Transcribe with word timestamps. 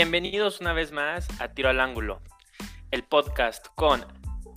Bienvenidos 0.00 0.60
una 0.60 0.72
vez 0.72 0.92
más 0.92 1.26
a 1.40 1.48
Tiro 1.48 1.70
al 1.70 1.80
Ángulo, 1.80 2.22
el 2.92 3.02
podcast 3.02 3.66
con 3.74 4.06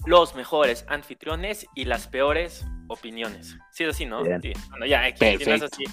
los 0.06 0.36
mejores 0.36 0.86
anfitriones 0.88 1.66
y 1.74 1.86
las 1.86 2.08
peores 2.08 2.64
opiniones. 2.88 3.58
Sí, 3.72 3.84
es 3.84 3.90
así, 3.90 4.06
¿no? 4.06 4.24
Sí. 4.24 4.54
Bueno, 4.70 4.86
ya, 4.86 5.04
aquí, 5.04 5.40
si 5.40 5.46
no 5.46 5.56
es 5.56 5.64
así, 5.64 5.84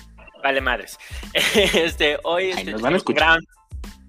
vale 0.43 0.61
madres. 0.61 0.98
Este, 1.75 2.19
hoy 2.25 2.45
Ay, 2.45 2.51
este, 2.51 2.73
nos 2.73 2.83
van 2.83 2.95
a 2.95 2.98
tenemos 2.98 3.07
un 3.09 3.15
gran... 3.15 3.41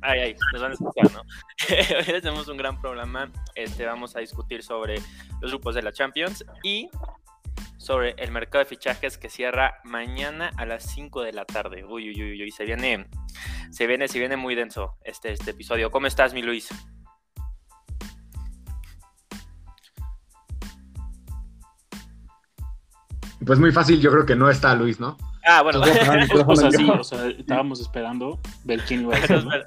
Ay, 0.02 0.20
ay, 0.20 0.36
nos 0.52 0.62
van 0.62 0.72
a 0.72 0.74
escuchar, 0.74 1.12
¿no? 1.14 1.22
hoy 2.00 2.22
tenemos 2.22 2.48
un 2.50 2.58
gran 2.58 2.82
programa. 2.82 3.32
Este, 3.56 3.86
vamos 3.86 4.18
a 4.18 4.20
discutir 4.20 4.62
sobre 4.62 4.96
los 5.40 5.52
grupos 5.52 5.74
de 5.74 5.84
la 5.84 5.94
Champions 5.94 6.44
y 6.64 6.90
sobre 7.80 8.14
el 8.18 8.32
mercado 8.32 8.60
de 8.60 8.70
fichajes 8.70 9.18
que 9.18 9.30
cierra 9.30 9.80
mañana 9.86 10.52
a 10.58 10.66
las 10.66 10.84
5 10.84 11.24
de 11.24 11.32
la 11.32 11.46
tarde. 11.46 11.86
Uy, 11.86 12.10
uy, 12.10 12.22
uy, 12.22 12.44
uy, 12.44 12.52
se 12.52 12.66
viene, 12.66 13.08
se 13.72 13.88
viene, 13.88 14.08
se 14.10 14.20
viene 14.20 14.36
muy 14.36 14.54
denso 14.54 14.98
este, 15.02 15.32
este 15.32 15.52
episodio. 15.52 15.90
¿Cómo 15.90 16.06
estás, 16.06 16.34
mi 16.34 16.42
Luis? 16.42 16.70
Pues 23.46 23.58
muy 23.58 23.72
fácil, 23.72 24.02
yo 24.02 24.12
creo 24.12 24.26
que 24.26 24.36
no 24.36 24.50
está 24.50 24.76
Luis, 24.76 25.00
¿no? 25.00 25.18
Ah, 25.46 25.62
bueno. 25.62 25.82
Entonces, 25.84 26.30
voy 26.30 26.42
a 26.42 26.46
poner 26.46 26.66
el 26.66 26.70
O 26.70 26.70
sea, 26.70 26.70
micrófono 26.70 26.72
sí, 26.72 26.90
o 27.00 27.04
sea, 27.04 27.28
estábamos 27.30 27.80
esperando 27.80 28.40
ver 28.66 28.82
quién 28.82 29.02
iba 29.04 29.16
a 29.16 29.26
ser. 29.26 29.44
¿no? 29.44 29.52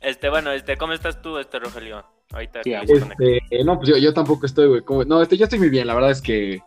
Este, 0.00 0.28
bueno, 0.28 0.52
este, 0.52 0.76
¿cómo 0.76 0.92
estás 0.92 1.20
tú, 1.22 1.38
este 1.38 1.58
Rogelio? 1.58 2.06
Ahorita 2.32 2.60
Sí. 2.62 2.72
Este, 2.74 3.64
no, 3.64 3.76
pues 3.78 3.88
yo, 3.88 3.96
yo 3.96 4.12
tampoco 4.12 4.46
estoy, 4.46 4.68
güey. 4.68 4.80
como- 4.82 5.04
No, 5.04 5.22
este, 5.22 5.36
yo 5.36 5.44
estoy 5.44 5.58
muy 5.58 5.70
bien. 5.70 5.86
La 5.86 5.94
verdad 5.94 6.10
es 6.10 6.20
que 6.20 6.60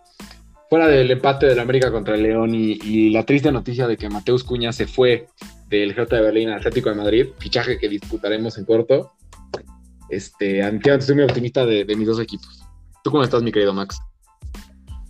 fuera 0.70 0.88
del 0.88 1.12
empate 1.12 1.46
del 1.48 1.60
América 1.60 1.92
contra 1.92 2.16
el 2.16 2.24
León 2.24 2.56
y, 2.56 2.80
y 2.84 3.10
la 3.12 3.24
triste 3.26 3.52
noticia 3.52 3.88
de 3.88 3.98
que 3.98 4.10
Mateus 4.10 4.44
Cuña 4.44 4.72
se 4.72 4.88
fue 4.88 5.28
del 5.68 5.92
Hertha 5.92 6.16
de 6.18 6.22
Berlín 6.24 6.50
al 6.50 6.60
Atlético 6.60 6.90
de 6.90 6.96
Madrid, 6.96 7.26
fichaje 7.40 7.78
que 7.78 7.90
disputaremos 7.90 8.58
en 8.58 8.66
corto. 8.66 9.12
Este, 10.10 10.64
ante- 10.64 10.94
estoy 10.96 11.16
muy 11.16 11.24
optimista 11.26 11.66
de, 11.66 11.86
de 11.86 11.96
mis 11.96 12.08
dos 12.08 12.20
equipos. 12.20 12.64
¿Tú 13.04 13.12
cómo 13.12 13.24
estás, 13.24 13.42
mi 13.44 13.52
querido 13.52 13.74
Max? 13.74 14.00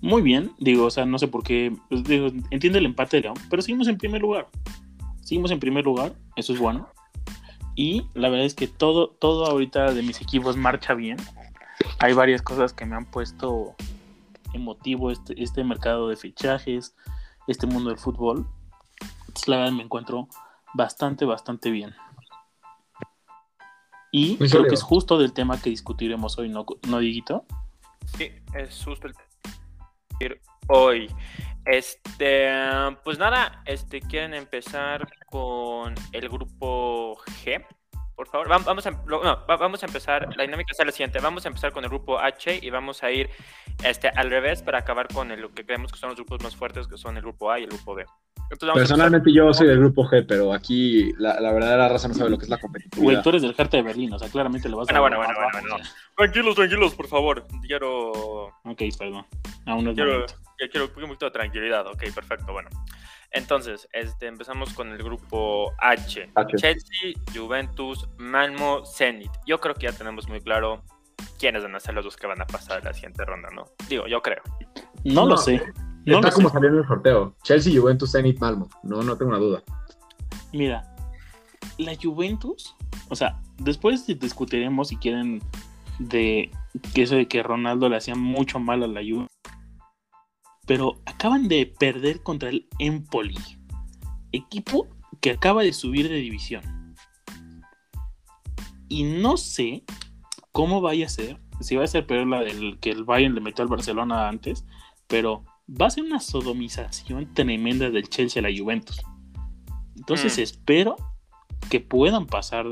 Muy 0.01 0.21
bien, 0.21 0.51
digo, 0.59 0.85
o 0.85 0.89
sea, 0.91 1.05
no 1.05 1.19
sé 1.19 1.27
por 1.27 1.43
qué, 1.43 1.71
pues, 1.89 2.03
digo, 2.03 2.27
entiendo 2.49 2.77
el 2.79 2.85
empate 2.85 3.17
de 3.17 3.23
León, 3.23 3.35
pero 3.49 3.61
seguimos 3.61 3.87
en 3.87 3.97
primer 3.97 4.21
lugar. 4.21 4.47
Seguimos 5.21 5.51
en 5.51 5.59
primer 5.59 5.85
lugar, 5.85 6.13
eso 6.35 6.53
es 6.53 6.59
bueno. 6.59 6.87
Y 7.75 8.07
la 8.13 8.29
verdad 8.29 8.45
es 8.45 8.53
que 8.53 8.67
todo, 8.67 9.09
todo 9.09 9.45
ahorita 9.45 9.93
de 9.93 10.03
mis 10.03 10.21
equipos 10.21 10.57
marcha 10.57 10.93
bien. 10.93 11.17
Hay 11.99 12.13
varias 12.13 12.41
cosas 12.41 12.73
que 12.73 12.85
me 12.85 12.95
han 12.95 13.05
puesto 13.05 13.75
emotivo 14.53 15.11
este, 15.11 15.41
este 15.41 15.63
mercado 15.63 16.09
de 16.09 16.15
fichajes, 16.15 16.95
este 17.47 17.67
mundo 17.67 17.89
del 17.89 17.97
fútbol. 17.97 18.45
Entonces, 19.27 19.47
la 19.47 19.57
verdad 19.57 19.71
me 19.71 19.83
encuentro 19.83 20.27
bastante, 20.73 21.25
bastante 21.25 21.71
bien. 21.71 21.95
Y 24.11 24.35
Muy 24.39 24.49
creo 24.49 24.65
que 24.65 24.75
es 24.75 24.83
justo 24.83 25.17
del 25.17 25.31
tema 25.31 25.59
que 25.61 25.69
discutiremos 25.69 26.37
hoy, 26.37 26.49
¿no, 26.49 26.65
¿no 26.87 26.99
Dieguito? 26.99 27.45
Sí, 28.17 28.29
es 28.53 28.83
justo 28.83 29.07
el 29.07 29.15
hoy. 30.67 31.09
Este, 31.65 32.49
pues 33.03 33.17
nada, 33.19 33.61
este, 33.65 34.01
¿quieren 34.01 34.33
empezar 34.33 35.07
con 35.27 35.93
el 36.11 36.29
grupo 36.29 37.17
G? 37.43 37.65
Por 38.15 38.27
favor, 38.27 38.49
Vam- 38.49 38.63
vamos 38.65 38.85
a, 38.85 38.91
no, 38.91 39.45
vamos 39.47 39.81
a 39.81 39.85
empezar, 39.87 40.29
la 40.35 40.43
dinámica 40.43 40.73
es 40.77 40.85
la 40.85 40.91
siguiente, 40.91 41.19
vamos 41.19 41.45
a 41.45 41.47
empezar 41.47 41.71
con 41.71 41.83
el 41.83 41.89
grupo 41.89 42.19
H 42.19 42.59
y 42.61 42.69
vamos 42.69 43.01
a 43.03 43.09
ir 43.11 43.29
este, 43.83 44.09
al 44.09 44.29
revés 44.29 44.61
para 44.61 44.79
acabar 44.79 45.07
con 45.07 45.31
el- 45.31 45.41
lo 45.41 45.51
que 45.53 45.65
creemos 45.65 45.91
que 45.91 45.97
son 45.97 46.09
los 46.09 46.17
grupos 46.17 46.43
más 46.43 46.55
fuertes, 46.55 46.87
que 46.87 46.97
son 46.97 47.15
el 47.17 47.23
grupo 47.23 47.49
A 47.51 47.59
y 47.59 47.63
el 47.63 47.69
grupo 47.69 47.95
B. 47.95 48.05
Personalmente 48.73 49.31
yo 49.33 49.53
soy 49.53 49.65
del 49.67 49.79
grupo 49.79 50.03
G, 50.03 50.25
pero 50.27 50.51
aquí 50.53 51.13
la, 51.17 51.39
la 51.39 51.53
verdadera 51.53 51.87
raza 51.87 52.09
no 52.09 52.13
sabe 52.13 52.29
lo 52.29 52.37
que 52.37 52.43
es 52.43 52.49
la 52.49 52.57
Güey, 52.57 52.61
competitividad. 52.61 53.23
tú 53.23 53.29
eres 53.29 53.41
del 53.43 53.55
Hertha 53.57 53.77
de 53.77 53.83
Berlín, 53.83 54.13
o 54.13 54.19
sea, 54.19 54.27
claramente 54.29 54.67
lo 54.67 54.77
vas 54.77 54.87
Bueno, 54.87 54.99
a 54.99 55.01
bueno, 55.07 55.17
bueno, 55.17 55.33
bueno, 55.53 55.75
o 55.75 55.77
no. 55.77 55.83
sea. 55.83 55.93
Tranquilos, 56.17 56.55
tranquilos, 56.55 56.93
por 56.93 57.07
favor. 57.07 57.47
Quiero, 57.65 58.11
Ok, 58.65 58.81
perdón. 58.99 59.25
Aún 59.65 59.85
no 59.85 59.91
es 59.91 59.95
quiero, 59.95 60.11
momento. 60.13 60.33
Ya 60.61 60.69
quiero 60.69 60.85
un 60.85 60.91
poquito 61.07 61.25
de 61.25 61.31
tranquilidad. 61.31 61.87
Ok, 61.87 62.03
perfecto, 62.13 62.53
bueno. 62.53 62.69
Entonces, 63.31 63.87
este, 63.93 64.27
empezamos 64.27 64.73
con 64.73 64.89
el 64.91 64.97
grupo 64.99 65.71
H. 65.79 66.29
H. 66.35 66.55
Chelsea, 66.57 67.13
Juventus, 67.33 68.07
Malmo, 68.17 68.85
Zenit. 68.85 69.31
Yo 69.47 69.59
creo 69.59 69.73
que 69.73 69.87
ya 69.87 69.93
tenemos 69.93 70.27
muy 70.27 70.41
claro 70.41 70.83
quiénes 71.39 71.63
van 71.63 71.75
a 71.75 71.79
ser 71.79 71.93
los 71.95 72.03
dos 72.03 72.17
que 72.17 72.27
van 72.27 72.41
a 72.41 72.45
pasar 72.45 72.81
a 72.81 72.83
la 72.85 72.93
siguiente 72.93 73.23
ronda, 73.25 73.49
¿no? 73.55 73.65
Digo, 73.89 74.05
yo 74.07 74.21
creo. 74.21 74.41
No, 75.03 75.21
No, 75.21 75.25
lo 75.27 75.37
sé. 75.37 75.61
No 76.05 76.15
Está 76.17 76.27
lo 76.29 76.33
como 76.33 76.49
sé. 76.49 76.53
saliendo 76.53 76.79
el 76.81 76.87
sorteo. 76.87 77.35
Chelsea, 77.43 77.79
Juventus, 77.79 78.11
Zenit, 78.11 78.39
Malmo. 78.39 78.69
No, 78.83 79.01
no 79.01 79.15
tengo 79.17 79.29
una 79.29 79.39
duda. 79.39 79.63
Mira, 80.51 80.83
la 81.77 81.93
Juventus, 82.01 82.75
o 83.09 83.15
sea, 83.15 83.39
después 83.57 84.05
discutiremos 84.07 84.89
si 84.89 84.97
quieren 84.97 85.41
de 85.99 86.51
que 86.93 87.03
eso 87.03 87.15
de 87.15 87.27
que 87.27 87.43
Ronaldo 87.43 87.87
le 87.87 87.97
hacía 87.97 88.15
mucho 88.15 88.59
mal 88.59 88.83
a 88.83 88.87
la 88.87 89.01
Juve. 89.01 89.27
Pero 90.65 91.01
acaban 91.05 91.47
de 91.47 91.65
perder 91.65 92.21
contra 92.23 92.49
el 92.49 92.67
Empoli, 92.79 93.37
equipo 94.31 94.87
que 95.19 95.31
acaba 95.31 95.63
de 95.63 95.73
subir 95.73 96.09
de 96.09 96.15
división. 96.15 96.95
Y 98.87 99.03
no 99.03 99.37
sé 99.37 99.83
cómo 100.51 100.81
vaya 100.81 101.05
a 101.05 101.09
ser, 101.09 101.39
si 101.61 101.75
va 101.75 101.83
a 101.83 101.87
ser 101.87 102.05
peor 102.05 102.27
la 102.27 102.41
del 102.41 102.79
que 102.79 102.91
el 102.91 103.03
Bayern 103.03 103.35
le 103.35 103.41
metió 103.41 103.63
al 103.63 103.69
Barcelona 103.69 104.27
antes, 104.27 104.65
pero 105.07 105.45
va 105.69 105.87
a 105.87 105.91
ser 105.91 106.03
una 106.03 106.19
sodomización 106.19 107.33
tremenda 107.33 107.89
del 107.89 108.09
Chelsea 108.09 108.41
a 108.41 108.49
la 108.49 108.57
Juventus. 108.57 109.01
Entonces 109.95 110.37
Mm. 110.37 110.41
espero 110.41 110.95
que 111.69 111.79
puedan 111.79 112.25
pasar 112.25 112.65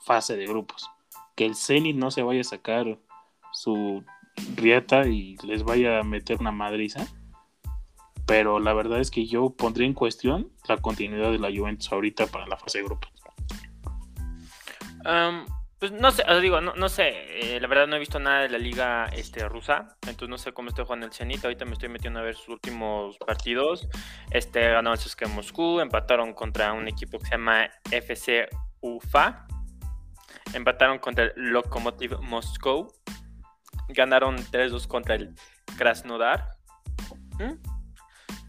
fase 0.00 0.36
de 0.36 0.46
grupos. 0.46 0.88
Que 1.36 1.46
el 1.46 1.54
Zenit 1.54 1.96
no 1.96 2.10
se 2.10 2.22
vaya 2.22 2.40
a 2.40 2.44
sacar 2.44 2.98
su 3.52 4.02
rieta 4.56 5.06
y 5.06 5.36
les 5.44 5.62
vaya 5.62 6.00
a 6.00 6.02
meter 6.02 6.38
una 6.40 6.52
madriza. 6.52 7.06
Pero 8.26 8.58
la 8.58 8.72
verdad 8.72 9.00
es 9.00 9.10
que 9.10 9.26
yo 9.26 9.50
pondría 9.50 9.86
en 9.86 9.92
cuestión 9.92 10.50
la 10.68 10.78
continuidad 10.78 11.30
de 11.30 11.38
la 11.38 11.50
Juventus 11.54 11.92
ahorita 11.92 12.26
para 12.26 12.46
la 12.46 12.56
fase 12.56 12.78
de 12.78 12.84
grupos. 12.84 13.10
Pues 15.84 15.92
no 15.92 16.10
sé, 16.12 16.24
digo, 16.40 16.62
no, 16.62 16.74
no 16.74 16.88
sé, 16.88 17.56
eh, 17.56 17.60
la 17.60 17.68
verdad 17.68 17.86
no 17.86 17.96
he 17.96 17.98
visto 17.98 18.18
nada 18.18 18.40
de 18.40 18.48
la 18.48 18.56
liga 18.56 19.04
este, 19.12 19.46
rusa, 19.46 19.98
entonces 20.06 20.30
no 20.30 20.38
sé 20.38 20.54
cómo 20.54 20.70
está 20.70 20.82
jugando 20.82 21.04
el 21.04 21.12
Zenit, 21.12 21.44
ahorita 21.44 21.66
me 21.66 21.72
estoy 21.72 21.90
metiendo 21.90 22.20
a 22.20 22.22
ver 22.22 22.36
sus 22.36 22.48
últimos 22.48 23.18
partidos, 23.18 23.86
este, 24.30 24.66
ganó 24.70 24.94
el 24.94 24.98
CSKA 24.98 25.28
Moscú, 25.28 25.80
empataron 25.80 26.32
contra 26.32 26.72
un 26.72 26.88
equipo 26.88 27.18
que 27.18 27.26
se 27.26 27.32
llama 27.32 27.68
FC 27.90 28.48
UFA, 28.80 29.46
empataron 30.54 31.00
contra 31.00 31.24
el 31.24 31.32
Lokomotiv 31.36 32.18
Moscow, 32.22 32.90
ganaron 33.88 34.36
3-2 34.36 34.86
contra 34.86 35.14
el 35.14 35.34
Krasnodar. 35.76 36.50
¿Mm? 37.38 37.54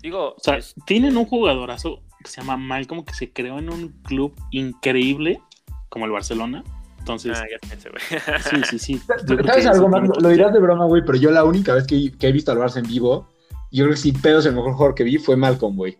Digo, 0.02 0.36
O 0.38 0.40
sea, 0.40 0.58
es- 0.58 0.76
tienen 0.86 1.18
un 1.18 1.26
jugadorazo 1.26 2.02
que 2.24 2.30
se 2.30 2.42
llama 2.42 2.58
Malcolm 2.58 3.04
que 3.06 3.14
se 3.14 3.32
creó 3.32 3.60
en 3.60 3.70
un 3.72 3.90
club 4.04 4.34
increíble 4.52 5.42
como 5.90 6.06
el 6.06 6.12
Barcelona. 6.12 6.64
Entonces, 7.00 7.38
ah, 7.40 7.46
ya 7.52 7.70
pensé, 7.70 7.90
güey. 7.90 8.02
sí, 8.42 8.64
sí, 8.70 8.80
sí. 8.80 9.02
Yo 9.28 9.38
creo 9.38 9.46
¿Sabes 9.48 9.64
que 9.64 9.70
algo 9.70 9.86
sí 9.86 9.92
más? 9.92 10.02
tiene 10.02 10.22
Lo 10.22 10.30
dirás 10.30 10.54
de 10.54 10.60
broma, 10.60 10.86
güey, 10.86 11.04
pero 11.06 11.18
yo 11.20 11.30
la 11.30 11.44
única 11.44 11.76
vez 11.76 11.86
que, 11.86 12.12
que 12.12 12.28
he 12.28 12.32
visto 12.32 12.52
al 12.52 12.58
Barça 12.58 12.78
en 12.78 12.88
vivo, 12.88 13.30
yo 13.72 13.84
creo 13.86 13.94
que 13.96 14.02
sin 14.02 14.20
pedos 14.20 14.46
el 14.48 14.56
mejor 14.56 14.74
jugador 14.74 14.96
que 14.96 15.04
vi 15.04 15.18
fue 15.20 15.36
Malcolm, 15.36 15.76
güey. 15.76 16.00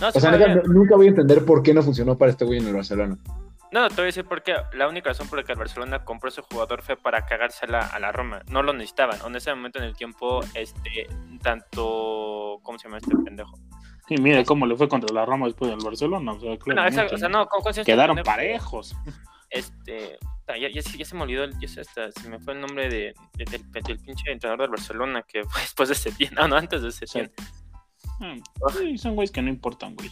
No, 0.00 0.08
O 0.08 0.20
sea, 0.20 0.36
nunca 0.66 0.96
voy 0.96 1.06
a 1.06 1.08
entender 1.08 1.44
por 1.46 1.62
qué 1.62 1.72
no 1.72 1.82
funcionó 1.82 2.18
para 2.18 2.30
este 2.30 2.44
güey 2.44 2.58
en 2.58 2.66
el 2.68 2.74
Barcelona. 2.74 3.16
No, 3.70 3.88
te 3.88 3.94
voy 3.96 4.02
a 4.04 4.06
decir 4.06 4.24
por 4.24 4.42
qué. 4.42 4.54
La 4.72 4.88
única 4.88 5.10
razón 5.10 5.28
por 5.28 5.38
la 5.38 5.44
que 5.44 5.52
el 5.52 5.58
Barcelona 5.58 6.04
compró 6.04 6.28
ese 6.30 6.40
jugador 6.42 6.82
fue 6.82 6.96
para 6.96 7.26
cagársela 7.26 7.80
a 7.86 7.98
la 7.98 8.12
Roma. 8.12 8.42
No 8.50 8.62
lo 8.62 8.72
necesitaban. 8.72 9.18
En 9.26 9.36
ese 9.36 9.54
momento 9.54 9.78
en 9.78 9.84
el 9.84 9.94
tiempo, 9.96 10.40
este, 10.54 11.06
tanto. 11.42 12.60
¿Cómo 12.62 12.78
se 12.78 12.84
llama 12.88 12.98
este 12.98 13.14
pendejo? 13.16 13.58
Sí, 14.08 14.16
mira 14.16 14.42
cómo 14.44 14.66
le 14.66 14.74
fue 14.74 14.88
contra 14.88 15.12
la 15.14 15.26
Roma 15.26 15.46
después 15.46 15.70
del 15.70 15.80
Barcelona. 15.84 16.32
O 16.32 16.40
sea, 16.40 16.50
No, 16.52 16.58
claramente, 16.58 16.96
exacto, 16.96 17.14
o 17.16 17.18
sea, 17.18 17.28
no, 17.28 17.46
¿cómo, 17.46 17.62
cómo 17.62 17.72
se 17.74 17.78
llama 17.78 17.82
este 17.82 17.92
Quedaron 17.92 18.16
pendejo? 18.16 18.36
parejos. 18.36 18.96
Este. 19.50 20.18
puta, 20.20 20.56
Ya, 20.58 20.68
ya, 20.70 20.82
se- 20.82 20.96
ya 20.98 21.04
se 21.04 21.14
me 21.14 21.22
olvidó, 21.22 21.46
ya 21.60 21.68
se, 21.68 21.80
hasta, 21.82 22.10
se 22.12 22.28
me 22.28 22.38
fue 22.38 22.54
el 22.54 22.60
nombre 22.60 22.88
de, 22.88 23.14
de- 23.34 23.44
del, 23.44 23.70
del 23.82 23.98
pinche 23.98 24.30
entrenador 24.32 24.62
del 24.62 24.70
Barcelona 24.70 25.22
que 25.28 25.44
fue 25.44 25.60
después 25.60 25.88
de 25.90 25.94
Setién. 25.94 26.34
No, 26.34 26.48
no, 26.48 26.56
antes 26.56 26.80
de 26.82 26.90
Setién. 26.90 27.30
Ah, 28.20 28.34
sí, 28.76 28.96
son 28.98 29.14
güeyes 29.14 29.30
que 29.30 29.42
no 29.42 29.48
importan, 29.50 29.94
güey. 29.94 30.10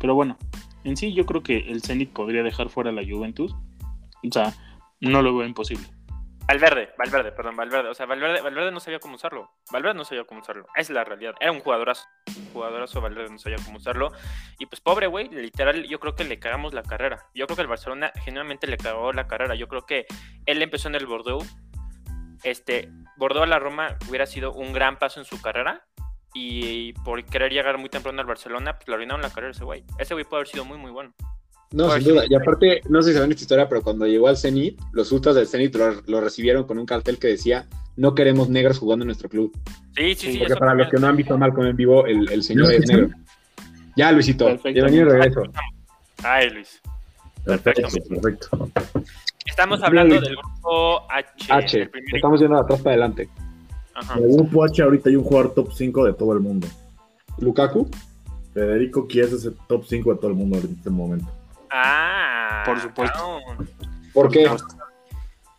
Pero 0.00 0.14
bueno, 0.14 0.36
en 0.84 0.96
sí 0.96 1.12
yo 1.12 1.26
creo 1.26 1.42
que 1.42 1.58
el 1.58 1.82
Zenit 1.82 2.12
podría 2.12 2.42
dejar 2.42 2.68
fuera 2.68 2.90
a 2.90 2.92
la 2.92 3.02
Juventus. 3.02 3.54
O 3.54 4.32
sea, 4.32 4.52
no 5.00 5.22
lo 5.22 5.36
veo 5.36 5.46
imposible. 5.46 5.86
Valverde, 6.46 6.90
Valverde, 6.98 7.32
perdón, 7.32 7.56
Valverde. 7.56 7.88
O 7.88 7.94
sea, 7.94 8.06
Valverde, 8.06 8.40
Valverde 8.40 8.72
no 8.72 8.80
sabía 8.80 8.98
cómo 8.98 9.14
usarlo. 9.14 9.50
Valverde 9.70 9.94
no 9.94 10.04
sabía 10.04 10.24
cómo 10.24 10.40
usarlo. 10.40 10.66
Es 10.76 10.90
la 10.90 11.04
realidad. 11.04 11.34
Era 11.40 11.52
un 11.52 11.60
jugadorazo. 11.60 12.04
Un 12.36 12.52
jugadorazo, 12.52 13.00
Valverde 13.00 13.30
no 13.30 13.38
sabía 13.38 13.58
cómo 13.64 13.78
usarlo. 13.78 14.12
Y 14.58 14.66
pues 14.66 14.80
pobre 14.80 15.06
güey, 15.06 15.28
literal, 15.28 15.84
yo 15.84 16.00
creo 16.00 16.14
que 16.14 16.24
le 16.24 16.38
cagamos 16.38 16.74
la 16.74 16.82
carrera. 16.82 17.26
Yo 17.34 17.46
creo 17.46 17.56
que 17.56 17.62
el 17.62 17.68
Barcelona 17.68 18.12
genuinamente 18.24 18.66
le 18.66 18.76
cagó 18.76 19.12
la 19.12 19.28
carrera. 19.28 19.54
Yo 19.54 19.68
creo 19.68 19.86
que 19.86 20.06
él 20.46 20.60
empezó 20.62 20.88
en 20.88 20.96
el 20.96 21.06
Bordeaux. 21.06 21.46
Este, 22.42 22.90
Bordeaux 23.16 23.44
a 23.44 23.48
la 23.48 23.60
Roma 23.60 23.96
hubiera 24.08 24.26
sido 24.26 24.52
un 24.52 24.72
gran 24.72 24.98
paso 24.98 25.20
en 25.20 25.26
su 25.26 25.40
carrera. 25.40 25.86
Y 26.34 26.92
por 27.04 27.22
querer 27.24 27.52
llegar 27.52 27.76
muy 27.78 27.88
temprano 27.88 28.20
al 28.20 28.26
Barcelona, 28.26 28.76
pues 28.76 28.88
le 28.88 28.94
arruinaron 28.94 29.22
la 29.22 29.30
carrera 29.30 29.52
ese 29.52 29.64
güey. 29.64 29.84
Ese 29.98 30.14
güey 30.14 30.24
puede 30.24 30.40
haber 30.40 30.48
sido 30.48 30.64
muy, 30.64 30.78
muy 30.78 30.90
bueno. 30.90 31.12
No, 31.72 31.90
sin 31.92 32.04
duda. 32.04 32.24
Y 32.28 32.34
aparte, 32.34 32.82
no 32.88 33.02
sé 33.02 33.10
si 33.10 33.14
saben 33.14 33.30
esta 33.30 33.42
historia, 33.42 33.68
pero 33.68 33.82
cuando 33.82 34.06
llegó 34.06 34.28
al 34.28 34.36
Zenit, 34.36 34.80
los 34.92 35.10
ultras 35.12 35.34
del 35.34 35.46
Zenit 35.46 35.74
lo, 35.74 36.02
lo 36.06 36.20
recibieron 36.20 36.64
con 36.64 36.78
un 36.78 36.86
cartel 36.86 37.18
que 37.18 37.28
decía: 37.28 37.66
No 37.96 38.14
queremos 38.14 38.48
negros 38.48 38.78
jugando 38.78 39.04
en 39.04 39.08
nuestro 39.08 39.28
club. 39.28 39.52
Sí, 39.96 40.14
sí, 40.14 40.32
sí. 40.32 40.38
Porque 40.38 40.56
para 40.56 40.74
los 40.74 40.88
que 40.88 40.98
no 40.98 41.06
han 41.06 41.16
visto 41.16 41.34
a 41.34 41.38
Malcolm 41.38 41.66
en 41.66 41.76
vivo, 41.76 42.06
el, 42.06 42.30
el 42.30 42.42
señor 42.42 42.70
¿Ya 42.70 42.76
es 42.76 42.88
negro. 42.88 43.08
Ya, 43.96 44.12
Luisito. 44.12 44.46
Perfecto. 44.46 44.72
Bienvenido 44.72 45.06
de 45.06 45.12
regreso. 45.12 45.42
Ay, 46.22 46.50
Luis. 46.50 46.80
Perfecto, 47.44 47.82
Perfecto. 47.82 48.08
perfecto. 48.08 48.70
Estamos 49.44 49.82
hablando 49.82 50.20
del 50.20 50.36
grupo 50.36 51.10
H. 51.10 51.52
H. 51.52 51.82
el 51.82 51.90
primer 51.90 52.16
Estamos 52.16 52.40
yendo 52.40 52.56
de 52.56 52.62
atrás 52.62 52.80
para 52.80 52.90
adelante. 52.92 53.28
Ajá. 53.94 54.18
En 54.18 54.24
el 54.24 54.36
grupo 54.36 54.64
H 54.64 54.82
ahorita 54.82 55.08
hay 55.10 55.16
un 55.16 55.24
jugador 55.24 55.54
top 55.54 55.72
5 55.72 56.04
de 56.06 56.12
todo 56.14 56.32
el 56.32 56.40
mundo. 56.40 56.66
Lukaku. 57.38 57.88
Federico 58.54 59.06
Chiesa 59.08 59.36
es 59.36 59.44
el 59.46 59.56
top 59.66 59.84
5 59.86 60.12
de 60.12 60.18
todo 60.18 60.28
el 60.28 60.36
mundo 60.36 60.58
en 60.58 60.74
este 60.76 60.90
momento. 60.90 61.26
Ah, 61.70 62.62
Por 62.66 62.80
supuesto. 62.80 63.18
cabrón. 63.46 63.68
¿Por 64.12 64.30
qué? 64.30 64.46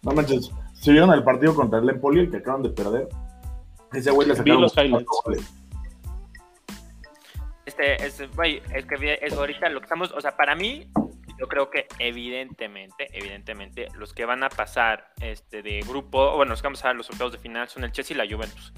No 0.03 0.11
manches, 0.11 0.51
¿se 0.73 0.91
vieron 0.91 1.11
el 1.11 1.23
partido 1.23 1.55
contra 1.55 1.79
el 1.79 1.89
Empoli, 1.89 2.19
el 2.19 2.29
que 2.29 2.37
acaban 2.37 2.61
de 2.61 2.69
perder? 2.69 3.07
Ese 3.93 4.11
güey 4.11 4.27
le 4.27 4.35
sacaron 4.35 4.61
los 4.61 4.77
highlights. 4.77 5.07
goles. 5.25 5.53
Este, 7.65 8.05
es, 8.05 8.35
güey, 8.35 8.61
es 8.75 8.85
que 8.85 9.17
es 9.21 9.33
ahorita 9.33 9.69
lo 9.69 9.79
que 9.79 9.85
estamos, 9.85 10.11
o 10.11 10.21
sea, 10.21 10.35
para 10.35 10.55
mí, 10.55 10.87
yo 11.43 11.47
creo 11.49 11.69
que 11.69 11.87
evidentemente, 11.99 13.09
evidentemente, 13.11 13.89
los 13.97 14.13
que 14.13 14.23
van 14.23 14.45
a 14.45 14.49
pasar 14.49 15.11
este 15.19 15.61
de 15.61 15.81
grupo, 15.81 16.37
bueno, 16.37 16.51
los 16.51 16.61
que 16.61 16.67
van 16.67 16.71
a 16.71 16.75
pasar 16.75 16.91
a 16.91 16.93
los 16.93 17.09
octavos 17.09 17.33
de 17.33 17.37
final 17.39 17.67
son 17.67 17.83
el 17.83 17.91
Chelsea 17.91 18.15
y 18.15 18.17
la 18.17 18.33
Juventus. 18.33 18.71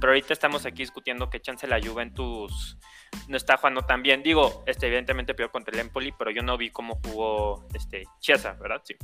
Pero 0.00 0.12
ahorita 0.12 0.32
estamos 0.32 0.64
aquí 0.64 0.82
discutiendo 0.84 1.28
que 1.30 1.40
chance 1.40 1.66
la 1.66 1.80
Juventus 1.84 2.78
no 3.26 3.36
está 3.36 3.56
jugando 3.56 3.82
tan 3.82 4.04
bien. 4.04 4.22
Digo, 4.22 4.62
este, 4.66 4.86
evidentemente 4.86 5.34
peor 5.34 5.50
contra 5.50 5.74
el 5.74 5.80
Empoli, 5.80 6.12
pero 6.16 6.30
yo 6.30 6.44
no 6.44 6.56
vi 6.56 6.70
cómo 6.70 7.00
jugó 7.04 7.66
este 7.74 8.04
Chiesa, 8.20 8.52
¿verdad? 8.52 8.80
Sí, 8.84 8.94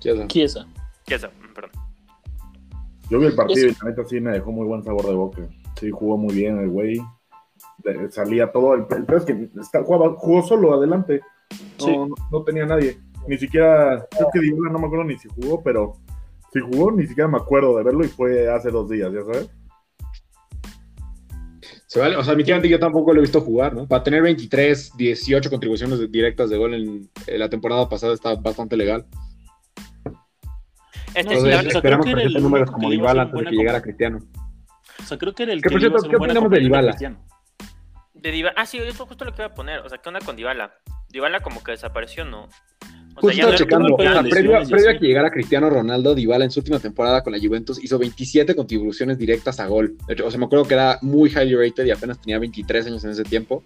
Chiesa. 0.00 0.26
Chiesa. 0.26 0.66
Chiesa, 1.06 1.28
mm, 1.28 1.54
perdón. 1.54 1.70
Yo 3.10 3.20
vi 3.20 3.26
el 3.26 3.36
partido 3.36 3.68
Es- 3.68 3.76
y 3.80 3.84
la 3.84 3.90
neta 3.90 4.04
sí 4.06 4.20
me 4.20 4.32
dejó 4.32 4.50
muy 4.50 4.66
buen 4.66 4.82
sabor 4.82 5.06
de 5.06 5.14
boca. 5.14 5.42
Sí, 5.78 5.88
jugó 5.92 6.16
muy 6.16 6.34
bien 6.34 6.58
el 6.58 6.68
güey. 6.70 7.00
Salía 8.10 8.50
todo. 8.50 8.74
El, 8.74 8.86
el 8.90 9.04
peor 9.04 9.20
es 9.20 9.24
que 9.24 9.48
está- 9.60 9.84
jugaba- 9.84 10.16
jugó 10.18 10.42
solo 10.42 10.74
adelante. 10.74 11.20
No, 11.50 11.84
Sí. 11.86 11.96
no, 11.96 12.08
no 12.30 12.42
tenía 12.44 12.66
nadie. 12.66 12.98
Ni 13.26 13.38
siquiera, 13.38 14.06
creo 14.10 14.28
que 14.32 14.40
Dybala 14.40 14.72
no 14.72 14.78
me 14.78 14.86
acuerdo 14.86 15.04
ni 15.04 15.16
si 15.18 15.28
jugó, 15.28 15.62
pero 15.62 15.94
si 16.52 16.60
jugó 16.60 16.92
ni 16.92 17.06
siquiera 17.06 17.28
me 17.28 17.38
acuerdo 17.38 17.76
de 17.78 17.84
verlo 17.84 18.04
y 18.04 18.08
fue 18.08 18.48
hace 18.52 18.70
dos 18.70 18.88
días, 18.88 19.12
ya 19.12 19.20
sabes. 19.22 19.50
Se 21.86 22.00
vale, 22.00 22.16
o 22.16 22.24
sea, 22.24 22.32
admítidamente 22.32 22.68
yo 22.68 22.78
tampoco 22.80 23.12
lo 23.12 23.20
he 23.20 23.22
visto 23.22 23.40
jugar, 23.40 23.72
¿no? 23.74 23.86
Para 23.86 24.02
tener 24.02 24.20
23, 24.22 24.96
18 24.96 25.48
contribuciones 25.48 26.10
directas 26.10 26.50
de 26.50 26.56
gol 26.58 26.74
en, 26.74 27.08
en 27.26 27.38
la 27.38 27.48
temporada 27.48 27.88
pasada 27.88 28.14
está 28.14 28.34
bastante 28.34 28.76
legal. 28.76 29.06
Este, 31.14 31.20
Entonces, 31.20 31.42
sea, 31.44 31.60
esperamos 31.60 32.04
que 32.04 32.10
que 32.10 32.10
era 32.10 32.22
presente 32.22 32.38
el 32.38 32.42
números 32.42 32.70
como 32.72 32.88
que 32.88 32.94
Dybala 32.96 33.22
antes 33.22 33.40
de 33.40 33.46
que 33.46 33.56
llegara 33.56 33.80
Cristiano. 33.82 34.18
O 34.98 35.02
sea, 35.04 35.18
creo 35.18 35.32
que 35.34 35.42
era 35.44 35.52
el 35.52 35.62
¿Qué, 35.62 35.68
que 35.68 35.72
por 35.74 35.80
le 35.80 35.86
iba 35.86 35.96
a 35.96 36.00
cierto, 36.00 36.06
hacer 36.08 36.10
qué 36.10 36.16
opinamos 36.16 36.50
de 36.50 36.60
Dybala? 36.60 36.96
De 38.14 38.32
Dybala- 38.32 38.54
ah, 38.56 38.66
sí, 38.66 38.78
eso 38.78 39.06
justo 39.06 39.24
lo 39.24 39.32
que 39.32 39.42
iba 39.42 39.46
a 39.46 39.54
poner, 39.54 39.78
o 39.80 39.88
sea, 39.88 39.98
¿qué 39.98 40.08
onda 40.08 40.20
con 40.20 40.34
Dybala? 40.34 40.74
Dybala 41.14 41.40
como 41.40 41.62
que 41.62 41.70
desapareció, 41.70 42.24
¿no? 42.24 42.48
O 43.16 43.20
Justo 43.20 43.28
sea, 43.28 43.36
ya 43.36 43.42
estaba 43.42 43.52
no- 43.52 43.56
checando, 43.56 43.88
lesiones 43.96 44.68
previo, 44.68 44.90
a 44.90 44.98
que 44.98 45.06
llegara 45.06 45.30
Cristiano 45.30 45.70
Ronaldo, 45.70 46.16
Dybala 46.16 46.44
en 46.44 46.50
su 46.50 46.58
última 46.58 46.80
temporada 46.80 47.22
con 47.22 47.32
la 47.32 47.38
Juventus 47.38 47.82
hizo 47.82 47.96
27 48.00 48.56
contribuciones 48.56 49.16
directas 49.16 49.60
a 49.60 49.68
gol. 49.68 49.96
De 50.08 50.14
hecho, 50.14 50.26
O 50.26 50.30
sea, 50.30 50.40
me 50.40 50.46
acuerdo 50.46 50.66
que 50.66 50.74
era 50.74 50.98
muy 51.02 51.30
highly 51.30 51.54
rated 51.54 51.84
y 51.86 51.92
apenas 51.92 52.20
tenía 52.20 52.40
23 52.40 52.86
años 52.88 53.04
en 53.04 53.10
ese 53.10 53.22
tiempo. 53.22 53.62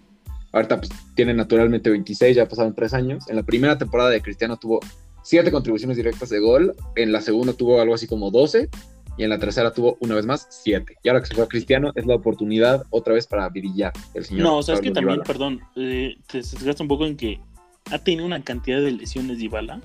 Ahorita 0.51 0.77
pues, 0.77 0.91
tiene 1.15 1.33
naturalmente 1.33 1.89
26, 1.89 2.35
ya 2.37 2.47
pasaron 2.47 2.75
3 2.75 2.93
años. 2.93 3.27
En 3.27 3.35
la 3.35 3.43
primera 3.43 3.79
temporada 3.79 4.11
de 4.11 4.21
Cristiano 4.21 4.57
tuvo 4.57 4.79
7 5.23 5.51
contribuciones 5.51 5.97
directas 5.97 6.29
de 6.29 6.39
gol, 6.39 6.75
en 6.95 7.11
la 7.11 7.21
segunda 7.21 7.53
tuvo 7.53 7.81
algo 7.81 7.95
así 7.95 8.05
como 8.05 8.29
12 8.29 8.69
y 9.19 9.23
en 9.25 9.29
la 9.29 9.37
tercera 9.37 9.73
tuvo 9.73 9.97
una 9.99 10.15
vez 10.15 10.25
más 10.25 10.47
7. 10.49 10.95
Y 11.03 11.09
ahora 11.09 11.19
que 11.19 11.27
se 11.27 11.35
fue 11.35 11.43
a 11.43 11.47
Cristiano 11.47 11.91
es 11.93 12.05
la 12.05 12.15
oportunidad 12.15 12.85
otra 12.89 13.13
vez 13.13 13.27
para 13.27 13.49
brillar 13.49 13.91
el 14.13 14.23
señor. 14.23 14.43
No, 14.43 14.57
o 14.59 14.63
sea, 14.63 14.75
es 14.75 14.81
que 14.81 14.91
también, 14.91 15.15
Dybala. 15.15 15.27
perdón, 15.27 15.59
eh, 15.75 16.15
te 16.25 16.37
desgasta 16.37 16.83
un 16.83 16.87
poco 16.87 17.05
en 17.05 17.17
que 17.17 17.41
ha 17.91 17.99
tenido 17.99 18.25
una 18.25 18.41
cantidad 18.41 18.79
de 18.79 18.91
lesiones 18.91 19.37
Dybala. 19.37 19.81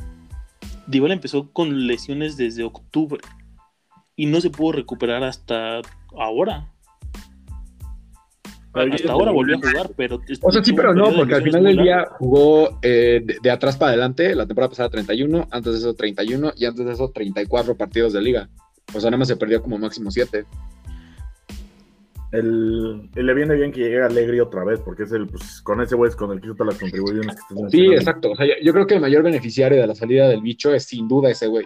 Dybala 0.86 1.14
empezó 1.14 1.50
con 1.50 1.88
lesiones 1.88 2.36
desde 2.36 2.62
octubre 2.62 3.20
y 4.14 4.26
no 4.26 4.40
se 4.40 4.50
pudo 4.50 4.70
recuperar 4.70 5.25
hasta 5.25 5.81
ahora. 6.16 6.70
Hasta 8.72 9.12
ahora 9.12 9.32
volvió 9.32 9.56
a 9.56 9.58
jugar, 9.58 9.90
pero... 9.96 10.20
O 10.42 10.52
sea, 10.52 10.62
sí, 10.62 10.72
pero 10.75 10.94
no, 10.94 11.12
porque 11.12 11.34
al 11.34 11.42
final 11.42 11.64
del 11.64 11.78
día 11.78 12.06
jugó 12.19 12.78
eh, 12.82 13.20
de, 13.25 13.38
de 13.42 13.50
atrás 13.50 13.76
para 13.76 13.90
adelante, 13.90 14.32
la 14.36 14.46
temporada 14.46 14.70
pasada 14.70 14.90
31, 14.90 15.48
antes 15.50 15.72
de 15.72 15.78
eso 15.81 15.94
31 15.94 16.52
y 16.56 16.66
antes 16.66 16.86
de 16.86 16.92
eso 16.92 17.10
34 17.10 17.76
partidos 17.76 18.12
de 18.12 18.22
liga. 18.22 18.48
O 18.92 19.00
sea, 19.00 19.10
nada 19.10 19.19
más 19.19 19.28
se 19.28 19.36
perdió 19.36 19.62
como 19.62 19.78
máximo 19.78 20.10
7. 20.10 20.44
El, 22.32 23.08
y 23.14 23.22
le 23.22 23.34
viene 23.34 23.54
bien 23.54 23.70
que 23.70 23.81
llegue 23.81 24.02
Alegri 24.02 24.40
otra 24.40 24.64
vez, 24.64 24.81
porque 24.81 25.04
es 25.04 25.12
el, 25.12 25.28
pues, 25.28 25.60
con 25.62 25.81
ese 25.81 25.94
güey 25.94 26.08
es 26.08 26.16
con 26.16 26.32
el 26.32 26.40
que 26.40 26.48
hizo 26.48 26.56
todas 26.56 26.75
las 26.75 26.81
contribuciones 26.81 27.36
que 27.36 27.54
estás 27.54 27.70
Sí, 27.70 27.86
exacto. 27.86 28.32
O 28.32 28.36
sea, 28.36 28.44
yo, 28.44 28.54
yo 28.60 28.72
creo 28.72 28.86
que 28.86 28.94
el 28.94 29.00
mayor 29.00 29.22
beneficiario 29.22 29.81
de 29.81 29.86
la 29.86 29.94
salida 29.94 30.28
del 30.28 30.42
bicho 30.42 30.75
es 30.75 30.84
sin 30.84 31.06
duda 31.06 31.31
ese 31.31 31.46
güey. 31.46 31.64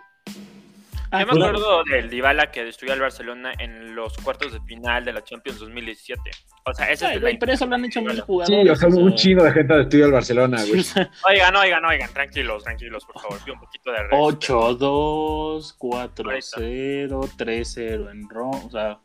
Ah, 1.11 1.21
Yo 1.21 1.27
me 1.27 1.33
claro. 1.33 1.57
acuerdo 1.57 1.85
del 1.85 2.11
Dybala 2.11 2.51
que 2.51 2.65
destruyó 2.65 2.93
al 2.93 3.01
Barcelona 3.01 3.53
en 3.59 3.95
los 3.95 4.17
cuartos 4.19 4.53
de 4.53 4.61
final 4.61 5.05
de 5.05 5.13
la 5.15 5.25
Champions 5.25 5.59
2017. 5.61 6.21
O 6.67 6.75
sea, 6.75 6.91
ese 6.91 7.07
Ay, 7.07 7.15
es 7.17 7.21
güey, 7.23 7.33
el... 7.35 7.39
pero 7.39 7.53
eso 7.53 7.65
lo 7.67 7.75
han 7.77 7.85
hecho 7.87 8.01
Sí, 8.01 8.21
jugadores. 8.21 8.71
o 8.71 8.77
sea, 8.77 8.89
un 8.89 9.15
chino 9.15 9.43
de 9.43 9.53
gente 9.53 9.75
de 9.75 9.83
estudio 9.83 10.05
del 10.05 10.13
Barcelona, 10.13 10.59
güey. 10.67 10.85
Oigan, 11.31 11.57
oigan, 11.57 11.85
oigan, 11.85 12.13
tranquilos, 12.13 12.63
tranquilos, 12.65 13.05
por 13.07 13.23
favor. 13.23 13.39
Un 13.51 13.59
poquito 13.61 13.91
de 13.91 13.99
respeto. 14.03 14.79
8-2, 14.79 15.77
4-0, 15.79 17.37
3-0 17.37 18.11
en 18.11 18.29
Roma. 18.29 18.59
O 18.67 18.71
sea, 18.71 18.99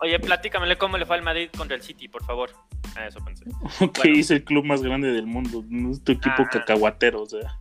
Oye, 0.00 0.18
platícamele 0.20 0.76
cómo 0.78 0.96
le 0.96 1.06
fue 1.06 1.16
al 1.16 1.22
Madrid 1.22 1.48
contra 1.56 1.74
el 1.76 1.82
City, 1.82 2.06
por 2.08 2.24
favor. 2.24 2.50
A 2.96 3.06
eso 3.06 3.18
pensé. 3.24 3.44
que 4.02 4.12
es 4.12 4.30
el 4.30 4.44
club 4.44 4.64
más 4.64 4.80
grande 4.82 5.08
del 5.12 5.26
mundo. 5.26 5.64
No 5.68 5.90
es 5.90 6.04
tu 6.04 6.12
equipo 6.12 6.36
Ah. 6.42 6.48
cacahuatero, 6.52 7.22
o 7.22 7.26
sea. 7.26 7.58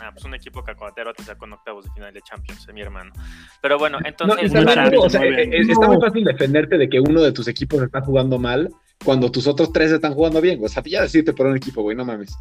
Ah, 0.00 0.10
pues 0.12 0.24
un 0.24 0.34
equipo 0.34 0.62
cacuatero 0.62 1.12
te 1.14 1.22
sacó 1.22 1.46
en 1.46 1.54
octavos 1.54 1.84
de 1.84 1.90
final 1.92 2.12
de 2.14 2.20
Champions, 2.22 2.68
eh, 2.68 2.72
mi 2.72 2.82
hermano. 2.82 3.12
Pero 3.60 3.78
bueno, 3.78 3.98
No, 4.00 4.08
entonces... 4.08 4.52
o 4.54 5.08
sea, 5.10 5.24
eh, 5.24 5.42
eh, 5.44 5.60
está 5.68 5.86
muy 5.86 6.00
fácil 6.00 6.24
defenderte 6.24 6.78
de 6.78 6.88
que 6.88 7.00
uno 7.00 7.20
de 7.22 7.32
tus 7.32 7.48
equipos 7.48 7.82
está 7.82 8.00
jugando 8.00 8.38
mal 8.38 8.70
cuando 9.04 9.30
tus 9.30 9.46
otros 9.46 9.72
tres 9.72 9.90
están 9.92 10.14
jugando 10.14 10.40
bien. 10.40 10.58
güey. 10.58 10.66
O 10.66 10.68
sea, 10.72 10.82
ya 10.84 11.02
decirte 11.02 11.32
por 11.32 11.46
un 11.46 11.56
equipo, 11.56 11.82
güey, 11.82 11.96
no 11.96 12.04
mames. 12.04 12.36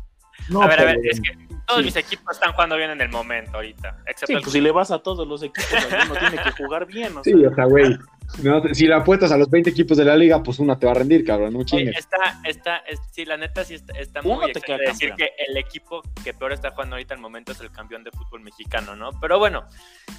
No, 0.49 0.61
a 0.61 0.67
ver, 0.67 0.79
a 0.79 0.85
ver, 0.85 0.99
es 1.03 1.19
que 1.21 1.37
todos 1.67 1.79
Sí. 1.81 1.85
mis 1.85 1.95
equipos 1.97 2.35
están 2.35 2.53
jugando 2.53 2.77
bien 2.77 2.89
en 2.91 3.01
el 3.01 3.09
momento 3.09 3.51
ahorita, 3.55 3.97
excepto 4.07 4.27
Sí, 4.27 4.33
el 4.33 4.41
pues 4.41 4.53
si 4.53 4.61
le 4.61 4.71
vas 4.71 4.89
a 4.89 4.99
todos 4.99 5.27
los 5.27 5.43
equipos, 5.43 5.67
alguno 5.91 6.19
tiene 6.19 6.41
que 6.43 6.51
jugar 6.63 6.85
bien. 6.87 7.17
O 7.17 7.23
sea, 7.23 7.33
Sí, 7.33 7.45
o 7.45 7.53
sea, 7.53 7.65
güey. 7.65 7.97
No, 8.43 8.61
si 8.73 8.87
le 8.87 8.93
apuestas 8.93 9.31
a 9.31 9.37
los 9.37 9.49
20 9.49 9.69
equipos 9.69 9.97
de 9.97 10.05
la 10.05 10.15
liga, 10.15 10.41
pues 10.43 10.59
una 10.59 10.77
te 10.77 10.85
va 10.85 10.91
a 10.93 10.95
rendir, 10.95 11.23
cabrón. 11.25 11.53
No 11.53 11.63
chingues. 11.63 11.97
está, 11.97 12.17
está, 12.45 12.77
es- 12.77 12.99
sí, 13.11 13.25
la 13.25 13.37
neta 13.37 13.63
sí 13.63 13.75
está, 13.75 14.21
muy 14.21 14.51
te 14.53 14.61
queda 14.61 14.77
decir 14.77 15.09
campeón. 15.09 15.17
que 15.17 15.43
el 15.47 15.57
equipo 15.57 16.01
que 16.23 16.33
peor 16.33 16.53
está 16.53 16.71
jugando 16.71 16.95
ahorita 16.95 17.13
al 17.13 17.19
momento 17.19 17.51
es 17.51 17.59
el 17.61 17.71
campeón 17.71 18.03
de 18.03 18.11
fútbol 18.11 18.41
mexicano, 18.41 18.95
¿no? 18.95 19.11
Pero 19.19 19.39
bueno, 19.39 19.65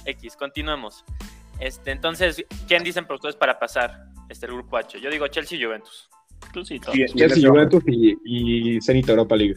X, 0.05 0.35
continuemos. 0.35 1.03
Este, 1.59 1.91
entonces, 1.91 2.43
¿quién 2.67 2.83
dicen 2.83 3.05
por 3.05 3.15
ustedes 3.15 3.35
para 3.35 3.59
pasar 3.59 4.05
este 4.29 4.45
el 4.47 4.53
grupo 4.53 4.77
H? 4.77 4.99
Yo 4.99 5.09
digo 5.09 5.27
Chelsea 5.27 5.57
y 5.59 5.63
Juventus. 5.63 6.09
sí, 6.65 6.79
todos. 6.79 6.93
Sí, 6.95 7.01
y 7.01 7.03
en 7.03 7.07
Chelsea, 7.17 7.37
ese- 7.37 7.47
Juventus 7.47 7.83
y, 7.87 8.17
y 8.75 8.81
Zenit 8.81 9.07
Europa 9.09 9.35
League. 9.35 9.55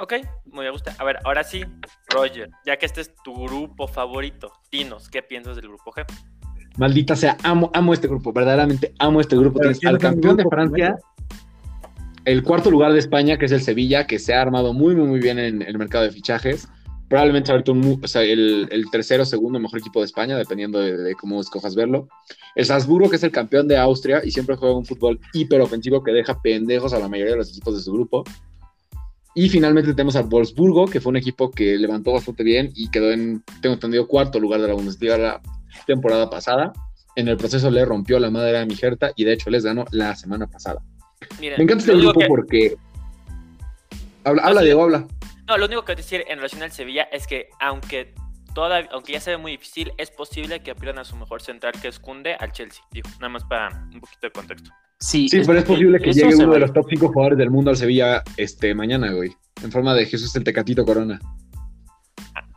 Ok, 0.00 0.14
muy 0.46 0.64
me 0.64 0.70
gusta. 0.70 0.94
A 0.98 1.04
ver, 1.04 1.20
ahora 1.24 1.44
sí, 1.44 1.64
Roger, 2.08 2.50
ya 2.66 2.76
que 2.76 2.84
este 2.84 3.00
es 3.00 3.14
tu 3.22 3.32
grupo 3.46 3.86
favorito, 3.86 4.52
dinos, 4.70 5.08
¿qué 5.08 5.22
piensas 5.22 5.54
del 5.56 5.68
grupo 5.68 5.92
G? 5.92 6.04
Maldita 6.76 7.14
sea, 7.14 7.36
amo, 7.42 7.70
amo 7.72 7.92
este 7.92 8.08
grupo, 8.08 8.32
verdaderamente 8.32 8.92
amo 8.98 9.20
este 9.20 9.36
grupo. 9.36 9.58
Pero 9.58 9.70
Tienes 9.70 9.78
¿quién 9.80 9.90
al 9.90 9.98
campeón 9.98 10.36
de 10.36 10.44
Francia, 10.44 10.96
el 12.24 12.42
cuarto 12.42 12.70
lugar 12.70 12.92
de 12.92 12.98
España, 12.98 13.38
que 13.38 13.46
es 13.46 13.52
el 13.52 13.60
Sevilla, 13.60 14.06
que 14.06 14.18
se 14.18 14.34
ha 14.34 14.40
armado 14.40 14.72
muy, 14.72 14.94
muy, 14.96 15.06
muy 15.06 15.20
bien 15.20 15.38
en 15.38 15.62
el 15.62 15.78
mercado 15.78 16.04
de 16.04 16.10
fichajes. 16.10 16.68
Probablemente 17.08 17.52
ahorita 17.52 17.70
un 17.70 18.00
o 18.02 18.08
sea, 18.08 18.22
el, 18.22 18.66
el 18.70 18.90
tercero 18.90 19.24
segundo 19.24 19.60
mejor 19.60 19.78
equipo 19.78 20.00
de 20.00 20.06
España, 20.06 20.36
dependiendo 20.36 20.80
de, 20.80 20.96
de 20.96 21.14
cómo 21.14 21.40
escojas 21.40 21.74
verlo. 21.74 22.08
El 22.56 22.64
Salzburgo, 22.64 23.10
que 23.10 23.16
es 23.16 23.22
el 23.22 23.30
campeón 23.30 23.68
de 23.68 23.76
Austria 23.76 24.22
y 24.24 24.30
siempre 24.30 24.56
juega 24.56 24.76
un 24.76 24.86
fútbol 24.86 25.20
hiperofensivo 25.32 26.02
que 26.02 26.12
deja 26.12 26.40
pendejos 26.40 26.92
a 26.94 26.98
la 26.98 27.08
mayoría 27.08 27.32
de 27.32 27.38
los 27.38 27.50
equipos 27.50 27.76
de 27.76 27.82
su 27.82 27.92
grupo. 27.92 28.24
Y 29.34 29.48
finalmente 29.48 29.92
tenemos 29.92 30.14
al 30.16 30.24
Wolfsburgo, 30.24 30.86
que 30.86 31.00
fue 31.00 31.10
un 31.10 31.16
equipo 31.16 31.50
que 31.50 31.76
levantó 31.76 32.12
bastante 32.12 32.44
bien 32.44 32.70
y 32.74 32.88
quedó 32.90 33.10
en, 33.10 33.42
tengo 33.60 33.74
entendido, 33.74 34.06
cuarto 34.06 34.38
lugar 34.38 34.60
de 34.60 34.68
la 34.68 34.74
Bundesliga 34.74 35.18
la 35.18 35.40
temporada 35.86 36.30
pasada. 36.30 36.72
En 37.16 37.28
el 37.28 37.36
proceso 37.36 37.70
le 37.70 37.84
rompió 37.84 38.18
la 38.20 38.30
madre 38.30 38.58
a 38.58 38.66
mi 38.66 38.76
Hertha 38.80 39.12
y 39.16 39.24
de 39.24 39.32
hecho 39.32 39.50
les 39.50 39.64
ganó 39.64 39.84
la 39.90 40.14
semana 40.14 40.46
pasada. 40.46 40.80
Miren, 41.40 41.58
Me 41.58 41.64
encanta 41.64 41.84
este 41.84 41.96
grupo 41.96 42.20
que- 42.20 42.26
porque... 42.26 42.76
Habla, 44.24 44.42
habla 44.42 44.60
sí. 44.60 44.66
Diego, 44.66 44.82
habla. 44.84 45.06
No, 45.46 45.58
lo 45.58 45.66
único 45.66 45.84
que 45.84 45.94
decir 45.96 46.24
en 46.28 46.36
relación 46.36 46.62
al 46.62 46.72
Sevilla 46.72 47.02
es 47.12 47.26
que 47.26 47.48
aunque 47.60 48.14
toda, 48.54 48.86
aunque 48.92 49.12
ya 49.12 49.20
se 49.20 49.30
ve 49.32 49.36
muy 49.36 49.52
difícil, 49.52 49.92
es 49.98 50.10
posible 50.10 50.62
que 50.62 50.74
pierdan 50.74 51.00
a 51.00 51.04
su 51.04 51.16
mejor 51.16 51.42
central 51.42 51.74
que 51.82 51.88
es 51.88 51.98
Kunde 51.98 52.34
al 52.34 52.52
Chelsea. 52.52 52.82
Digo, 52.92 53.10
nada 53.16 53.28
más 53.30 53.44
para 53.44 53.68
un 53.92 54.00
poquito 54.00 54.20
de 54.22 54.30
contexto. 54.30 54.70
Sí, 54.98 55.28
Sí, 55.28 55.42
pero 55.46 55.58
es 55.58 55.64
posible 55.64 56.00
que 56.00 56.12
llegue 56.12 56.34
uno 56.36 56.52
de 56.52 56.60
los 56.60 56.72
top 56.72 56.86
5 56.88 57.08
jugadores 57.08 57.38
del 57.38 57.50
mundo 57.50 57.70
al 57.70 57.76
Sevilla 57.76 58.22
este, 58.36 58.74
mañana, 58.74 59.12
güey. 59.12 59.34
En 59.62 59.70
forma 59.70 59.94
de 59.94 60.06
Jesús 60.06 60.34
el 60.36 60.44
Tecatito 60.44 60.84
Corona. 60.84 61.20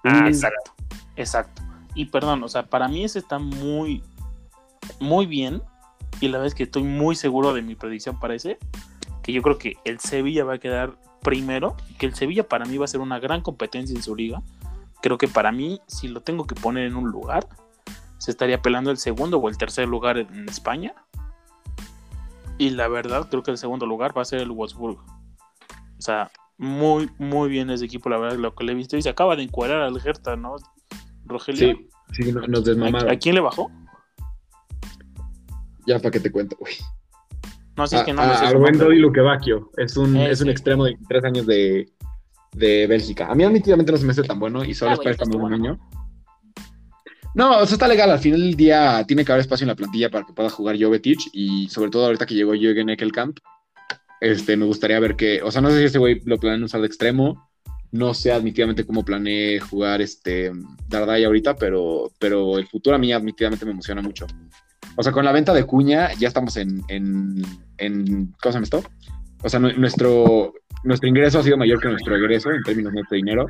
Ah, 0.03 0.22
Mm, 0.24 0.27
exacto, 0.27 0.72
exacto. 1.15 1.62
Y 1.96 2.06
perdón, 2.06 2.44
o 2.44 2.48
sea, 2.48 2.63
para 2.63 2.88
mí 2.88 3.03
ese 3.03 3.20
está 3.20 3.39
muy, 3.39 4.03
muy 5.00 5.25
bien. 5.25 5.62
Y 6.22 6.27
la 6.27 6.38
verdad 6.38 6.48
es 6.48 6.56
que 6.56 6.63
estoy 6.63 6.84
muy 6.84 7.15
seguro 7.15 7.53
de 7.53 7.62
mi 7.62 7.75
predicción 7.75 8.20
para 8.20 8.36
ese. 8.36 8.58
Que 9.22 9.34
yo 9.34 9.41
creo 9.41 9.58
que 9.58 9.77
el 9.84 10.00
Sevilla 10.00 10.44
va 10.44 10.56
a 10.56 10.58
quedar 10.60 10.98
primero. 11.22 11.75
Que 11.98 12.06
el 12.06 12.15
Sevilla 12.15 12.48
para 12.48 12.65
mí 12.65 12.77
va 12.77 12.86
a 12.86 12.88
ser 12.88 13.01
una 13.01 13.20
gran 13.20 13.41
competencia 13.41 13.96
en 13.96 14.03
su 14.03 14.15
liga. 14.15 14.41
Creo 15.01 15.17
que 15.17 15.27
para 15.27 15.51
mí, 15.51 15.79
si 15.88 16.08
lo 16.08 16.22
tengo 16.22 16.48
que 16.48 16.56
poner 16.56 16.88
en 16.88 16.96
un 16.96 17.10
lugar, 17.10 17.48
se 18.17 18.32
estaría 18.32 18.62
peleando 18.62 18.89
el 18.91 18.98
segundo 18.98 19.38
o 19.38 19.50
el 19.50 19.58
tercer 19.58 19.88
lugar 19.88 20.17
en 20.17 20.50
España. 20.50 20.94
Y 22.58 22.72
la 22.72 22.88
verdad, 22.88 23.28
creo 23.30 23.44
que 23.44 23.52
el 23.52 23.58
segundo 23.58 23.86
lugar 23.86 24.18
va 24.18 24.22
a 24.24 24.26
ser 24.26 24.40
el 24.42 24.52
Wolfsburg. 24.52 24.98
O 25.00 26.02
sea, 26.02 26.32
muy, 26.58 27.10
muy 27.20 27.50
bien 27.50 27.70
ese 27.70 27.86
equipo, 27.86 28.10
la 28.10 28.18
verdad, 28.18 28.38
lo 28.38 28.56
que 28.56 28.64
le 28.64 28.72
he 28.72 28.76
visto. 28.76 28.98
Y 28.98 29.02
se 29.02 29.10
acaba 29.10 29.36
de 29.36 29.44
encuadrar 29.44 29.82
al 29.82 29.98
Hertha, 30.04 30.36
¿no? 30.36 30.56
Rogelio. 31.26 31.78
Sí, 32.12 32.24
sí, 32.24 32.32
no- 32.32 32.48
nos 32.48 32.62
¿A, 32.62 32.64
desmamaron. 32.64 33.10
a 33.12 33.16
quién 33.18 33.36
le 33.36 33.42
bajó? 33.42 33.70
Ya 35.86 36.00
para 36.00 36.12
que 36.12 36.20
te 36.20 36.32
cuento, 36.32 36.56
güey. 36.60 36.74
No, 37.76 37.86
si 37.86 37.96
es 37.96 38.04
que 38.04 38.12
no 38.14 38.22
a, 38.24 38.48
a. 38.48 38.52
Dodi 38.52 38.98
Luquevacchio. 38.98 39.70
Es 39.78 39.96
un, 39.98 40.18
Ese. 40.18 40.32
es 40.32 40.42
un 40.42 40.50
extremo 40.50 40.84
de 40.86 40.92
23 40.92 41.24
años 41.26 41.46
de, 41.46 41.88
de 42.54 42.88
Bélgica. 42.88 43.28
A 43.28 43.36
mí 43.36 43.44
admitidamente 43.44 43.92
no 43.92 43.98
se 44.00 44.06
me 44.06 44.12
hace 44.12 44.24
tan 44.24 44.40
bueno 44.40 44.66
y 44.66 44.74
solo 44.74 44.92
Ah, 44.92 44.94
es 44.96 45.00
para 45.00 45.12
este 45.12 45.26
muy 45.28 45.38
bueno. 45.38 45.58
niño. 45.58 45.80
No, 47.38 47.60
o 47.60 47.65
sea, 47.67 47.75
está 47.75 47.88
legal. 47.88 48.10
Al 48.10 48.17
final 48.17 48.41
del 48.41 48.56
día 48.56 49.03
tiene 49.08 49.24
que 49.24 49.32
haber 49.32 49.41
espacio 49.41 49.63
en 49.63 49.67
la 49.67 49.75
plantilla 49.75 50.10
para 50.10 50.25
que 50.25 50.34
pueda 50.34 50.50
jugar 50.50 50.75
Jovetic 50.82 51.20
y 51.34 51.70
sobre 51.70 51.91
todo 51.91 52.06
ahorita 52.06 52.25
que 52.25 52.34
llegó 52.34 52.53
Jürgen 52.53 52.89
Eckelkamp, 52.89 53.38
este, 54.20 54.58
me 54.58 54.65
gustaría 54.65 55.00
ver 55.00 55.15
que, 55.15 55.44
o 55.44 55.51
sea, 55.51 55.62
no 55.62 55.70
sé 55.70 55.77
si 55.77 55.84
ese 55.86 56.00
güey 56.00 56.20
lo 56.25 56.39
planean 56.39 56.63
usar 56.63 56.82
de 56.82 56.88
extremo, 56.88 57.48
no 57.91 58.15
sé 58.15 58.32
admitidamente 58.32 58.88
cómo 58.88 59.06
planeé 59.06 59.60
jugar 59.60 60.01
este 60.01 60.51
Dardai 60.88 61.25
ahorita, 61.25 61.56
pero, 61.58 62.12
pero 62.17 62.58
el 62.58 62.65
futuro 62.65 62.96
a 62.96 63.00
mí 63.00 63.13
admitidamente 63.13 63.65
me 63.65 63.72
emociona 63.72 64.01
mucho. 64.01 64.25
O 64.96 65.03
sea, 65.03 65.12
con 65.12 65.24
la 65.24 65.32
venta 65.32 65.53
de 65.53 65.63
Cuña 65.63 66.13
ya 66.15 66.29
estamos 66.29 66.58
en, 66.58 66.82
en, 66.88 68.34
¿cómo 68.41 68.51
se 68.51 68.53
llama 68.53 68.63
esto? 68.63 68.84
O 69.44 69.50
sea, 69.50 69.60
nu- 69.60 69.74
nuestro, 69.77 70.53
nuestro 70.84 71.08
ingreso 71.10 71.39
ha 71.39 71.44
sido 71.44 71.58
mayor 71.58 71.79
que 71.79 71.89
nuestro 71.89 72.15
egreso 72.15 72.51
en 72.51 72.62
términos 72.63 72.94
netos 72.94 73.10
de 73.12 73.17
dinero. 73.17 73.46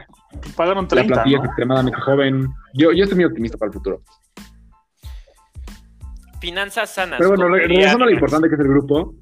Pagaron 0.56 0.84
La 0.86 0.90
30, 0.90 1.14
plantilla 1.14 1.38
¿no? 1.38 1.44
es 1.44 1.48
extremadamente 1.50 2.00
joven. 2.02 2.48
Yo, 2.74 2.92
yo 2.92 3.04
estoy 3.04 3.16
muy 3.18 3.26
optimista 3.26 3.58
para 3.58 3.68
el 3.70 3.74
futuro. 3.74 4.02
Finanzas 6.40 6.94
sanas. 6.94 7.18
Pero 7.18 7.30
bueno, 7.30 7.48
regresando 7.50 8.04
a 8.04 8.08
lo 8.08 8.14
importante 8.14 8.48
que 8.50 8.56
es 8.56 8.62
el 8.62 8.68
grupo, 8.68 9.16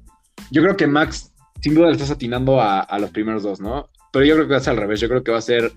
yo 0.50 0.62
creo 0.62 0.76
que 0.76 0.86
Max 0.86 1.32
sin 1.60 1.74
duda 1.74 1.86
le 1.86 1.92
estás 1.92 2.10
atinando 2.10 2.60
a, 2.60 2.80
a 2.80 2.98
los 2.98 3.10
primeros 3.10 3.42
dos, 3.42 3.60
¿no? 3.60 3.88
Pero 4.12 4.24
yo 4.26 4.34
creo 4.34 4.46
que 4.46 4.52
va 4.52 4.58
a 4.58 4.62
ser 4.62 4.72
al 4.74 4.80
revés. 4.80 5.00
Yo 5.00 5.08
creo 5.08 5.24
que 5.24 5.32
va 5.32 5.38
a 5.38 5.42
ser 5.42 5.72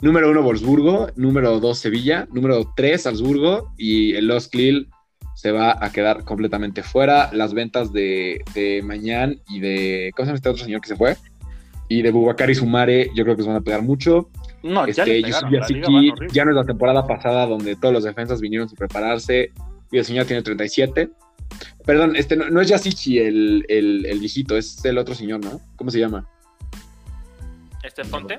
número 0.00 0.30
uno 0.30 0.42
Wolfsburgo, 0.42 1.08
número 1.16 1.60
dos 1.60 1.78
Sevilla, 1.78 2.26
número 2.32 2.72
tres 2.76 3.02
Salzburgo 3.02 3.72
y 3.78 4.14
el 4.14 4.26
Los 4.26 4.52
Lille 4.54 4.88
se 5.40 5.52
va 5.52 5.74
a 5.82 5.90
quedar 5.90 6.24
completamente 6.24 6.82
fuera. 6.82 7.30
Las 7.32 7.54
ventas 7.54 7.92
de, 7.94 8.42
de 8.54 8.82
Mañán 8.82 9.40
y 9.48 9.60
de. 9.60 10.12
¿Cómo 10.14 10.26
se 10.26 10.28
llama 10.28 10.36
este 10.36 10.48
otro 10.50 10.64
señor 10.64 10.80
que 10.82 10.88
se 10.88 10.96
fue? 10.96 11.16
Y 11.88 12.02
de 12.02 12.10
Bubakar 12.10 12.50
y 12.50 12.54
Sumare, 12.54 13.10
yo 13.14 13.24
creo 13.24 13.36
que 13.36 13.42
se 13.42 13.48
van 13.48 13.56
a 13.56 13.62
pegar 13.62 13.80
mucho. 13.82 14.28
No, 14.62 14.86
ya 14.86 15.02
Este, 15.02 15.22
Yusuf 15.22 15.42
pegaron, 15.50 15.86
horrible. 16.10 16.28
ya 16.30 16.44
no 16.44 16.50
es 16.50 16.56
la 16.56 16.64
temporada 16.64 17.06
pasada 17.06 17.46
donde 17.46 17.74
todos 17.76 17.94
los 17.94 18.04
defensas 18.04 18.40
vinieron 18.42 18.68
sin 18.68 18.76
prepararse 18.76 19.50
y 19.90 19.96
el 19.98 20.04
señor 20.04 20.26
tiene 20.26 20.42
37. 20.42 21.10
Perdón, 21.86 22.14
este 22.16 22.36
no, 22.36 22.50
no 22.50 22.60
es 22.60 22.68
Yazici 22.68 23.18
el, 23.18 23.64
el, 23.68 24.04
el 24.06 24.18
viejito, 24.20 24.58
es 24.58 24.84
el 24.84 24.98
otro 24.98 25.14
señor, 25.14 25.42
¿no? 25.42 25.58
¿Cómo 25.76 25.90
se 25.90 25.98
llama? 25.98 26.28
Este 27.82 28.04
Fonte. 28.04 28.38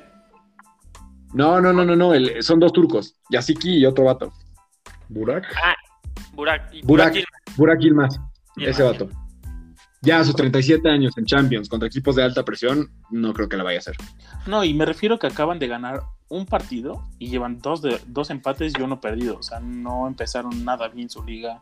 No, 1.33 1.59
no, 1.59 1.73
no, 1.73 1.83
no, 1.83 1.95
no, 1.95 2.13
el- 2.13 2.43
son 2.43 2.59
dos 2.59 2.71
turcos, 2.71 3.15
Yazici 3.31 3.77
y 3.79 3.85
otro 3.85 4.03
vato. 4.05 4.31
Burak. 5.09 5.45
Burak. 6.33 6.71
Burak. 6.83 7.15
Burak 7.57 7.79
Yilmaz, 7.79 8.19
Yilmaz. 8.55 8.75
ese 8.75 8.83
vato. 8.83 9.09
Ya 10.03 10.19
a 10.19 10.23
sus 10.23 10.35
37 10.35 10.89
años 10.89 11.15
en 11.17 11.25
Champions 11.25 11.69
contra 11.69 11.87
equipos 11.87 12.15
de 12.15 12.23
alta 12.23 12.43
presión, 12.43 12.89
no 13.11 13.33
creo 13.33 13.47
que 13.47 13.57
la 13.57 13.63
vaya 13.63 13.77
a 13.77 13.81
hacer. 13.81 13.95
No, 14.47 14.63
y 14.63 14.73
me 14.73 14.85
refiero 14.85 15.19
que 15.19 15.27
acaban 15.27 15.59
de 15.59 15.67
ganar 15.67 16.01
un 16.27 16.47
partido 16.47 17.03
y 17.19 17.27
llevan 17.27 17.59
dos, 17.59 17.83
de, 17.83 17.99
dos 18.07 18.31
empates 18.31 18.73
y 18.77 18.81
uno 18.81 18.99
perdido. 18.99 19.37
O 19.37 19.43
sea, 19.43 19.59
no 19.59 20.07
empezaron 20.07 20.65
nada 20.65 20.87
bien 20.87 21.09
su 21.09 21.23
liga. 21.23 21.61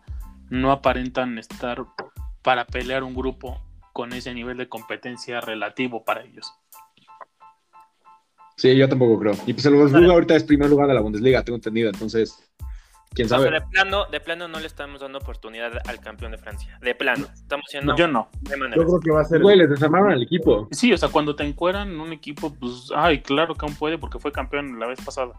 No 0.49 0.71
aparentan 0.71 1.37
estar 1.37 1.85
para 2.41 2.65
pelear 2.65 3.03
un 3.03 3.13
grupo 3.13 3.61
con 3.91 4.13
ese 4.13 4.33
nivel 4.33 4.57
de 4.57 4.69
competencia 4.69 5.41
relativo 5.41 6.05
para 6.05 6.23
ellos. 6.23 6.53
Sí, 8.55 8.75
yo 8.75 8.87
tampoco 8.87 9.19
creo. 9.19 9.33
Y 9.45 9.53
pues 9.53 9.65
el 9.65 9.75
Wolfsburgo 9.75 10.11
ahorita 10.11 10.35
es 10.35 10.43
primer 10.43 10.69
lugar 10.69 10.87
de 10.87 10.93
la 10.93 11.01
Bundesliga, 11.01 11.43
tengo 11.43 11.55
entendido, 11.55 11.89
entonces, 11.89 12.48
quién 13.13 13.25
O 13.25 13.29
sea, 13.29 13.37
sabe. 13.39 13.51
de 13.51 13.61
plano, 13.61 14.05
de 14.05 14.19
plano 14.19 14.47
no 14.47 14.59
le 14.59 14.67
estamos 14.67 15.01
dando 15.01 15.19
oportunidad 15.19 15.71
al 15.87 15.99
campeón 15.99 16.31
de 16.31 16.37
Francia. 16.37 16.77
De 16.81 16.95
plano. 16.95 17.27
Estamos 17.33 17.65
siendo 17.69 17.95
Yo 17.95 18.07
no. 18.07 18.29
de 18.41 18.57
manera. 18.57 18.75
Yo 18.81 18.87
creo 18.87 18.99
que 18.99 19.11
va 19.11 19.21
a 19.21 19.25
ser. 19.25 19.41
Güey, 19.41 19.57
les 19.57 19.69
desarmaron 19.69 20.11
al 20.11 20.21
equipo. 20.23 20.67
Sí, 20.71 20.91
o 20.93 20.97
sea, 20.97 21.09
cuando 21.09 21.35
te 21.35 21.43
encueran 21.43 21.99
un 21.99 22.13
equipo, 22.13 22.53
pues, 22.53 22.89
ay, 22.95 23.21
claro 23.21 23.55
que 23.55 23.65
aún 23.65 23.75
puede 23.75 23.97
porque 23.97 24.19
fue 24.19 24.31
campeón 24.31 24.79
la 24.79 24.87
vez 24.87 24.99
pasada. 25.03 25.33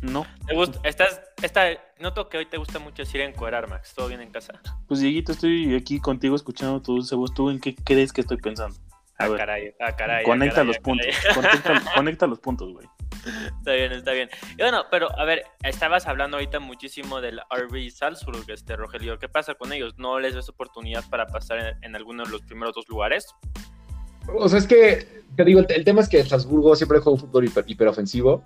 No, 0.00 0.24
¿Te 0.46 0.54
gusta? 0.54 0.78
Estás, 0.84 1.20
está, 1.42 1.64
noto 1.98 2.28
que 2.28 2.38
hoy 2.38 2.46
te 2.46 2.56
gusta 2.56 2.78
mucho 2.78 3.02
decir 3.02 3.20
encuerar, 3.20 3.68
Max. 3.68 3.94
¿Todo 3.96 4.06
bien 4.06 4.20
en 4.20 4.30
casa? 4.30 4.60
pues 4.86 5.00
Dieguito, 5.00 5.32
estoy 5.32 5.74
aquí 5.74 5.98
contigo 5.98 6.36
escuchando 6.36 6.80
tu 6.80 6.94
dulce 6.94 7.16
voz. 7.16 7.34
¿Tú 7.34 7.50
en 7.50 7.58
qué 7.58 7.74
crees 7.74 8.12
que 8.12 8.20
estoy 8.20 8.36
pensando? 8.36 8.76
A 9.18 9.24
Ah, 9.24 9.28
ver, 9.28 9.38
caray, 9.38 9.74
ah, 9.80 9.96
caray. 9.96 10.20
ah, 10.22 10.24
conecta 10.24 10.54
caray, 10.54 10.66
los 10.68 10.76
ah, 10.76 10.80
puntos. 10.84 11.06
Conecta, 11.34 11.82
conecta 11.96 12.26
los 12.28 12.38
puntos, 12.38 12.72
güey. 12.72 12.86
Está 13.58 13.72
bien, 13.72 13.92
está 13.92 14.12
bien. 14.12 14.28
Y 14.56 14.62
bueno, 14.62 14.84
pero 14.90 15.08
a 15.18 15.24
ver, 15.24 15.44
estabas 15.62 16.06
hablando 16.06 16.36
ahorita 16.36 16.60
muchísimo 16.60 17.20
del 17.20 17.40
RB 17.50 17.90
Salzburg, 17.90 18.44
este 18.48 18.76
Rogelio. 18.76 19.18
¿Qué 19.18 19.28
pasa 19.28 19.54
con 19.54 19.72
ellos? 19.72 19.94
¿No 19.98 20.18
les 20.20 20.34
ves 20.34 20.48
oportunidad 20.48 21.04
para 21.10 21.26
pasar 21.26 21.58
en, 21.58 21.84
en 21.84 21.96
alguno 21.96 22.24
de 22.24 22.30
los 22.30 22.42
primeros 22.42 22.74
dos 22.74 22.88
lugares? 22.88 23.26
O 24.36 24.48
sea, 24.48 24.58
es 24.58 24.66
que, 24.66 25.22
te 25.36 25.44
digo, 25.44 25.60
el, 25.60 25.66
el 25.70 25.84
tema 25.84 26.00
es 26.02 26.08
que 26.08 26.20
el 26.20 26.28
Salzburgo 26.28 26.76
siempre 26.76 26.98
juega 26.98 27.12
un 27.14 27.20
fútbol 27.20 27.46
hiper, 27.46 27.64
hiperofensivo. 27.66 28.44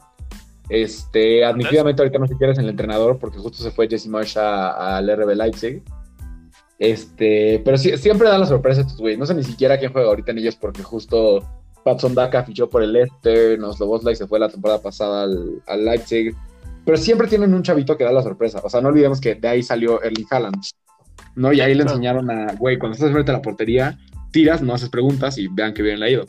Este, 0.68 1.44
admitidamente 1.44 2.00
ahorita 2.02 2.18
no 2.18 2.26
sé 2.28 2.36
quién 2.38 2.50
es 2.50 2.58
el 2.58 2.68
entrenador 2.68 3.18
porque 3.18 3.38
justo 3.38 3.58
se 3.62 3.70
fue 3.72 3.88
Jesse 3.88 4.06
Marsh 4.06 4.38
al 4.38 5.08
RB 5.16 5.34
Leipzig. 5.34 5.82
Este, 6.78 7.60
pero 7.64 7.76
sí- 7.76 7.96
siempre 7.96 8.28
dan 8.28 8.40
la 8.40 8.46
sorpresa 8.46 8.80
estos 8.80 8.96
güeyes. 8.98 9.18
No 9.18 9.26
sé 9.26 9.34
ni 9.34 9.44
siquiera 9.44 9.78
quién 9.78 9.92
juega 9.92 10.08
ahorita 10.08 10.32
en 10.32 10.38
ellos 10.38 10.56
porque 10.56 10.82
justo 10.82 11.40
Patson 11.84 12.14
Daka 12.14 12.44
fichó 12.44 12.68
por 12.70 12.82
el 12.82 12.92
Leicester, 12.92 13.58
Nosloboslai 13.58 14.14
se 14.16 14.26
fue 14.26 14.38
la 14.38 14.48
temporada 14.48 14.80
pasada 14.80 15.24
al, 15.24 15.62
al 15.66 15.84
Leipzig. 15.84 16.34
Pero 16.84 16.96
siempre 16.96 17.28
tienen 17.28 17.54
un 17.54 17.62
chavito 17.62 17.96
que 17.96 18.04
da 18.04 18.12
la 18.12 18.22
sorpresa. 18.22 18.60
O 18.64 18.68
sea, 18.70 18.80
no 18.80 18.88
olvidemos 18.88 19.20
que 19.20 19.34
de 19.36 19.48
ahí 19.48 19.62
salió 19.62 20.02
Erling 20.02 20.26
Haaland. 20.30 20.56
¿no? 21.36 21.52
Y 21.52 21.60
ahí 21.60 21.74
le 21.74 21.82
enseñaron 21.84 22.30
a, 22.30 22.54
güey, 22.54 22.78
cuando 22.78 22.94
estás 22.96 23.10
frente 23.12 23.30
a 23.30 23.34
la 23.34 23.42
portería, 23.42 23.98
tiras, 24.32 24.62
no 24.62 24.74
haces 24.74 24.88
preguntas 24.90 25.38
y 25.38 25.48
vean 25.48 25.72
que 25.74 25.82
bien 25.82 26.00
le 26.00 26.06
ha 26.06 26.10
ido. 26.10 26.26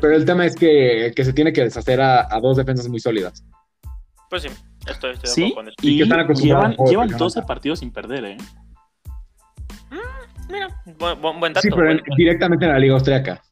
Pero 0.00 0.14
el 0.14 0.24
tema 0.24 0.44
es 0.46 0.54
que, 0.56 1.12
que 1.14 1.24
se 1.24 1.32
tiene 1.32 1.52
que 1.52 1.62
deshacer 1.64 2.00
a, 2.00 2.26
a 2.34 2.40
dos 2.40 2.56
defensas 2.56 2.88
muy 2.88 3.00
sólidas. 3.00 3.44
Pues 4.30 4.42
sí, 4.42 4.48
estoy, 4.86 5.12
estoy 5.12 5.28
de 5.28 5.34
Sí, 5.34 5.44
acuerdo 5.52 5.70
con. 5.76 5.86
Y 5.86 5.90
y 5.94 5.96
que 5.98 6.02
están 6.04 6.20
acostumbrados 6.20 6.62
llevan, 6.64 6.76
juego 6.76 6.90
llevan 6.90 7.08
de 7.08 7.14
12 7.16 7.34
pelota. 7.34 7.46
partidos 7.46 7.78
sin 7.78 7.90
perder, 7.92 8.24
¿eh? 8.24 8.36
Mira, 10.50 10.68
buen, 10.98 11.20
buen- 11.40 11.52
dato. 11.52 11.60
Sí, 11.62 11.68
pero 11.70 11.76
buen 11.84 11.90
en- 11.92 11.96
dato. 11.98 12.14
directamente 12.16 12.64
en 12.64 12.72
la 12.72 12.78
Liga 12.78 12.94
Austriaca. 12.94 13.42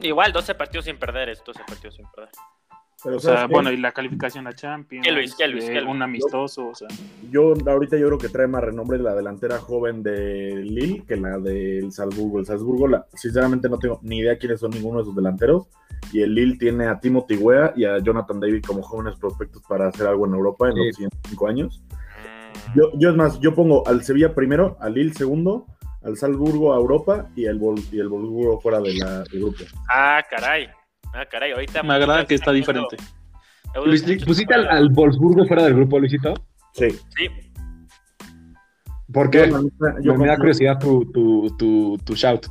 Igual, 0.00 0.32
12 0.32 0.54
partidos 0.54 0.84
sin 0.86 0.98
perder 0.98 1.28
es 1.30 1.42
12 1.44 1.60
partidos 1.66 1.94
sin 1.96 2.06
perder. 2.14 2.30
Pero, 3.02 3.16
O 3.16 3.20
sea, 3.20 3.46
bueno, 3.46 3.70
y 3.70 3.76
la 3.76 3.92
calificación 3.92 4.46
a 4.46 4.54
Champions, 4.54 5.06
¿Qué, 5.06 5.12
Luis? 5.12 5.34
¿Qué, 5.36 5.46
Luis? 5.46 5.64
eh, 5.64 5.72
¿Qué, 5.74 5.80
Luis? 5.82 5.94
un 5.94 6.02
amistoso, 6.02 6.68
o 6.68 6.74
sea, 6.74 6.88
Yo 7.30 7.52
ahorita 7.66 7.98
yo 7.98 8.06
creo 8.06 8.18
que 8.18 8.30
trae 8.30 8.46
más 8.46 8.64
renombre 8.64 8.98
la 8.98 9.14
delantera 9.14 9.58
joven 9.58 10.02
de 10.02 10.54
Lille 10.64 11.04
que 11.06 11.16
la 11.16 11.38
del 11.38 11.92
Salzburgo. 11.92 12.38
El 12.38 12.46
Salzburgo, 12.46 12.88
la- 12.88 13.06
sinceramente 13.12 13.68
no 13.68 13.78
tengo 13.78 14.00
ni 14.02 14.20
idea 14.20 14.38
quiénes 14.38 14.60
son 14.60 14.70
ninguno 14.70 15.00
de 15.00 15.04
sus 15.04 15.14
delanteros. 15.14 15.66
Y 16.14 16.22
el 16.22 16.34
Lille 16.34 16.56
tiene 16.58 16.86
a 16.86 16.98
Timothy 16.98 17.36
Weah 17.36 17.74
y 17.76 17.84
a 17.84 17.98
Jonathan 17.98 18.40
David 18.40 18.62
como 18.66 18.80
jóvenes 18.82 19.16
prospectos 19.18 19.62
para 19.68 19.88
hacer 19.88 20.06
algo 20.06 20.26
en 20.26 20.32
Europa 20.32 20.68
en 20.68 20.74
Sí. 20.74 20.78
los 20.86 20.96
siguientes 20.96 21.20
cinco 21.28 21.46
años. 21.46 21.82
Mm, 21.90 22.78
Yo, 22.78 22.90
yo 22.98 23.10
es 23.10 23.16
más, 23.16 23.38
yo 23.40 23.54
pongo 23.54 23.86
al 23.86 24.02
Sevilla 24.02 24.34
primero, 24.34 24.78
al 24.80 24.94
Lille 24.94 25.12
segundo, 25.12 25.66
al 26.04 26.16
Salzburgo 26.16 26.72
a 26.74 26.76
Europa 26.76 27.28
y 27.34 27.46
el, 27.46 27.58
Vol- 27.58 27.82
y 27.90 27.98
el 27.98 28.08
Wolfsburgo 28.08 28.60
fuera 28.60 28.80
de 28.80 28.94
la, 28.94 29.22
del 29.24 29.40
grupo. 29.40 29.58
Ah, 29.88 30.22
caray. 30.28 30.68
Ah, 31.14 31.24
caray, 31.30 31.52
ahorita. 31.52 31.82
me 31.82 31.94
agrada 31.94 32.26
que 32.26 32.34
está 32.34 32.52
diferente. 32.52 32.96
Luis, 33.84 34.04
¿Pusiste 34.24 34.54
al, 34.54 34.68
al 34.68 34.88
Wolfsburgo 34.90 35.46
fuera 35.46 35.64
del 35.64 35.74
grupo, 35.74 35.98
Luisito? 35.98 36.34
Sí. 36.74 36.90
Sí, 36.90 37.28
¿Por 39.12 39.30
qué? 39.30 39.48
Yo, 39.48 39.60
Yo, 40.02 40.14
me 40.16 40.26
da 40.26 40.36
curiosidad 40.36 40.78
tu, 40.78 41.10
tu, 41.12 41.54
tu, 41.56 41.98
tu 42.04 42.14
shout. 42.14 42.46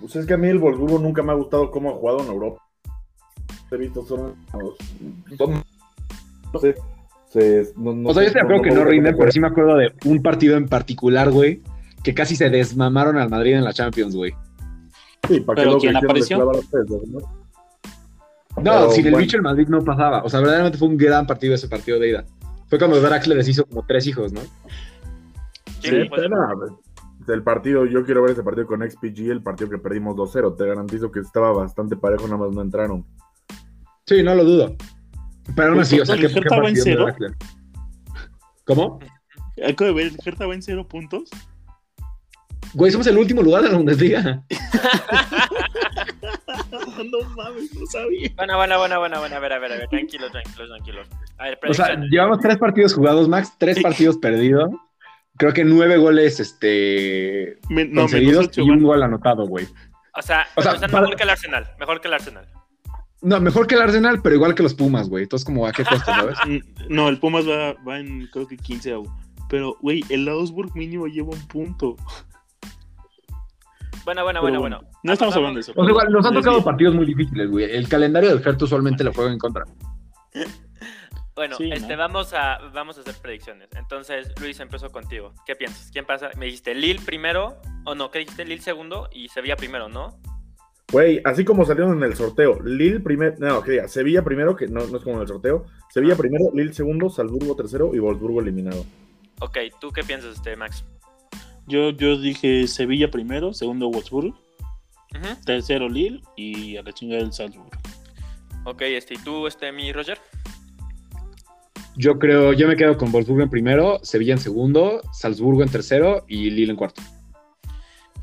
Pues 0.00 0.16
es 0.16 0.26
que 0.26 0.34
a 0.34 0.36
mí 0.36 0.48
el 0.48 0.58
Wolfsburgo 0.58 0.98
nunca 0.98 1.22
me 1.22 1.32
ha 1.32 1.34
gustado 1.36 1.70
cómo 1.70 1.90
ha 1.90 1.94
jugado 1.94 2.20
en 2.22 2.26
Europa. 2.28 2.62
He 3.70 3.76
visto 3.76 4.04
son. 4.04 4.34
son- 5.38 5.62
no 6.52 6.58
sé. 6.58 6.74
se- 7.28 7.72
no- 7.76 7.92
no 7.92 8.08
O 8.08 8.14
sea, 8.14 8.24
yo 8.24 8.32
de 8.32 8.40
acuerdo 8.40 8.62
que 8.62 8.70
no 8.72 8.84
rinden, 8.84 9.16
pero 9.16 9.30
sí 9.30 9.38
me 9.38 9.46
acuerdo 9.46 9.76
de 9.76 9.92
un 10.06 10.20
partido 10.22 10.56
en 10.56 10.66
particular, 10.68 11.30
güey, 11.30 11.62
que 12.02 12.14
casi 12.14 12.36
se 12.36 12.50
desmamaron 12.50 13.18
al 13.18 13.28
Madrid 13.30 13.54
en 13.54 13.64
la 13.64 13.72
Champions, 13.72 14.14
güey. 14.16 14.32
Sí, 15.28 15.40
para 15.40 15.56
que 15.56 15.62
Pero 15.62 15.64
luego 15.64 15.80
¿quién 15.80 15.96
apareció? 15.96 16.38
dedos, 16.38 17.08
¿no? 17.08 17.18
No, 18.56 18.62
Pero, 18.62 18.90
sin 18.90 19.06
el 19.06 19.12
bueno. 19.12 19.24
bicho 19.24 19.36
el 19.36 19.42
Madrid 19.42 19.68
no 19.68 19.84
pasaba. 19.84 20.22
O 20.24 20.28
sea, 20.28 20.40
verdaderamente 20.40 20.78
fue 20.78 20.88
un 20.88 20.96
gran 20.96 21.26
partido 21.26 21.54
ese 21.54 21.68
partido 21.68 21.98
de 21.98 22.10
ida. 22.10 22.24
Fue 22.68 22.78
cuando 22.78 23.00
Draxler 23.00 23.36
les 23.38 23.48
hizo 23.48 23.64
como 23.64 23.84
tres 23.86 24.06
hijos, 24.06 24.32
¿no? 24.32 24.40
Sí, 25.80 25.88
Sí, 25.90 26.08
pues, 26.08 26.28
nada, 26.28 26.54
el 27.28 27.42
partido, 27.42 27.86
yo 27.86 28.04
quiero 28.04 28.22
ver 28.22 28.32
ese 28.32 28.42
partido 28.42 28.66
con 28.66 28.80
XPG, 28.88 29.30
el 29.30 29.42
partido 29.42 29.70
que 29.70 29.78
perdimos 29.78 30.16
2-0. 30.16 30.56
Te 30.56 30.66
garantizo 30.66 31.10
que 31.12 31.20
estaba 31.20 31.52
bastante 31.52 31.96
parejo, 31.96 32.24
nada 32.24 32.38
más 32.38 32.50
no 32.50 32.60
entraron. 32.62 33.06
Sí, 34.06 34.22
no 34.22 34.34
lo 34.34 34.44
dudo. 34.44 34.74
Pero 35.54 35.70
aún 35.70 35.80
así, 35.80 36.00
o 36.00 36.04
sea, 36.06 36.16
¿El 36.16 36.22
¿qué, 36.22 36.28
qué 36.28 36.38
en 36.40 36.44
partido 36.44 36.72
de 36.72 36.80
cero? 36.82 37.04
Draxler? 37.04 37.36
¿Cómo? 38.64 38.98
Acabo 39.66 39.88
de 39.88 39.94
ver, 39.94 40.06
el 40.08 40.16
Hertha 40.24 40.46
va 40.46 40.54
en 40.54 40.62
cero 40.62 40.86
puntos. 40.88 41.30
Güey, 42.74 42.92
somos 42.92 43.06
el 43.08 43.18
último 43.18 43.42
lugar 43.42 43.62
de 43.62 43.70
la 43.70 43.76
Bundesliga. 43.76 44.42
no 47.10 47.28
mames, 47.36 47.74
no 47.74 47.86
sabía. 47.86 48.30
Bueno, 48.36 48.56
bueno, 48.56 48.78
bueno, 48.78 48.98
bueno, 49.00 49.18
bueno, 49.20 49.36
a 49.36 49.38
ver, 49.40 49.52
a 49.52 49.58
ver, 49.58 49.72
a 49.72 49.76
ver, 49.78 49.88
tranquilos, 49.88 50.30
tranquilos, 50.30 50.68
tranquilos. 50.68 51.08
A 51.38 51.44
ver, 51.44 51.58
O 51.68 51.74
sea, 51.74 51.96
llevamos 52.10 52.38
tres 52.40 52.58
partidos 52.58 52.94
jugados, 52.94 53.28
Max, 53.28 53.52
tres 53.58 53.82
partidos 53.82 54.16
perdidos. 54.18 54.70
Creo 55.36 55.52
que 55.52 55.64
nueve 55.64 55.96
goles 55.96 56.38
este, 56.38 57.58
Me- 57.70 57.86
no, 57.86 58.04
ocho, 58.04 58.18
y 58.62 58.70
un 58.70 58.82
gol 58.82 59.02
anotado, 59.02 59.46
güey. 59.46 59.66
O 60.16 60.22
sea, 60.22 60.46
o 60.56 60.62
sea, 60.62 60.72
o 60.72 60.78
sea, 60.78 60.88
para- 60.88 61.02
mejor 61.02 61.16
que 61.16 61.22
el 61.22 61.30
Arsenal, 61.30 61.66
mejor 61.78 62.00
que 62.00 62.08
el 62.08 62.14
Arsenal. 62.14 62.46
No, 63.22 63.40
mejor 63.40 63.66
que 63.66 63.74
el 63.74 63.82
Arsenal, 63.82 64.20
pero 64.22 64.34
igual 64.34 64.54
que 64.54 64.62
los 64.62 64.74
Pumas, 64.74 65.08
güey. 65.08 65.24
Entonces, 65.24 65.44
como 65.44 65.66
a 65.66 65.72
qué 65.72 65.84
costo, 65.84 66.04
¿sabes? 66.06 66.36
Mm, 66.46 66.58
No, 66.88 67.08
el 67.08 67.18
Pumas 67.18 67.48
va, 67.48 67.74
va 67.86 67.98
en 67.98 68.26
creo 68.32 68.46
que 68.46 68.56
15 68.56 68.92
a 68.92 68.98
1. 68.98 69.18
Pero, 69.48 69.76
güey, 69.80 70.04
el 70.10 70.28
Augsburg 70.28 70.74
mínimo 70.76 71.06
lleva 71.06 71.30
un 71.30 71.46
punto. 71.48 71.96
Bueno, 74.04 74.24
bueno, 74.24 74.40
bueno, 74.40 74.60
bueno. 74.60 74.80
No 75.02 75.12
estamos 75.12 75.34
Vamos- 75.34 75.36
hablando 75.36 75.56
de 75.56 75.60
eso. 75.60 75.72
O 75.76 75.82
sea, 75.84 75.90
igual, 75.90 76.10
nos 76.10 76.26
han 76.26 76.34
tocado 76.34 76.64
partidos 76.64 76.94
muy 76.94 77.06
difíciles, 77.06 77.50
güey. 77.50 77.64
El 77.70 77.88
calendario 77.88 78.30
del 78.34 78.38
Hertha 78.46 78.64
usualmente 78.64 79.04
lo 79.04 79.12
juega 79.12 79.32
en 79.32 79.38
contra. 79.38 79.64
Bueno, 81.36 81.56
Sí, 81.56 81.70
este, 81.72 81.92
¿no? 81.94 81.98
vamos, 81.98 82.34
a, 82.34 82.58
vamos 82.74 82.98
a 82.98 83.00
hacer 83.00 83.14
predicciones. 83.14 83.70
Entonces, 83.74 84.30
Luis, 84.42 84.60
empezó 84.60 84.90
contigo. 84.90 85.32
¿Qué 85.46 85.56
piensas? 85.56 85.90
¿Quién 85.90 86.04
pasa? 86.04 86.28
Me 86.36 86.44
dijiste 86.46 86.74
Lille 86.74 87.00
primero, 87.00 87.56
o 87.86 87.94
no, 87.94 88.10
¿qué 88.10 88.18
dijiste? 88.18 88.44
Lille 88.44 88.60
segundo 88.60 89.08
y 89.10 89.28
Sevilla 89.28 89.56
primero, 89.56 89.88
¿no? 89.88 90.18
Güey, 90.92 91.22
así 91.24 91.44
como 91.46 91.64
salieron 91.64 91.96
en 91.96 92.02
el 92.02 92.14
sorteo, 92.14 92.60
Lille 92.62 93.00
primero, 93.00 93.36
no, 93.38 93.62
que 93.62 93.70
diga, 93.70 93.88
Sevilla 93.88 94.22
primero, 94.22 94.54
que 94.54 94.66
no, 94.66 94.84
no 94.88 94.98
es 94.98 95.02
como 95.04 95.16
en 95.16 95.22
el 95.22 95.28
sorteo, 95.28 95.64
Sevilla 95.88 96.14
primero, 96.16 96.44
Lille 96.52 96.74
segundo, 96.74 97.08
Salzburgo 97.08 97.54
tercero 97.56 97.92
y 97.94 98.00
Wolfsburgo 98.00 98.40
eliminado. 98.40 98.84
Ok, 99.40 99.56
¿tú 99.80 99.92
qué 99.92 100.02
piensas, 100.02 100.34
este, 100.34 100.56
Max? 100.56 100.84
Yo, 101.70 101.90
yo 101.90 102.18
dije 102.18 102.66
Sevilla 102.66 103.12
primero, 103.12 103.54
segundo 103.54 103.88
Wolfsburg, 103.88 104.34
tercero 105.46 105.88
Lille 105.88 106.20
y 106.36 106.76
a 106.76 106.82
la 106.82 106.92
chingada 106.92 107.22
del 107.22 107.32
Salzburg. 107.32 107.70
Ok, 108.64 108.82
este, 108.82 109.14
¿y 109.14 109.18
tú, 109.18 109.46
este, 109.46 109.70
mi 109.70 109.92
Roger? 109.92 110.18
Yo 111.94 112.18
creo, 112.18 112.52
yo 112.52 112.66
me 112.66 112.76
quedo 112.76 112.96
con 112.96 113.12
Wolfsburgo 113.12 113.44
en 113.44 113.50
primero, 113.50 114.00
Sevilla 114.02 114.32
en 114.32 114.40
segundo, 114.40 115.00
Salzburgo 115.12 115.62
en 115.62 115.70
tercero 115.70 116.24
y 116.26 116.50
Lille 116.50 116.72
en 116.72 116.76
cuarto. 116.76 117.02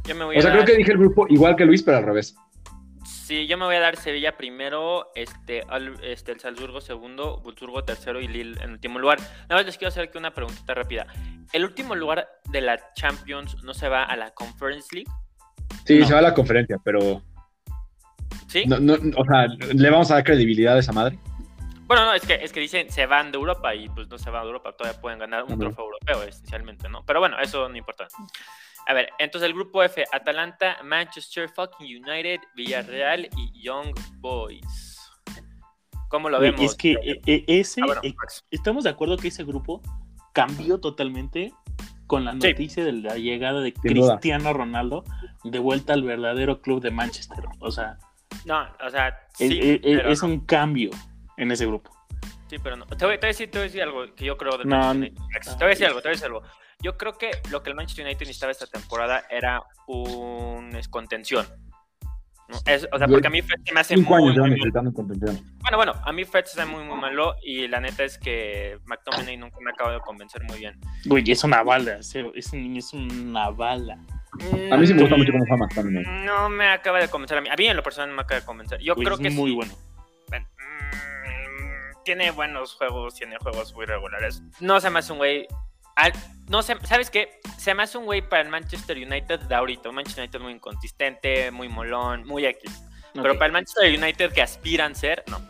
Yo 0.05 0.15
me 0.15 0.25
voy 0.25 0.35
O 0.35 0.39
a 0.39 0.41
sea, 0.41 0.51
dar... 0.51 0.63
creo 0.63 0.75
que 0.75 0.79
dije 0.79 0.91
el 0.91 0.97
grupo 0.97 1.25
igual 1.29 1.55
que 1.55 1.63
Luis, 1.63 1.83
pero 1.83 1.97
al 1.97 2.03
revés. 2.03 2.35
Sí, 3.27 3.45
yo 3.45 3.57
me 3.57 3.65
voy 3.65 3.75
a 3.75 3.81
dar 3.81 3.97
Sevilla 3.97 4.37
primero, 4.37 5.11
este, 5.13 5.61
al- 5.67 6.01
este 6.01 6.31
el 6.31 6.39
Salzburgo 6.39 6.79
segundo, 6.79 7.41
Wolfsburgo 7.41 7.83
tercero 7.83 8.21
y 8.21 8.27
Lille 8.29 8.55
en 8.63 8.71
último 8.71 8.99
lugar. 8.99 9.19
Nada 9.19 9.55
más 9.55 9.65
les 9.65 9.77
quiero 9.77 9.89
hacer 9.89 10.03
aquí 10.05 10.17
una 10.17 10.31
preguntita 10.33 10.73
rápida. 10.73 11.07
¿El 11.51 11.65
último 11.65 11.93
lugar 11.93 12.29
de 12.45 12.61
la 12.61 12.79
Champions 12.93 13.61
no 13.65 13.73
se 13.73 13.89
va 13.89 14.05
a 14.05 14.15
la 14.15 14.31
Conference 14.31 14.87
League? 14.95 15.11
Sí, 15.85 15.99
No. 15.99 16.07
se 16.07 16.13
va 16.13 16.19
a 16.19 16.21
la 16.21 16.33
conferencia, 16.33 16.77
pero 16.81 17.21
¿Sí? 18.47 18.63
no, 18.65 18.79
no, 18.79 18.93
o 18.93 19.25
sea, 19.25 19.47
le 19.73 19.89
vamos 19.89 20.09
a 20.09 20.13
dar 20.15 20.23
credibilidad 20.23 20.77
a 20.77 20.79
esa 20.79 20.93
madre. 20.93 21.19
Bueno, 21.85 22.05
no, 22.05 22.13
es 22.13 22.25
que, 22.25 22.35
es 22.35 22.53
que 22.53 22.61
dicen 22.61 22.89
se 22.89 23.07
van 23.07 23.33
de 23.33 23.37
Europa 23.37 23.75
y 23.75 23.89
pues 23.89 24.07
no 24.07 24.17
se 24.17 24.29
van 24.29 24.43
de 24.43 24.47
Europa, 24.47 24.71
todavía 24.71 25.01
pueden 25.01 25.19
ganar 25.19 25.43
un 25.43 25.59
trofeo 25.59 25.83
europeo 25.83 26.23
esencialmente, 26.23 26.87
¿no? 26.87 27.03
Pero 27.05 27.19
bueno, 27.19 27.37
eso 27.41 27.67
no 27.67 27.75
importa. 27.75 28.07
A 28.87 28.93
ver, 28.93 29.09
entonces 29.19 29.47
el 29.49 29.53
grupo 29.53 29.83
F, 29.83 30.03
Atalanta, 30.11 30.77
Manchester 30.83 31.49
fucking 31.49 32.03
United, 32.03 32.39
Villarreal 32.55 33.27
y 33.37 33.61
Young 33.61 33.93
Boys. 34.19 34.97
¿Cómo 36.09 36.29
lo 36.29 36.39
vemos? 36.39 36.61
es 36.61 36.75
que 36.75 36.93
eh, 36.93 37.21
eh, 37.25 37.43
ese, 37.47 37.81
Ah, 37.81 37.87
bueno, 37.87 38.01
eh, 38.03 38.13
Max. 38.17 38.45
estamos 38.49 38.85
de 38.85 38.89
acuerdo 38.91 39.17
que 39.17 39.27
ese 39.27 39.43
grupo 39.43 39.81
cambió 40.33 40.79
totalmente 40.79 41.51
con 42.07 42.23
la 42.23 42.31
Sí. 42.31 42.37
noticia 42.37 42.85
de 42.85 42.93
la 42.93 43.17
llegada 43.17 43.59
de 43.59 43.73
Sin 43.81 43.93
duda. 43.93 44.13
Cristiano 44.13 44.53
Ronaldo 44.53 45.03
de 45.43 45.59
vuelta 45.59 45.91
al 45.91 46.03
verdadero 46.03 46.61
club 46.61 46.81
de 46.81 46.91
Manchester. 46.91 47.43
O 47.59 47.71
sea, 47.71 47.97
No, 48.45 48.65
o 48.85 48.89
sea, 48.89 49.09
es, 49.39 49.49
sí, 49.49 49.59
es- 49.61 49.79
pero 49.83 50.09
es 50.09 50.21
no. 50.23 50.29
un 50.29 50.39
cambio 50.45 50.91
en 51.35 51.51
ese 51.51 51.65
grupo. 51.65 51.91
Sí, 52.49 52.55
pero 52.63 52.77
no. 52.77 52.85
Te 52.85 53.05
voy, 53.05 53.15
te 53.15 53.17
voy 53.17 53.25
a 53.25 53.27
decir, 53.27 53.51
te 53.51 53.57
voy 53.57 53.63
a 53.63 53.67
decir 53.67 53.81
algo 53.81 54.15
que 54.15 54.23
yo 54.23 54.37
creo 54.37 54.57
del 54.57 54.69
No, 54.69 54.77
Manchester. 54.77 55.17
Te 55.43 55.55
voy 55.55 55.65
a 55.65 55.67
decir 55.67 55.85
algo, 55.87 55.99
te 56.01 56.07
voy 56.07 56.11
a 56.11 56.15
decir 56.15 56.25
algo. 56.27 56.43
Yo 56.81 56.97
creo 56.97 57.17
que 57.17 57.31
lo 57.49 57.63
que 57.63 57.69
el 57.71 57.75
Manchester 57.75 58.05
United 58.05 58.21
necesitaba 58.21 58.51
esta 58.51 58.67
temporada 58.67 59.23
era 59.29 59.63
un 59.87 60.75
es, 60.75 60.87
contención. 60.87 61.47
¿no? 62.49 62.57
Es- 62.65 62.87
o 62.93 62.97
sea, 62.97 63.07
porque 63.07 63.27
a 63.27 63.29
mí 63.31 63.41
Fred 63.41 63.59
se 63.65 63.73
me 63.73 63.79
hace 63.81 63.95
Cinco 63.95 64.11
muy, 64.11 64.23
años 64.23 64.33
muy 64.37 64.41
malo. 64.43 64.55
necesitando 64.55 64.93
contención. 64.93 65.57
Bueno, 65.61 65.77
bueno, 65.77 65.93
a 66.05 66.11
mí 66.13 66.23
Fred 66.23 66.45
se 66.45 66.61
hace 66.61 66.69
muy, 66.71 66.83
muy 66.83 66.97
malo 66.97 67.35
y 67.43 67.67
la 67.67 67.81
neta 67.81 68.03
es 68.03 68.17
que 68.17 68.77
McTominay 68.85 69.35
nunca 69.37 69.57
me 69.59 69.71
acaba 69.71 69.91
de 69.93 69.99
convencer 70.01 70.43
muy 70.43 70.59
bien. 70.59 70.79
Güey, 71.05 71.29
es 71.31 71.43
una 71.43 71.63
bala. 71.63 71.97
Ese, 71.97 72.23
niño 72.53 72.79
es 72.79 72.93
una 72.93 73.49
bala. 73.49 73.97
A 74.71 74.77
mí 74.77 74.85
sí 74.87 74.93
me 74.93 75.01
gusta 75.01 75.15
Mm, 75.15 75.19
mucho 75.19 75.31
cómo 75.31 75.45
juega 75.47 75.67
también. 75.75 76.25
No 76.25 76.47
me 76.49 76.69
acaba 76.69 76.99
de 76.99 77.07
convencer 77.09 77.39
a 77.39 77.41
mí. 77.41 77.49
A 77.49 77.55
mí 77.55 77.65
en 77.67 77.75
lo 77.75 77.81
personal 77.83 78.09
no 78.11 78.15
me 78.15 78.21
acaba 78.21 78.39
de 78.39 78.45
convencer. 78.45 78.79
Yo 78.81 78.93
Güey, 78.93 79.03
creo 79.05 79.17
es 79.17 79.23
que 79.23 79.29
muy 79.31 79.49
sí. 79.49 79.55
bueno. 79.55 79.73
Bueno, 80.29 80.47
mm, 80.57 82.03
tiene 82.05 82.31
buenos 82.31 82.75
juegos, 82.75 83.15
tiene 83.15 83.37
juegos 83.39 83.73
muy 83.73 83.85
regulares. 83.85 84.41
No 84.59 84.79
se 84.79 84.89
me 84.89 84.99
hace 84.99 85.11
un 85.11 85.17
güey. 85.17 85.47
Al- 85.97 86.13
No 86.49 86.61
sé, 86.61 86.77
¿sabes 86.85 87.09
qué? 87.09 87.41
Se 87.57 87.73
me 87.73 87.83
hace 87.83 87.97
un 87.97 88.05
güey 88.05 88.21
para 88.21 88.41
el 88.41 88.47
Manchester 88.49 88.95
United 88.97 89.41
de 89.41 89.55
ahorita. 89.55 89.89
Un 89.89 89.95
Manchester 89.95 90.23
United 90.23 90.39
muy 90.39 90.53
inconsistente, 90.53 91.51
muy 91.51 91.67
molón, 91.67 92.25
muy 92.25 92.45
X. 92.45 92.71
Pero 93.13 93.33
para 93.33 93.47
el 93.47 93.51
Manchester 93.51 93.93
United 93.97 94.31
que 94.31 94.41
aspiran 94.41 94.95
ser, 94.95 95.23
no. 95.27 95.41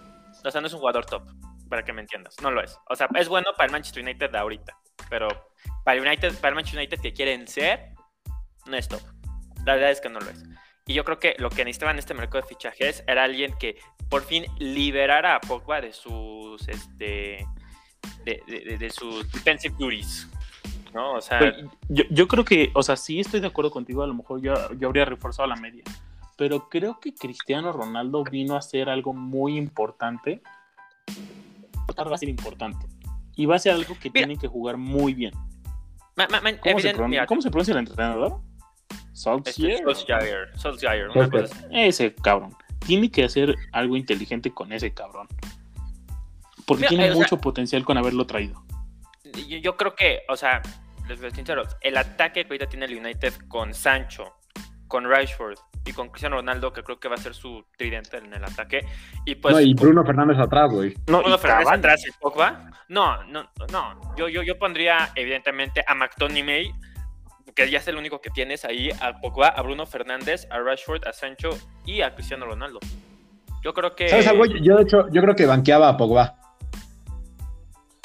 O 0.43 0.49
sea, 0.49 0.60
no 0.62 0.65
es 0.67 0.73
un 0.73 0.79
jugador 0.79 1.05
top, 1.05 1.23
para 1.69 1.83
que 1.83 1.93
me 1.93 2.01
entiendas. 2.01 2.36
No 2.41 2.49
lo 2.49 2.63
es. 2.63 2.77
O 2.89 2.95
sea, 2.95 3.07
es 3.15 3.27
bueno 3.29 3.51
para 3.55 3.65
el 3.67 3.71
Manchester 3.73 4.01
United 4.01 4.31
de 4.31 4.38
ahorita. 4.39 4.75
Pero 5.10 5.27
para 5.83 5.97
el, 5.99 6.07
United, 6.07 6.33
para 6.39 6.49
el 6.49 6.55
Manchester 6.55 6.79
United 6.79 6.99
que 7.01 7.13
quieren 7.13 7.47
ser, 7.47 7.91
no 8.65 8.75
es 8.77 8.88
top. 8.88 9.01
La 9.65 9.75
verdad 9.75 9.91
es 9.91 10.01
que 10.01 10.10
no 10.10 10.19
lo 10.19 10.29
es. 10.31 10.43
Y 10.88 10.93
yo 10.93 11.03
creo 11.03 11.19
que 11.19 11.36
lo 11.38 11.49
que 11.49 11.65
necesitaban 11.65 11.95
en 11.97 11.99
este 11.99 12.13
mercado 12.13 12.41
de 12.41 12.47
fichajes 12.47 13.03
era 13.05 13.25
alguien 13.25 13.53
que 13.60 13.77
por 14.10 14.23
fin 14.23 14.45
liberara 14.57 15.36
a 15.36 15.41
Pogba 15.41 15.81
de 15.81 15.91
sus 15.93 16.65
este 16.69 17.45
de, 18.23 18.41
de- 18.47 18.62
de- 18.65 18.77
de 18.77 18.89
sus 18.89 19.29
defensive 19.31 19.75
duties. 19.77 20.27
¿No? 20.97 21.13
O 21.13 21.21
sea, 21.21 21.39
yo, 21.89 22.03
yo 22.10 22.27
creo 22.27 22.43
que, 22.43 22.71
o 22.73 22.81
sea, 22.81 22.95
sí 22.95 23.19
estoy 23.19 23.39
de 23.39 23.45
acuerdo 23.47 23.69
contigo, 23.69 24.01
a 24.01 24.07
lo 24.07 24.15
mejor 24.15 24.41
yo, 24.41 24.53
yo 24.79 24.88
habría 24.88 25.05
reforzado 25.05 25.47
la 25.47 25.55
media, 25.55 25.83
pero 26.38 26.69
creo 26.69 26.99
que 26.99 27.13
Cristiano 27.13 27.71
Ronaldo 27.71 28.23
vino 28.23 28.55
a 28.55 28.57
hacer 28.60 28.89
algo 28.89 29.13
muy 29.13 29.57
importante. 29.57 30.41
Va 31.99 32.15
a 32.15 32.17
ser 32.17 32.29
importante. 32.29 32.86
Y 33.36 33.45
va 33.45 33.55
a 33.57 33.60
ser 33.60 33.73
algo 33.73 33.93
que 33.99 34.10
Mira. 34.10 34.25
tienen 34.25 34.38
que 34.39 34.47
jugar 34.47 34.77
muy 34.77 35.13
bien. 35.13 35.33
ma- 36.15 36.27
ma- 36.31 36.41
ma- 36.41 36.57
¿Cómo, 36.57 36.79
se, 36.79 36.89
evident- 36.89 36.95
pronuncia, 36.95 37.07
mira, 37.07 37.25
¿cómo 37.27 37.41
se 37.43 37.51
pronuncia 37.51 37.71
el 37.73 37.77
entrenador? 37.77 38.39
este, 38.89 39.05
Solskjaer. 39.13 39.83
Solskjaer, 39.83 40.60
Solskjaer, 40.60 41.03
una 41.10 41.13
Solskjaer. 41.13 41.43
cosa 41.49 41.55
así. 41.60 41.65
Ese 41.71 42.15
cabrón. 42.15 42.55
Tiene 42.88 43.12
que 43.12 43.23
hacer 43.23 43.55
algo 43.71 43.95
inteligente 43.95 44.51
con 44.51 44.71
ese 44.73 44.91
cabrón. 44.93 45.27
Porque 46.65 46.81
Mira, 46.81 46.89
tiene 46.89 47.05
eh, 47.05 47.10
o 47.12 47.13
sea- 47.13 47.21
mucho 47.23 47.38
potencial 47.38 47.86
con 47.86 47.97
haberlo 47.99 48.25
traído. 48.25 48.63
yo, 49.47 49.57
yo 49.57 49.77
creo 49.77 49.93
que, 49.95 50.21
o 50.29 50.36
sea, 50.36 50.62
les 51.08 51.20
voy 51.20 51.28
a 51.28 51.30
ser 51.30 51.36
sinceros, 51.36 51.78
el 51.82 51.98
ataque 51.98 52.43
que 52.43 52.48
ahorita 52.48 52.67
tiene 52.67 52.86
el 52.86 52.98
United 52.98 53.34
con 53.48 53.74
Sancho, 53.74 54.34
con 54.88 55.10
Rashford 55.10 55.58
y 55.86 55.93
con 55.93 56.10
Cristiano 56.10 56.38
Ronaldo, 56.38 56.74
que 56.74 56.84
creo 56.84 57.00
que 57.00 57.08
va 57.08 57.15
a 57.15 57.20
ser 57.20 57.34
su 57.34 57.65
tridente 57.78 58.17
en 58.17 58.34
el 58.34 58.43
ataque, 58.43 58.86
y 59.26 59.36
pues 59.36 59.56
no, 59.56 59.62
y 59.62 59.74
Bruno 59.74 60.06
Fernández 60.06 60.38
atrás, 60.38 60.72
güey. 60.72 60.93
No, 61.08 61.20
Bruno 61.20 61.38
Fernández 61.38 61.65
Cavani. 61.65 61.80
atrás 61.80 62.04
y 62.08 62.12
Pogba. 62.20 62.72
No, 62.89 63.24
no, 63.24 63.50
no. 63.72 64.15
Yo, 64.17 64.28
yo, 64.28 64.43
yo 64.43 64.58
pondría, 64.58 65.12
evidentemente, 65.15 65.84
a 65.88 65.96
McTominay, 65.96 66.72
que 67.56 67.72
ya 67.72 67.80
es 67.80 67.88
el 67.88 67.98
único 67.98 68.22
que 68.22 68.30
tienes 68.30 68.65
ahí, 68.65 68.89
a 69.02 69.20
Pogba, 69.20 69.48
a 69.48 69.62
Bruno 69.62 69.86
Fernández, 69.86 70.48
a 70.52 70.60
Rashford, 70.60 71.08
a 71.08 71.13
Sancho 71.13 71.50
y 71.86 72.02
a 72.02 72.13
Cristiano 72.13 72.46
Ronaldo. 72.46 72.80
Yo 73.63 73.74
creo 73.74 73.96
que. 73.96 74.10
¿Sabes 74.10 74.28
algo? 74.28 74.46
Yo, 74.46 74.78
de 74.78 74.84
hecho, 74.84 75.10
yo 75.12 75.22
creo 75.22 75.36
que 75.36 75.46
banqueaba 75.46 75.89
a 75.89 75.98
Pogba. 75.98 76.36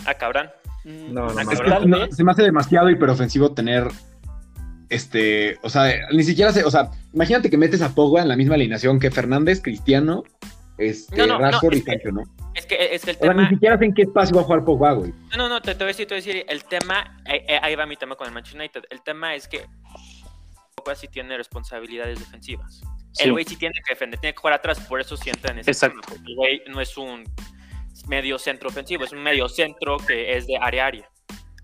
A 0.07 0.15
Cabrán. 0.15 0.51
Mm, 0.85 1.13
No, 1.15 1.27
no, 1.27 1.39
Ah, 1.39 1.45
no. 1.45 1.53
Es 1.53 1.61
que 1.61 1.87
no, 1.89 2.07
se 2.11 2.25
me 2.25 2.31
hace 2.33 2.43
demasiado 2.43 2.91
hiperofensivo 2.91 3.53
tener. 3.53 3.89
Este, 4.89 5.57
o 5.63 5.71
sea, 5.71 5.91
ni 6.13 6.23
siquiera 6.23 6.53
se, 6.53 6.65
o 6.65 6.71
sea, 6.71 6.91
imagínate 7.15 7.49
que 7.49 7.57
metes 7.57 7.81
a 7.81 7.95
Pogba 7.95 8.21
en 8.21 8.29
la 8.29 8.37
misma 8.37 8.57
alineación 8.57 8.99
que 9.01 9.11
Fernández, 9.11 9.63
Cristiano, 9.63 10.23
este, 10.77 11.17
No, 11.17 11.27
no, 11.27 11.39
no, 11.39 11.51
Rashford 11.51 11.75
es 11.75 11.81
y 11.81 11.85
que- 11.85 11.91
Sancho, 11.93 12.13
¿no? 12.13 12.23
Es 12.55 12.67
que, 12.67 12.95
es 12.95 13.03
que 13.05 13.13
el 13.13 13.17
O 13.17 13.21
sea, 13.21 13.33
ni 13.35 13.49
siquiera 13.49 13.79
sé 13.79 13.87
en 13.87 13.95
qué 13.95 14.03
espacio 14.03 14.37
va 14.37 14.43
a 14.43 14.45
jugar 14.45 14.65
Pogba, 14.65 14.93
güey. 14.93 15.13
No, 15.31 15.37
no, 15.39 15.49
no, 15.49 15.63
te, 15.63 15.73
te 15.75 15.79
voy 15.79 15.85
a 15.85 15.87
decir, 15.89 16.07
te 16.07 16.15
voy 16.15 16.23
a 16.23 16.27
decir, 16.27 16.45
el 16.47 16.65
tema, 16.65 17.19
eh, 17.25 17.43
eh, 17.49 17.59
ahí 17.63 17.75
va 17.75 17.87
mi 17.87 17.97
tema 17.97 18.17
con 18.17 18.27
el 18.27 18.35
Manchester 18.35 18.61
United. 18.61 18.83
El 18.91 19.01
tema 19.03 19.35
es 19.35 19.49
que 19.49 19.65
Pogba 20.75 20.95
sí 20.95 21.09
tiene 21.09 21.37
responsabilidades 21.39 22.19
defensivas. 22.19 22.83
Sí. 23.13 23.25
El 23.25 23.33
güey 23.33 23.45
sí 23.47 23.57
tiene 23.57 23.75
que 23.87 23.95
defender, 23.95 24.21
tiene 24.21 24.35
que 24.35 24.41
jugar 24.41 24.55
atrás, 24.55 24.79
por 24.81 25.01
eso 25.01 25.17
sí 25.17 25.31
entra 25.31 25.53
en 25.53 25.61
ese 25.61 25.71
Exacto. 25.71 26.01
tema, 26.01 26.07
porque 26.19 26.31
El 26.31 26.37
güey 26.37 26.63
no 26.69 26.81
es 26.83 26.97
un 26.99 27.25
medio 28.09 28.39
centro 28.39 28.69
ofensivo, 28.69 29.05
es 29.05 29.13
un 29.13 29.23
medio 29.23 29.49
centro 29.49 29.97
que 29.99 30.37
es 30.37 30.47
de 30.47 30.57
área 30.57 30.85
a 30.85 30.87
área. 30.89 31.11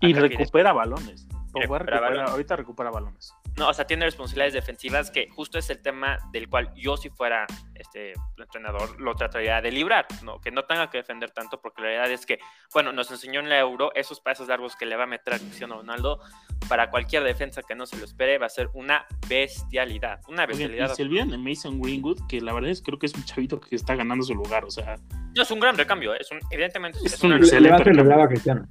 Y 0.01 0.13
recupera 0.13 0.73
balones. 0.73 1.27
Recupera- 1.53 1.99
balones. 1.99 2.31
ahorita 2.31 2.55
recupera 2.55 2.91
balones. 2.91 3.33
No, 3.57 3.69
o 3.69 3.73
sea, 3.73 3.85
tiene 3.85 4.05
responsabilidades 4.05 4.53
defensivas 4.53 5.11
que 5.11 5.27
justo 5.29 5.57
es 5.57 5.69
el 5.69 5.81
tema 5.81 6.17
del 6.31 6.47
cual 6.47 6.71
yo 6.75 6.95
si 6.95 7.09
fuera 7.09 7.45
este 7.75 8.13
entrenador 8.37 8.99
lo 9.01 9.15
trataría 9.15 9.61
de 9.61 9.71
librar, 9.71 10.05
¿no? 10.23 10.39
que 10.39 10.49
no 10.51 10.63
tenga 10.63 10.89
que 10.89 10.99
defender 10.99 11.31
tanto 11.31 11.59
porque 11.61 11.81
la 11.81 11.87
realidad 11.89 12.11
es 12.11 12.25
que, 12.25 12.39
bueno, 12.73 12.93
nos 12.93 13.11
enseñó 13.11 13.41
en 13.41 13.49
la 13.49 13.59
Euro 13.59 13.91
esos 13.95 14.21
pasos 14.21 14.47
largos 14.47 14.75
que 14.77 14.85
le 14.85 14.95
va 14.95 15.03
a 15.03 15.07
meter 15.07 15.33
a 15.33 15.39
Cristiano 15.39 15.75
Ronaldo 15.77 16.21
para 16.69 16.89
cualquier 16.89 17.23
defensa 17.23 17.61
que 17.67 17.75
no 17.75 17.85
se 17.85 17.97
lo 17.97 18.05
espere 18.05 18.37
va 18.37 18.45
a 18.45 18.49
ser 18.49 18.69
una 18.73 19.05
bestialidad, 19.27 20.21
una 20.27 20.43
Oigan, 20.43 20.55
y 20.55 20.63
bestialidad. 20.67 20.93
se 20.95 21.03
olvidan 21.03 21.29
de 21.29 21.37
Mason 21.37 21.81
Greenwood, 21.81 22.27
que 22.27 22.39
la 22.41 22.53
verdad 22.53 22.69
es 22.71 22.81
creo 22.81 22.97
que 22.99 23.07
es 23.07 23.13
un 23.13 23.23
chavito 23.25 23.59
que 23.59 23.75
está 23.75 23.95
ganando 23.95 24.23
su 24.23 24.35
lugar. 24.35 24.63
O 24.65 24.71
sea, 24.71 24.95
No 25.35 25.41
es 25.43 25.51
un 25.51 25.59
gran 25.59 25.77
recambio, 25.77 26.13
es 26.13 26.31
un, 26.31 26.39
evidentemente 26.51 26.99
es, 27.03 27.13
Es 27.13 27.23
un 27.23 27.31
Le- 27.31 27.37
excelente 27.37 27.63
Le 27.63 27.69
va 27.71 27.75
a 27.75 27.79
hacer- 27.81 27.87
le 27.87 27.91
recambio. 27.93 28.13
hablaba 28.13 28.23
a 28.25 28.29
Cristiano. 28.29 28.67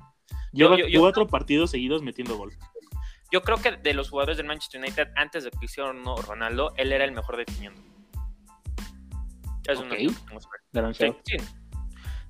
lleva 0.53 0.77
yo- 0.79 0.87
yo- 0.87 1.01
cuatro 1.01 1.27
partidos 1.27 1.71
seguidos 1.71 2.03
metiendo 2.03 2.37
gol. 2.37 2.53
Yo 3.31 3.43
creo 3.43 3.59
que 3.59 3.73
de 3.73 3.95
los 3.95 4.11
jugadores 4.11 4.37
del 4.37 4.47
Manchester 4.47 4.81
United 4.81 5.09
antes 5.17 5.45
de 5.45 5.51
Cristiano 5.51 6.17
Ronaldo, 6.17 6.73
él 6.77 6.93
era 6.93 7.05
el 7.05 7.13
mejor 7.13 7.37
definiendo. 7.37 7.81
Es 9.69 9.79
una 9.79 9.89
Ok. 9.89 9.93
opinión, 9.93 10.17
vamos 10.29 10.47
a 10.47 10.49
ver. 10.51 10.61
Gran 10.73 10.95
Sí, 10.95 11.13
sí. 11.25 11.37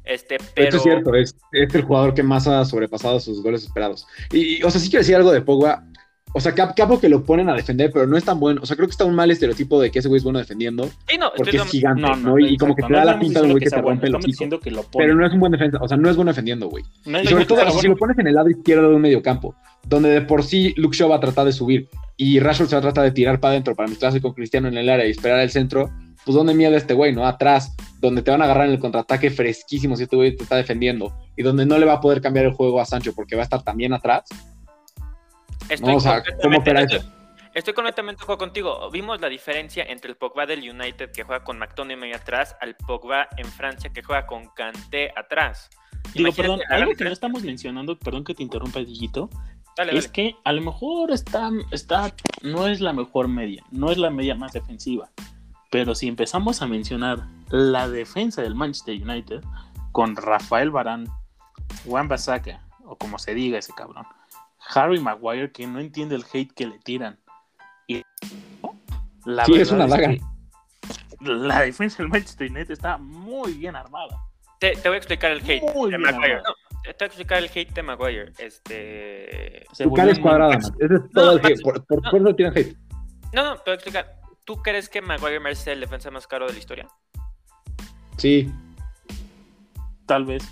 Este, 0.05 0.39
pero... 0.55 0.69
Esto 0.69 0.77
es 0.79 0.83
cierto, 0.83 1.15
es, 1.15 1.37
es 1.53 1.75
el 1.75 1.83
jugador 1.83 2.15
que 2.15 2.23
más 2.23 2.49
ha 2.49 2.65
sobrepasado 2.65 3.21
sus 3.21 3.43
goles 3.43 3.65
esperados. 3.65 4.07
Y, 4.33 4.59
y, 4.59 4.63
o 4.63 4.71
sea, 4.71 4.81
sí 4.81 4.89
quiero 4.89 5.01
decir 5.03 5.17
algo 5.17 5.31
de 5.31 5.43
Pogba. 5.43 5.85
O 6.35 6.41
sea, 6.41 6.55
cap- 6.55 6.75
capo 6.77 7.01
que 7.01 7.09
lo 7.09 7.25
ponen 7.25 7.49
a 7.49 7.55
defender, 7.55 7.91
pero 7.93 8.07
no 8.07 8.17
es 8.17 8.25
tan 8.25 8.39
bueno. 8.39 8.61
O 8.63 8.67
sea, 8.67 8.77
creo 8.77 8.87
que 8.87 8.93
está 8.93 9.05
un 9.05 9.15
mal 9.15 9.31
estereotipo 9.31 9.81
de 9.81 9.91
que 9.91 9.99
ese 10.01 10.09
güey 10.09 10.19
es 10.19 10.25
bueno 10.25 10.39
defendiendo, 10.39 10.89
Sí, 11.09 11.17
no, 11.19 11.31
porque 11.37 11.57
es 11.57 11.65
gigante, 11.65 12.03
No, 12.03 12.09
¿no? 12.17 12.17
no, 12.17 12.39
Y, 12.39 12.55
y 12.55 12.57
como 12.59 12.75
que 12.77 12.83
te 12.83 12.93
da 12.93 13.05
la 13.05 13.19
pinta 13.19 13.41
de 13.41 13.47
un 13.47 13.53
güey 13.53 13.65
que 13.65 13.71
te 13.71 13.77
bueno, 13.77 13.89
rompe 13.91 14.07
el 14.09 14.15
hocico. 14.15 14.27
diciendo 14.27 14.61
que 14.61 14.71
lo 14.71 14.83
pone. 14.83 15.05
Pero 15.07 15.15
no 15.17 15.27
es 15.27 15.33
un 15.33 15.41
buen 15.41 15.53
defensa, 15.53 15.79
o 15.81 15.89
sea, 15.89 15.97
no 15.97 16.11
es 16.11 16.17
bueno 16.17 16.31
defendiendo, 16.31 16.69
güey. 16.69 16.85
No 17.07 17.19
es 17.19 17.25
Y 17.25 17.29
sobre 17.29 17.45
todo, 17.47 17.71
si 17.81 17.89
lo 17.89 17.97
pones 17.97 18.19
en 18.19 18.27
el 18.27 18.35
lado 18.35 18.51
izquierdo 18.51 18.89
de 18.91 18.95
un 18.97 19.01
mediocampo, 19.03 19.55
donde 19.87 20.11
de 20.11 20.21
por 20.23 20.43
sí 20.45 20.75
Luke 20.77 20.97
Shaw 20.97 21.09
va 21.09 21.17
a 21.17 21.21
tratar 21.21 21.47
de 21.47 21.53
subir 21.53 21.89
y 22.17 22.41
Rashford 22.41 22.69
se 22.69 22.75
va 22.77 22.81
a 22.81 22.83
tratar 22.83 23.05
de 23.05 23.13
tirar 23.13 23.41
para 23.41 23.53
adentro 23.53 23.75
para 23.75 23.89
mezclarse 23.89 24.21
con 24.21 24.33
Cristiano 24.35 24.69
en 24.69 24.77
el 24.77 24.89
área 24.89 25.07
y 25.07 25.11
esperar 25.11 25.41
el 25.41 25.51
centro, 25.51 25.89
pues 26.25 26.35
¿dónde 26.35 26.53
miedo 26.53 26.77
este 26.77 26.93
güey, 26.93 27.15
no? 27.15 27.25
Atrás, 27.27 27.75
donde 28.01 28.21
te 28.23 28.31
van 28.31 28.43
a 28.43 28.45
agarrar 28.45 28.67
en 28.67 28.73
el 28.73 28.79
contraataque 28.81 29.31
fresquísimo 29.31 29.97
si 29.97 30.03
este 30.03 30.17
güey 30.17 30.37
te 30.37 30.43
está 30.43 30.57
defendiendo 30.57 31.15
y 31.37 31.43
donde 31.43 31.65
no 31.65 31.79
le 31.79 31.87
va 31.87 31.95
a 31.95 32.01
poder 32.01 32.21
cambiar 32.21 32.45
el 32.45 32.53
juego 32.53 32.81
a 32.81 32.85
Sancho 32.85 33.15
porque 33.15 33.35
va 33.35 33.43
a 33.43 33.45
estar 33.45 33.63
también 33.63 33.93
atrás. 33.95 34.25
Estoy 35.69 35.91
No, 35.93 35.97
o 35.97 36.01
sea, 36.01 36.15
completamente- 36.23 36.43
¿cómo 36.43 36.59
opera 36.59 36.83
eso? 36.83 37.13
Estoy 37.55 37.75
completamente 37.75 38.21
de 38.21 38.23
acuerdo 38.25 38.39
contigo. 38.39 38.91
Vimos 38.91 39.21
la 39.21 39.29
diferencia 39.29 39.85
entre 39.85 40.11
el 40.11 40.17
Pogba 40.17 40.47
del 40.47 40.61
United 40.69 41.11
que 41.13 41.25
juega 41.25 41.43
con 41.43 41.59
McTominay 41.59 42.13
atrás 42.13 42.57
al 42.61 42.77
Pogba 42.77 43.29
en 43.37 43.47
Francia 43.47 43.91
que 43.93 44.03
juega 44.03 44.27
con 44.27 44.49
Kanté 44.55 45.13
atrás. 45.17 45.69
Digo, 46.15 46.29
Imagínate 46.29 46.43
perdón, 46.43 46.61
algo 46.71 46.93
que 46.95 47.05
no 47.05 47.11
estamos 47.11 47.43
mencionando, 47.43 47.99
perdón 47.99 48.25
que 48.25 48.35
te 48.35 48.43
interrumpa, 48.43 48.79
Digito, 48.81 49.29
Dale, 49.77 49.97
es 49.97 50.05
dale. 50.05 50.13
que 50.13 50.37
a 50.45 50.53
lo 50.53 50.63
mejor 50.63 51.11
está, 51.11 51.51
está, 51.73 52.13
no 52.43 52.67
es 52.69 52.81
la 52.81 52.93
mejor 52.93 53.29
media, 53.29 53.63
no 53.71 53.91
es 53.91 53.99
la 53.99 54.11
media 54.11 54.35
más 54.35 54.53
defensiva. 54.53 55.11
Pero 55.71 55.95
si 55.95 56.09
empezamos 56.09 56.63
a 56.63 56.67
mencionar 56.67 57.27
la 57.51 57.89
defensa 57.89 58.41
del 58.43 58.55
Manchester 58.55 58.95
United 59.03 59.41
con 59.93 60.17
Rafael 60.17 60.71
Barán, 60.71 61.09
Juan 61.85 62.09
Basaka, 62.09 62.63
o 62.85 62.97
como 62.97 63.19
se 63.19 63.35
diga 63.35 63.59
ese 63.59 63.73
cabrón, 63.75 64.07
Harry 64.75 65.01
Maguire, 65.01 65.51
que 65.51 65.67
no 65.67 65.81
entiende 65.81 66.15
el 66.15 66.25
hate 66.33 66.53
que 66.55 66.67
le 66.67 66.79
tiran. 66.81 67.19
Y 67.87 68.03
la 69.25 69.45
Sí, 69.45 69.55
es 69.55 69.71
una 69.71 69.87
que 69.97 70.21
la 71.21 71.63
defensa 71.63 71.99
del 71.99 72.09
Manchester 72.09 72.51
United 72.51 72.71
está 72.73 72.99
muy 72.99 73.55
bien 73.55 73.75
armada. 73.77 74.17
Te, 74.61 74.73
te 74.77 74.89
voy 74.89 74.97
a 74.97 74.99
explicar 74.99 75.33
el 75.33 75.41
hate 75.41 75.63
Muy 75.75 75.91
de 75.91 75.97
bien 75.99 76.15
Maguire. 76.15 76.37
No, 76.37 76.53
te 76.85 76.93
voy 76.93 76.95
a 77.01 77.05
explicar 77.07 77.39
el 77.39 77.51
hate 77.55 77.73
de 77.75 77.83
Maguire. 77.83 78.33
Este. 78.39 79.67
Tu 79.77 79.93
cara 79.95 80.11
es 80.11 80.19
cuadrada, 80.19 80.59
man. 80.59 80.75
Ese 80.79 80.95
es 80.95 81.01
todo 81.13 81.25
No, 81.27 81.33
el 81.33 81.39
hate. 81.39 81.49
Max- 81.51 81.63
Por, 81.63 81.87
por, 81.87 82.03
no. 82.05 82.11
por 82.11 82.21
eso 82.21 82.35
tiran 82.37 82.57
hate. 82.57 82.77
No, 83.33 83.45
no, 83.45 83.57
te 83.57 83.63
voy 83.65 83.73
a 83.73 83.75
explicar. 83.75 84.15
¿Tú 84.45 84.63
crees 84.63 84.89
que 84.89 85.03
Maguire 85.03 85.41
merece 85.41 85.73
el 85.73 85.81
defensa 85.81 86.11
más 86.11 86.27
caro 86.27 86.47
de 86.47 86.53
la 86.55 86.59
historia? 86.59 86.89
Sí. 88.17 88.51
Tal 90.07 90.25
vez. 90.25 90.43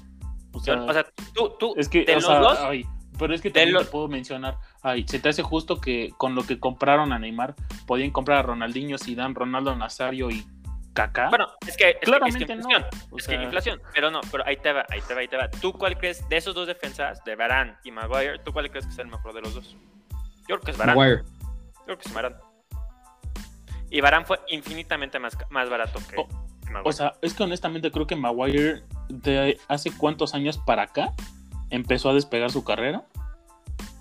O 0.52 0.60
sea, 0.60 0.82
o 0.82 0.92
sea, 0.92 1.06
tú, 1.34 1.54
tú, 1.58 1.74
es 1.76 1.88
que, 1.88 2.04
de 2.04 2.12
o 2.12 2.14
los 2.16 2.24
sea, 2.26 2.38
dos, 2.40 2.58
ay, 2.60 2.86
pero 3.18 3.34
es 3.34 3.40
que 3.40 3.50
también 3.50 3.76
te 3.78 3.84
puedo 3.86 4.08
mencionar, 4.08 4.56
ay, 4.82 5.06
se 5.08 5.18
te 5.18 5.28
hace 5.28 5.42
justo 5.42 5.80
que 5.80 6.12
con 6.16 6.34
lo 6.34 6.46
que 6.46 6.58
compraron 6.60 7.12
a 7.12 7.18
Neymar, 7.18 7.54
podían 7.86 8.10
comprar 8.10 8.38
a 8.38 8.42
Ronaldinho, 8.42 8.98
Zidane, 8.98 9.34
Ronaldo 9.34 9.74
Nazario 9.76 10.30
y 10.30 10.46
Kaká. 10.94 11.28
bueno, 11.28 11.48
es 11.66 11.76
que, 11.76 11.90
es 11.90 12.08
que- 12.10 12.28
es 12.28 12.36
que 12.36 12.46
no. 12.46 12.54
inflación. 12.54 12.84
Es 13.16 13.26
que 13.26 13.34
sea, 13.34 13.42
inflación, 13.42 13.82
pero 13.92 14.10
no, 14.10 14.20
pero 14.30 14.46
ahí 14.46 14.56
te 14.56 14.72
va, 14.72 14.86
ahí 14.88 15.00
te 15.06 15.12
va, 15.14 15.20
ahí 15.20 15.28
te 15.28 15.36
va. 15.36 15.50
¿Tú 15.50 15.72
cuál 15.74 15.98
crees 15.98 16.26
de 16.28 16.36
esos 16.38 16.54
dos 16.54 16.66
defensas, 16.66 17.22
de 17.24 17.36
Varane 17.36 17.76
y 17.84 17.90
Maguire, 17.90 18.38
tú 18.38 18.52
cuál 18.52 18.70
crees 18.70 18.86
que 18.86 18.92
es 18.92 18.98
el 18.98 19.08
mejor 19.08 19.34
de 19.34 19.42
los 19.42 19.54
dos? 19.54 19.76
Yo 20.48 20.56
creo 20.56 20.60
que 20.60 20.70
es 20.70 20.78
Varane. 20.78 20.98
Maguire. 20.98 21.22
Yo 21.24 21.84
creo 21.84 21.98
que 21.98 22.08
es 22.08 22.14
Varane. 22.14 22.36
Y 23.90 24.00
Varane 24.00 24.24
fue 24.24 24.40
infinitamente 24.48 25.18
más, 25.18 25.36
más 25.50 25.68
barato 25.70 25.98
que, 26.10 26.16
Oh, 26.18 26.26
que 26.26 26.70
Maguire. 26.70 26.88
O 26.88 26.92
sea, 26.92 27.12
es 27.22 27.34
que 27.34 27.42
honestamente 27.42 27.90
creo 27.90 28.06
que 28.06 28.16
Maguire 28.16 28.82
de 29.08 29.58
hace 29.68 29.96
cuántos 29.96 30.34
años 30.34 30.58
para 30.58 30.82
acá 30.82 31.12
empezó 31.70 32.10
a 32.10 32.14
despegar 32.14 32.50
su 32.50 32.64
carrera 32.64 33.04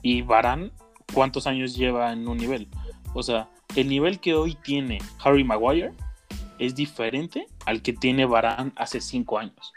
y 0.01 0.21
Barán 0.21 0.71
cuántos 1.13 1.47
años 1.47 1.75
lleva 1.75 2.11
en 2.11 2.27
un 2.27 2.37
nivel. 2.37 2.67
O 3.13 3.23
sea, 3.23 3.49
el 3.75 3.89
nivel 3.89 4.19
que 4.19 4.33
hoy 4.33 4.55
tiene 4.63 4.99
Harry 5.23 5.43
Maguire 5.43 5.91
es 6.59 6.75
diferente 6.75 7.47
al 7.65 7.81
que 7.81 7.93
tiene 7.93 8.25
Barán 8.25 8.73
hace 8.75 9.01
cinco 9.01 9.39
años. 9.39 9.73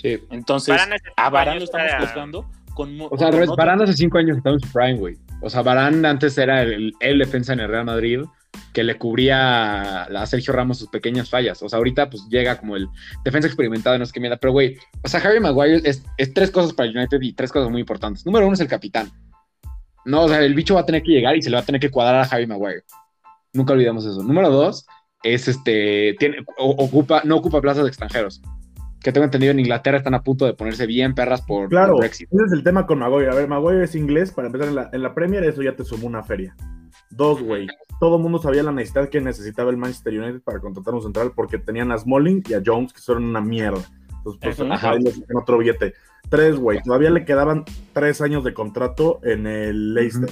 Sí. 0.00 0.18
Entonces, 0.30 0.80
a 1.16 1.30
Barán 1.30 1.58
lo 1.58 1.64
estamos 1.64 1.92
juzgando 2.00 2.50
con... 2.74 3.00
O 3.00 3.16
sea, 3.16 3.30
con 3.30 3.56
Varane 3.56 3.84
hace 3.84 3.94
cinco 3.94 4.18
años 4.18 4.36
estaba 4.36 4.54
en 4.54 4.60
su 4.60 4.72
prime, 4.72 4.98
güey. 4.98 5.16
O 5.40 5.48
sea, 5.48 5.62
Varane 5.62 6.06
antes 6.06 6.36
era 6.36 6.62
el, 6.62 6.92
el 7.00 7.18
defensa 7.18 7.52
en 7.52 7.60
el 7.60 7.68
Real 7.68 7.84
Madrid 7.84 8.20
que 8.72 8.84
le 8.84 8.98
cubría 8.98 10.04
a 10.04 10.26
Sergio 10.26 10.52
Ramos 10.52 10.78
sus 10.78 10.88
pequeñas 10.88 11.30
fallas. 11.30 11.62
O 11.62 11.68
sea, 11.68 11.78
ahorita 11.78 12.10
pues 12.10 12.26
llega 12.28 12.58
como 12.58 12.76
el 12.76 12.88
defensa 13.24 13.48
experimentado, 13.48 13.98
no 13.98 14.06
sé 14.06 14.12
qué 14.12 14.20
mierda. 14.20 14.36
Pero, 14.36 14.52
güey, 14.52 14.76
o 15.02 15.08
sea, 15.08 15.20
Harry 15.20 15.40
Maguire 15.40 15.80
es, 15.84 16.02
es 16.16 16.34
tres 16.34 16.50
cosas 16.50 16.72
para 16.72 16.90
United 16.90 17.20
y 17.20 17.32
tres 17.32 17.52
cosas 17.52 17.70
muy 17.70 17.80
importantes. 17.80 18.26
Número 18.26 18.46
uno 18.46 18.54
es 18.54 18.60
el 18.60 18.68
capitán. 18.68 19.10
No, 20.04 20.24
o 20.24 20.28
sea, 20.28 20.40
el 20.42 20.54
bicho 20.54 20.74
va 20.74 20.80
a 20.80 20.86
tener 20.86 21.02
que 21.02 21.12
llegar 21.12 21.36
y 21.36 21.42
se 21.42 21.50
le 21.50 21.56
va 21.56 21.62
a 21.62 21.66
tener 21.66 21.80
que 21.80 21.90
cuadrar 21.90 22.20
a 22.20 22.28
Harry 22.28 22.46
Maguire. 22.46 22.84
Nunca 23.52 23.72
olvidemos 23.72 24.04
eso. 24.04 24.22
Número 24.22 24.50
dos 24.50 24.86
es 25.22 25.48
este, 25.48 26.14
tiene, 26.18 26.44
ocupa, 26.58 27.22
no 27.24 27.36
ocupa 27.36 27.60
plazas 27.60 27.84
de 27.84 27.88
extranjeros. 27.88 28.42
Que 29.04 29.12
tengo 29.12 29.26
entendido 29.26 29.50
en 29.52 29.60
Inglaterra 29.60 29.98
están 29.98 30.14
a 30.14 30.22
punto 30.22 30.46
de 30.46 30.54
ponerse 30.54 30.86
bien 30.86 31.14
perras 31.14 31.42
por, 31.42 31.68
Claro, 31.68 31.92
por 31.92 32.00
Brexit. 32.00 32.26
ese 32.32 32.44
es 32.46 32.52
el 32.52 32.64
tema 32.64 32.86
con 32.86 32.98
Maguire. 32.98 33.30
A 33.30 33.34
ver, 33.34 33.46
Maguire 33.46 33.84
es 33.84 33.94
inglés, 33.94 34.32
para 34.32 34.46
empezar 34.46 34.68
en 34.68 34.74
la, 34.74 34.88
en 34.92 35.02
la 35.02 35.14
Premier, 35.14 35.44
eso 35.44 35.62
ya 35.62 35.76
te 35.76 35.84
sumó 35.84 36.06
una 36.06 36.22
feria. 36.22 36.56
Dos, 37.10 37.42
güey. 37.42 37.66
Todo 38.00 38.16
el 38.16 38.22
mundo 38.22 38.38
sabía 38.38 38.62
la 38.62 38.72
necesidad 38.72 39.10
que 39.10 39.20
necesitaba 39.20 39.70
el 39.70 39.76
Manchester 39.76 40.18
United 40.18 40.40
para 40.42 40.58
contratar 40.58 40.94
un 40.94 41.02
central 41.02 41.32
porque 41.36 41.58
tenían 41.58 41.92
a 41.92 41.98
Smalling 41.98 42.42
y 42.48 42.54
a 42.54 42.62
Jones, 42.64 42.94
que 42.94 43.00
son 43.00 43.24
una 43.24 43.42
mierda. 43.42 43.84
Entonces, 44.16 44.40
pues, 44.40 44.58
les 45.02 45.14
sacan 45.14 45.36
otro 45.36 45.58
billete. 45.58 45.92
Tres, 46.30 46.56
güey. 46.56 46.80
Todavía 46.82 47.10
le 47.10 47.26
quedaban 47.26 47.64
tres 47.92 48.22
años 48.22 48.42
de 48.42 48.54
contrato 48.54 49.20
en 49.22 49.46
el 49.46 49.92
Leicester. 49.92 50.30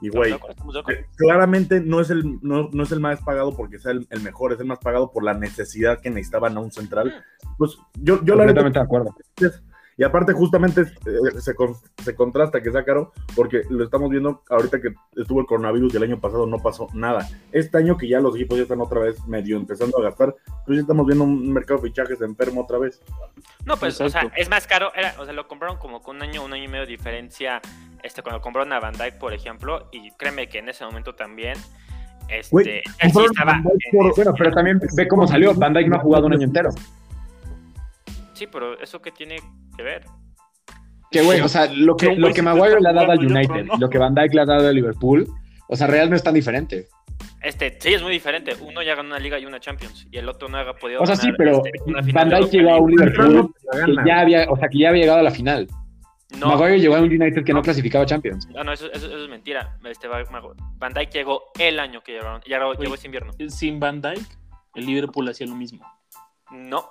Y, 0.00 0.08
güey, 0.08 0.32
eh, 0.32 1.04
claramente 1.16 1.80
no 1.80 2.00
es, 2.00 2.10
el, 2.10 2.38
no, 2.42 2.70
no 2.72 2.82
es 2.82 2.92
el 2.92 3.00
más 3.00 3.20
pagado 3.22 3.54
porque 3.54 3.78
sea 3.78 3.92
el, 3.92 4.06
el 4.10 4.22
mejor, 4.22 4.52
es 4.52 4.60
el 4.60 4.66
más 4.66 4.78
pagado 4.78 5.12
por 5.12 5.22
la 5.24 5.34
necesidad 5.34 6.00
que 6.00 6.08
necesitaban 6.10 6.56
a 6.56 6.60
un 6.60 6.72
central. 6.72 7.22
Pues 7.58 7.76
yo, 7.94 8.24
yo 8.24 8.34
la 8.34 8.50
de 8.50 8.80
acuerdo. 8.80 9.14
y 9.98 10.02
aparte, 10.02 10.32
justamente 10.32 10.80
eh, 10.80 11.40
se, 11.40 11.54
con- 11.54 11.74
se 12.02 12.14
contrasta 12.14 12.62
que 12.62 12.72
sea 12.72 12.82
caro, 12.82 13.12
porque 13.36 13.62
lo 13.68 13.84
estamos 13.84 14.08
viendo 14.08 14.42
ahorita 14.48 14.80
que 14.80 14.94
estuvo 15.16 15.40
el 15.40 15.46
coronavirus 15.46 15.92
y 15.92 15.96
el 15.98 16.02
año 16.04 16.18
pasado 16.20 16.46
no 16.46 16.58
pasó 16.60 16.88
nada. 16.94 17.28
Este 17.52 17.76
año 17.76 17.98
que 17.98 18.08
ya 18.08 18.20
los 18.20 18.34
equipos 18.36 18.56
ya 18.56 18.62
están 18.62 18.80
otra 18.80 19.00
vez 19.00 19.22
medio 19.26 19.58
empezando 19.58 19.98
a 19.98 20.02
gastar, 20.02 20.34
pues 20.64 20.76
ya 20.76 20.80
estamos 20.82 21.04
viendo 21.06 21.24
un 21.24 21.52
mercado 21.52 21.80
de 21.80 21.88
fichajes 21.88 22.22
enfermo 22.22 22.62
otra 22.62 22.78
vez. 22.78 23.02
No, 23.66 23.76
pues, 23.76 24.00
o 24.00 24.08
sea, 24.08 24.32
es 24.34 24.48
más 24.48 24.66
caro. 24.66 24.90
Era, 24.94 25.14
o 25.18 25.24
sea, 25.26 25.34
lo 25.34 25.46
compraron 25.46 25.76
como 25.76 26.00
con 26.00 26.16
un 26.16 26.22
año, 26.22 26.42
un 26.42 26.54
año 26.54 26.64
y 26.64 26.68
medio 26.68 26.86
de 26.86 26.92
diferencia. 26.92 27.60
Este, 28.02 28.22
cuando 28.22 28.40
compraron 28.40 28.72
a 28.72 28.80
Van 28.80 28.94
Dyke, 28.94 29.18
por 29.18 29.32
ejemplo, 29.34 29.88
y 29.92 30.10
créeme 30.12 30.48
que 30.48 30.58
en 30.58 30.68
ese 30.68 30.84
momento 30.84 31.14
también. 31.14 31.56
Este, 32.28 32.50
Güey, 32.52 32.66
él 33.00 33.10
sí 33.12 33.18
a 33.18 33.24
estaba. 33.24 33.60
Por- 33.92 34.14
Bueno, 34.16 34.34
pero 34.38 34.50
también 34.52 34.80
ve 34.96 35.08
cómo 35.08 35.26
salió. 35.26 35.52
Van 35.54 35.72
Dijk 35.74 35.88
no 35.88 35.96
ha 35.96 36.00
jugado 36.00 36.26
un 36.26 36.32
año 36.34 36.44
entero. 36.44 36.70
Sí, 38.34 38.46
pero 38.46 38.78
eso 38.80 39.00
que 39.02 39.10
tiene 39.10 39.36
que 39.76 39.82
ver. 39.82 40.04
Que, 41.10 41.22
güey, 41.22 41.40
o 41.40 41.48
sea, 41.48 41.66
lo 41.66 41.96
que, 41.96 42.14
lo 42.14 42.32
que 42.32 42.40
Maguire 42.40 42.80
le 42.80 42.88
ha 42.88 42.92
dado 42.92 43.10
al 43.12 43.18
United, 43.18 43.64
no. 43.64 43.76
lo 43.78 43.90
que 43.90 43.98
Van 43.98 44.14
Dijk 44.14 44.32
le 44.32 44.40
ha 44.42 44.46
dado 44.46 44.68
al 44.68 44.74
Liverpool, 44.74 45.26
o 45.66 45.74
sea, 45.76 45.88
Real 45.88 46.08
no 46.08 46.14
es 46.16 46.22
tan 46.22 46.34
diferente. 46.34 46.86
Este, 47.42 47.76
sí, 47.80 47.92
es 47.94 48.02
muy 48.02 48.12
diferente. 48.12 48.52
Uno 48.60 48.80
ya 48.82 48.94
ganó 48.94 49.08
una 49.08 49.18
liga 49.18 49.38
y 49.38 49.44
una 49.44 49.58
Champions, 49.58 50.06
y 50.10 50.18
el 50.18 50.28
otro 50.28 50.48
no 50.48 50.58
ha 50.58 50.72
podido 50.74 51.02
O 51.02 51.06
sea, 51.06 51.16
ganar 51.16 51.30
sí, 51.32 51.36
pero 51.36 51.62
este, 51.64 52.12
Van 52.12 52.28
Dijk 52.28 52.38
Europa 52.38 52.50
llegó 52.52 52.70
a 52.70 52.78
un 52.78 52.90
Liverpool 52.92 53.54
que 53.72 53.94
ya 54.06 54.20
había, 54.20 54.50
o 54.50 54.56
sea, 54.56 54.68
que 54.68 54.78
ya 54.78 54.88
había 54.90 55.02
llegado 55.02 55.18
a 55.18 55.24
la 55.24 55.30
final. 55.32 55.66
No, 56.38 56.48
Maguire 56.48 56.78
llegó 56.80 56.96
a 56.96 57.00
un 57.00 57.06
United 57.08 57.44
que 57.44 57.52
no 57.52 57.62
clasificaba 57.62 58.06
Champions. 58.06 58.46
no, 58.48 58.62
no, 58.64 58.72
eso, 58.72 58.86
eso- 58.92 59.06
eso 59.06 59.24
es 59.24 59.28
mentira. 59.28 59.78
Este, 59.84 60.06
Van 60.08 60.92
Dijk 60.92 61.10
llegó 61.12 61.44
el 61.58 61.80
año 61.80 62.02
que 62.02 62.12
llegaron. 62.12 62.40
Llegó, 62.42 62.74
llegó 62.74 62.94
ese 62.94 63.06
invierno. 63.08 63.32
Sin 63.48 63.80
Van 63.80 64.00
Dyke, 64.00 64.26
el 64.74 64.86
Liverpool 64.86 65.28
hacía 65.28 65.46
lo 65.46 65.54
mismo. 65.56 65.84
No. 66.50 66.88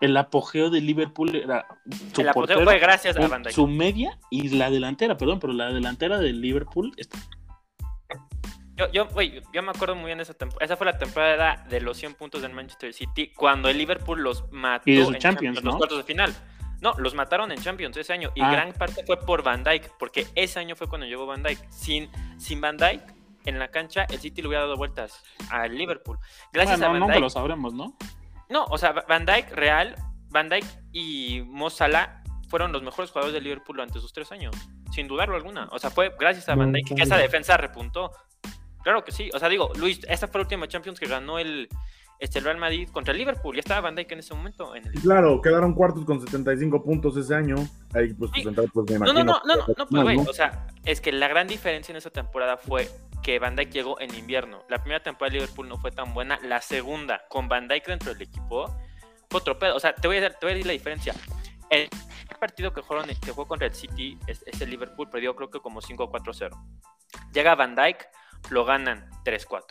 El 0.00 0.16
apogeo 0.16 0.70
de 0.70 0.80
Liverpool 0.80 1.34
era 1.34 1.66
su 2.12 2.20
El 2.20 2.28
apogeo 2.28 2.56
portero, 2.58 2.64
fue 2.64 2.78
gracias 2.78 3.16
a 3.16 3.26
Van 3.28 3.42
Dijk. 3.42 3.54
su 3.54 3.66
media 3.66 4.18
y 4.30 4.48
la 4.50 4.70
delantera, 4.70 5.16
perdón, 5.16 5.38
pero 5.40 5.52
la 5.52 5.72
delantera 5.72 6.18
del 6.18 6.40
Liverpool 6.40 6.92
está- 6.96 7.18
Yo, 8.76 8.90
yo, 8.90 9.06
güey, 9.06 9.40
yo 9.52 9.62
me 9.62 9.70
acuerdo 9.70 9.94
muy 9.94 10.06
bien 10.06 10.18
de 10.18 10.24
esa 10.24 10.34
temporada. 10.34 10.64
Esa 10.64 10.76
fue 10.76 10.84
la 10.86 10.98
temporada 10.98 11.64
de 11.70 11.80
los 11.80 11.96
100 11.96 12.14
puntos 12.14 12.42
del 12.42 12.52
Manchester 12.52 12.92
City 12.92 13.28
cuando 13.36 13.68
el 13.68 13.78
Liverpool 13.78 14.20
los 14.20 14.50
mató 14.50 14.90
Y 14.90 14.96
de 14.96 15.04
su 15.04 15.12
en 15.12 15.18
Champions, 15.20 15.54
los 15.62 15.64
¿no? 15.74 15.78
cuartos 15.78 15.98
de 15.98 16.02
final. 16.04 16.34
No, 16.84 16.92
los 16.98 17.14
mataron 17.14 17.50
en 17.50 17.58
Champions 17.60 17.96
ese 17.96 18.12
año. 18.12 18.30
Y 18.34 18.42
Ah. 18.42 18.52
gran 18.52 18.72
parte 18.74 19.04
fue 19.06 19.16
por 19.16 19.42
Van 19.42 19.64
Dyke, 19.64 19.90
porque 19.98 20.26
ese 20.34 20.60
año 20.60 20.76
fue 20.76 20.86
cuando 20.86 21.06
llegó 21.06 21.24
Van 21.26 21.42
Dyke. 21.42 21.66
Sin, 21.70 22.10
sin 22.38 22.60
Van 22.60 22.76
Dyke 22.76 23.02
en 23.46 23.58
la 23.58 23.68
cancha, 23.68 24.04
el 24.10 24.18
City 24.20 24.42
le 24.42 24.48
hubiera 24.48 24.64
dado 24.64 24.76
vueltas 24.76 25.24
al 25.50 25.74
Liverpool. 25.76 26.18
Gracias 26.52 26.78
Bueno, 26.78 26.86
a 26.86 26.92
Van 26.92 27.00
nunca 27.00 27.12
Dijk. 27.14 27.22
lo 27.22 27.30
sabremos, 27.30 27.72
¿no? 27.74 27.96
No, 28.50 28.64
o 28.66 28.76
sea, 28.78 28.92
Van 28.92 29.24
Dyke, 29.24 29.50
Real, 29.54 29.96
Van 30.28 30.48
Dyke 30.50 30.66
y 30.92 31.40
Mo 31.46 31.70
Salah 31.70 32.22
fueron 32.50 32.70
los 32.70 32.82
mejores 32.82 33.10
jugadores 33.10 33.32
del 33.32 33.44
Liverpool 33.44 33.76
durante 33.76 33.98
sus 33.98 34.12
tres 34.12 34.30
años, 34.30 34.54
sin 34.92 35.08
dudarlo 35.08 35.34
alguna. 35.36 35.68
O 35.72 35.78
sea, 35.78 35.88
fue 35.90 36.14
gracias 36.20 36.48
a 36.50 36.54
Van 36.54 36.70
Dyke 36.70 36.94
que 36.94 37.02
esa 37.02 37.16
defensa 37.16 37.56
repuntó. 37.56 38.12
Claro 38.82 39.02
que 39.02 39.12
sí. 39.12 39.30
O 39.32 39.38
sea, 39.38 39.48
digo, 39.48 39.72
Luis, 39.76 40.00
esta 40.06 40.28
fue 40.28 40.40
la 40.40 40.44
última 40.44 40.68
Champions 40.68 41.00
que 41.00 41.06
ganó 41.06 41.38
el, 41.38 41.68
este, 42.18 42.38
el 42.38 42.44
Real 42.44 42.58
Madrid 42.58 42.88
contra 42.90 43.12
el 43.12 43.18
Liverpool. 43.18 43.54
Ya 43.54 43.60
estaba 43.60 43.82
Van 43.82 43.94
Dyke 43.94 44.12
en 44.12 44.18
ese 44.20 44.34
momento. 44.34 44.74
En 44.74 44.86
el... 44.86 44.92
Claro, 44.94 45.40
quedaron 45.40 45.74
cuartos 45.74 46.04
con 46.04 46.20
75 46.20 46.82
puntos 46.82 47.16
ese 47.16 47.34
año. 47.34 47.56
Ahí, 47.92 48.12
pues, 48.14 48.30
Sí. 48.34 48.42
pues, 48.42 48.70
pues, 48.72 48.90
me 48.90 48.98
No, 48.98 49.12
no, 49.12 49.24
no, 49.24 49.40
no, 49.44 49.56
no, 49.56 49.86
pues, 49.86 50.02
güey, 50.02 50.16
¿no? 50.16 50.22
o 50.22 50.32
sea, 50.32 50.66
es 50.84 51.00
que 51.00 51.12
la 51.12 51.28
gran 51.28 51.46
diferencia 51.46 51.92
en 51.92 51.96
esa 51.96 52.10
temporada 52.10 52.56
fue 52.56 52.88
que 53.22 53.38
Van 53.38 53.56
Dijk 53.56 53.70
llegó 53.70 54.00
en 54.00 54.14
invierno. 54.14 54.64
La 54.68 54.78
primera 54.78 55.02
temporada 55.02 55.32
de 55.32 55.40
Liverpool 55.40 55.68
no 55.68 55.78
fue 55.78 55.90
tan 55.90 56.12
buena. 56.14 56.38
La 56.42 56.60
segunda, 56.60 57.22
con 57.28 57.48
Van 57.48 57.68
Dijk 57.68 57.86
dentro 57.86 58.12
del 58.12 58.22
equipo, 58.22 58.66
fue 59.30 59.40
otro 59.40 59.58
pedo. 59.58 59.76
O 59.76 59.80
sea, 59.80 59.94
te 59.94 60.06
voy 60.08 60.18
a, 60.18 60.20
dar- 60.22 60.32
te 60.38 60.46
voy 60.46 60.50
a 60.52 60.54
decir 60.54 60.66
la 60.66 60.72
diferencia. 60.74 61.14
El 61.70 61.88
partido 62.38 62.72
que, 62.72 62.82
jugaron, 62.82 63.08
que 63.08 63.30
jugó 63.30 63.48
contra 63.48 63.66
el 63.66 63.74
City, 63.74 64.18
es, 64.26 64.42
es 64.46 64.60
el 64.60 64.68
Liverpool, 64.70 65.08
perdió 65.08 65.34
creo 65.34 65.50
que 65.50 65.60
como 65.60 65.80
5-4-0. 65.80 66.50
Llega 67.32 67.54
Van 67.54 67.74
Dijk, 67.74 68.06
lo 68.50 68.64
ganan 68.66 69.08
3-4. 69.24 69.62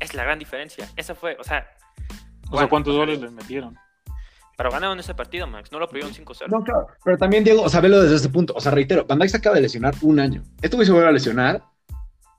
Es 0.00 0.14
la 0.14 0.24
gran 0.24 0.38
diferencia. 0.38 0.88
Esa 0.96 1.14
fue, 1.14 1.36
o 1.38 1.44
sea... 1.44 1.66
O 2.46 2.52
bueno, 2.52 2.58
sea, 2.60 2.68
¿cuántos 2.70 2.96
goles 2.96 3.20
les 3.20 3.30
metieron? 3.32 3.76
Pero 4.56 4.70
ganaron 4.70 4.98
ese 4.98 5.14
partido, 5.14 5.46
Max. 5.46 5.70
No 5.70 5.78
lo 5.78 5.86
perdieron 5.86 6.12
5-0. 6.14 6.48
No, 6.48 6.64
claro. 6.64 6.86
Pero 7.04 7.16
también, 7.18 7.44
Diego, 7.44 7.62
o 7.62 7.68
sea, 7.68 7.80
velo 7.80 8.00
desde 8.02 8.16
este 8.16 8.28
punto. 8.30 8.54
O 8.56 8.60
sea, 8.60 8.72
reitero, 8.72 9.04
Van 9.06 9.18
Dijk 9.18 9.30
se 9.30 9.36
acaba 9.36 9.54
de 9.56 9.62
lesionar 9.62 9.94
un 10.02 10.18
año. 10.18 10.42
Este 10.62 10.74
güey 10.76 10.86
se 10.86 10.92
vuelve 10.92 11.08
a 11.08 11.12
lesionar 11.12 11.62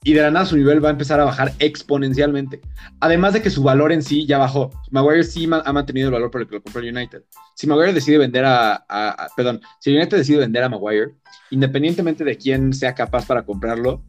y 0.04 0.14
de 0.14 0.22
la 0.22 0.32
nada 0.32 0.46
su 0.46 0.58
nivel 0.58 0.84
va 0.84 0.90
a 0.90 0.92
empezar 0.92 1.20
a 1.20 1.26
bajar 1.26 1.52
exponencialmente. 1.60 2.60
Además 3.00 3.34
de 3.34 3.42
que 3.42 3.50
su 3.50 3.62
valor 3.64 3.92
en 3.92 4.02
sí 4.02 4.26
ya 4.26 4.38
bajó. 4.38 4.72
Maguire 4.92 5.24
sí 5.24 5.46
ma- 5.48 5.62
ha 5.66 5.72
mantenido 5.72 6.08
el 6.08 6.14
valor 6.14 6.32
por 6.32 6.42
el 6.42 6.48
que 6.48 6.56
lo 6.56 6.64
compró 6.64 6.82
el 6.82 6.96
United. 6.96 7.24
Si 7.56 7.68
Maguire 7.68 7.94
decide 7.94 8.18
vender 8.18 8.46
a, 8.46 8.74
a- 8.76 9.10
a- 9.12 9.28
Perdón, 9.38 9.62
si 9.80 9.92
el 9.92 9.98
United 9.98 10.18
decide 10.18 10.40
vender 10.40 10.64
a 10.64 10.70
Maguire, 10.70 11.12
independientemente 11.52 12.24
de 12.24 12.38
quién 12.38 12.74
sea 12.74 12.96
capaz 12.96 13.26
para 13.28 13.44
comprarlo, 13.44 14.04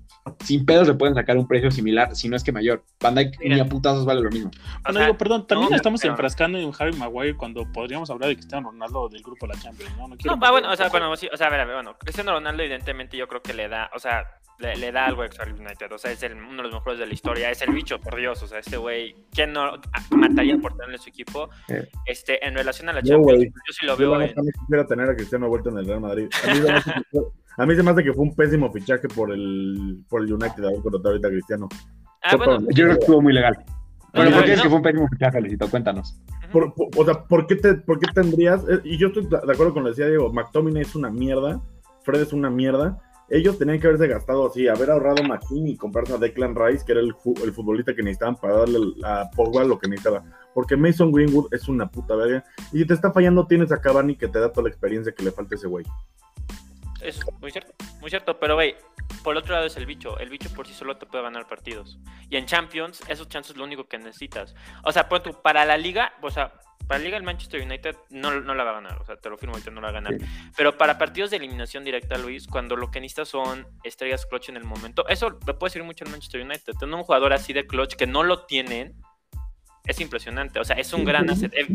sin 0.45 0.65
pedos 0.67 0.87
le 0.87 0.95
pueden 0.95 1.15
sacar 1.15 1.37
un 1.37 1.47
precio 1.49 1.71
similar, 1.71 2.15
si 2.15 2.29
no 2.29 2.37
es 2.37 2.45
que 2.45 2.53
mayor. 2.53 2.85
Van 3.01 3.15
Mira. 3.15 3.31
ni 3.41 3.61
a 3.61 3.65
putazos 3.65 4.05
vale 4.05 4.21
lo 4.21 4.31
mismo. 4.31 4.51
O 4.51 4.83
Bueno, 4.85 4.99
sea, 4.99 5.07
digo, 5.07 5.19
perdón, 5.19 5.47
también 5.47 5.71
no, 5.71 5.77
estamos 5.77 6.01
pero- 6.01 6.13
enfrascando 6.13 6.59
en 6.59 6.71
Harry 6.79 6.93
Maguire 6.97 7.37
cuando 7.37 7.65
podríamos 7.73 8.11
hablar 8.11 8.29
de 8.29 8.37
Cristiano 8.37 8.71
Ronaldo 8.71 9.09
del 9.09 9.23
grupo 9.23 9.47
de 9.47 9.55
la 9.55 9.61
Champions, 9.61 9.97
¿no? 9.97 10.09
No, 10.09 10.17
quiero 10.17 10.37
No, 10.37 10.41
va, 10.43 10.51
bueno, 10.51 10.71
o 10.71 10.77
sea, 10.77 10.89
bueno, 10.89 11.15
sí, 11.17 11.29
o 11.33 11.37
sea, 11.37 11.47
a 11.47 11.51
ver, 11.51 11.61
a 11.61 11.65
ver, 11.65 11.75
bueno, 11.77 11.97
Cristiano 11.99 12.33
Ronaldo 12.33 12.63
evidentemente 12.63 13.17
yo 13.17 13.27
creo 13.29 13.43
que 13.43 13.55
le 13.55 13.69
da, 13.69 13.91
o 13.95 13.99
sea, 13.99 14.25
le, 14.59 14.77
le 14.77 14.93
da 14.93 15.07
algo 15.07 15.25
extra 15.25 15.45
al 15.47 15.55
United, 15.55 15.91
o 15.91 15.97
sea, 15.99 16.11
es 16.13 16.23
el- 16.23 16.35
uno 16.35 16.57
de 16.59 16.63
los 16.65 16.73
mejores 16.75 16.99
de 16.99 17.07
la 17.07 17.15
historia, 17.15 17.51
es 17.51 17.63
el 17.63 17.73
bicho, 17.73 17.99
por 17.99 18.17
Dios, 18.17 18.43
o 18.43 18.47
sea, 18.47 18.59
este 18.59 18.77
güey, 18.77 19.17
¿quién 19.33 19.55
no 19.55 19.73
mataría 20.11 20.59
por 20.59 20.75
tenerle 20.77 20.99
su 20.99 21.09
equipo? 21.09 21.49
Este, 22.05 22.47
en 22.47 22.55
relación 22.55 22.89
a 22.91 22.93
la 22.93 23.01
Yo, 23.01 23.15
Champions, 23.17 23.39
güey. 23.39 23.49
yo 23.49 23.73
sí 23.73 23.87
lo 23.87 23.93
Yo 23.97 23.99
veo 24.11 24.19
la 24.19 24.27
en, 24.27 24.35
quisiera 24.61 24.87
tener 24.87 25.09
a 25.09 25.17
Cristiano 25.17 25.49
vuelto 25.49 25.71
en 25.71 25.79
el 25.79 25.87
Real 25.87 26.01
Madrid. 26.01 26.29
A 26.47 26.55
mí, 26.55 26.61
a 27.62 27.66
mí 27.66 27.75
se 27.77 27.83
me 27.83 27.90
hace 27.90 28.03
que 28.05 28.12
fue 28.12 28.25
un 28.25 28.35
pésimo 28.35 28.70
fichaje 28.73 29.09
por 29.09 29.33
el, 29.33 30.03
por 30.09 30.23
el 30.23 30.33
United 30.33 30.64
haber 30.64 30.81
contratado 30.83 31.11
ahorita 31.11 31.29
a 31.29 31.31
Cristiano. 31.31 31.68
Ah, 32.23 32.37
bueno, 32.37 32.61
Yo 32.70 32.85
creo 32.85 32.94
que 32.94 33.01
estuvo 33.01 33.23
muy 33.23 33.33
legal. 33.33 33.64
Bueno, 34.12 34.31
no, 34.31 34.37
¿por 34.37 34.44
qué 34.44 34.53
es 34.55 34.61
que 34.62 34.68
fue 34.68 34.77
un 34.79 34.83
pésimo 34.83 35.09
fichaje, 35.09 35.33
Felicito? 35.33 35.68
Cuéntanos. 35.70 36.20
Por- 36.53 36.75
por- 36.75 36.88
o 36.96 37.05
sea, 37.05 37.23
¿por 37.25 37.46
qué, 37.46 37.57
te, 37.57 37.75
¿por 37.75 37.99
qué 38.01 38.11
tendrías? 38.12 38.62
eh, 38.68 38.81
Y 38.85 38.99
yo 38.99 39.09
estoy 39.09 39.27
de 39.29 39.37
acuerdo 39.37 39.73
con 39.73 39.85
lo 39.85 39.88
que 39.88 39.90
decía 39.90 40.07
Diego, 40.09 40.33
McTominay 40.33 40.83
es 40.83 40.94
una 40.96 41.11
mierda, 41.11 41.61
Fred 42.03 42.20
es 42.23 42.33
una 42.33 42.51
mierda. 42.51 42.99
Ellos 43.33 43.57
tenían 43.59 43.79
que 43.79 43.87
haberse 43.87 44.09
gastado 44.09 44.49
así, 44.49 44.66
haber 44.66 44.90
ahorrado 44.90 45.23
McKinney 45.23 45.75
y 45.75 45.77
comprarse 45.77 46.14
a 46.14 46.18
Declan 46.18 46.57
Rice, 46.57 46.85
que 46.85 46.90
era 46.92 47.01
el, 47.01 47.14
el 47.44 47.53
futbolista 47.53 47.94
que 47.94 48.03
necesitaban 48.03 48.35
para 48.35 48.57
darle 48.59 48.79
a 49.05 49.31
Pogba 49.37 49.62
lo 49.62 49.79
que 49.79 49.88
necesitaba. 49.88 50.25
Porque 50.53 50.77
Mason 50.77 51.12
Greenwood 51.12 51.46
es 51.55 51.68
una 51.68 51.88
puta 51.88 52.16
verga. 52.16 52.42
Y 52.73 52.79
si 52.79 52.87
te 52.87 52.94
está 52.94 53.12
fallando, 53.12 53.46
tienes 53.46 53.70
a 53.70 53.81
Cavani 53.81 54.16
que 54.16 54.27
te 54.27 54.40
da 54.40 54.51
toda 54.51 54.64
la 54.64 54.70
experiencia 54.70 55.12
que 55.12 55.23
le 55.23 55.31
falta 55.31 55.55
a 55.55 55.59
ese 55.59 55.68
güey. 55.68 55.85
Es 57.03 57.21
muy 57.41 57.51
cierto, 57.51 57.73
muy 58.01 58.11
cierto, 58.11 58.39
pero 58.39 58.55
güey, 58.55 58.77
por 59.23 59.35
el 59.35 59.39
otro 59.39 59.55
lado 59.55 59.67
es 59.67 59.77
el 59.77 59.87
bicho, 59.87 60.19
el 60.19 60.29
bicho 60.29 60.51
por 60.51 60.67
sí 60.67 60.75
solo 60.75 60.97
te 60.97 61.07
puede 61.07 61.25
ganar 61.25 61.47
partidos, 61.47 61.99
y 62.29 62.37
en 62.37 62.47
Champions, 62.47 63.03
esos 63.09 63.29
chances 63.29 63.53
es 63.53 63.57
lo 63.57 63.65
único 63.65 63.89
que 63.89 63.99
necesitas, 63.99 64.55
o 64.85 64.93
sea, 64.93 65.09
para 65.09 65.65
la 65.65 65.77
liga, 65.77 66.13
o 66.23 66.31
sea, 66.31 66.53
para 66.91 66.99
la 66.99 67.05
liga 67.05 67.17
el 67.17 67.23
Manchester 67.23 67.63
United 67.63 67.97
no, 68.11 68.41
no 68.41 68.53
la 68.53 68.65
va 68.65 68.71
a 68.71 68.75
ganar, 68.75 69.01
o 69.01 69.05
sea, 69.05 69.17
te 69.17 69.31
lo 69.31 69.39
firmo 69.39 69.55
ahorita, 69.55 69.71
no 69.71 69.81
la 69.81 69.93
va 69.93 69.99
a 69.99 70.01
ganar. 70.03 70.19
Sí. 70.19 70.27
Pero 70.57 70.77
para 70.77 70.99
partidos 70.99 71.31
de 71.31 71.37
eliminación 71.37 71.85
directa, 71.85 72.19
Luis, 72.19 72.49
cuando 72.49 72.75
lo 72.75 72.91
que 72.91 73.01
necesitas 73.01 73.29
son 73.29 73.65
estrellas 73.85 74.27
clutch 74.27 74.49
en 74.49 74.57
el 74.57 74.65
momento, 74.65 75.07
eso 75.07 75.39
le 75.47 75.55
puede 75.55 75.71
servir 75.71 75.87
mucho 75.87 76.05
al 76.05 76.11
Manchester 76.11 76.41
United. 76.41 76.73
Tener 76.81 76.93
un 76.93 77.05
jugador 77.05 77.33
así 77.33 77.53
de 77.53 77.65
clutch 77.65 77.95
que 77.95 78.09
no 78.09 78.25
lo 78.25 78.45
tienen 78.45 79.01
es 79.87 80.01
impresionante. 80.01 80.61
O 80.61 80.64
sea, 80.64 80.77
es 80.77 80.93
un 80.93 81.05
gran 81.05 81.29
asset. 81.31 81.53
Eh, 81.55 81.66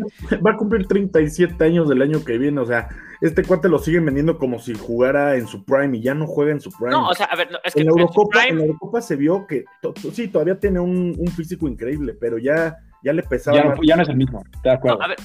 Va 0.46 0.52
a 0.52 0.58
cumplir 0.58 0.88
37 0.88 1.64
años 1.64 1.90
del 1.90 2.02
año 2.02 2.24
que 2.24 2.38
viene. 2.38 2.60
O 2.62 2.66
sea, 2.66 2.90
este 3.22 3.44
cuate 3.44 3.68
lo 3.70 3.80
siguen 3.80 4.06
vendiendo 4.06 4.38
como 4.38 4.60
si 4.60 4.74
jugara 4.74 5.36
en 5.36 5.48
su 5.48 5.64
prime 5.66 5.98
y 5.98 6.02
ya 6.02 6.14
no 6.14 6.28
juega 6.28 6.52
en 6.52 6.62
su 6.62 6.70
prime. 6.72 6.92
No, 6.92 7.10
o 7.10 7.14
sea, 7.14 7.26
a 7.28 7.36
ver, 7.36 7.52
no, 7.52 7.58
es 7.64 7.74
que 7.74 7.82
en, 7.82 7.88
Eurocopa, 7.88 8.40
prime- 8.40 8.50
en 8.50 8.58
la 8.60 8.64
Eurocopa 8.66 9.02
se 9.02 9.16
vio 9.16 9.46
que 9.48 9.66
to- 9.82 9.94
to- 9.94 10.12
sí, 10.12 10.28
todavía 10.28 10.60
tiene 10.60 10.80
un, 10.80 11.16
un 11.18 11.28
físico 11.30 11.68
increíble, 11.68 12.14
pero 12.20 12.38
ya, 12.38 12.78
ya 13.04 13.14
le 13.14 13.24
pesaba. 13.24 13.58
Ya 13.58 13.64
no, 13.64 13.70
más. 13.72 13.80
ya 13.84 13.96
no 13.96 14.04
es 14.04 14.10
el 14.10 14.18
mismo, 14.18 14.44
de 14.64 14.70
no, 14.70 14.76
acuerdo. 14.76 15.02
a 15.04 15.08
ver, 15.08 15.18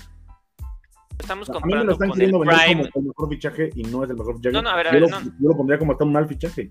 estamos 1.21 1.49
a 1.51 1.53
mí 1.67 1.75
me 1.75 1.85
lo 1.85 1.93
están 1.93 2.09
con 2.09 2.21
el 2.21 2.27
queriendo 2.31 2.39
vender 2.41 2.57
prime. 2.67 2.91
como 2.91 3.03
el 3.05 3.09
mejor 3.09 3.29
fichaje 3.31 3.71
y 3.75 3.83
no 3.85 4.05
es 4.05 4.11
el 4.11 4.17
mejor 4.17 4.37
fichaje. 4.37 4.53
No, 4.53 4.63
no, 4.63 4.71
a 4.71 4.77
ver, 4.77 4.89
a 4.89 4.91
yo, 4.93 5.01
ver, 5.01 5.11
lo, 5.11 5.21
no. 5.21 5.27
yo 5.27 5.49
lo 5.49 5.57
pondría 5.57 5.79
como 5.79 5.93
hasta 5.93 6.05
un 6.05 6.13
mal 6.13 6.27
fichaje. 6.27 6.71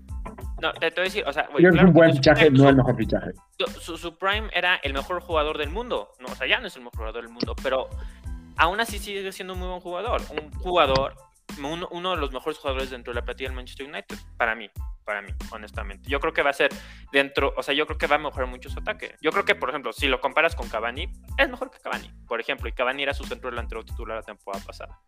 No, 0.60 0.72
te, 0.74 0.90
te 0.90 1.00
voy 1.00 1.00
a 1.00 1.04
decir, 1.04 1.24
o 1.26 1.32
sea, 1.32 1.48
güey, 1.50 1.62
Yo 1.64 1.70
creo 1.70 1.72
que 1.72 1.76
claro 1.78 1.88
es 1.88 1.88
un 1.88 1.94
buen 1.94 2.10
su 2.10 2.16
fichaje, 2.16 2.40
prime- 2.46 2.58
no 2.58 2.64
su- 2.64 2.68
el 2.68 2.76
mejor 2.76 2.96
fichaje. 2.96 3.30
su, 3.80 3.96
su 3.98 4.18
prime 4.18 4.50
era 4.52 4.76
el 4.76 4.92
mejor 4.92 5.20
jugador 5.22 5.58
del 5.58 5.70
mundo. 5.70 6.08
No, 6.20 6.26
o 6.26 6.34
sea, 6.34 6.46
ya 6.46 6.60
no 6.60 6.66
es 6.66 6.76
el 6.76 6.82
mejor 6.82 6.98
jugador 6.98 7.22
del 7.24 7.32
mundo, 7.32 7.54
pero 7.62 7.88
aún 8.56 8.80
así 8.80 8.98
sigue 8.98 9.30
siendo 9.32 9.54
un 9.54 9.60
muy 9.60 9.68
buen 9.68 9.80
jugador. 9.80 10.20
Un 10.30 10.52
jugador, 10.60 11.14
uno, 11.58 11.88
uno 11.90 12.10
de 12.10 12.16
los 12.18 12.32
mejores 12.32 12.58
jugadores 12.58 12.90
dentro 12.90 13.12
de 13.12 13.20
la 13.20 13.24
plantilla 13.24 13.48
del 13.48 13.56
Manchester 13.56 13.86
United. 13.88 14.16
Para 14.36 14.54
mí, 14.54 14.68
para 15.10 15.22
mí, 15.22 15.32
honestamente. 15.50 16.08
Yo 16.08 16.20
creo 16.20 16.32
que 16.32 16.40
va 16.40 16.50
a 16.50 16.52
ser 16.52 16.70
dentro, 17.10 17.52
o 17.56 17.64
sea, 17.64 17.74
yo 17.74 17.84
creo 17.84 17.98
que 17.98 18.06
va 18.06 18.14
a 18.14 18.18
mejorar 18.20 18.48
mucho 18.48 18.70
su 18.70 18.78
ataque. 18.78 19.16
Yo 19.20 19.32
creo 19.32 19.44
que, 19.44 19.56
por 19.56 19.68
ejemplo, 19.68 19.92
si 19.92 20.06
lo 20.06 20.20
comparas 20.20 20.54
con 20.54 20.68
Cavani, 20.68 21.10
es 21.36 21.50
mejor 21.50 21.68
que 21.72 21.80
Cavani, 21.80 22.08
por 22.28 22.40
ejemplo, 22.40 22.68
y 22.68 22.72
Cavani 22.72 23.02
era 23.02 23.12
su 23.12 23.24
centro 23.24 23.50
delantero 23.50 23.84
titular 23.84 24.18
la 24.18 24.22
temporada 24.22 24.64
pasada. 24.64 25.00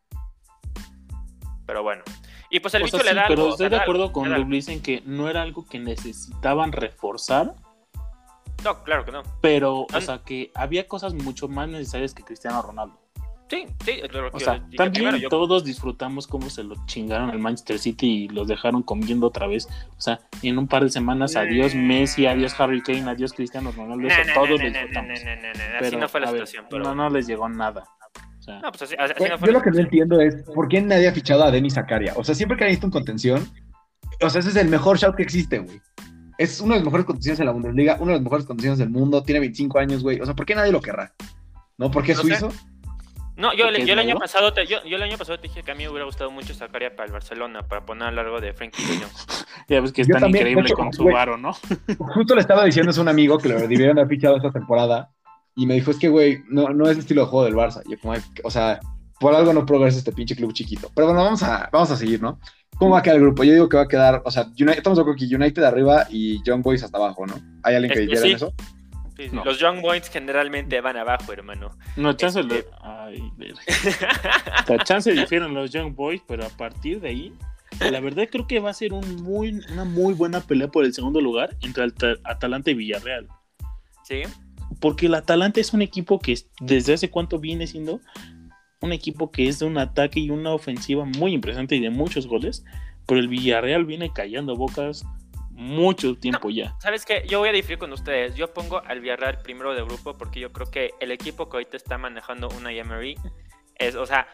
Pero 1.67 1.85
bueno. 1.85 2.03
Y 2.51 2.59
pues 2.59 2.75
el 2.75 2.83
bicho 2.83 3.01
le 3.01 3.15
da 3.15 3.27
pero 3.29 3.43
algo, 3.43 3.53
estoy 3.53 3.69
de 3.69 3.77
acuerdo 3.77 4.03
algo, 4.03 4.13
con. 4.13 4.51
Luis 4.51 4.67
en 4.67 4.83
que 4.83 5.05
no 5.07 5.29
era 5.29 5.41
algo 5.41 5.65
que 5.69 5.79
necesitaban 5.79 6.73
reforzar, 6.73 7.55
No, 8.65 8.83
claro 8.83 9.05
que 9.05 9.13
no. 9.13 9.23
pero, 9.41 9.83
o 9.83 10.01
sea, 10.01 10.25
que 10.25 10.51
había 10.57 10.89
cosas 10.89 11.15
mucho 11.15 11.47
más 11.47 11.69
necesarias 11.69 12.13
que 12.13 12.25
Cristiano 12.25 12.61
Ronaldo. 12.61 12.99
Sí, 13.53 13.67
sí, 13.85 14.01
lo 14.11 14.31
O 14.33 14.41
sea, 14.41 14.63
también 14.79 14.93
primero, 14.93 15.17
yo- 15.19 15.29
todos 15.29 15.63
disfrutamos 15.63 16.27
cómo 16.27 16.49
se 16.49 16.65
lo 16.65 16.75
chingaron 16.87 17.29
al 17.29 17.39
Manchester 17.39 17.79
City 17.79 18.25
y 18.25 18.29
los 18.29 18.49
dejaron 18.49 18.83
comiendo 18.83 19.27
otra 19.27 19.47
vez. 19.47 19.69
O 19.99 20.01
sea, 20.01 20.21
en 20.43 20.57
un 20.57 20.67
par 20.67 20.85
de 20.85 20.89
semanas, 20.89 21.37
adiós 21.37 21.75
Messi, 21.75 22.25
adiós 22.25 22.59
Harry 22.59 22.81
Kane, 22.81 23.11
adiós 23.11 23.35
Cristiano 23.35 23.71
Ronaldo, 23.71 24.09
eso 24.09 24.17
No, 24.21 24.27
no, 24.27 24.47
todos 24.47 24.61
disfrutamos. 24.63 25.21
Así 25.83 25.97
no 25.97 26.09
fue 26.09 26.21
la 26.21 26.31
ver, 26.31 26.47
situación, 26.47 26.65
pero... 26.71 26.83
No, 26.83 26.95
no 26.95 27.11
les 27.11 27.27
llegó 27.27 27.47
nada. 27.47 27.85
O 28.39 28.43
sea, 28.43 28.59
No, 28.61 28.71
pues 28.73 28.83
así, 28.83 28.95
así 28.99 29.13
no 29.29 29.39
fue 29.39 29.49
yo 29.49 29.53
lo 29.53 29.61
que 29.61 29.71
no 29.71 29.81
entiendo 29.81 30.19
es 30.23 30.35
por 30.55 30.69
qué 30.69 30.81
nadie 30.81 31.09
ha 31.09 31.13
fichado 31.13 31.45
a 31.45 31.51
Denis 31.51 31.75
Zakaria. 31.75 32.15
O 32.17 32.25
sea, 32.25 32.35
siempre 32.35 32.57
que 32.57 32.65
hay 32.65 32.71
visto 32.71 32.87
en 32.87 32.93
contención, 32.93 33.47
o 34.23 34.31
sea, 34.31 34.41
ese 34.41 34.49
es 34.49 34.57
el 34.57 34.69
mejor 34.69 34.97
shout 34.97 35.15
que 35.15 35.25
existe, 35.25 35.59
güey. 35.59 35.79
Es 36.39 36.59
uno 36.63 36.73
de 36.73 36.81
los 36.81 36.87
mejores 36.87 37.05
contenciones 37.05 37.39
en 37.39 37.47
la 37.47 37.53
Bundesliga, 37.53 37.99
uno 38.01 38.13
de 38.13 38.15
los 38.15 38.23
mejores 38.23 38.47
contenciones 38.47 38.79
del 38.79 38.89
mundo, 38.89 39.23
tiene 39.23 39.41
25 39.41 39.79
años, 39.79 40.03
güey. 40.03 40.19
O 40.23 40.25
sea, 40.25 40.35
¿por 40.35 40.47
qué 40.47 40.55
nadie 40.55 40.73
lo 40.73 40.81
querrá? 40.81 41.13
¿No? 41.77 41.91
¿Porque 41.91 42.13
es 42.13 42.25
No 42.25 42.51
sé. 42.51 42.57
No, 43.37 43.55
yo, 43.55 43.65
¿Por 43.65 43.73
qué 43.75 43.79
yo 43.81 43.85
es 43.85 43.91
el 43.91 43.99
año 43.99 44.19
pasado 44.19 44.53
te, 44.53 44.67
yo, 44.67 44.85
yo 44.85 44.97
el 44.97 45.03
año 45.03 45.17
pasado 45.17 45.39
te 45.39 45.49
dije 45.49 45.63
que 45.63 45.71
a 45.71 45.75
mí 45.75 45.85
me 45.85 45.89
hubiera 45.89 46.05
gustado 46.05 46.31
mucho 46.31 46.53
Zacaria 46.55 46.95
para 46.95 47.07
el 47.07 47.13
Barcelona, 47.13 47.63
para 47.63 47.85
poner 47.85 48.09
a 48.09 48.11
lo 48.11 48.23
largo 48.23 48.41
de 48.41 48.53
Frankie 48.53 48.83
de 48.83 48.99
Jong. 48.99 49.11
ya 49.69 49.81
ves 49.81 49.93
que 49.93 50.03
es 50.03 50.09
Yo 50.09 50.15
tan 50.15 50.23
también, 50.23 50.49
increíble 50.49 50.69
hecho, 50.69 50.77
con 50.77 50.93
su 50.93 51.05
varo, 51.05 51.37
¿no? 51.39 51.55
Justo 51.99 52.35
le 52.35 52.43
estaba 52.43 52.65
diciendo 52.65 52.93
a 52.97 53.01
un 53.01 53.09
amigo 53.09 53.39
que 53.39 53.49
lo 53.49 53.59
debieron 53.59 53.99
haber 53.99 54.09
fichado 54.09 54.37
esta 54.37 54.51
temporada 54.51 55.11
y 55.55 55.67
me 55.67 55.75
dijo, 55.75 55.91
es 55.91 55.99
que, 55.99 56.09
güey, 56.09 56.43
no, 56.49 56.69
no 56.71 56.85
es 56.87 56.93
el 56.93 56.99
estilo 56.99 57.23
de 57.23 57.29
juego 57.29 57.45
del 57.45 57.55
Barça. 57.55 57.83
Yo 57.89 57.99
como, 57.99 58.15
o 58.45 58.51
sea, 58.51 58.81
por 59.19 59.35
algo 59.35 59.53
no 59.53 59.65
progresa 59.65 59.99
este 59.99 60.13
pinche 60.13 60.35
club 60.35 60.53
chiquito. 60.53 60.91
Pero 60.95 61.07
bueno, 61.09 61.23
vamos 61.23 61.43
a, 61.43 61.69
vamos 61.73 61.91
a 61.91 61.97
seguir, 61.97 62.21
¿no? 62.21 62.39
¿Cómo 62.79 62.93
va 62.93 62.99
a 62.99 63.03
quedar 63.03 63.17
el 63.17 63.23
grupo? 63.23 63.45
Yo 63.45 63.53
digo 63.53 63.69
que 63.69 63.77
va 63.77 63.85
a 63.85 63.89
quedar, 63.89 64.23
o 64.25 64.31
sea, 64.31 64.45
United, 64.59 64.79
estamos 64.79 64.99
de 64.99 65.03
acuerdo 65.03 65.19
que 65.19 65.35
United 65.35 65.63
arriba 65.63 66.07
y 66.11 66.43
Young 66.43 66.63
Boys 66.63 66.83
hasta 66.83 66.99
abajo, 66.99 67.27
¿no? 67.27 67.35
¿Hay 67.63 67.77
alguien 67.77 67.95
que 67.95 68.01
Este, 68.01 68.15
diga 68.15 68.21
sí. 68.23 68.33
eso? 68.33 68.53
Sí, 69.23 69.29
sí, 69.31 69.37
No. 69.37 69.45
Los 69.45 69.59
Young 69.59 69.81
Boys 69.81 70.09
generalmente 70.09 70.81
van 70.81 70.97
abajo, 70.97 71.33
hermano. 71.33 71.71
No, 71.97 72.13
chance 72.15 72.41
Este- 72.41 72.67
Ay, 72.81 73.23
verga. 73.37 73.61
Sea, 74.67 74.79
chance 74.79 75.13
difieren 75.13 75.55
los 75.55 75.71
Young 75.71 75.95
Boys, 75.95 76.23
pero 76.27 76.45
a 76.45 76.49
partir 76.49 77.01
de 77.01 77.09
ahí, 77.09 77.33
la 77.91 78.01
verdad 78.01 78.29
creo 78.31 78.47
que 78.47 78.59
va 78.61 78.71
a 78.71 78.75
ser 78.75 78.93
un 78.93 79.23
muy, 79.23 79.61
una 79.73 79.85
muy 79.85 80.15
buena 80.15 80.41
pelea 80.41 80.69
por 80.69 80.85
el 80.85 80.93
segundo 80.93 81.21
lugar 81.21 81.57
entre 81.63 81.85
Atalanta 82.25 82.71
y 82.71 82.75
Villarreal. 82.75 83.29
sí. 84.05 84.23
Porque 84.81 85.07
el 85.07 85.15
Atalanta 85.15 85.61
es 85.61 85.73
un 85.75 85.83
equipo 85.83 86.19
que 86.19 86.33
es- 86.33 86.49
desde 86.61 86.95
hace 86.95 87.09
cuánto 87.11 87.39
viene 87.39 87.67
siendo 87.67 88.01
un 88.81 88.93
equipo 88.93 89.31
que 89.31 89.47
es 89.47 89.61
de 89.61 89.67
un 89.67 89.79
ataque 89.79 90.19
y 90.19 90.31
una 90.31 90.51
ofensiva 90.53 91.05
muy 91.05 91.35
impresionante 91.35 91.77
y 91.77 91.81
de 91.81 91.91
muchos 91.91 92.27
goles, 92.27 92.65
pero 93.07 93.21
el 93.21 93.29
Villarreal 93.29 93.85
viene 93.85 94.13
callando 94.13 94.57
bocas 94.57 95.05
mucho 95.63 96.17
tiempo 96.17 96.51
ya. 96.51 96.77
¿Sabes 96.81 97.05
qué? 97.05 97.25
Yo 97.29 97.39
voy 97.39 97.49
a 97.49 97.53
diferir 97.53 97.79
con 97.79 97.93
ustedes. 97.93 98.35
Yo 98.35 98.53
pongo 98.53 98.83
al 98.85 99.01
Villarreal 99.01 99.39
primero 99.43 99.75
de 99.75 99.83
grupo 99.83 100.15
porque 100.15 100.41
yo 100.41 100.53
creo 100.53 100.71
que 100.71 100.91
el 101.01 101.11
equipo 101.11 101.49
que 101.49 101.57
ahorita 101.57 101.77
está 101.77 101.99
manejando 101.99 102.49
una 102.49 102.73
Emery 102.73 103.17
es, 103.77 103.95
o 103.95 104.07
sea, 104.07 104.27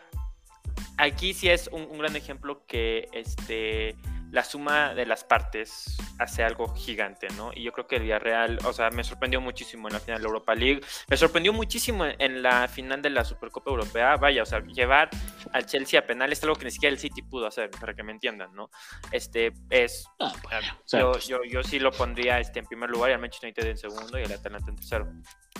aquí 0.96 1.34
sí 1.34 1.48
es 1.48 1.68
un, 1.72 1.82
un 1.82 1.98
gran 1.98 2.16
ejemplo 2.16 2.64
que 2.66 3.08
este 3.12 3.96
la 4.30 4.44
suma 4.44 4.94
de 4.94 5.06
las 5.06 5.24
partes 5.24 5.96
hace 6.18 6.42
algo 6.42 6.74
gigante, 6.74 7.28
¿no? 7.36 7.50
Y 7.54 7.62
yo 7.62 7.72
creo 7.72 7.86
que 7.86 7.96
el 7.96 8.02
Villarreal, 8.02 8.58
o 8.64 8.72
sea, 8.72 8.90
me 8.90 9.04
sorprendió 9.04 9.40
muchísimo 9.40 9.88
en 9.88 9.94
la 9.94 10.00
final 10.00 10.18
de 10.18 10.22
la 10.24 10.28
Europa 10.28 10.54
League, 10.54 10.80
me 11.08 11.16
sorprendió 11.16 11.52
muchísimo 11.52 12.04
en, 12.04 12.42
la 12.42 12.68
final 12.68 13.02
de 13.02 13.10
la 13.10 13.24
Supercopa 13.24 13.70
Europea, 13.70 14.16
vaya, 14.16 14.42
o 14.42 14.46
sea, 14.46 14.60
llevar 14.60 15.10
al 15.52 15.66
Chelsea 15.66 15.98
a 15.98 16.06
penales 16.06 16.38
es 16.38 16.44
algo 16.44 16.56
que 16.56 16.66
ni 16.66 16.70
siquiera 16.70 16.92
el 16.92 16.98
City 16.98 17.22
pudo 17.22 17.46
hacer, 17.46 17.70
para 17.70 17.94
que 17.94 18.02
me 18.02 18.12
entiendan, 18.12 18.54
¿no? 18.54 18.70
Este 19.10 19.52
es 19.70 20.06
Ah, 20.20 20.32
pues, 20.42 20.54
Ah, 20.54 20.76
o 20.76 20.88
sea, 20.88 21.00
yo, 21.00 21.12
yo, 21.18 21.38
yo 21.48 21.62
sí 21.62 21.78
lo 21.78 21.92
pondría 21.92 22.40
este, 22.40 22.58
en 22.58 22.66
primer 22.66 22.90
lugar 22.90 23.10
y 23.10 23.14
al 23.14 23.20
Manchester 23.20 23.48
United 23.48 23.70
en 23.70 23.76
segundo 23.76 24.18
y 24.18 24.22
el 24.22 24.32
Atalanta 24.32 24.70
en 24.70 24.76
tercero. 24.76 25.08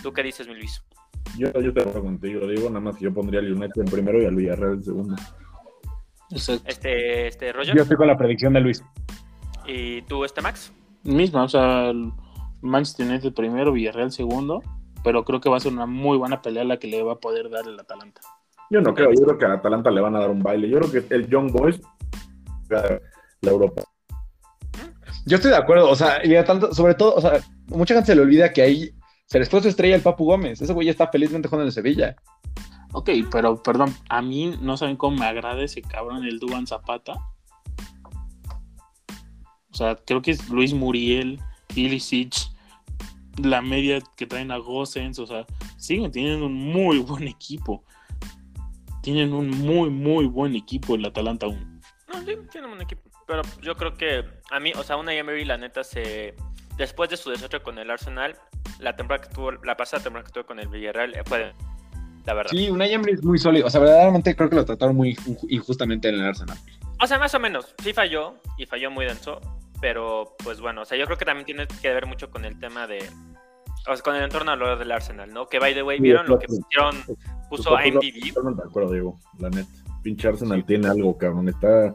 ¿Tú 0.03 0.13
qué 0.13 0.23
dices, 0.23 0.49
mi 0.49 0.55
Luis? 0.55 0.83
Yo, 1.37 1.53
yo 1.61 1.73
te 1.73 1.85
contigo, 1.85 2.47
digo, 2.47 2.69
nada 2.69 2.81
más 2.81 2.97
que 2.97 3.05
yo 3.05 3.15
pondría 3.15 3.41
al 3.41 3.53
United 3.53 3.83
en 3.83 3.91
primero 3.91 4.23
y 4.23 4.27
al 4.27 4.35
Villarreal 4.35 4.75
en 4.75 4.85
segundo. 4.85 5.17
Exacto. 6.31 6.63
Este, 6.67 7.29
este 7.29 7.53
Roger, 7.53 7.77
Yo 7.77 7.83
estoy 7.83 7.97
con 7.97 8.07
la 8.07 8.17
predicción 8.17 8.53
de 8.53 8.61
Luis. 8.61 8.83
¿y 9.67 10.03
tú, 10.03 10.25
este 10.25 10.41
Max? 10.41 10.73
misma, 11.05 11.45
o 11.45 11.49
sea, 11.49 11.91
el 11.91 12.13
Manchester 12.61 13.07
United 13.07 13.33
primero, 13.33 13.73
Villarreal 13.73 14.13
segundo, 14.13 14.63
pero 15.05 15.25
creo 15.25 15.41
que 15.41 15.49
va 15.49 15.57
a 15.57 15.61
ser 15.61 15.73
una 15.73 15.87
muy 15.87 16.19
buena 16.19 16.43
pelea 16.43 16.65
la 16.65 16.79
que 16.79 16.89
le 16.89 17.03
va 17.03 17.15
a 17.15 17.19
poder 17.19 17.49
dar 17.51 17.67
el 17.67 17.79
Atalanta. 17.79 18.21
Yo 18.71 18.81
no 18.81 18.95
creo, 18.95 19.11
yo 19.13 19.25
creo 19.25 19.39
que 19.39 19.47
a 19.47 19.55
Atalanta 19.55 19.91
le 19.91 20.01
van 20.01 20.17
a 20.17 20.21
dar 20.21 20.31
un 20.31 20.43
baile. 20.43 20.69
Yo 20.69 20.81
creo 20.81 20.93
que 20.93 21.15
el 21.15 21.29
Young 21.29 21.51
Boys 21.53 21.81
la 22.69 23.01
la 23.41 23.51
Europa. 23.51 23.83
Yo 25.27 25.37
estoy 25.37 25.51
de 25.51 25.57
acuerdo, 25.57 25.89
o 25.91 25.97
sea, 25.97 26.25
y 26.25 26.33
tanto, 26.45 26.75
sobre 26.75 26.95
todo, 26.95 27.15
o 27.15 27.21
sea, 27.21 27.41
mucha 27.67 27.95
gente 27.95 28.07
se 28.07 28.15
le 28.15 28.23
olvida 28.23 28.53
que 28.53 28.63
ahí 28.63 28.91
se 29.27 29.39
les 29.39 29.49
fue 29.49 29.61
su 29.61 29.69
estrella 29.69 29.95
el 29.95 30.03
Papu 30.03 30.25
Gómez. 30.25 30.61
Ese 30.61 30.73
güey 30.73 30.87
ya 30.87 30.93
está 30.93 31.09
felizmente 31.09 31.49
jugando 31.49 31.65
en 31.65 31.69
el 31.69 31.73
Sevilla. 31.73 32.17
Ok, 32.93 33.11
pero 33.31 33.63
perdón, 33.63 33.95
a 34.09 34.23
mí 34.23 34.57
no 34.61 34.77
saben 34.77 34.97
cómo 34.97 35.19
me 35.19 35.27
agrada 35.27 35.63
ese 35.63 35.83
cabrón, 35.83 36.25
el 36.25 36.39
Duan 36.39 36.67
Zapata. 36.67 37.15
O 39.71 39.75
sea, 39.75 39.97
creo 39.97 40.23
que 40.23 40.31
es 40.31 40.49
Luis 40.49 40.73
Muriel, 40.73 41.41
Ilicic, 41.75 42.35
la 43.43 43.63
media 43.63 44.01
que 44.17 44.27
traen 44.27 44.51
a 44.51 44.57
Gosens, 44.57 45.19
o 45.19 45.27
sea, 45.27 45.47
siguen 45.77 46.11
teniendo 46.11 46.47
un 46.47 46.55
muy 46.55 46.99
buen 46.99 47.29
equipo. 47.29 47.85
Tienen 49.03 49.33
un 49.33 49.51
muy, 49.51 49.91
muy 49.91 50.27
buen 50.27 50.57
equipo 50.57 50.95
el 50.95 51.05
Atalanta 51.05 51.47
aún. 51.47 51.81
No, 52.13 52.21
sí, 52.25 52.37
tienen 52.51 52.71
un 52.71 52.81
equipo. 52.81 53.03
Pero 53.27 53.43
yo 53.63 53.77
creo 53.77 53.95
que 53.95 54.25
a 54.51 54.59
mí, 54.59 54.73
o 54.75 54.83
sea, 54.83 54.97
una 54.97 55.15
Emery, 55.15 55.45
la 55.45 55.59
neta, 55.59 55.85
se. 55.85 56.35
Después 56.77 57.11
de 57.11 57.17
su 57.17 57.31
desastre 57.31 57.61
con 57.61 57.79
el 57.79 57.91
Arsenal, 57.91 58.37
la 58.79 58.97
temporada 58.97 59.27
que 59.29 59.35
tuvo, 59.35 59.53
la 59.53 59.77
pasada 59.77 60.03
temporada 60.03 60.27
que 60.27 60.33
tuvo 60.33 60.47
con 60.47 60.61
el 60.61 60.69
Villarreal, 60.69 61.15
eh, 61.15 61.23
fue 61.25 61.53
la 62.29 62.35
verdad. 62.35 62.51
Sí, 62.51 62.69
una 62.69 62.87
Emery 62.87 63.15
es 63.15 63.25
muy 63.25 63.39
sólido. 63.39 63.67
O 63.67 63.71
sea, 63.71 63.81
verdaderamente 63.81 64.37
creo 64.37 64.51
que 64.51 64.57
lo 64.57 64.65
trataron 64.67 64.95
muy 64.95 65.15
inju- 65.15 65.47
injustamente 65.49 66.09
en 66.11 66.17
el 66.17 66.25
Arsenal. 66.27 66.59
O 67.03 67.07
sea, 67.07 67.19
más 67.19 67.35
o 67.35 67.41
menos. 67.41 67.75
Sí 67.83 67.95
falló 67.95 68.35
y 68.59 68.67
falló 68.67 68.91
muy 68.91 69.07
denso. 69.07 69.41
Pero, 69.81 70.35
pues 70.45 70.61
bueno, 70.61 70.83
o 70.83 70.85
sea, 70.85 70.99
yo 70.99 71.07
creo 71.07 71.17
que 71.17 71.25
también 71.25 71.47
tiene 71.47 71.67
que 71.81 71.89
ver 71.95 72.05
mucho 72.07 72.31
con 72.31 72.45
el 72.45 72.59
tema 72.61 72.87
de. 72.87 72.99
O 73.89 73.95
sea, 73.95 74.03
con 74.03 74.15
el 74.15 74.25
entorno 74.25 74.51
alrededor 74.53 74.79
del 74.79 74.93
Arsenal, 74.93 75.33
¿no? 75.33 75.47
Que 75.47 75.59
by 75.59 75.73
the 75.73 75.83
way, 75.83 75.97
Sí, 75.97 76.03
¿vieron 76.03 76.27
lo 76.29 76.39
que 76.39 76.47
pusieron? 76.49 76.97
Puso 77.49 77.75
a 77.75 77.81
MDB. 77.83 78.29
Totalmente 78.35 78.63
de 78.63 78.69
acuerdo, 78.69 78.93
Diego, 78.93 79.19
la 79.39 79.49
neta. 79.49 79.71
Pinche 80.03 80.29
Arsenal 80.29 80.65
tiene 80.67 80.87
algo, 80.89 81.17
cabrón. 81.17 81.49
Está, 81.49 81.95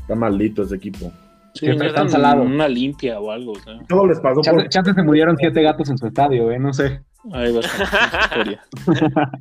está 0.00 0.14
maldito 0.16 0.62
ese 0.64 0.74
equipo. 0.74 1.12
Sí, 1.58 1.66
está 1.66 1.84
necesitan 1.84 1.94
tan 2.06 2.10
salado. 2.10 2.42
una 2.42 2.68
limpia 2.68 3.18
o 3.20 3.30
algo. 3.30 3.52
o 3.52 3.60
sea, 3.60 3.78
Todo 3.88 4.06
les 4.06 4.18
pasó 4.20 4.36
por... 4.36 4.44
Chance, 4.44 4.68
chance 4.68 4.94
se 4.94 5.02
murieron 5.02 5.36
siete 5.36 5.62
gatos 5.62 5.88
en 5.90 5.98
su 5.98 6.06
estadio, 6.06 6.50
¿eh? 6.50 6.58
No 6.58 6.72
sé. 6.72 7.02
ahí 7.32 7.52
va 7.52 7.60
a 7.60 7.62
estar 7.62 8.46
la 8.46 8.52
historia. 8.52 8.62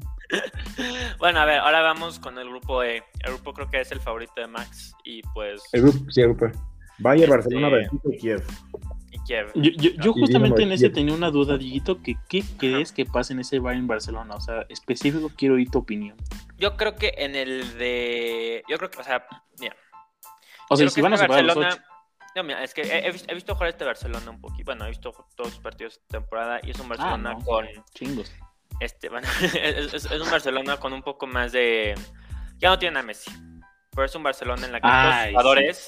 Bueno, 1.19 1.39
a 1.39 1.45
ver, 1.45 1.59
ahora 1.59 1.81
vamos 1.81 2.19
con 2.19 2.37
el 2.37 2.49
grupo 2.49 2.83
E. 2.83 2.97
El 3.23 3.33
grupo 3.33 3.53
creo 3.53 3.69
que 3.69 3.79
es 3.81 3.91
el 3.93 3.99
favorito 4.01 4.33
de 4.35 4.47
Max 4.47 4.93
y 5.05 5.21
pues. 5.33 5.61
El 5.71 5.83
grupo, 5.83 5.99
sí, 6.11 6.21
el 6.21 6.33
grupo. 6.33 6.47
Bayern, 6.99 7.23
Este- 7.23 7.35
Barcelona, 7.37 7.69
Benfica 7.69 8.09
y 8.11 8.17
Kiev. 8.17 8.43
y 9.11 9.19
Kiev. 9.19 9.51
Yo, 9.55 9.71
yo, 9.71 9.89
yo 10.03 10.11
Y 10.15 10.19
justamente 10.19 10.63
en 10.63 10.71
ese 10.73 10.85
Kiev. 10.87 10.93
tenía 10.95 11.13
una 11.15 11.31
duda, 11.31 11.57
Diguito, 11.57 12.01
que 12.01 12.15
¿qué 12.27 12.43
crees 12.57 12.91
que 12.91 13.05
pasa 13.05 13.33
en 13.33 13.39
ese 13.39 13.59
Bayern 13.59 13.87
Barcelona? 13.87 14.35
O 14.35 14.41
sea, 14.41 14.65
específico 14.69 15.31
quiero 15.35 15.55
oír 15.55 15.69
tu 15.71 15.79
opinión. 15.79 16.17
Yo 16.57 16.75
creo 16.75 16.95
que 16.95 17.13
en 17.17 17.35
el 17.35 17.77
de. 17.77 18.63
Yo 18.67 18.77
creo 18.77 18.89
que, 18.89 18.99
o 18.99 19.03
sea, 19.03 19.25
mira. 19.61 19.75
O 20.69 20.75
sea, 20.75 20.89
si 20.89 20.99
van 21.01 21.13
a 21.13 21.15
este 21.15 21.25
superar 21.27 21.45
los 21.45 21.55
Barcelona- 21.55 21.83
ocho. 21.83 21.86
No, 22.37 22.43
mira, 22.43 22.63
es 22.63 22.71
que 22.71 22.83
he, 22.83 23.07
he 23.07 23.11
vis- 23.11 23.25
he 23.27 23.33
visto 23.33 23.55
jugar 23.55 23.69
este 23.69 23.83
Barcelona 23.83 24.29
un 24.29 24.39
poquito. 24.39 24.65
Bueno, 24.65 24.85
he 24.85 24.89
visto 24.89 25.11
todos 25.35 25.49
sus 25.49 25.59
partidos 25.59 25.95
de 26.01 26.19
temporada 26.19 26.59
y 26.61 26.69
es 26.69 26.79
un 26.79 26.87
Barcelona 26.87 27.31
Ah, 27.31 27.33
no. 27.39 27.43
con. 27.43 27.65
Chingos. 27.95 28.31
Este, 28.79 29.09
bueno, 29.09 29.27
es, 29.41 29.91
es- 29.91 30.05
es 30.05 30.21
un 30.21 30.29
Barcelona 30.29 30.77
con 30.77 30.93
un 30.93 31.01
poco 31.01 31.25
más 31.25 31.51
de. 31.51 31.95
Ya 32.59 32.69
no 32.69 32.77
tiene 32.77 32.99
a 32.99 33.01
Messi. 33.01 33.31
Pero 33.89 34.05
es 34.05 34.13
un 34.13 34.21
Barcelona 34.21 34.67
en 34.67 34.71
la 34.71 34.79
que 34.79 34.87
todos 34.87 34.93
Ay, 35.03 35.33
los 35.33 35.41
jugadores, 35.41 35.85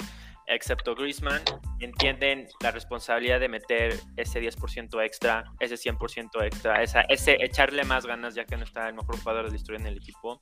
excepto 0.48 0.96
Griezmann, 0.96 1.44
entienden 1.80 2.48
la 2.62 2.72
responsabilidad 2.72 3.40
de 3.40 3.48
meter 3.50 4.00
ese 4.18 4.42
10% 4.42 5.06
extra, 5.06 5.44
ese 5.60 5.76
100% 5.76 6.44
extra, 6.44 6.82
esa, 6.82 7.02
ese 7.02 7.38
echarle 7.46 7.84
más 7.84 8.08
ganas 8.08 8.34
ya 8.34 8.46
que 8.46 8.58
no 8.58 8.64
está 8.64 8.88
el 8.88 8.96
mejor 8.96 9.20
jugador 9.20 9.46
de 9.46 9.52
la 9.52 9.56
historia 9.58 9.80
en 9.82 9.86
el 9.86 9.98
equipo. 9.98 10.40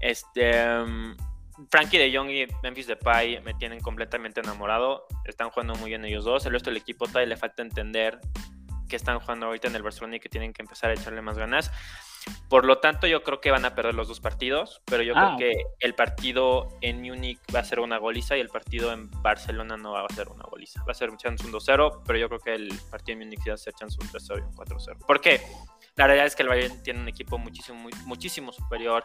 Este. 0.00 0.66
um, 0.78 1.14
Frankie 1.70 1.98
de 1.98 2.16
Jong 2.16 2.30
y 2.30 2.46
Memphis 2.62 2.86
Depay 2.86 3.40
me 3.42 3.54
tienen 3.54 3.80
completamente 3.80 4.40
enamorado. 4.40 5.06
Están 5.24 5.50
jugando 5.50 5.74
muy 5.74 5.90
bien 5.90 6.04
ellos 6.04 6.24
dos. 6.24 6.46
El 6.46 6.52
resto 6.52 6.70
del 6.70 6.76
equipo 6.76 7.06
todavía 7.06 7.28
le 7.28 7.36
falta 7.36 7.62
entender 7.62 8.20
que 8.88 8.96
están 8.96 9.18
jugando 9.20 9.46
ahorita 9.46 9.68
en 9.68 9.76
el 9.76 9.82
Barcelona 9.82 10.16
y 10.16 10.20
que 10.20 10.28
tienen 10.28 10.52
que 10.52 10.62
empezar 10.62 10.90
a 10.90 10.94
echarle 10.94 11.20
más 11.20 11.36
ganas. 11.36 11.70
Por 12.48 12.64
lo 12.64 12.78
tanto, 12.78 13.06
yo 13.06 13.22
creo 13.22 13.40
que 13.40 13.50
van 13.50 13.64
a 13.64 13.74
perder 13.74 13.94
los 13.94 14.08
dos 14.08 14.20
partidos, 14.20 14.82
pero 14.86 15.02
yo 15.02 15.14
Ah, 15.16 15.34
creo 15.36 15.52
que 15.52 15.62
el 15.80 15.94
partido 15.94 16.68
en 16.80 17.00
Múnich 17.02 17.38
va 17.54 17.60
a 17.60 17.64
ser 17.64 17.80
una 17.80 17.98
goliza 17.98 18.36
y 18.36 18.40
el 18.40 18.48
partido 18.48 18.92
en 18.92 19.10
Barcelona 19.22 19.76
no 19.76 19.92
va 19.92 20.04
a 20.08 20.14
ser 20.14 20.28
una 20.28 20.44
goliza. 20.44 20.82
Va 20.84 20.92
a 20.92 20.94
ser 20.94 21.10
un 21.10 21.16
chance 21.18 21.44
un 21.44 21.52
2-0, 21.52 22.02
pero 22.06 22.18
yo 22.18 22.28
creo 22.28 22.40
que 22.40 22.54
el 22.54 22.72
partido 22.90 23.18
en 23.18 23.26
Múnich 23.26 23.48
va 23.48 23.54
a 23.54 23.58
ser 23.58 23.72
chance 23.74 23.96
un 24.00 24.08
3-0 24.08 24.38
y 24.38 24.42
un 24.42 24.52
4-0. 24.54 24.98
¿Por 25.06 25.20
qué? 25.20 25.40
La 25.96 26.06
realidad 26.06 26.26
es 26.26 26.36
que 26.36 26.42
el 26.42 26.48
Bayern 26.48 26.82
tiene 26.82 27.00
un 27.00 27.08
equipo 27.08 27.36
muchísimo, 27.38 27.78
muy- 27.78 27.92
muchísimo 28.06 28.52
superior 28.52 29.04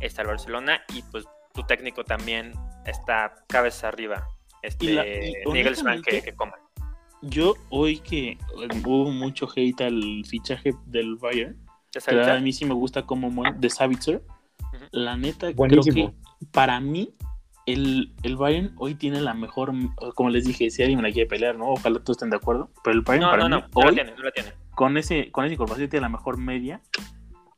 este, 0.00 0.20
al 0.20 0.26
Barcelona 0.26 0.82
y 0.92 1.02
pues 1.02 1.24
tu 1.54 1.62
técnico 1.62 2.04
también 2.04 2.52
está 2.84 3.32
cabeza 3.48 3.88
arriba. 3.88 4.26
Este, 4.62 4.86
Y 4.86 4.88
la- 4.92 5.06
y 5.06 5.32
Nagelsmann 5.46 6.02
que, 6.02 6.20
que 6.22 6.34
coma. 6.34 6.54
Yo 7.22 7.54
hoy 7.70 8.00
que 8.00 8.30
eh, 8.32 8.38
hubo 8.84 9.10
mucho 9.10 9.48
hate 9.54 9.80
al 9.82 10.24
fichaje 10.28 10.72
del 10.86 11.16
Bayern, 11.16 11.56
¿Ya 11.92 12.00
que 12.00 12.30
a 12.30 12.40
mí 12.40 12.52
sí 12.52 12.64
me 12.64 12.74
gusta 12.74 13.06
como 13.06 13.30
muere, 13.30 13.54
de 13.56 13.70
Savitzer, 13.70 14.22
la 14.90 15.16
neta 15.16 15.50
Buenísimo. 15.52 15.94
creo 15.94 16.08
que 16.40 16.46
para 16.50 16.80
mí 16.80 17.14
el, 17.66 18.12
el 18.24 18.36
Bayern 18.36 18.74
hoy 18.76 18.96
tiene 18.96 19.20
la 19.20 19.32
mejor, 19.32 19.72
como 20.16 20.28
les 20.30 20.44
dije, 20.44 20.68
si 20.70 20.82
alguien 20.82 21.00
me 21.00 21.08
la 21.08 21.12
quiere 21.14 21.28
pelear, 21.28 21.56
¿no? 21.56 21.68
Ojalá 21.68 22.00
todos 22.00 22.16
estén 22.16 22.30
de 22.30 22.36
acuerdo, 22.36 22.70
pero 22.82 22.96
el 22.96 23.02
Bayern 23.02 23.24
No, 23.26 23.30
para 23.30 23.42
no, 23.44 23.48
no, 23.48 23.56
mí 23.56 23.62
no 23.74 23.80
la 23.80 23.86
hoy 23.88 23.94
tiene, 23.94 24.10
no 24.16 24.22
la 24.24 24.30
tiene. 24.32 24.52
con 24.74 24.96
ese 24.98 25.30
con 25.30 25.44
esa 25.44 25.54
incorporación 25.54 25.88
tiene 25.88 26.02
la 26.02 26.08
mejor 26.08 26.36
media. 26.36 26.80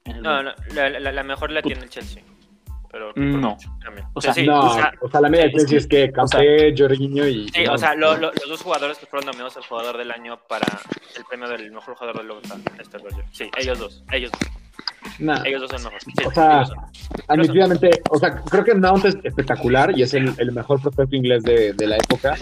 el 0.05 0.21
No, 0.23 0.43
no, 0.43 0.53
la, 0.75 0.91
la- 0.91 1.13
la 1.13 1.23
mejor 1.25 1.51
la 1.51 1.63
Puta. 1.63 1.73
tiene 1.75 1.85
el 1.87 1.91
Chelsea. 1.91 2.23
Pero 2.97 3.13
por 3.13 3.23
No. 3.23 3.57
O 4.15 4.21
sea, 4.23 4.33
sí, 4.33 4.47
no, 4.47 4.59
o 4.61 4.75
sea, 4.75 4.91
o 5.03 5.11
sea, 5.11 5.21
la 5.21 5.29
media 5.29 5.45
de 5.45 5.51
es 5.51 5.57
Chelsea 5.67 5.79
es 5.79 5.87
que 5.87 6.11
Café, 6.13 6.75
Jorginho 6.77 7.27
y... 7.29 7.47
sí, 7.51 7.67
o 7.67 7.77
sea, 7.77 7.95
lo- 7.95 8.17
lo- 8.17 8.33
los 8.33 8.49
dos 8.49 8.63
jugadores 8.63 8.97
que 8.97 9.05
fueron 9.05 9.27
nominados 9.27 9.55
al 9.59 9.65
jugador 9.65 9.99
del 9.99 10.11
año 10.11 10.39
para 10.49 10.67
el 11.15 11.25
premio 11.27 11.47
del 11.49 11.71
mejor 11.73 11.95
jugador 11.95 12.17
del 12.23 12.31
Europa, 12.31 12.57
este 12.81 12.97
Roger. 12.97 13.25
Sí, 13.33 13.51
ellos 13.59 13.79
dos, 13.79 14.03
ellos 14.13 14.31
dos, 14.33 14.41
Nah, 15.19 15.43
ellos 15.45 15.61
dos 15.61 15.71
son 15.71 15.83
mejores. 15.85 16.05
Sí, 16.05 16.25
O 16.25 16.31
sea, 16.31 16.65
admitidamente, 17.29 17.91
o 18.11 18.19
sea, 18.19 18.41
creo 18.43 18.65
que 18.65 18.75
Mount 18.75 19.05
es 19.05 19.17
espectacular 19.23 19.97
y 19.99 20.03
es 20.03 20.15
el, 20.15 20.33
el 20.39 20.53
mejor 20.53 20.81
prospecto 20.81 21.15
inglés 21.17 21.43
de, 21.43 21.75
de 21.75 21.87
la 21.87 21.97
época. 21.97 22.35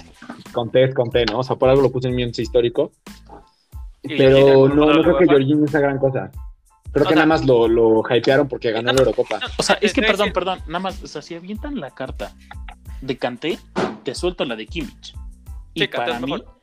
Conté 0.53 0.85
es 0.85 0.95
conté, 0.95 1.25
¿no? 1.27 1.41
O 1.41 1.43
sea, 1.43 1.57
por 1.57 1.69
algo 1.69 1.83
lo 1.83 1.91
puse 1.91 2.09
en 2.09 2.15
mi 2.15 2.23
once 2.25 2.43
histórico. 2.43 2.93
Pero 4.03 4.69
no, 4.69 4.87
no 4.93 5.03
creo 5.03 5.19
que 5.19 5.27
Jorginho 5.27 5.67
sea 5.67 5.81
gran 5.81 5.99
cosa. 5.99 6.31
Creo 6.95 7.05
O 7.05 7.09
que 7.09 7.15
sea- 7.15 7.25
nada 7.25 7.27
más 7.27 7.45
lo, 7.45 7.69
lo 7.69 8.03
hypearon 8.09 8.49
porque 8.49 8.71
ganó 8.73 8.93
la 8.93 8.99
Eurocopa. 9.01 9.39
No, 9.41 9.47
O 9.59 9.63
sea, 9.63 9.77
es 9.83 9.93
que 9.93 10.01
a 10.01 10.07
perdón, 10.07 10.27
decir- 10.29 10.33
perdón, 10.33 10.59
nada 10.69 10.79
más, 10.79 11.03
o 11.03 11.07
sea, 11.07 11.21
si 11.21 11.35
avientan 11.35 11.79
la 11.79 11.91
carta 11.91 12.33
de 13.03 13.19
Kanté, 13.19 13.59
te 14.05 14.15
suelto 14.15 14.45
la 14.47 14.57
de 14.57 14.67
Kimmich. 14.67 15.15
Y 15.75 15.81
Sí, 15.83 15.89
para 15.89 16.19
mí, 16.21 16.31
mejor. 16.33 16.55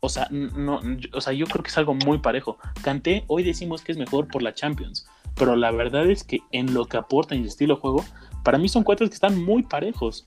o 0.00 0.08
sea, 0.08 0.26
no, 0.30 0.80
yo- 0.96 1.10
o 1.12 1.20
sea, 1.20 1.32
yo 1.34 1.46
creo 1.46 1.62
que 1.62 1.68
es 1.68 1.78
algo 1.78 1.94
muy 1.94 2.18
parejo. 2.18 2.58
Kanté 2.82 3.24
hoy 3.28 3.42
decimos 3.44 3.82
que 3.82 3.92
es 3.92 3.98
mejor 3.98 4.26
por 4.28 4.42
la 4.42 4.54
Champions, 4.54 5.06
pero 5.36 5.54
la 5.54 5.70
verdad 5.70 6.10
es 6.10 6.24
que 6.24 6.40
en 6.50 6.72
lo 6.74 6.86
que 6.86 6.96
aporta 6.96 7.34
en 7.34 7.42
el 7.42 7.48
estilo 7.48 7.74
de 7.76 7.80
juego, 7.82 8.04
para 8.42 8.58
mí 8.58 8.68
son 8.68 8.82
cuatro 8.84 9.06
que 9.06 9.14
están 9.14 9.44
muy 9.44 9.62
parejos. 9.64 10.26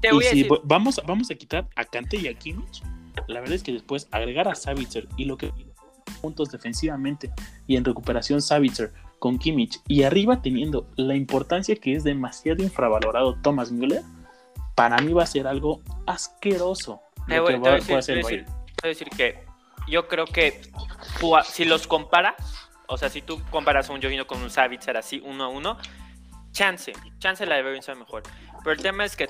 Te 0.00 0.08
y 0.08 0.12
voy 0.12 0.24
a 0.26 0.30
si 0.30 0.36
decir- 0.42 0.48
vo- 0.50 0.60
vamos, 0.64 1.00
vamos 1.06 1.30
a 1.30 1.34
quitar 1.34 1.68
a 1.76 1.84
Kanté 1.84 2.16
y 2.18 2.28
a 2.28 2.34
Kimmich, 2.34 2.82
la 3.28 3.40
verdad 3.40 3.56
es 3.56 3.62
que 3.62 3.72
después 3.72 4.08
agregar 4.10 4.48
a 4.48 4.54
Savitzer 4.54 5.06
y 5.18 5.26
lo 5.26 5.36
que 5.36 5.52
puntos 6.24 6.50
defensivamente 6.50 7.30
y 7.66 7.76
en 7.76 7.84
recuperación 7.84 8.40
Savitzer 8.40 8.94
con 9.18 9.38
Kimmich 9.38 9.78
y 9.86 10.04
arriba 10.04 10.40
teniendo 10.40 10.86
la 10.96 11.14
importancia 11.14 11.76
que 11.76 11.94
es 11.94 12.02
demasiado 12.02 12.62
infravalorado 12.62 13.34
Thomas 13.42 13.70
Müller, 13.70 14.00
para 14.74 14.96
mí 15.02 15.12
va 15.12 15.24
a 15.24 15.26
ser 15.26 15.46
algo 15.46 15.82
asqueroso 16.06 17.02
Te 17.28 17.40
voy, 17.40 17.52
te 17.52 17.58
va, 17.58 17.60
voy 17.60 17.70
a 17.72 17.96
decir, 17.96 18.22
voy 18.22 18.34
a 18.38 18.44
voy 18.82 18.90
a 18.90 19.16
que 19.16 19.44
yo 19.86 20.08
creo 20.08 20.24
que 20.24 20.62
si 21.44 21.66
los 21.66 21.86
comparas, 21.86 22.36
o 22.88 22.96
sea, 22.96 23.10
si 23.10 23.20
tú 23.20 23.38
comparas 23.50 23.90
a 23.90 23.92
un 23.92 24.00
Jorginho 24.00 24.26
con 24.26 24.40
un 24.40 24.48
Savitzer 24.48 24.96
así, 24.96 25.20
uno 25.22 25.44
a 25.44 25.48
uno, 25.48 25.76
chance, 26.52 26.94
chance 27.18 27.44
la 27.44 27.56
de 27.56 27.64
Bayern 27.64 27.82
sea 27.82 27.94
mejor. 27.94 28.22
Pero 28.62 28.72
el 28.72 28.80
tema 28.80 29.04
es 29.04 29.14
que 29.14 29.28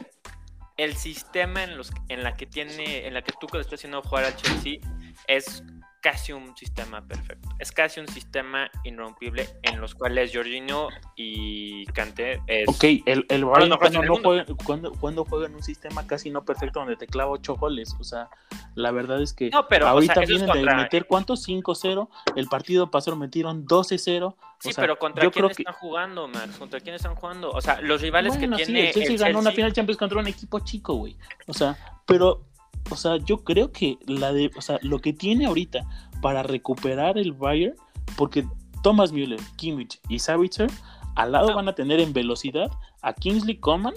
el 0.76 0.94
sistema 0.94 1.64
en, 1.64 1.76
los, 1.76 1.90
en 2.08 2.22
la 2.22 2.36
que 2.36 2.46
tiene, 2.46 3.04
en 3.08 3.14
la 3.14 3.22
que 3.22 3.32
le 3.52 3.60
estás 3.60 3.80
haciendo 3.80 4.00
jugar 4.02 4.26
al 4.26 4.36
Chelsea 4.36 4.78
es 5.26 5.64
casi 6.04 6.34
un 6.34 6.54
sistema 6.54 7.00
perfecto. 7.00 7.48
Es 7.58 7.72
casi 7.72 7.98
un 7.98 8.06
sistema 8.08 8.70
irrompible 8.84 9.48
en 9.62 9.80
los 9.80 9.94
cuales 9.94 10.32
Jorginho 10.34 10.88
y 11.16 11.86
Kanté 11.86 12.42
es... 12.46 12.68
Ok, 12.68 12.84
el, 13.06 13.24
el 13.30 13.44
Bayern 13.46 13.70
mejores 13.70 13.78
cuando, 13.96 14.02
no 14.02 14.16
juega, 14.22 14.44
cuando, 14.66 14.92
cuando 14.92 15.24
juega 15.24 15.46
en 15.46 15.54
un 15.54 15.62
sistema 15.62 16.06
casi 16.06 16.28
no 16.28 16.44
perfecto 16.44 16.80
donde 16.80 16.96
te 16.96 17.06
clava 17.06 17.30
ocho 17.30 17.54
goles, 17.56 17.96
o 17.98 18.04
sea, 18.04 18.28
la 18.74 18.90
verdad 18.90 19.22
es 19.22 19.32
que 19.32 19.48
No, 19.48 19.66
pero, 19.66 19.86
o 19.86 19.88
ahorita 19.88 20.12
sea, 20.12 20.22
es 20.24 20.28
vienen 20.28 20.46
contra- 20.46 20.76
de 20.76 20.82
meter 20.82 21.06
¿cuántos? 21.06 21.48
5-0, 21.48 22.08
el 22.36 22.48
partido 22.48 22.90
pasado 22.90 23.16
metieron 23.16 23.66
12-0. 23.66 24.36
Sí, 24.60 24.68
o 24.68 24.72
sea, 24.72 24.82
pero 24.82 24.98
¿contra 24.98 25.30
quién 25.30 25.46
que- 25.48 25.62
están 25.62 25.74
jugando, 25.74 26.28
Max? 26.28 26.56
¿Contra 26.58 26.80
quién 26.80 26.96
están 26.96 27.14
jugando? 27.14 27.50
O 27.50 27.62
sea, 27.62 27.80
los 27.80 28.02
rivales 28.02 28.36
Bueno, 28.36 28.58
que 28.58 28.66
sí, 28.66 28.72
tiene 28.72 28.88
el 28.88 28.94
Chelsea 28.94 29.12
el 29.14 29.18
ganó 29.18 29.38
una 29.38 29.52
final 29.52 29.72
Champions 29.72 29.98
contra 29.98 30.18
un 30.20 30.26
equipo 30.26 30.60
chico, 30.60 30.94
güey. 30.96 31.16
O 31.46 31.54
sea, 31.54 31.78
pero, 32.04 32.44
o 32.90 32.96
sea, 32.96 33.16
yo 33.16 33.44
creo 33.44 33.72
que 33.72 33.98
la 34.06 34.32
de, 34.32 34.50
o 34.56 34.60
sea, 34.60 34.78
lo 34.82 34.98
que 34.98 35.12
tiene 35.12 35.46
ahorita 35.46 35.80
para 36.20 36.42
recuperar 36.42 37.18
el 37.18 37.32
Bayern, 37.32 37.74
porque 38.16 38.46
Thomas 38.82 39.12
Müller, 39.12 39.40
Kimmich 39.56 40.00
y 40.08 40.18
Savitzer 40.18 40.70
al 41.16 41.32
lado 41.32 41.50
No. 41.50 41.56
van 41.56 41.68
a 41.68 41.74
tener 41.74 42.00
en 42.00 42.12
velocidad 42.12 42.70
a 43.02 43.12
Kingsley 43.14 43.56
Coman, 43.56 43.94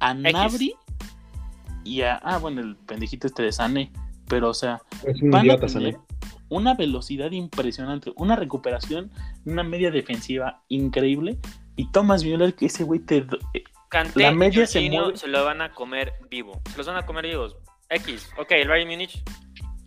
a 0.00 0.14
Nabri 0.14 0.74
y 1.84 2.00
a, 2.02 2.16
ah, 2.16 2.38
bueno, 2.38 2.60
el 2.62 2.76
pendejito 2.76 3.26
este 3.26 3.42
de 3.42 3.52
Sané, 3.52 3.92
pero, 4.28 4.50
o 4.50 4.54
sea, 4.54 4.80
Es 5.04 5.20
un 5.22 5.30
van 5.30 5.50
a 5.50 5.54
tener 5.56 5.70
Sané. 5.70 5.96
una 6.48 6.74
velocidad 6.74 7.30
impresionante, 7.30 8.12
una 8.16 8.36
recuperación, 8.36 9.10
una 9.44 9.62
media 9.62 9.90
defensiva 9.90 10.62
increíble. 10.68 11.38
Y 11.76 11.90
Thomas 11.90 12.22
Müller, 12.24 12.54
que 12.54 12.66
ese 12.66 12.84
güey 12.84 13.00
te. 13.00 13.20
do- 13.22 13.38
eh, 13.52 13.64
la 14.14 14.32
media 14.32 14.66
se 14.66 14.88
mueve. 14.90 15.16
se 15.16 15.28
lo 15.28 15.44
van 15.44 15.60
a 15.60 15.72
comer 15.72 16.12
vivo. 16.30 16.60
Se 16.70 16.76
los 16.78 16.86
van 16.86 16.96
a 16.96 17.04
comer 17.06 17.26
vivos. 17.26 17.56
X. 17.90 18.30
Ok, 18.38 18.52
el 18.52 18.68
Bayern 18.68 18.90
Múnich. 18.90 19.22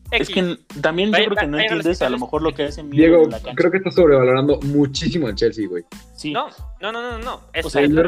X. 0.10 0.30
Es 0.30 0.34
que 0.34 0.58
también 0.82 1.10
yo 1.12 1.16
creo 1.18 1.36
que 1.36 1.48
no 1.48 1.58
vaya- 1.58 1.64
entiendes 1.70 2.02
a 2.02 2.10
lo 2.10 2.18
mejor 2.18 2.42
lo 2.42 2.54
que 2.54 2.64
hace 2.64 2.82
Diego, 2.84 3.24
en 3.24 3.30
la 3.32 3.40
cancha. 3.42 3.56
creo 3.56 3.72
que 3.72 3.78
estás 3.78 3.94
sobrevalorando 3.96 4.58
muchísimo 4.62 5.28
el 5.28 5.36
Chelsea, 5.36 5.68
güey. 5.68 5.84
Sí. 6.16 6.32
No, 6.32 6.48
no, 6.80 6.92
no, 6.94 7.02
no, 7.02 7.18
no. 7.20 7.42
Es, 7.52 7.66
o 7.66 7.70
sea, 7.70 7.82
es 7.82 7.90
el, 7.90 7.98
el 8.00 8.06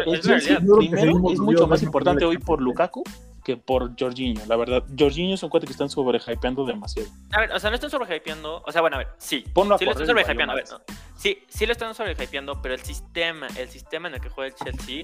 primero 0.77 1.31
es 1.31 1.39
mucho 1.39 1.67
más 1.67 1.83
importante 1.83 2.23
hoy 2.23 2.37
por 2.37 2.61
Lukaku 2.61 3.03
que 3.43 3.57
por 3.57 3.99
Jorginho. 3.99 4.41
La 4.47 4.55
verdad, 4.55 4.83
Jorginho 4.97 5.35
es 5.35 5.43
un 5.43 5.49
cuate 5.49 5.65
que 5.65 5.73
están 5.73 5.89
sobrehypeando 5.89 6.65
demasiado. 6.65 7.09
A 7.33 7.41
ver, 7.41 7.51
o 7.51 7.59
sea, 7.59 7.69
no 7.69 7.75
están 7.75 7.89
sobrehypeando. 7.89 8.63
O 8.65 8.71
sea, 8.71 8.79
bueno, 8.79 8.95
a 8.95 8.99
ver, 8.99 9.07
sí. 9.17 9.43
Ponlo 9.53 9.75
a 9.75 9.77
sí 9.77 9.83
lo 9.85 9.91
están 9.91 10.07
sobrehypeando. 10.07 10.53
A 10.53 10.55
ver, 10.55 10.65
no. 10.71 10.79
Sí, 11.17 11.39
sí 11.49 11.65
lo 11.65 11.73
están 11.73 11.93
sobrehypeando, 11.95 12.61
pero 12.61 12.75
el 12.75 12.81
sistema, 12.81 13.47
el 13.57 13.67
sistema 13.69 14.07
en 14.07 14.13
el 14.15 14.21
que 14.21 14.29
juega 14.29 14.47
el 14.47 14.55
Chelsea 14.55 15.03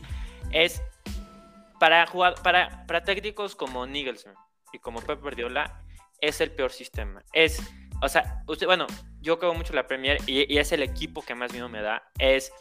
es 0.51 0.81
para 1.79 2.05
jugar, 2.07 2.35
para, 2.41 2.85
para 2.87 3.03
técnicos 3.03 3.55
como 3.55 3.85
Nigelsson 3.85 4.33
y 4.75 4.79
como 4.79 5.01
Pep 5.01 5.21
Guardiola, 5.21 5.81
es 6.21 6.41
el 6.41 6.51
peor 6.51 6.71
sistema. 6.71 7.23
Es, 7.33 7.61
o 8.01 8.09
sea, 8.09 8.43
usted, 8.47 8.67
bueno, 8.67 8.87
yo 9.21 9.37
juego 9.37 9.53
mucho 9.53 9.73
la 9.73 9.87
Premier 9.87 10.17
y, 10.27 10.57
es 10.57 10.71
el 10.71 10.83
equipo 10.83 11.23
que 11.23 11.35
más 11.35 11.51
miedo 11.51 11.69
me 11.69 11.81
da. 11.81 12.03
Es 12.19 12.51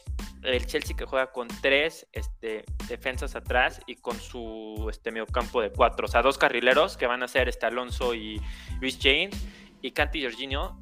el 0.42 0.66
Chelsea 0.66 0.96
que 0.96 1.04
juega 1.04 1.32
con 1.32 1.48
tres 1.60 2.06
este, 2.12 2.64
defensas 2.88 3.34
atrás 3.34 3.80
y 3.86 3.96
con 3.96 4.18
su 4.18 4.86
este, 4.90 5.10
mediocampo 5.10 5.60
de 5.60 5.70
cuatro. 5.70 6.06
O 6.06 6.08
sea, 6.08 6.22
dos 6.22 6.38
carrileros 6.38 6.96
que 6.96 7.06
van 7.06 7.22
a 7.22 7.28
ser 7.28 7.48
este, 7.48 7.66
Alonso 7.66 8.14
y 8.14 8.40
Luis 8.80 8.98
James 9.00 9.36
y 9.82 9.90
Kanti 9.92 10.20
y 10.20 10.24
Jorginho 10.24 10.80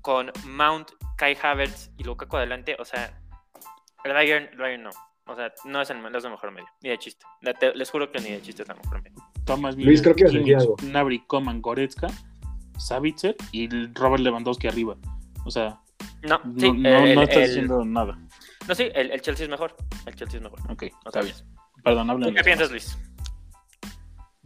con 0.00 0.32
Mount, 0.44 0.90
Kai 1.16 1.36
Havertz 1.40 1.90
y 1.98 2.04
Lukaku 2.04 2.36
adelante. 2.36 2.76
O 2.78 2.84
sea, 2.84 3.20
el 4.04 4.12
Bayern, 4.12 4.48
el 4.52 4.58
Bayern 4.58 4.82
no. 4.84 4.90
O 5.28 5.34
sea, 5.34 5.52
no 5.64 5.82
es 5.82 5.90
el, 5.90 6.00
no 6.00 6.16
es 6.16 6.24
el 6.24 6.30
mejor 6.30 6.52
medio. 6.52 6.68
Ni 6.82 6.90
de 6.90 6.98
chiste. 6.98 7.26
Les 7.74 7.90
juro 7.90 8.12
que 8.12 8.20
ni 8.20 8.30
de 8.30 8.40
chiste 8.40 8.62
es 8.62 8.68
el 8.68 8.76
mejor 8.76 9.02
medio. 9.02 9.16
Thomas 9.46 9.76
Luis, 9.76 10.02
creo 10.02 10.14
que 10.14 10.24
algo. 10.26 10.76
Gnabry, 10.82 11.20
Coman, 11.26 11.62
Goretzka, 11.62 12.08
Savitzer 12.78 13.36
y 13.52 13.68
Robert 13.94 14.22
Lewandowski 14.22 14.66
arriba. 14.68 14.96
O 15.44 15.50
sea, 15.50 15.80
No, 16.22 16.40
no, 16.44 16.60
sí, 16.60 16.72
no, 16.72 16.88
el- 16.98 17.14
no 17.14 17.22
estás 17.22 17.36
el- 17.38 17.46
diciendo 17.48 17.84
nada. 17.84 18.18
no, 18.68 18.74
sí, 18.74 18.88
el, 18.94 19.12
el 19.12 19.20
Chelsea 19.22 19.44
es 19.44 19.50
mejor. 19.50 19.74
El 20.04 20.14
Chelsea 20.16 20.38
es 20.38 20.42
mejor. 20.42 20.58
Ok, 20.70 20.82
No 21.04 21.10
está 21.10 21.22
bien. 21.22 21.34
Perdón, 21.84 22.06
¿Tú 22.08 22.12
hablen. 22.12 22.34
qué 22.34 22.42
piensas, 22.42 22.70
Luis? 22.70 22.98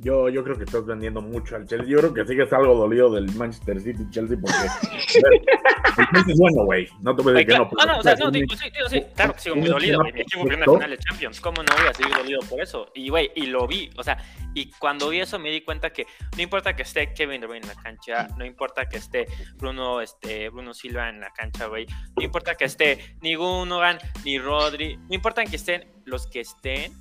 Yo, 0.03 0.30
yo 0.30 0.42
creo 0.42 0.57
que 0.57 0.64
estás 0.64 0.86
vendiendo 0.86 1.20
mucho 1.20 1.57
al 1.57 1.66
Chelsea. 1.66 1.86
Yo 1.86 1.98
creo 1.98 2.14
que 2.14 2.24
sigues 2.24 2.51
algo 2.53 2.74
dolido 2.74 3.12
del 3.12 3.32
Manchester 3.34 3.80
City 3.80 4.03
Chelsea 4.11 4.38
porque 4.40 4.57
es 6.30 6.38
bueno, 6.38 6.64
güey. 6.64 6.88
No 7.01 7.14
te 7.14 7.22
voy 7.22 7.32
a 7.32 7.34
decir 7.34 7.48
que 7.48 7.59
no. 7.59 7.70
no, 7.70 7.86
no, 7.86 7.98
o 7.98 8.03
sea, 8.03 8.14
no, 8.14 8.30
digo, 8.30 8.55
sí, 8.57 8.70
digo, 8.70 8.88
sí, 8.88 9.05
claro 9.14 9.34
que 9.34 9.40
sigo 9.40 9.57
muy 9.57 9.68
dolido, 9.68 10.01
güey. 10.01 10.12
Mi 10.14 10.20
equipo 10.22 10.44
final 10.44 10.90
de 10.90 10.98
Champions. 10.98 11.40
¿Cómo 11.40 11.62
no 11.62 11.74
voy 11.76 11.86
a 11.86 11.92
seguir 11.92 12.14
dolido 12.14 12.40
por 12.48 12.61
eso? 12.62 12.90
Y, 12.94 13.11
güey, 13.11 13.30
y 13.34 13.46
lo 13.46 13.66
vi, 13.66 13.90
o 13.98 14.03
sea, 14.03 14.16
y 14.55 14.70
cuando 14.72 15.11
vi 15.11 15.20
eso 15.20 15.38
me 15.38 15.51
di 15.51 15.61
cuenta 15.61 15.90
que 15.90 16.07
no 16.34 16.42
importa 16.42 16.74
que 16.74 16.82
esté 16.82 17.12
Kevin 17.12 17.42
De 17.42 17.46
Bruyne 17.46 17.66
en 17.66 17.76
la 17.76 17.82
cancha, 17.82 18.28
no 18.38 18.44
importa 18.44 18.88
que 18.88 18.96
esté 18.96 19.26
Bruno, 19.57 20.01
este, 20.01 20.48
Bruno 20.48 20.72
Silva 20.72 21.11
en 21.11 21.20
la 21.20 21.30
cancha, 21.30 21.66
güey, 21.66 21.86
no 22.16 22.24
importa 22.24 22.55
que 22.55 22.64
esté 22.64 23.16
ni 23.20 23.34
Gundogan, 23.34 23.98
ni 24.24 24.38
Rodri, 24.38 24.96
no 24.96 25.14
importa 25.14 25.44
que 25.44 25.57
estén 25.57 26.01
los 26.05 26.26
que 26.26 26.40
estén, 26.40 26.92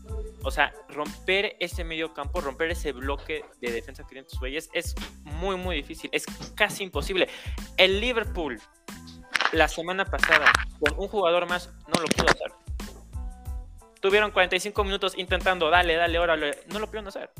o 0.43 0.51
sea, 0.51 0.73
romper 0.89 1.55
ese 1.59 1.83
medio 1.83 2.13
campo, 2.13 2.41
romper 2.41 2.71
ese 2.71 2.91
bloque 2.91 3.45
de 3.61 3.71
defensa 3.71 4.03
que 4.03 4.09
tienen 4.09 4.27
tus 4.27 4.39
güeyes 4.39 4.69
es 4.73 4.95
muy, 5.23 5.57
muy 5.57 5.75
difícil, 5.75 6.09
es 6.13 6.25
casi 6.55 6.83
imposible. 6.83 7.27
El 7.77 7.99
Liverpool 7.99 8.59
la 9.51 9.67
semana 9.67 10.05
pasada 10.05 10.51
con 10.79 10.97
un 10.97 11.07
jugador 11.07 11.47
más 11.47 11.69
no 11.87 12.01
lo 12.01 12.07
pudo 12.07 12.29
hacer. 12.29 12.51
Tuvieron 13.99 14.31
45 14.31 14.83
minutos 14.83 15.17
intentando, 15.17 15.69
dale, 15.69 15.95
dale, 15.95 16.19
órale, 16.19 16.59
no 16.67 16.79
lo 16.79 16.87
pudieron 16.87 17.09
hacer. 17.09 17.31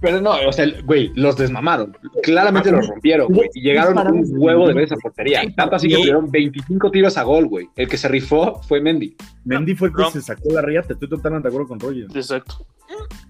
Pero 0.00 0.20
no, 0.20 0.32
o 0.46 0.52
sea, 0.52 0.66
güey, 0.84 1.12
los 1.14 1.36
desmamaron. 1.36 1.96
Claramente 2.22 2.70
los 2.70 2.86
rompieron, 2.86 3.32
güey. 3.32 3.48
Y 3.54 3.62
llegaron 3.62 3.98
un 4.14 4.24
huevo 4.36 4.68
de 4.68 4.74
veces 4.74 4.92
a 4.92 4.96
portería. 4.96 5.42
Sí, 5.42 5.52
Tanto 5.54 5.76
así 5.76 5.88
que 5.88 5.96
tuvieron 5.96 6.30
25 6.30 6.90
tiros 6.90 7.16
a 7.16 7.22
gol, 7.22 7.46
güey. 7.46 7.68
El 7.76 7.88
que 7.88 7.96
se 7.96 8.08
rifó 8.08 8.60
fue 8.62 8.80
Mendy. 8.80 9.16
Mendy 9.44 9.74
fue 9.74 9.88
el 9.88 9.94
que 9.94 10.10
se 10.10 10.22
sacó 10.22 10.52
la 10.52 10.62
riata. 10.62 10.92
Estoy 10.92 11.08
totalmente 11.08 11.48
de 11.48 11.54
acuerdo 11.54 11.68
con 11.68 11.80
Roger. 11.80 12.06
Exacto. 12.14 12.66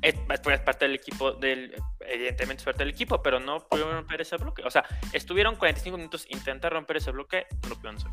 Es, 0.03 0.15
es 0.15 0.41
pues, 0.41 0.61
parte 0.61 0.85
del 0.87 0.95
equipo, 0.97 1.33
del, 1.33 1.73
evidentemente 2.01 2.61
es 2.61 2.65
parte 2.65 2.85
del 2.85 2.93
equipo, 2.93 3.23
pero 3.23 3.41
no 3.41 3.61
pudieron 3.69 3.95
romper 3.95 4.21
ese 4.21 4.37
bloque. 4.37 4.63
O 4.65 4.71
sea, 4.71 4.85
estuvieron 5.13 5.57
45 5.57 5.97
minutos 5.97 6.27
intentar 6.31 6.73
romper 6.73 6.99
ese 6.99 7.11
bloque, 7.11 7.47
no 7.63 7.71
lo 7.71 7.75
pudieron 7.77 7.97
hacer. 7.97 8.11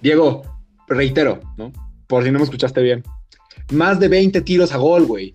Diego, 0.00 0.42
reitero, 0.86 1.40
¿no? 1.56 1.72
Por 2.06 2.24
si 2.24 2.30
no 2.30 2.38
me 2.38 2.44
escuchaste 2.44 2.80
bien. 2.82 3.02
Más 3.72 4.00
de 4.00 4.08
20 4.08 4.40
tiros 4.42 4.72
a 4.72 4.78
gol, 4.78 5.04
güey. 5.04 5.34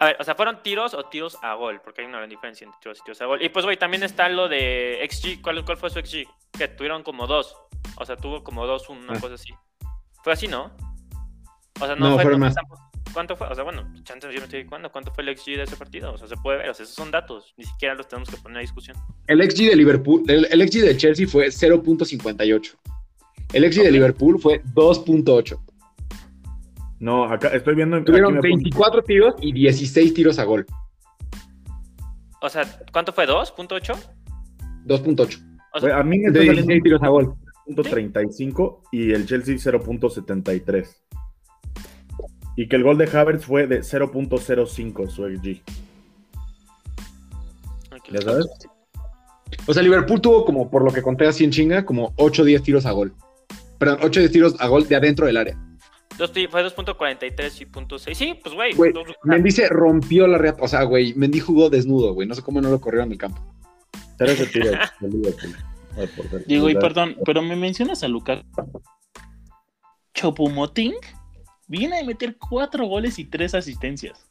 A 0.00 0.06
ver, 0.06 0.16
o 0.18 0.24
sea, 0.24 0.34
¿fueron 0.34 0.62
tiros 0.62 0.94
o 0.94 1.04
tiros 1.04 1.36
a 1.42 1.54
gol? 1.54 1.80
Porque 1.84 2.00
hay 2.00 2.06
una 2.06 2.16
gran 2.18 2.30
diferencia 2.30 2.64
entre 2.64 2.80
tiros 2.80 2.98
y 3.00 3.04
tiros 3.04 3.20
a 3.20 3.26
gol. 3.26 3.42
Y 3.42 3.50
pues, 3.50 3.64
güey, 3.66 3.76
también 3.76 4.02
está 4.02 4.28
lo 4.30 4.48
de 4.48 5.06
XG. 5.10 5.42
¿Cuál, 5.42 5.62
cuál 5.64 5.76
fue 5.76 5.90
su 5.90 6.00
XG? 6.00 6.26
Que 6.56 6.68
tuvieron 6.68 7.02
como 7.02 7.26
dos. 7.26 7.54
O 7.96 8.04
sea, 8.06 8.16
tuvo 8.16 8.42
como 8.42 8.66
dos, 8.66 8.88
una 8.88 9.12
Ah. 9.12 9.20
cosa 9.20 9.34
así. 9.34 9.52
Fue 10.24 10.32
así, 10.32 10.48
¿no? 10.48 10.72
O 11.80 11.86
sea, 11.86 11.94
no, 11.96 12.08
No, 12.08 12.14
fue. 12.14 12.22
fueron 12.22 12.40
no, 12.40 12.46
más. 12.46 12.54
¿Cuánto 13.12 13.36
fue? 13.36 13.48
O 13.48 13.54
sea, 13.54 13.64
bueno, 13.64 13.92
chances 14.04 14.32
yo 14.32 14.38
me 14.40 14.44
estoy 14.44 14.64
cuándo. 14.64 14.90
¿Cuánto 14.90 15.12
fue 15.12 15.24
el 15.24 15.36
XG 15.36 15.56
de 15.56 15.62
ese 15.64 15.76
partido? 15.76 16.12
O 16.14 16.16
sea, 16.18 16.28
se 16.28 16.36
puede 16.36 16.58
ver. 16.58 16.70
O 16.70 16.74
sea, 16.74 16.84
esos 16.84 16.94
son 16.94 17.10
datos. 17.10 17.52
Ni 17.56 17.64
siquiera 17.64 17.94
los 17.94 18.08
tenemos 18.08 18.30
que 18.30 18.36
poner 18.38 18.58
a 18.58 18.60
discusión. 18.60 18.96
El 19.26 19.42
XG 19.50 19.68
de 19.70 19.76
Liverpool, 19.76 20.22
el, 20.28 20.46
el 20.50 20.68
XG 20.68 20.80
de 20.82 20.96
Chelsea 20.96 21.26
fue 21.26 21.48
0.58. 21.48 22.74
El 23.52 23.70
XG 23.72 23.80
de 23.82 23.88
Ok. 23.88 23.92
Liverpool 23.92 24.40
fue 24.40 24.62
2.8. 24.74 25.58
No, 27.00 27.24
acá 27.24 27.48
estoy 27.48 27.74
viendo. 27.74 27.96
aquí 27.96 28.04
Tuvieron 28.06 28.36
pone- 28.36 28.48
24 28.48 29.02
tiros 29.02 29.34
y 29.40 29.52
16 29.52 30.14
tiros 30.14 30.38
a 30.38 30.44
gol. 30.44 30.66
O 32.42 32.48
sea, 32.48 32.62
¿cuánto 32.92 33.12
fue? 33.12 33.26
¿2.8? 33.26 33.94
2.8. 34.86 35.38
O 35.74 35.80
sea, 35.80 35.98
a 35.98 36.02
mí 36.02 36.18
me 36.18 36.30
De 36.30 36.40
está 36.40 36.52
16 36.52 36.64
saliendo 36.64 36.82
tiros 36.84 37.02
a 37.02 37.08
gol. 37.08 37.34
0.35 37.66 38.82
y 38.92 39.12
el 39.12 39.26
Chelsea 39.26 39.54
0.73. 39.56 40.88
Y 42.56 42.68
que 42.68 42.76
el 42.76 42.82
gol 42.82 42.98
de 42.98 43.08
Havertz 43.12 43.44
fue 43.44 43.66
de 43.66 43.80
0.05 43.80 45.08
su 45.08 45.24
XG. 45.24 45.62
¿Ya 48.12 48.20
sabes? 48.22 48.46
O 49.66 49.72
sea, 49.72 49.82
Liverpool 49.82 50.20
tuvo 50.20 50.44
como, 50.44 50.68
por 50.70 50.82
lo 50.84 50.92
que 50.92 51.00
conté 51.02 51.26
así 51.28 51.44
en 51.44 51.50
chinga, 51.50 51.84
como 51.84 52.12
8 52.16 52.42
o 52.42 52.44
10 52.44 52.62
tiros 52.62 52.86
a 52.86 52.90
gol. 52.90 53.14
Perdón, 53.78 53.98
8 54.02 54.18
o 54.18 54.22
10 54.22 54.32
tiros 54.32 54.56
a 54.60 54.66
gol 54.66 54.88
de 54.88 54.96
adentro 54.96 55.26
del 55.26 55.36
área. 55.36 55.56
Fue 56.28 56.64
2.43 56.64 57.60
y 57.60 57.64
punto 57.66 57.96
.6. 57.96 58.14
Sí, 58.14 58.38
pues 58.42 58.54
güey. 58.54 58.74
Mendy 59.24 59.50
se 59.50 59.68
rompió 59.68 60.26
la 60.26 60.38
reata. 60.38 60.62
O 60.62 60.68
sea, 60.68 60.82
güey, 60.82 61.14
Mendy 61.14 61.40
jugó 61.40 61.70
desnudo, 61.70 62.12
güey. 62.12 62.28
No 62.28 62.34
sé 62.34 62.42
cómo 62.42 62.60
no 62.60 62.68
lo 62.68 62.80
corrieron 62.80 63.08
del 63.08 63.18
campo. 63.18 63.40
13 64.18 64.46
tiros 64.46 64.76
de 65.00 65.08
Liverpool. 65.08 65.56
Al 65.96 66.08
portero. 66.08 66.44
Digo, 66.46 66.68
y 66.68 66.74
perdón, 66.74 67.16
pero 67.24 67.42
me 67.42 67.56
mencionas 67.56 68.02
a 68.02 68.08
Lucas. 68.08 68.42
Chopumoting 70.14 70.94
viene 71.66 71.96
de 71.96 72.04
meter 72.04 72.36
cuatro 72.36 72.86
goles 72.86 73.18
y 73.18 73.24
tres 73.24 73.54
asistencias. 73.54 74.30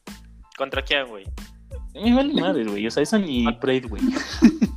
¿Contra 0.56 0.82
quién, 0.82 1.08
güey? 1.08 1.26
Me 1.94 2.14
vale 2.14 2.40
madre, 2.40 2.64
güey. 2.64 2.86
O 2.86 2.90
sea, 2.90 3.02
eso 3.02 3.18
ni 3.18 3.46
Braid, 3.60 3.88
güey. 3.88 4.02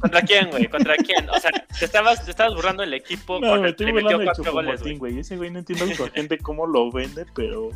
¿Contra 0.02 0.22
quién, 0.22 0.50
güey? 0.50 0.68
¿Contra 0.68 0.96
quién? 0.98 1.30
O 1.30 1.40
sea, 1.40 1.52
te 1.52 1.86
estabas, 1.86 2.26
te 2.26 2.32
estabas 2.32 2.56
burlando 2.56 2.82
del 2.82 2.94
equipo 2.94 3.40
No, 3.40 3.50
con 3.50 3.66
el 3.66 3.76
que 3.76 3.86
metió 3.86 4.02
burlando 4.02 4.20
de 4.20 4.26
cuatro 4.26 4.52
goles, 4.52 5.00
güey. 5.00 5.20
Ese 5.20 5.38
güey 5.38 5.52
no 5.52 5.60
entiendo 5.60 5.86
su 5.88 6.10
gente 6.12 6.38
cómo 6.40 6.66
lo 6.66 6.92
vende, 6.92 7.26
pero 7.36 7.70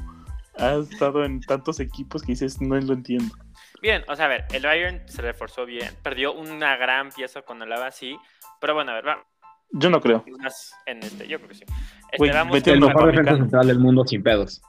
ha 0.57 0.75
estado 0.75 1.23
en 1.23 1.41
tantos 1.41 1.79
equipos 1.79 2.23
que 2.23 2.31
dices, 2.31 2.59
no 2.61 2.75
lo 2.79 2.93
entiendo. 2.93 3.35
Bien, 3.81 4.03
o 4.07 4.15
sea, 4.15 4.25
a 4.25 4.29
ver, 4.29 4.45
el 4.53 4.63
Bayern 4.63 5.07
se 5.07 5.21
reforzó 5.21 5.65
bien. 5.65 5.89
Perdió 6.01 6.33
una 6.33 6.75
gran 6.77 7.11
pieza 7.11 7.43
con 7.43 7.61
Alaba, 7.61 7.91
sí. 7.91 8.17
Pero 8.59 8.73
bueno, 8.73 8.91
a 8.91 8.95
ver, 8.95 9.07
va 9.07 9.23
Yo 9.71 9.89
no 9.89 10.01
creo. 10.01 10.25
más 10.39 10.73
en 10.85 11.03
este. 11.03 11.27
Yo 11.27 11.37
creo 11.37 11.49
que 11.49 11.55
sí. 11.55 11.65
Este, 12.11 12.31
vamos 12.31 12.53
vete 12.53 12.71
El 12.71 12.81
mejor 12.81 13.11
defensa 13.11 13.35
central 13.35 13.67
del 13.67 13.79
mundo 13.79 14.03
sin 14.05 14.23
pedos. 14.23 14.61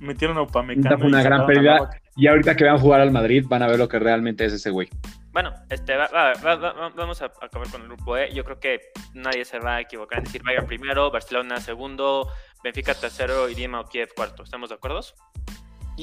Metieron 0.00 0.36
a 0.38 0.42
Upamecano. 0.42 0.86
Esta 0.88 0.98
fue 0.98 1.06
una 1.06 1.22
gran 1.22 1.42
a 1.42 1.46
pérdida. 1.46 1.90
Y 2.16 2.26
ahorita 2.28 2.56
que 2.56 2.64
vean 2.64 2.78
jugar 2.78 3.00
al 3.00 3.10
Madrid, 3.10 3.44
van 3.46 3.62
a 3.62 3.66
ver 3.66 3.78
lo 3.78 3.88
que 3.88 3.98
realmente 3.98 4.44
es 4.44 4.52
ese 4.52 4.70
güey. 4.70 4.88
Bueno, 5.32 5.52
este, 5.68 5.94
va- 5.96 6.08
va- 6.08 6.32
va- 6.42 6.56
va- 6.56 6.88
vamos 6.96 7.20
a 7.20 7.26
acabar 7.26 7.68
con 7.70 7.82
el 7.82 7.88
grupo 7.88 8.16
E. 8.16 8.32
Yo 8.32 8.42
creo 8.42 8.58
que 8.58 8.80
nadie 9.12 9.44
se 9.44 9.58
va 9.58 9.76
a 9.76 9.80
equivocar 9.82 10.18
en 10.20 10.24
decir 10.24 10.42
Bayern 10.42 10.66
primero, 10.66 11.10
Barcelona 11.10 11.60
segundo, 11.60 12.28
Benfica 12.64 12.94
tercero 12.94 13.48
y 13.50 13.54
Dima 13.54 13.80
o 13.80 13.84
Kiev 13.86 14.08
cuarto. 14.16 14.42
¿Estamos 14.44 14.70
de 14.70 14.76
acuerdo? 14.76 15.02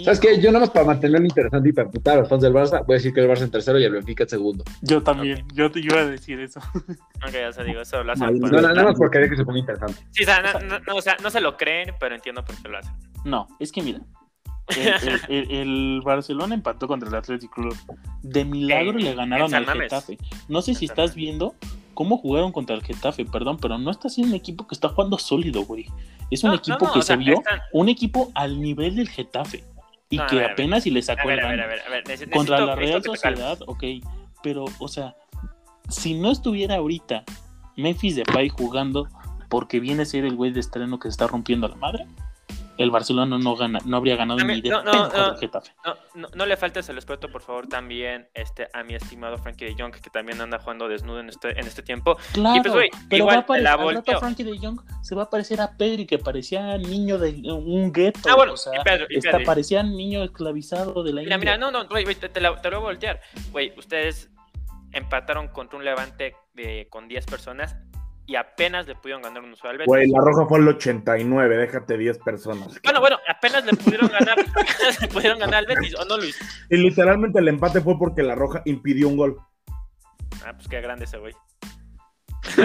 ¿Sabes 0.04 0.20
qué? 0.20 0.40
Yo 0.42 0.52
nada 0.52 0.62
más 0.62 0.72
para 0.72 0.86
mantenerlo 0.88 1.26
interesante 1.28 1.70
y 1.70 1.72
para 1.72 1.88
putar 1.90 2.16
a 2.18 2.22
los 2.22 2.30
fans 2.30 2.42
del 2.42 2.52
Barça, 2.54 2.84
voy 2.86 2.96
a 2.96 2.98
decir 2.98 3.14
que 3.14 3.22
el 3.22 3.30
Barça 3.30 3.44
en 3.44 3.52
tercero 3.52 3.78
y 3.80 3.84
el 3.84 3.92
Benfica 3.94 4.24
en 4.24 4.30
segundo. 4.30 4.64
Yo 4.82 5.04
también. 5.04 5.46
Yo 5.54 5.70
te 5.72 5.80
iba 5.82 6.00
a 6.00 6.06
decir 6.06 6.40
eso. 6.40 6.60
Ok, 7.26 7.32
ya 7.32 7.54
se 7.54 7.64
digo, 7.64 7.82
eso 7.82 8.04
lo 8.04 8.12
hacen. 8.12 8.40
Por- 8.40 8.52
No, 8.52 8.62
no, 8.62 8.68
nada 8.70 8.84
más 8.84 8.96
porque 8.98 9.18
quería 9.20 9.30
que 9.30 9.38
se 9.38 9.46
ponga 9.46 9.60
interesante. 9.60 9.96
Sí, 10.12 10.24
o 10.24 10.26
sea, 10.26 10.42
no, 10.42 10.60
no- 10.60 10.80
no, 10.80 10.96
o 10.96 11.02
sea, 11.02 11.16
no 11.24 11.30
se 11.30 11.40
lo 11.42 11.56
creen, 11.58 11.94
pero 12.00 12.14
entiendo 12.16 12.44
por 12.44 12.56
qué 12.62 12.68
lo 12.70 12.78
hacen. 12.80 12.94
No, 13.24 13.48
es 13.60 13.72
que 13.72 13.82
mira. 13.82 14.00
El, 14.68 14.88
el- 14.88 15.22
el- 15.30 15.52
el 15.52 16.02
Barcelona 16.04 16.56
empató 16.56 16.88
contra 16.88 17.10
el 17.10 17.16
Athletic 17.16 17.52
Club. 17.52 17.76
De 18.22 18.46
milagro 18.46 18.98
le 18.98 19.14
ganaron 19.14 19.54
al. 19.54 19.66
Getafe. 19.66 20.18
No 20.48 20.62
sé 20.62 20.74
si 20.76 20.86
estás 20.86 21.16
viendo 21.16 21.56
cómo 21.94 22.18
jugaron 22.18 22.52
contra 22.52 22.76
el 22.76 22.82
Getafe, 22.84 23.26
perdón, 23.26 23.58
pero 23.62 23.78
no 23.78 23.92
está 23.92 24.10
siendo 24.10 24.32
un 24.34 24.38
equipo 24.40 24.66
que 24.68 24.74
está 24.76 24.90
jugando 24.90 25.18
sólido, 25.18 25.64
güey. 25.66 25.86
Es 26.32 26.44
un 26.44 26.52
No, 26.52 26.56
equipo 26.56 26.78
no, 26.82 26.88
no, 26.88 26.94
que 26.94 27.02
se 27.02 27.08
sea, 27.08 27.16
vio, 27.18 27.36
están- 27.36 27.60
un 27.74 27.90
equipo 27.90 28.32
al 28.36 28.60
nivel 28.62 28.96
del 28.96 29.10
Getafe. 29.10 29.64
Y 30.10 30.18
que 30.28 30.36
ver, 30.38 30.52
apenas 30.52 30.84
si 30.84 30.92
le 30.92 31.02
sacó 31.02 31.30
el 31.32 31.40
nece- 31.40 32.30
Contra 32.32 32.60
la 32.62 32.76
Real. 32.76 33.04
Sociedad, 33.04 33.58
ok. 33.66 33.84
Pero, 34.44 34.66
o 34.80 34.88
sea, 34.88 35.16
si 35.90 36.14
no 36.14 36.32
estuviera 36.32 36.76
ahorita 36.76 37.24
Memphis 37.78 38.16
Depay 38.18 38.50
jugando 38.50 39.08
porque 39.50 39.80
viene 39.80 40.04
a 40.04 40.06
ser 40.06 40.24
el 40.26 40.36
güey 40.36 40.52
de 40.52 40.60
estreno 40.60 41.00
que 41.00 41.08
se 41.10 41.14
está 41.14 41.28
rompiendo 41.28 41.66
a 41.66 41.70
la 41.70 41.76
madre, 41.78 42.06
el 42.78 42.92
Barcelona 42.92 43.38
no 43.38 43.56
gana, 43.56 43.80
no 43.86 43.98
habría 43.98 44.16
ganado 44.16 44.40
mí- 44.46 44.56
ni 44.56 44.62
de 44.62 44.70
no, 44.70 44.84
no, 44.84 45.08
no. 45.10 45.38
Getafe. 45.38 45.72
No, 46.36 46.46
le 46.46 46.58
faltes 46.58 46.88
el 46.90 46.96
respeto, 46.96 47.30
por 47.30 47.42
favor, 47.42 47.68
también 47.68 48.28
este, 48.34 48.68
a 48.74 48.84
mi 48.84 48.96
estimado 48.96 49.38
Frankie 49.38 49.66
de 49.66 49.76
Jong, 49.78 49.92
que 49.94 50.10
también 50.10 50.42
anda 50.42 50.60
jugando 50.60 50.88
desnudo 50.88 51.20
en 51.20 51.30
este, 51.30 51.52
en 51.52 51.68
este 51.68 51.82
tiempo. 51.84 52.18
Claro, 52.34 52.62
pues, 52.64 52.74
güey, 52.74 52.90
pero 53.10 53.24
igual 53.24 53.36
va 53.38 53.40
a 53.42 53.46
parecer, 53.46 54.04
la. 54.08 54.20
Frankie 54.20 54.44
de 54.44 54.58
Jong 54.58 54.82
se 55.02 55.16
va 55.16 55.24
a 55.24 55.30
parecer 55.30 55.62
a 55.62 55.78
Pedri, 55.78 56.06
que 56.06 56.18
parecía 56.20 56.78
niño 56.78 57.18
de 57.20 57.30
un 57.52 57.92
gueto. 57.92 58.20
Ah, 58.30 58.36
bueno, 58.36 58.54
o 58.54 58.58
sea, 58.58 58.80
y 58.80 58.84
Pedro, 58.84 59.06
y 59.10 59.18
está- 59.18 59.32
Pedri. 59.32 59.46
parecía 59.46 59.84
niño 59.84 60.24
esclavizado 60.24 61.04
de 61.04 61.14
la 61.14 61.22
Mira, 61.22 61.36
India. 61.36 61.38
mira, 61.38 61.58
no, 61.58 61.72
no, 61.72 61.88
güey, 61.88 62.04
güey, 62.04 62.16
te, 62.16 62.30
te 62.30 62.42
la- 62.42 62.60
te 62.62 62.70
lo 62.70 62.78
voy 62.78 62.86
a 62.86 62.90
voltear. 62.92 63.22
Güey, 63.52 63.74
ustedes 63.78 64.30
empataron 64.92 65.48
contra 65.48 65.78
un 65.78 65.86
levante 65.86 66.36
de, 66.54 66.88
con 66.90 67.08
10 67.08 67.26
personas 67.26 67.76
y 68.26 68.36
apenas 68.36 68.88
le 68.88 68.96
pudieron 68.96 69.22
ganar 69.22 69.44
un 69.44 69.52
usual 69.52 69.72
al 69.72 69.78
Betis. 69.80 69.88
Güey, 69.88 70.10
la 70.10 70.20
roja 70.22 70.46
fue 70.48 70.60
el 70.60 70.68
89, 70.68 71.58
déjate 71.58 71.98
10 71.98 72.20
personas. 72.20 72.80
Bueno, 72.84 73.00
bueno, 73.02 73.18
apenas 73.28 73.66
le 73.66 73.74
pudieron 73.74 74.10
ganar, 74.10 74.40
apenas 74.56 75.02
le 75.02 75.08
pudieron 75.10 75.40
ganar 75.40 75.56
al 75.56 75.66
Betis, 75.66 75.96
¿o 76.00 76.06
no, 76.06 76.18
Luis? 76.18 76.38
Y 76.70 76.78
literalmente 76.78 77.40
el 77.40 77.48
empate 77.50 77.82
fue 77.82 77.98
porque 78.00 78.24
la 78.24 78.36
roja 78.36 78.62
impidió 78.66 79.08
un 79.10 79.18
gol. 79.18 79.38
Ah, 80.46 80.54
pues 80.54 80.68
qué 80.68 80.82
grande 80.82 81.06
ese 81.06 81.18
güey. 81.18 81.34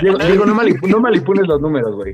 Diego, 0.00 0.18
Diego, 0.18 0.46
no, 0.46 0.54
manipu- 0.54 0.88
no 0.88 1.00
manipules 1.00 1.46
los 1.46 1.60
números, 1.60 1.94
güey. 1.94 2.12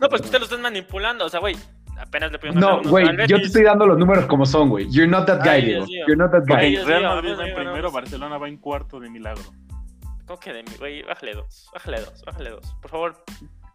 No, 0.00 0.08
pues 0.08 0.20
ustedes 0.22 0.40
lo 0.40 0.44
están 0.44 0.62
manipulando, 0.62 1.24
o 1.24 1.28
sea, 1.28 1.40
güey, 1.40 1.56
apenas 1.98 2.30
le 2.30 2.38
pudieron 2.38 2.60
ganar 2.60 2.84
No, 2.84 2.90
güey, 2.90 3.06
al 3.08 3.16
Betis. 3.16 3.30
yo 3.30 3.36
te 3.38 3.46
estoy 3.46 3.62
dando 3.64 3.86
los 3.86 3.98
números 3.98 4.26
como 4.26 4.46
son, 4.46 4.68
güey. 4.68 4.88
You're 4.90 5.10
not 5.10 5.26
that 5.26 5.40
guy, 5.42 5.48
Ay, 5.48 5.64
Diego. 5.64 5.86
Dios. 5.86 6.06
You're 6.06 6.16
not 6.22 6.30
that 6.30 6.44
guy. 6.46 6.70
Dios 6.70 6.86
Real 6.86 7.02
Madrid 7.02 7.34
va 7.38 7.48
en 7.48 7.54
primero. 7.54 7.90
Barcelona 7.90 8.38
va 8.38 8.48
en 8.48 8.56
cuarto 8.58 9.00
de 9.00 9.10
milagro. 9.10 9.42
¿Cómo 10.26 10.38
que 10.40 10.52
de 10.52 10.62
mi, 10.62 10.74
güey? 10.78 11.02
Bájale 11.02 11.34
dos, 11.34 11.68
bájale 11.72 12.00
dos, 12.00 12.22
bájale 12.24 12.50
dos. 12.50 12.74
Por 12.80 12.90
favor, 12.90 13.24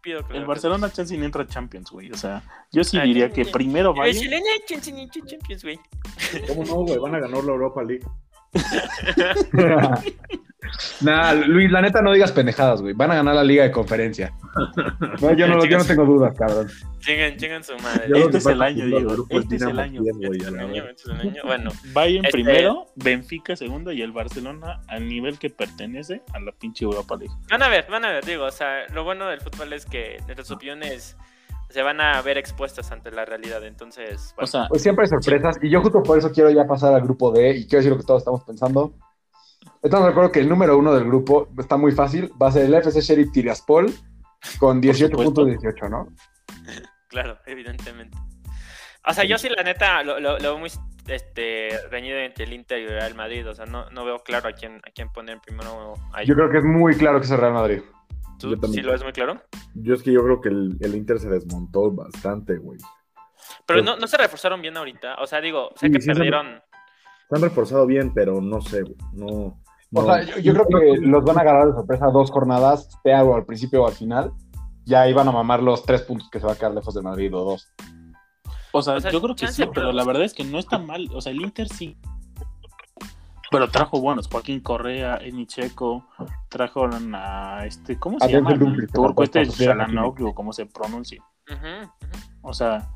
pido 0.02 0.26
que 0.26 0.34
El 0.34 0.42
lo 0.42 0.48
Barcelona 0.48 0.92
ni 1.18 1.26
entra 1.26 1.44
a 1.44 1.48
Champions, 1.48 1.92
güey. 1.92 2.12
O 2.12 2.18
sea, 2.18 2.42
yo 2.72 2.84
sí 2.84 2.98
Ay, 2.98 3.10
diría 3.10 3.30
que 3.30 3.46
primero 3.46 3.94
vaya. 3.94 4.14
le 4.28 4.38
echan 4.56 4.82
Champions, 4.82 5.64
güey. 5.64 5.80
¿Cómo 6.48 6.64
no, 6.66 6.76
güey? 6.76 6.98
Van 6.98 7.16
a 7.16 7.20
ganar 7.20 7.44
la 7.44 7.52
Europa 7.52 7.84
League. 7.84 8.06
nah, 11.02 11.34
Luis, 11.34 11.72
la 11.72 11.82
neta 11.82 12.02
no 12.02 12.12
digas 12.12 12.32
pendejadas, 12.32 12.82
güey. 12.82 12.94
Van 12.94 13.12
a 13.12 13.16
ganar 13.16 13.36
la 13.36 13.44
liga 13.44 13.64
de 13.64 13.72
conferencia. 13.72 14.34
No, 15.22 15.34
yo, 15.34 15.48
no, 15.48 15.64
yo 15.66 15.78
no 15.78 15.86
tengo 15.86 16.06
dudas, 16.06 16.36
cabrón. 16.38 16.68
Chingan, 17.00 17.38
chingan 17.38 17.64
su 17.64 17.78
madre. 17.78 18.06
Yo 18.10 18.16
Este 18.16 18.32
que 18.32 18.38
es 18.38 18.46
el 18.48 18.62
año, 18.62 18.86
Diego, 18.86 19.10
grupos 19.12 19.44
este 19.44 19.56
es 19.56 19.62
el 19.62 19.80
año. 19.80 20.02
Este 20.04 20.52
la 20.52 20.64
año, 20.64 20.84
este 20.90 21.42
Bueno, 21.46 21.72
Bayern 21.94 22.26
Este- 22.26 22.32
primero, 22.38 22.88
Benfica 22.96 23.56
segundo 23.56 23.92
y 23.92 24.02
el 24.02 24.12
Barcelona 24.12 24.82
al 24.88 25.08
nivel 25.08 25.38
que 25.40 25.50
pertenece 25.50 26.22
a 26.34 26.40
la 26.40 26.52
pinche 26.52 26.86
Europa 26.86 27.16
League. 27.16 27.34
van 27.50 27.64
a 27.64 27.70
ver, 27.70 27.86
van 27.90 28.06
a 28.06 28.12
ver, 28.12 28.26
digo, 28.26 28.46
o 28.46 28.52
sea, 28.52 28.88
lo 28.94 29.04
bueno 29.04 29.28
del 29.28 29.42
fútbol 29.42 29.72
es 29.74 29.86
que 29.86 30.18
nuestras 30.26 30.50
opiniones 30.52 31.16
se 31.70 31.82
van 31.82 32.00
a 32.02 32.22
ver 32.22 32.38
expuestas 32.38 32.92
ante 32.92 33.12
la 33.12 33.26
realidad, 33.26 33.64
entonces, 33.66 34.34
bueno, 34.36 34.46
O 34.46 34.48
sea, 34.48 34.68
Pues 34.70 34.82
siempre 34.82 35.04
hay 35.04 35.10
sorpresas. 35.10 35.58
Y 35.62 35.70
yo 35.70 35.82
justo 35.82 36.02
por 36.02 36.18
eso 36.18 36.32
quiero 36.32 36.50
ya 36.50 36.66
pasar 36.66 36.94
al 36.94 37.02
grupo 37.02 37.32
D 37.32 37.52
y 37.58 37.68
quiero 37.68 37.80
decir 37.80 37.92
lo 37.92 37.98
que 37.98 38.06
todos 38.06 38.22
estamos 38.22 38.44
pensando. 38.44 38.94
Entonces 39.84 40.08
recuerdo 40.08 40.32
que 40.32 40.40
el 40.40 40.50
número 40.50 40.78
uno 40.78 40.94
del 40.94 41.06
grupo 41.06 41.50
está 41.58 41.78
muy 41.78 41.92
fácil. 41.92 42.32
Va 42.42 42.48
a 42.48 42.52
ser 42.52 42.66
el 42.66 42.74
FC 42.74 43.02
Sheriff 43.02 43.32
Tiraspol 43.32 43.92
con 44.60 44.82
18 44.82 45.12
supuesto. 45.12 45.34
puntos 45.44 45.48
18, 45.62 45.90
¿no? 45.90 46.08
claro, 47.10 47.38
evidentemente. 47.46 48.18
O 49.06 49.14
sea, 49.14 49.24
yo 49.24 49.38
sí, 49.38 49.48
la 49.50 49.64
neta, 49.64 50.04
lo, 50.04 50.20
lo, 50.20 50.34
lo 50.38 50.44
veo 50.44 50.58
muy 50.58 50.70
este, 51.08 51.70
reñido 51.90 52.18
entre 52.18 52.44
el 52.44 52.54
Inter 52.54 52.80
y 52.80 52.84
el 52.84 52.90
Real 52.90 53.16
Madrid, 53.16 53.48
o 53.48 53.56
sea, 53.56 53.66
no, 53.66 53.90
no 53.92 54.04
veo 54.04 54.20
claro 54.20 54.50
a 54.50 54.52
quién, 54.52 54.78
a 54.86 54.92
quién 54.94 55.10
poner 55.10 55.40
primero 55.40 55.94
ahí. 56.12 56.26
Yo 56.26 56.36
creo 56.36 56.50
que 56.50 56.58
es 56.58 56.66
muy 56.66 56.94
claro 56.96 57.20
que 57.20 57.26
es 57.26 57.32
el 57.32 57.38
Real 57.38 57.54
Madrid. 57.54 57.82
¿Tú 58.40 58.54
sí 58.72 58.82
lo 58.82 58.92
ves 58.92 59.04
muy 59.04 59.14
claro? 59.14 59.42
Yo 59.76 59.94
es 59.96 60.04
que 60.04 60.12
yo 60.12 60.24
creo 60.24 60.42
que 60.42 60.50
el, 60.50 60.78
el 60.82 60.96
Inter 60.96 61.20
se 61.20 61.30
desmontó 61.30 61.90
bastante, 61.92 62.58
güey. 62.58 62.80
Pero 63.66 63.80
Pues- 63.82 63.86
no, 63.86 63.96
no 63.98 64.08
se 64.08 64.18
reforzaron 64.18 64.62
bien 64.62 64.76
ahorita, 64.76 65.16
o 65.22 65.26
sea, 65.26 65.40
digo, 65.40 65.70
sé 65.76 65.88
Sí, 65.88 65.92
que 65.94 66.02
sí 66.02 66.06
se- 66.08 66.14
perdieron... 66.14 66.62
Se 67.30 67.36
han 67.36 67.42
reforzado 67.42 67.86
bien, 67.86 68.14
pero 68.14 68.42
no 68.42 68.62
sé, 68.62 68.82
güey. 68.84 68.96
No, 69.14 69.60
O 69.94 70.02
no. 70.02 70.14
sea, 70.14 70.24
yo, 70.24 70.38
yo 70.40 70.54
creo 70.54 70.68
que 70.68 70.98
los 71.02 71.24
van 71.24 71.38
a 71.38 71.42
agarrar 71.42 71.68
de 71.68 71.74
sorpresa 71.74 72.08
dos 72.08 72.30
jornadas, 72.32 72.90
sea 73.04 73.24
o 73.24 73.36
al 73.36 73.46
principio 73.46 73.84
o 73.84 73.88
al 73.88 73.94
final. 73.94 74.32
Ya 74.86 75.04
van 75.14 75.28
a 75.28 75.32
mamar 75.32 75.62
los 75.64 75.84
tres 75.84 76.02
puntos 76.02 76.30
que 76.30 76.40
se 76.40 76.46
va 76.46 76.54
a 76.54 76.56
quedar 76.56 76.74
lejos 76.74 76.94
de 76.94 77.02
Madrid 77.02 77.34
o 77.36 77.44
dos. 77.44 77.74
o 78.72 78.82
sea, 78.82 78.96
o 78.96 79.00
sea, 79.02 79.12
yo 79.12 79.22
creo 79.22 79.36
que 79.36 79.48
sí, 79.48 79.62
pero 79.64 79.72
pero- 79.74 79.92
la 79.92 80.04
verdad 80.06 80.24
es 80.24 80.34
que 80.34 80.44
no 80.44 80.60
está 80.60 80.78
mal. 80.78 81.10
O 81.14 81.22
sea, 81.22 81.32
el 81.32 81.42
Inter 81.42 81.68
sí. 81.68 81.98
Pero 83.50 83.70
trajo 83.70 84.02
buenos, 84.02 84.28
Joaquín 84.28 84.60
Correa, 84.60 85.20
Eni 85.22 85.46
Checo, 85.48 86.06
trajo 86.50 86.86
a 87.14 87.66
este, 87.66 87.98
¿cómo 87.98 88.20
se 88.20 88.26
A 88.26 88.28
llama? 88.30 88.52
El 88.52 88.88
turco 88.94 89.24
este 89.24 89.40
a 89.40 89.44
Shalanoglu, 89.46 90.30
o 90.30 90.36
como 90.36 90.52
se 90.52 90.66
pronuncia. 90.66 91.24
O 92.42 92.54
sea, 92.54 92.90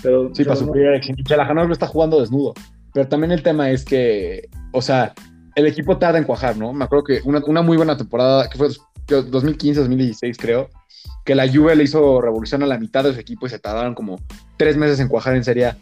Pero, 0.00 0.32
Sí, 0.32 0.44
para 0.44 0.54
no- 0.60 0.66
suplir 0.66 0.86
a 0.86 0.90
Alexis. 0.90 1.16
Chalajanoglu 1.24 1.72
está 1.72 1.88
jugando 1.88 2.20
desnudo. 2.20 2.54
Pero 2.94 3.08
también 3.08 3.32
el 3.32 3.42
tema 3.42 3.70
es 3.70 3.84
que, 3.84 4.48
o 4.72 4.80
sea, 4.80 5.14
el 5.58 5.66
equipo 5.66 5.98
tarda 5.98 6.18
en 6.18 6.24
cuajar, 6.24 6.56
¿no? 6.56 6.72
Me 6.72 6.84
acuerdo 6.84 7.04
que 7.04 7.20
una, 7.24 7.42
una 7.44 7.62
muy 7.62 7.76
buena 7.76 7.96
temporada, 7.96 8.48
que 8.48 8.56
fue 8.56 8.68
2015-2016, 9.08 10.36
creo, 10.38 10.68
que 11.24 11.34
la 11.34 11.48
Juve 11.52 11.74
le 11.74 11.82
hizo 11.82 12.20
revolución 12.20 12.62
a 12.62 12.66
la 12.66 12.78
mitad 12.78 13.02
de 13.02 13.12
su 13.12 13.18
equipo 13.18 13.46
y 13.46 13.50
se 13.50 13.58
tardaron 13.58 13.94
como 13.94 14.20
tres 14.56 14.76
meses 14.76 15.00
en 15.00 15.08
cuajar 15.08 15.34
en 15.34 15.42
Serie. 15.42 15.72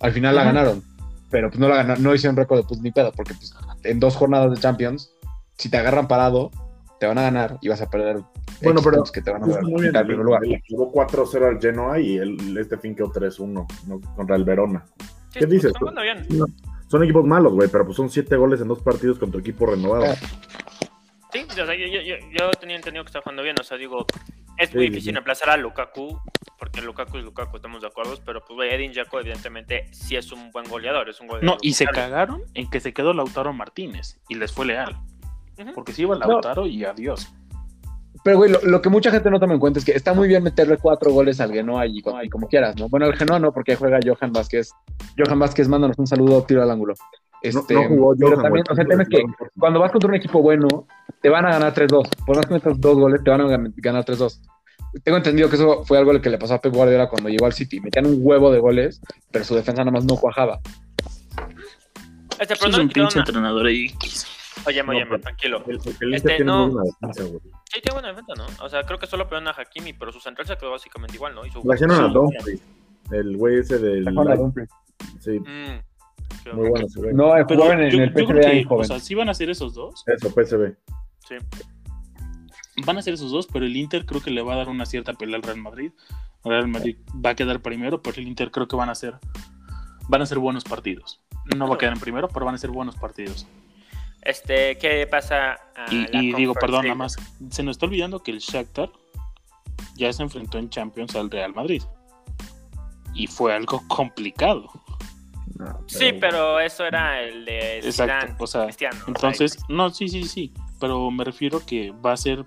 Al 0.00 0.12
final 0.12 0.34
la 0.34 0.44
ganaron, 0.44 0.82
pero 1.30 1.48
pues 1.48 1.58
no 1.58 1.68
la 1.68 1.76
ganaron, 1.76 2.02
no 2.02 2.14
hicieron 2.14 2.36
récord 2.36 2.58
de 2.58 2.64
pues 2.64 2.80
ni 2.82 2.92
pedo, 2.92 3.10
porque 3.12 3.32
pues, 3.32 3.54
en 3.84 4.00
dos 4.00 4.16
jornadas 4.16 4.50
de 4.50 4.58
Champions, 4.58 5.10
si 5.56 5.70
te 5.70 5.78
agarran 5.78 6.08
parado, 6.08 6.50
te 7.00 7.06
van 7.06 7.16
a 7.16 7.22
ganar 7.22 7.56
y 7.62 7.68
vas 7.68 7.80
a 7.80 7.88
perder 7.88 8.20
Bueno, 8.62 8.82
pero 8.84 9.02
que 9.04 9.22
te 9.22 9.30
van 9.30 9.44
a 9.44 9.46
dar 9.46 9.62
Muy 9.62 9.80
bien, 9.80 9.96
en 9.96 10.06
primer 10.06 10.26
lugar. 10.26 10.42
le 10.42 10.62
jugó 10.68 10.92
4-0 10.92 11.48
al 11.48 11.58
Genoa 11.58 11.98
y 11.98 12.18
el, 12.18 12.58
este 12.58 12.76
fin 12.76 12.94
quedó 12.94 13.10
3-1 13.10 13.66
¿no? 13.86 14.00
contra 14.14 14.36
el 14.36 14.44
Verona. 14.44 14.84
Sí, 15.30 15.38
¿Qué 15.38 15.46
dices? 15.46 15.66
está 15.68 15.78
jugando 15.78 16.02
bien. 16.02 16.26
Son 16.92 17.02
equipos 17.02 17.24
malos, 17.24 17.54
güey, 17.54 17.70
pero 17.70 17.86
pues 17.86 17.96
son 17.96 18.10
7 18.10 18.36
goles 18.36 18.60
en 18.60 18.68
dos 18.68 18.82
partidos 18.82 19.18
con 19.18 19.30
tu 19.30 19.38
equipo 19.38 19.64
renovado. 19.64 20.14
Sí, 21.32 21.46
o 21.48 21.52
sea, 21.54 21.64
yo, 21.64 21.86
yo, 21.86 22.16
yo, 22.38 22.50
tenía 22.60 22.76
entendido 22.76 23.02
que 23.02 23.08
está 23.08 23.22
jugando 23.22 23.42
bien. 23.42 23.56
O 23.58 23.64
sea, 23.64 23.78
digo, 23.78 24.04
es 24.58 24.74
muy 24.74 24.84
Sí, 24.84 24.90
difícil 24.90 25.04
sí. 25.04 25.12
reemplazar 25.12 25.48
a 25.48 25.56
Lukaku, 25.56 26.20
porque 26.58 26.82
Lukaku 26.82 27.16
es 27.16 27.24
Lukaku, 27.24 27.56
estamos 27.56 27.80
de 27.80 27.88
acuerdo. 27.88 28.18
Pero 28.26 28.40
pues, 28.44 28.56
güey, 28.56 28.74
Edin 28.74 28.92
Dzeko, 28.92 29.20
evidentemente, 29.20 29.86
sí 29.90 30.16
es 30.16 30.32
un 30.32 30.50
buen 30.50 30.68
goleador. 30.68 31.08
Es 31.08 31.18
un 31.22 31.28
goleador 31.28 31.54
No, 31.54 31.56
y 31.62 31.72
se 31.72 31.86
cagaron 31.86 32.42
en 32.52 32.68
que 32.68 32.78
se 32.78 32.92
quedó 32.92 33.14
Lautaro 33.14 33.54
Martínez 33.54 34.20
y 34.28 34.34
les 34.34 34.52
fue 34.52 34.66
leal. 34.66 34.94
Porque 35.74 35.94
se 35.94 36.02
iba 36.02 36.14
Lautaro 36.14 36.66
y 36.66 36.84
adiós. 36.84 37.32
Pero, 38.24 38.36
güey, 38.36 38.50
lo, 38.52 38.60
lo 38.62 38.80
que 38.80 38.88
mucha 38.88 39.10
gente 39.10 39.30
no 39.30 39.40
toma 39.40 39.54
en 39.54 39.60
cuenta 39.60 39.78
es 39.80 39.84
que 39.84 39.92
está 39.92 40.14
muy 40.14 40.28
bien 40.28 40.42
meterle 40.42 40.76
cuatro 40.76 41.10
goles 41.12 41.40
al 41.40 41.52
Genoa 41.52 41.86
y, 41.86 41.98
y 42.22 42.28
como 42.28 42.46
quieras, 42.48 42.76
¿no? 42.78 42.88
Bueno, 42.88 43.06
al 43.06 43.16
Genoa 43.16 43.38
no, 43.40 43.52
porque 43.52 43.72
ahí 43.72 43.78
juega 43.78 43.98
Johan 44.04 44.32
Vázquez. 44.32 44.70
Johan 45.18 45.38
Vázquez, 45.38 45.66
mándanos 45.68 45.98
un 45.98 46.06
saludo, 46.06 46.42
tiro 46.44 46.62
al 46.62 46.70
ángulo. 46.70 46.94
Este, 47.42 47.74
no 47.74 47.88
jugó 47.88 48.14
pero 48.16 48.30
Johan, 48.36 48.42
también, 48.44 48.64
o 48.70 48.74
sea, 48.74 48.82
el 48.82 48.88
tema 48.88 49.02
es 49.02 49.08
que 49.08 49.24
cuando 49.58 49.80
vas 49.80 49.90
contra 49.90 50.08
un 50.08 50.14
equipo 50.14 50.40
bueno, 50.40 50.68
te 51.20 51.28
van 51.28 51.44
a 51.46 51.50
ganar 51.50 51.74
3-2. 51.74 52.08
Por 52.24 52.36
más 52.36 52.46
que 52.46 52.54
metas 52.54 52.80
dos 52.80 52.96
goles, 52.96 53.20
te 53.24 53.30
van 53.30 53.40
a 53.40 53.44
gan- 53.46 53.72
ganar 53.76 54.04
3-2. 54.04 54.40
Tengo 55.02 55.16
entendido 55.16 55.48
que 55.48 55.56
eso 55.56 55.84
fue 55.84 55.98
algo 55.98 56.12
que 56.20 56.30
le 56.30 56.38
pasó 56.38 56.54
a 56.54 56.60
Pep 56.60 56.72
Guardiola 56.72 57.08
cuando 57.08 57.28
llegó 57.28 57.46
al 57.46 57.52
City. 57.54 57.80
Metían 57.80 58.06
un 58.06 58.18
huevo 58.20 58.52
de 58.52 58.60
goles, 58.60 59.00
pero 59.32 59.44
su 59.44 59.54
defensa 59.56 59.82
nada 59.82 59.90
más 59.90 60.04
no 60.04 60.16
cuajaba. 60.16 60.60
Este, 62.38 62.54
es 62.54 62.78
un 62.78 62.88
pinche 62.88 63.18
entrenador 63.18 63.68
X. 63.68 64.26
Oye, 64.66 64.82
No, 64.82 64.92
oye, 64.92 65.06
tranquilo. 65.18 65.64
El, 65.66 66.14
Este, 66.14 66.28
tiene 66.28 66.44
no. 66.44 66.68
buena 66.70 66.90
defensa, 66.90 67.24
güey. 67.24 67.40
Sí, 67.72 67.80
tiene 67.80 67.92
buena 67.94 68.08
defensa, 68.08 68.32
¿no? 68.36 68.64
O 68.64 68.68
sea, 68.68 68.82
creo 68.84 68.98
que 68.98 69.06
solo 69.06 69.28
perdieron 69.28 69.48
a 69.48 69.60
Hakimi, 69.60 69.92
pero 69.92 70.12
su 70.12 70.20
central 70.20 70.46
se 70.46 70.56
quedó 70.56 70.72
básicamente 70.72 71.16
igual, 71.16 71.34
¿no? 71.34 71.44
Y 71.46 71.50
su... 71.50 71.62
Trajeron 71.62 72.04
a. 72.04 72.08
Dumfries, 72.08 72.62
el 73.10 73.36
güey 73.36 73.58
ese 73.58 73.78
del. 73.78 74.04
Sí, 75.20 75.40
Mm. 75.40 75.82
Muy 76.54 76.68
bueno 76.70 76.86
ese 76.86 77.00
güey. 77.00 77.14
No, 77.14 77.32
Pero 77.46 77.60
jugaban 77.60 77.82
en 77.82 77.90
yo, 77.90 78.02
el 78.02 78.10
PSV 78.12 78.46
ahí, 78.46 78.62
que, 78.62 78.64
joven. 78.68 78.80
o 78.80 78.84
sea, 78.84 78.98
sí 79.00 79.14
van 79.14 79.28
a 79.28 79.34
ser 79.34 79.50
esos 79.50 79.74
dos. 79.74 80.02
Eso, 80.06 80.28
PSV. 80.30 80.74
Sí. 81.28 81.36
Van 82.84 82.98
a 82.98 83.02
ser 83.02 83.14
esos 83.14 83.30
dos, 83.30 83.46
pero 83.46 83.64
el 83.66 83.76
Inter 83.76 84.06
creo 84.06 84.20
que 84.20 84.30
le 84.30 84.42
va 84.42 84.54
a 84.54 84.56
dar 84.56 84.68
una 84.68 84.86
cierta 84.86 85.12
pelea 85.12 85.36
al 85.36 85.42
Real 85.42 85.58
Madrid. 85.58 85.92
El 86.44 86.50
Real 86.50 86.68
Madrid 86.68 86.96
va 87.24 87.30
a 87.30 87.34
quedar 87.36 87.60
primero, 87.60 88.02
pero 88.02 88.16
el 88.20 88.26
Inter 88.26 88.50
creo 88.50 88.66
que 88.66 88.76
van 88.76 88.88
a 88.88 88.94
ser 88.94 89.18
van 90.08 90.22
a 90.22 90.26
ser 90.26 90.38
buenos 90.38 90.64
partidos. 90.64 91.20
No 91.56 91.68
va 91.68 91.74
a 91.76 91.78
quedar 91.78 91.92
en 91.94 92.00
primero, 92.00 92.28
pero 92.28 92.46
van 92.46 92.54
a 92.54 92.58
ser 92.58 92.70
buenos 92.70 92.96
partidos. 92.96 93.46
Este, 94.22 94.78
¿qué 94.78 95.06
pasa? 95.06 95.58
a 95.76 95.92
Y, 95.92 96.06
la 96.06 96.22
y 96.22 96.32
digo, 96.34 96.54
perdón, 96.54 96.84
nada 96.84 96.94
más, 96.94 97.16
se 97.50 97.62
nos 97.62 97.76
está 97.76 97.86
olvidando 97.86 98.22
que 98.22 98.30
el 98.30 98.38
Shakhtar 98.38 98.90
ya 99.96 100.12
se 100.12 100.22
enfrentó 100.22 100.58
en 100.58 100.70
Champions 100.70 101.14
al 101.16 101.30
Real 101.30 101.52
Madrid. 101.54 101.82
Y 103.14 103.26
fue 103.26 103.54
algo 103.54 103.82
complicado. 103.88 104.70
No, 105.58 105.80
Sí, 105.86 106.12
pero 106.18 106.60
eso 106.60 106.86
era 106.86 107.20
el 107.20 107.44
de 107.44 107.78
Exacto, 107.78 108.14
Zidane, 108.14 108.36
o 108.38 108.46
sea, 108.46 108.64
Cristiano. 108.64 108.98
Entonces, 109.06 109.58
no, 109.68 109.90
sí, 109.90 110.08
sí, 110.08 110.24
sí, 110.24 110.52
pero 110.80 111.10
me 111.10 111.24
refiero 111.24 111.64
que 111.64 111.90
va 111.90 112.12
a 112.12 112.16
ser 112.16 112.44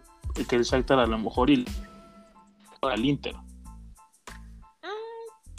que 0.50 0.56
el 0.56 0.64
Shakhtar 0.64 1.00
a 1.00 1.06
lo 1.06 1.18
mejor 1.18 1.50
y 1.50 1.66
al 2.82 3.06
Inter, 3.06 3.36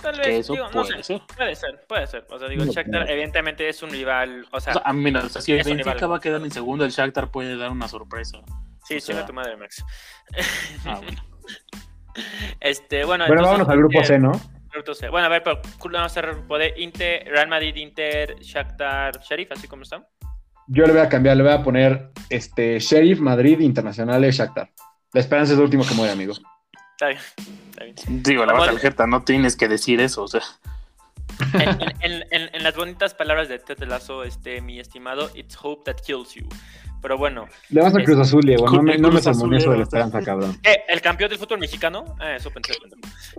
tal 0.03 0.17
vez, 0.17 0.27
que 0.27 0.39
eso 0.39 0.53
digo, 0.53 0.65
no 0.67 0.71
puede 0.83 0.97
sé, 0.99 1.03
ser. 1.05 1.23
puede 1.37 1.55
ser, 1.57 1.87
puede 1.89 2.07
ser. 2.07 2.27
O 2.31 2.39
sea, 2.39 2.49
digo, 2.49 2.63
el 2.63 2.71
Shakhtar 2.71 3.05
no. 3.05 3.11
evidentemente 3.11 3.69
es 3.69 3.83
un 3.83 3.91
rival, 3.91 4.47
o 4.53 4.61
sea, 4.61 4.73
O 4.73 4.81
sea, 4.81 4.83
a 4.85 5.25
o 5.25 5.29
sea, 5.29 5.41
si 5.43 5.53
el 5.53 5.63
Benfica 5.65 5.93
rival. 5.95 6.13
va 6.13 6.17
a 6.17 6.21
quedar 6.21 6.41
en 6.43 6.51
segundo, 6.51 6.85
el 6.85 6.91
Shakhtar 6.91 7.31
puede 7.31 7.57
dar 7.57 7.71
una 7.71 7.89
sorpresa. 7.89 8.39
sí, 8.85 8.97
o 8.97 9.01
sea- 9.01 9.15
chinga 9.15 9.27
tu 9.27 9.33
madre, 9.33 9.57
Max. 9.57 9.85
Ah, 10.85 11.01
bueno. 11.03 11.23
Este, 12.61 13.05
bueno, 13.05 13.27
Bueno, 13.27 13.43
entonces, 13.43 13.43
vámonos 13.67 13.69
al 13.69 13.77
grupo 13.79 14.01
eh, 14.01 14.05
C, 14.05 14.19
¿no? 14.19 14.33
grupo 14.73 14.95
C. 14.95 15.09
Bueno, 15.11 15.27
a 15.27 15.29
ver, 15.29 15.43
pero 15.43 15.61
vamos 15.83 16.01
a 16.01 16.05
hacer 16.07 16.27
grupo 16.33 16.57
de 16.59 16.73
Inter, 16.79 17.27
Real 17.29 17.49
Madrid, 17.49 17.77
Inter, 17.77 18.37
Shakhtar, 18.41 19.21
Sheriff, 19.21 19.53
así 19.53 19.69
como 19.69 19.83
están. 19.83 20.07
Yo 20.69 20.85
le 20.87 20.93
voy 20.93 21.03
a 21.03 21.09
cambiar, 21.11 21.37
le 21.37 21.43
voy 21.43 21.53
a 21.53 21.63
poner 21.63 22.11
este 22.31 22.79
Sheriff, 22.79 23.21
Madrid, 23.21 23.61
Internacionales, 23.61 24.35
Shakhtar. 24.37 24.71
La 25.13 25.21
esperanza 25.21 25.53
es 25.53 25.59
lo 25.59 25.65
último 25.65 25.87
que 25.87 25.95
muere, 25.95 26.13
amigo. 26.13 26.33
Está 26.93 27.09
bien, 27.09 27.21
está 27.79 27.85
bien. 27.85 28.23
Digo, 28.23 28.45
la 28.47 28.53
Vamos- 28.53 28.69
tarjeta, 28.69 29.07
no 29.07 29.23
tienes 29.23 29.57
que 29.57 29.69
decir 29.69 30.01
eso, 30.01 30.23
o 30.25 30.29
sea. 30.29 30.43
En, 31.53 31.69
en- 32.01 32.25
en- 32.31 32.55
en 32.55 32.63
las 32.63 32.75
bonitas 32.77 33.13
palabras 33.15 33.49
de 33.49 33.59
Ted 33.59 33.83
Lasso, 33.85 34.23
este, 34.25 34.61
mi 34.63 34.81
estimado, 34.81 35.31
it's 35.35 35.57
hope 35.61 35.83
that 35.91 36.01
kills 36.05 36.35
you. 36.35 36.47
Pero 37.03 37.19
bueno, 37.19 37.47
Le 37.69 37.83
vas 37.83 37.95
a 37.95 38.03
Cruz 38.03 38.19
Azul, 38.19 38.41
Diego. 38.43 38.67
No 38.71 38.83
me, 38.83 38.97
no 38.97 39.11
me 39.11 39.19
eso 39.21 39.31
de 39.31 39.37
la 39.37 39.57
Azulero. 39.59 39.83
esperanza, 39.83 40.23
cabrón. 40.23 40.59
eh, 40.65 40.83
el 40.89 41.01
campeón 41.03 41.29
del 41.31 41.39
fútbol 41.39 41.59
mexicano, 41.59 42.17
ah, 42.21 42.37
eso 42.37 42.51
pensé. 42.51 42.73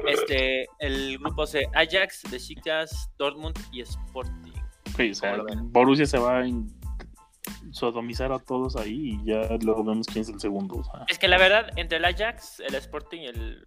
Este, 0.06 0.68
el 0.80 1.18
grupo 1.18 1.48
C, 1.48 1.68
Ajax, 1.74 2.22
Besiktas, 2.30 3.10
Dortmund 3.18 3.58
y 3.72 3.82
Sporting. 3.82 4.54
Borussia 5.72 6.06
se 6.06 6.18
va 6.18 6.46
in- 6.48 6.72
sodomizar 7.72 8.32
a 8.32 8.39
todos 8.39 8.76
ahí 8.76 9.20
y 9.22 9.26
ya 9.26 9.48
luego 9.62 9.84
vemos 9.84 10.08
quién 10.08 10.22
es 10.22 10.30
el 10.30 10.39
segundo. 10.39 10.76
o 10.76 10.84
sea. 10.84 11.06
Es 11.08 11.20
que 11.20 11.28
la 11.28 11.38
verdad, 11.38 11.70
entre 11.76 11.98
el 11.98 12.06
Ajax, 12.06 12.60
el 12.60 12.76
Sporting 12.76 13.22
y 13.22 13.26
el. 13.28 13.66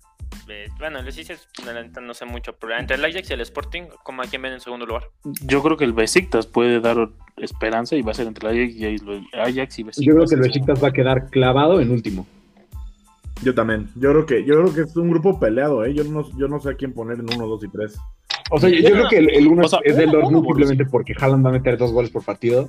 eh, 0.49 0.68
bueno, 0.78 0.99
el 0.99 1.05
Besiktas, 1.05 1.49
la 1.64 1.83
neta, 1.83 2.01
no 2.01 2.14
sé 2.14 2.24
mucho, 2.24 2.55
pero 2.59 2.76
entre 2.78 2.97
el 2.97 3.05
Ajax 3.05 3.31
y 3.31 3.33
el 3.33 3.41
Sporting, 3.43 3.83
como 4.03 4.22
a 4.22 4.26
quién 4.26 4.43
ven 4.43 4.53
en 4.53 4.61
segundo 4.61 4.87
lugar. 4.87 5.11
Yo 5.45 5.62
creo 5.62 5.76
que 5.76 5.85
el 5.85 5.93
Besiktas 5.93 6.47
puede 6.47 6.81
dar 6.81 7.11
esperanza 7.37 7.97
y 7.97 8.03
va 8.03 8.12
a 8.12 8.14
ser 8.14 8.26
entre 8.26 8.49
el 8.49 8.57
Ajax 8.57 8.74
y 8.76 8.85
el 8.85 9.41
Ajax 9.41 9.78
y 9.78 9.83
Besiktas. 9.85 10.07
Yo 10.07 10.14
creo 10.14 10.26
que 10.26 10.35
el 10.35 10.41
Besiktas 10.41 10.83
va 10.83 10.89
a 10.89 10.93
quedar 10.93 11.31
clavado 11.31 11.81
en 11.81 11.91
último. 11.91 12.26
Yo 13.43 13.55
también. 13.55 13.89
Yo 13.97 14.11
creo 14.11 14.26
que, 14.26 14.45
yo 14.45 14.61
creo 14.61 14.74
que 14.74 14.83
es 14.83 14.97
un 14.97 15.11
grupo 15.11 15.39
peleado, 15.41 15.85
¿eh? 15.85 15.95
Yo 15.95 16.05
no, 16.05 16.28
yo 16.37 16.49
no 16.49 16.61
sé 16.61 16.70
a 16.70 16.74
quién 16.74 16.93
poner 16.93 17.18
en 17.18 17.33
uno, 17.35 17.47
dos 17.47 17.64
y 17.64 17.68
tres. 17.68 17.99
O 18.51 18.59
sea, 18.59 18.68
yo, 18.68 18.76
yo 18.76 18.91
creo 18.91 19.09
que 19.09 19.18
el, 19.18 19.31
el 19.31 19.47
uno 19.47 19.64
O 19.64 19.68
sea, 19.68 19.78
es 19.85 19.97
del 19.97 20.11
Dortmund 20.11 20.45
simplemente 20.45 20.85
porque 20.85 21.14
Haaland 21.18 21.45
va 21.47 21.51
a 21.51 21.53
meter 21.53 21.78
dos 21.78 21.93
goles 21.93 22.11
por 22.11 22.24
partido. 22.24 22.68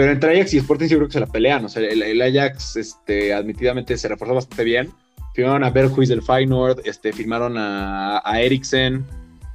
Pero 0.00 0.12
entre 0.12 0.32
Ajax 0.34 0.54
y 0.54 0.56
Sporting 0.56 0.86
yo 0.88 0.96
creo 0.96 1.08
que 1.08 1.12
se 1.12 1.20
la 1.20 1.26
pelean. 1.26 1.62
O 1.62 1.68
sea, 1.68 1.82
el, 1.86 2.00
el 2.02 2.22
Ajax 2.22 2.76
este, 2.76 3.34
admitidamente 3.34 3.98
se 3.98 4.08
reforzó 4.08 4.34
bastante 4.34 4.64
bien. 4.64 4.88
Firmaron 5.34 5.62
a 5.62 5.68
Berghuis 5.68 6.08
del 6.08 6.22
Feyenoord, 6.22 6.80
este, 6.86 7.12
firmaron 7.12 7.58
a, 7.58 8.22
a 8.24 8.40
Eriksen. 8.40 9.04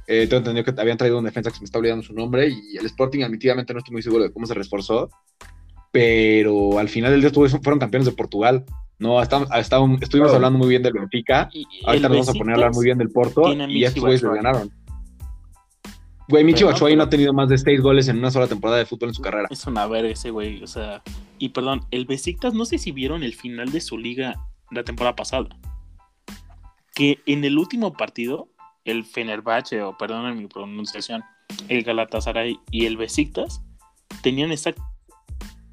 Eh, 0.06 0.28
tengo 0.28 0.36
entendido 0.38 0.64
que 0.72 0.80
habían 0.80 0.96
traído 0.96 1.18
un 1.18 1.24
defensa 1.24 1.50
que 1.50 1.56
se 1.56 1.62
me 1.62 1.64
está 1.64 1.80
olvidando 1.80 2.04
su 2.04 2.14
nombre. 2.14 2.48
Y 2.48 2.76
el 2.76 2.86
Sporting 2.86 3.24
admitidamente 3.24 3.72
no 3.72 3.80
estoy 3.80 3.90
muy 3.92 4.02
seguro 4.02 4.22
de 4.22 4.30
cómo 4.32 4.46
se 4.46 4.54
reforzó. 4.54 5.10
Pero 5.90 6.78
al 6.78 6.88
final 6.88 7.10
del 7.10 7.22
día 7.22 7.28
estuvo- 7.28 7.48
fueron 7.48 7.80
campeones 7.80 8.06
de 8.06 8.12
Portugal. 8.12 8.64
No, 9.00 9.20
estuvimos 9.20 10.32
hablando 10.32 10.60
muy 10.60 10.68
bien 10.68 10.82
del 10.84 10.92
Benfica. 10.92 11.48
Ahorita 11.86 12.08
nos 12.08 12.18
vamos 12.18 12.28
a 12.28 12.32
poner 12.38 12.52
a 12.52 12.54
hablar 12.54 12.70
muy 12.76 12.84
bien 12.84 12.98
del 12.98 13.10
Porto 13.10 13.42
y 13.68 13.84
estos 13.84 14.00
güeyes 14.02 14.22
lo 14.22 14.28
ganaron. 14.44 14.70
Güey, 16.28 16.42
Michi 16.42 16.62
no, 16.62 16.68
Batshuayi 16.68 16.96
no 16.96 17.04
ha 17.04 17.08
tenido 17.08 17.32
más 17.32 17.48
de 17.48 17.56
seis 17.56 17.80
goles 17.80 18.08
en 18.08 18.18
una 18.18 18.32
sola 18.32 18.48
temporada 18.48 18.78
de 18.78 18.86
fútbol 18.86 19.10
en 19.10 19.14
su 19.14 19.22
carrera. 19.22 19.46
Es 19.50 19.66
una 19.66 19.86
verga 19.86 20.10
ese 20.10 20.30
güey, 20.30 20.62
o 20.62 20.66
sea. 20.66 21.02
Y 21.38 21.50
perdón, 21.50 21.86
el 21.92 22.04
Besiktas, 22.04 22.52
no 22.52 22.64
sé 22.64 22.78
si 22.78 22.90
vieron 22.90 23.22
el 23.22 23.34
final 23.34 23.70
de 23.70 23.80
su 23.80 23.96
liga 23.96 24.34
la 24.72 24.82
temporada 24.82 25.14
pasada. 25.14 25.48
Que 26.94 27.20
en 27.26 27.44
el 27.44 27.58
último 27.58 27.92
partido, 27.92 28.48
el 28.84 29.04
Fenerbahce, 29.04 29.82
o 29.82 29.96
perdón 29.96 30.36
mi 30.36 30.46
pronunciación, 30.48 31.22
el 31.68 31.84
Galatasaray 31.84 32.58
y 32.70 32.86
el 32.86 32.96
Besiktas 32.96 33.62
tenían 34.22 34.50
exacta 34.50 34.82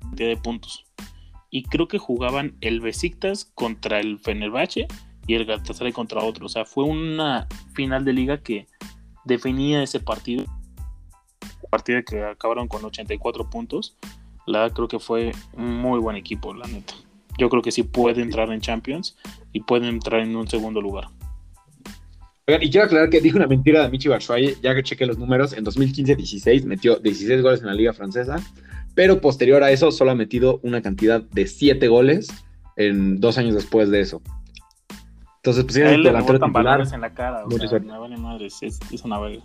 cantidad 0.02 0.30
de 0.30 0.38
puntos. 0.38 0.86
Y 1.50 1.64
creo 1.64 1.88
que 1.88 1.98
jugaban 1.98 2.58
el 2.62 2.80
Besiktas 2.80 3.46
contra 3.56 4.00
el 4.00 4.20
Fenerbahce 4.20 4.88
y 5.26 5.34
el 5.34 5.46
Galatasaray 5.46 5.94
contra 5.94 6.24
otro. 6.24 6.46
O 6.46 6.50
sea, 6.50 6.66
fue 6.66 6.84
una 6.84 7.48
final 7.74 8.06
de 8.06 8.14
liga 8.14 8.42
que 8.42 8.68
definía 9.26 9.84
ese 9.84 10.00
partido. 10.00 10.46
Partido 11.70 12.02
que 12.04 12.24
acabaron 12.24 12.68
con 12.68 12.84
84 12.86 13.50
puntos. 13.50 13.98
La 14.46 14.70
creo 14.70 14.88
que 14.88 15.00
fue 15.00 15.32
un 15.54 15.78
muy 15.78 16.00
buen 16.00 16.16
equipo, 16.16 16.54
la 16.54 16.68
neta. 16.68 16.94
Yo 17.38 17.50
creo 17.50 17.62
que 17.62 17.72
sí 17.72 17.84
puede 17.84 18.22
entrar 18.22 18.52
en 18.52 18.62
Champions 18.62 19.18
y 19.52 19.62
puede 19.62 19.88
entrar 19.88 20.22
en 20.22 20.36
un 20.36 20.48
segundo 20.48 20.82
lugar. 20.82 21.08
Oigan, 22.46 22.62
y 22.62 22.70
quiero 22.70 22.86
aclarar 22.86 23.10
que 23.10 23.22
dije 23.22 23.38
una 23.38 23.48
mentira 23.48 23.84
de 23.84 23.90
Michi 23.90 24.10
Batshuayi, 24.10 24.56
ya 24.62 24.76
que 24.76 24.84
chequé 24.84 25.06
los 25.06 25.18
números, 25.18 25.54
en 25.54 25.64
2015-16 25.64 26.66
metió 26.66 26.98
16 26.98 27.42
goles 27.42 27.62
en 27.62 27.68
la 27.68 27.74
liga 27.74 27.94
francesa, 27.94 28.36
pero 28.96 29.22
posterior 29.22 29.64
a 29.64 29.72
eso 29.72 29.92
solo 29.92 30.12
ha 30.12 30.16
metido 30.16 30.60
una 30.62 30.82
cantidad 30.82 31.22
de 31.22 31.48
7 31.48 31.88
goles 31.88 32.28
en 32.76 33.22
dos 33.22 33.38
años 33.38 33.56
después 33.56 33.90
de 33.90 34.02
eso. 34.02 34.22
Entonces, 35.46 35.66
pues 35.66 35.76
sí, 35.76 35.82
A 35.82 35.88
es 35.88 35.92
él 35.92 35.96
el 35.96 36.04
le 36.04 36.10
delantero 36.12 36.40
titular. 36.40 36.82
en 36.94 37.02
la 37.02 37.14
cara. 37.14 37.44
O 37.46 37.52
sea, 37.52 37.80
me 37.80 38.00
vale 38.00 38.16
madres, 38.16 38.60
es, 38.62 38.80
es 38.90 39.04
una 39.04 39.20
verga. 39.20 39.44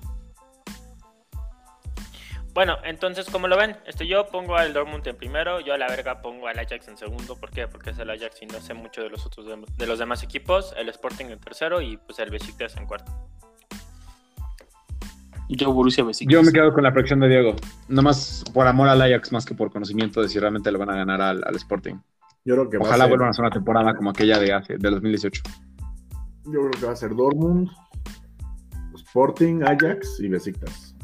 Bueno, 2.55 2.77
entonces, 2.85 3.29
como 3.29 3.49
lo 3.49 3.57
ven, 3.57 3.77
este, 3.85 4.07
yo 4.07 4.29
pongo 4.29 4.57
al 4.57 4.73
Dortmund 4.73 5.05
en 5.09 5.17
primero, 5.17 5.59
yo 5.59 5.75
a 5.75 5.79
la 5.79 5.89
verga 5.89 6.23
pongo 6.23 6.47
al 6.47 6.57
Ajax 6.57 6.87
en 6.87 6.97
segundo. 6.97 7.35
¿Por 7.35 7.51
qué? 7.51 7.67
Porque 7.67 7.91
es 7.91 7.99
el 7.99 8.11
Ajax 8.11 8.43
y 8.43 8.47
no 8.47 8.61
sé 8.61 8.75
mucho 8.75 9.03
de 9.03 9.11
los 9.11 9.27
otros 9.27 9.45
de, 9.47 9.57
de 9.77 9.87
los 9.89 9.99
demás 9.99 10.23
equipos. 10.23 10.73
El 10.77 10.89
Sporting 10.89 11.27
en 11.27 11.41
tercero 11.41 11.83
y 11.83 11.97
pues 11.97 12.21
el 12.21 12.31
Besiktas 12.31 12.77
en 12.77 12.87
cuarto. 12.87 13.11
Yo 15.49 15.73
Borussia 15.73 16.05
Besiktas. 16.05 16.33
Yo 16.33 16.45
me 16.45 16.53
quedo 16.53 16.73
con 16.73 16.85
la 16.85 16.93
proyección 16.93 17.19
de 17.19 17.29
Diego, 17.29 17.57
nomás 17.89 18.45
por 18.55 18.69
amor 18.69 18.89
al 18.89 19.03
Ajax 19.03 19.33
más 19.33 19.45
que 19.45 19.55
por 19.55 19.73
conocimiento 19.73 20.23
de 20.23 20.29
si 20.29 20.39
realmente 20.39 20.71
le 20.71 20.79
van 20.79 20.91
a 20.91 20.95
ganar 20.97 21.21
al, 21.21 21.43
al 21.45 21.57
Sporting. 21.57 21.97
Yo 22.45 22.55
creo 22.55 22.71
que 22.71 22.79
va 22.79 22.85
Ojalá 22.85 23.05
a 23.05 23.07
ser, 23.07 23.11
vuelvan 23.11 23.27
a 23.27 23.31
hacer 23.31 23.45
una 23.45 23.51
temporada 23.51 23.95
como 23.97 24.11
aquella 24.11 24.39
de 24.39 24.53
hace, 24.53 24.79
del 24.79 24.95
2018. 24.95 25.43
Yo 26.53 26.61
creo 26.61 26.71
que 26.71 26.87
va 26.87 26.93
a 26.93 26.97
ser 26.97 27.15
Dortmund, 27.15 27.69
Sporting, 28.95 29.63
Ajax 29.63 30.21
y 30.21 30.29
Besiktas. 30.29 30.95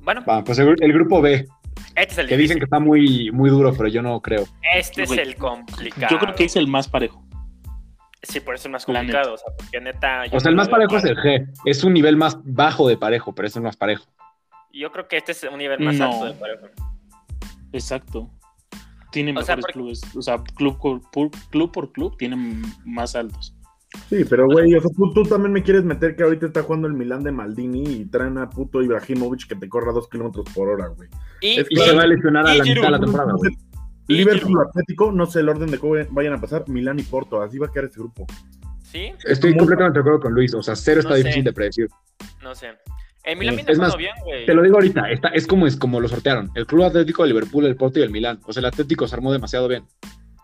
Bueno, 0.00 0.22
Va, 0.24 0.44
pues 0.44 0.58
el, 0.58 0.76
el 0.80 0.92
grupo 0.92 1.20
B, 1.20 1.46
este 1.96 2.12
es 2.12 2.18
el 2.18 2.28
que 2.28 2.36
dicen 2.36 2.58
que 2.58 2.64
está 2.64 2.78
muy, 2.78 3.30
muy 3.32 3.50
duro, 3.50 3.72
pero 3.74 3.88
yo 3.88 4.02
no 4.02 4.20
creo. 4.20 4.44
Este 4.74 5.02
es 5.02 5.10
el 5.12 5.34
complicado. 5.36 6.08
Yo 6.10 6.18
creo 6.18 6.34
que 6.34 6.44
es 6.44 6.54
el 6.56 6.68
más 6.68 6.88
parejo. 6.88 7.24
Sí, 8.22 8.40
por 8.40 8.54
eso 8.54 8.68
es 8.68 8.72
más 8.72 8.84
complicado. 8.84 9.34
O 9.34 9.38
sea, 9.38 9.52
porque 9.56 9.80
neta. 9.80 10.24
O 10.32 10.40
sea, 10.40 10.50
el 10.50 10.56
más 10.56 10.68
parejo 10.68 10.96
es 10.96 11.04
el 11.04 11.16
G. 11.16 11.48
Es 11.64 11.84
un 11.84 11.94
nivel 11.94 12.16
más 12.16 12.38
bajo 12.44 12.88
de 12.88 12.96
parejo, 12.96 13.34
pero 13.34 13.48
es 13.48 13.56
el 13.56 13.62
más 13.62 13.76
parejo. 13.76 14.04
Yo 14.72 14.92
creo 14.92 15.08
que 15.08 15.16
este 15.16 15.32
es 15.32 15.42
un 15.44 15.58
nivel 15.58 15.80
más 15.80 15.94
No. 15.96 16.12
alto 16.12 16.24
de 16.26 16.32
parejo. 16.34 16.66
Exacto. 17.72 18.30
Tiene 19.16 19.30
O 19.32 19.42
sea, 19.42 19.56
mejores 19.56 19.64
porque- 19.64 19.72
clubes. 19.72 20.16
O 20.16 20.20
sea, 20.20 20.44
club 20.56 20.76
por, 21.10 21.30
club 21.50 21.72
por 21.72 21.90
club 21.92 22.16
tienen 22.18 22.60
más 22.84 23.16
altos. 23.16 23.54
Sí, 24.10 24.24
pero 24.28 24.44
güey, 24.44 24.74
o 24.74 24.80
sea, 24.82 24.90
tú, 24.94 25.10
tú 25.14 25.22
también 25.22 25.52
me 25.54 25.62
quieres 25.62 25.84
meter 25.84 26.14
que 26.16 26.22
ahorita 26.22 26.44
está 26.44 26.62
jugando 26.62 26.86
el 26.86 26.92
Milán 26.92 27.22
de 27.24 27.32
Maldini 27.32 27.82
y 27.82 28.04
traen 28.04 28.36
a 28.36 28.50
puto 28.50 28.82
Ibrahimovic 28.82 29.46
que 29.48 29.54
te 29.56 29.70
corra 29.70 29.92
dos 29.92 30.06
kilómetros 30.10 30.44
por 30.54 30.68
hora, 30.68 30.88
güey. 30.88 31.08
Y, 31.40 31.60
Es 31.60 31.66
Y 31.70 31.76
que- 31.76 31.80
se 31.82 31.94
va 31.94 32.02
a 32.02 32.06
lesionar 32.06 32.46
a 32.46 32.54
y 32.54 32.58
la 32.58 32.64
mitad 32.64 32.82
de 32.82 32.90
la 32.90 33.00
temporada, 33.00 33.32
güey. 33.38 33.52
Y 34.08 34.14
Liverpool 34.16 34.66
Atlético, 34.68 35.10
no 35.12 35.24
sé 35.24 35.40
el 35.40 35.48
orden 35.48 35.70
de 35.70 35.78
cómo 35.78 35.94
vayan 36.10 36.34
a 36.34 36.40
pasar, 36.42 36.68
Milán 36.68 36.98
y 37.00 37.04
Porto, 37.04 37.40
así 37.40 37.56
va 37.58 37.68
a 37.68 37.70
quedar 37.72 37.86
este 37.86 38.00
grupo. 38.00 38.26
sí, 38.82 39.12
Estoy 39.24 39.56
completamente 39.56 39.98
de 39.98 40.00
acuerdo 40.00 40.20
con 40.20 40.34
Luis. 40.34 40.52
O 40.54 40.62
sea, 40.62 40.76
cero 40.76 41.00
está 41.00 41.12
sé. 41.12 41.18
difícil 41.22 41.44
de 41.44 41.52
predecir. 41.54 41.88
no 42.42 42.54
sé. 42.54 42.68
El 43.26 43.36
Milan 43.38 43.54
Sí. 43.54 43.56
viene 43.56 43.72
Es 43.72 43.76
jugando 43.78 43.94
más, 43.94 43.98
bien, 43.98 44.14
güey. 44.24 44.46
Te 44.46 44.54
lo 44.54 44.62
digo 44.62 44.76
ahorita, 44.76 45.10
está, 45.10 45.28
es 45.28 45.46
como 45.46 45.66
es 45.66 45.76
como 45.76 46.00
lo 46.00 46.08
sortearon. 46.08 46.50
El 46.54 46.66
Club 46.66 46.84
Atlético 46.84 47.22
de 47.24 47.28
Liverpool, 47.28 47.66
el 47.66 47.76
Porto 47.76 47.98
y 47.98 48.02
el 48.02 48.10
Milán. 48.10 48.40
O 48.46 48.52
sea, 48.52 48.60
el 48.60 48.66
Atlético 48.66 49.06
se 49.06 49.14
armó 49.16 49.32
demasiado 49.32 49.68
bien. 49.68 49.84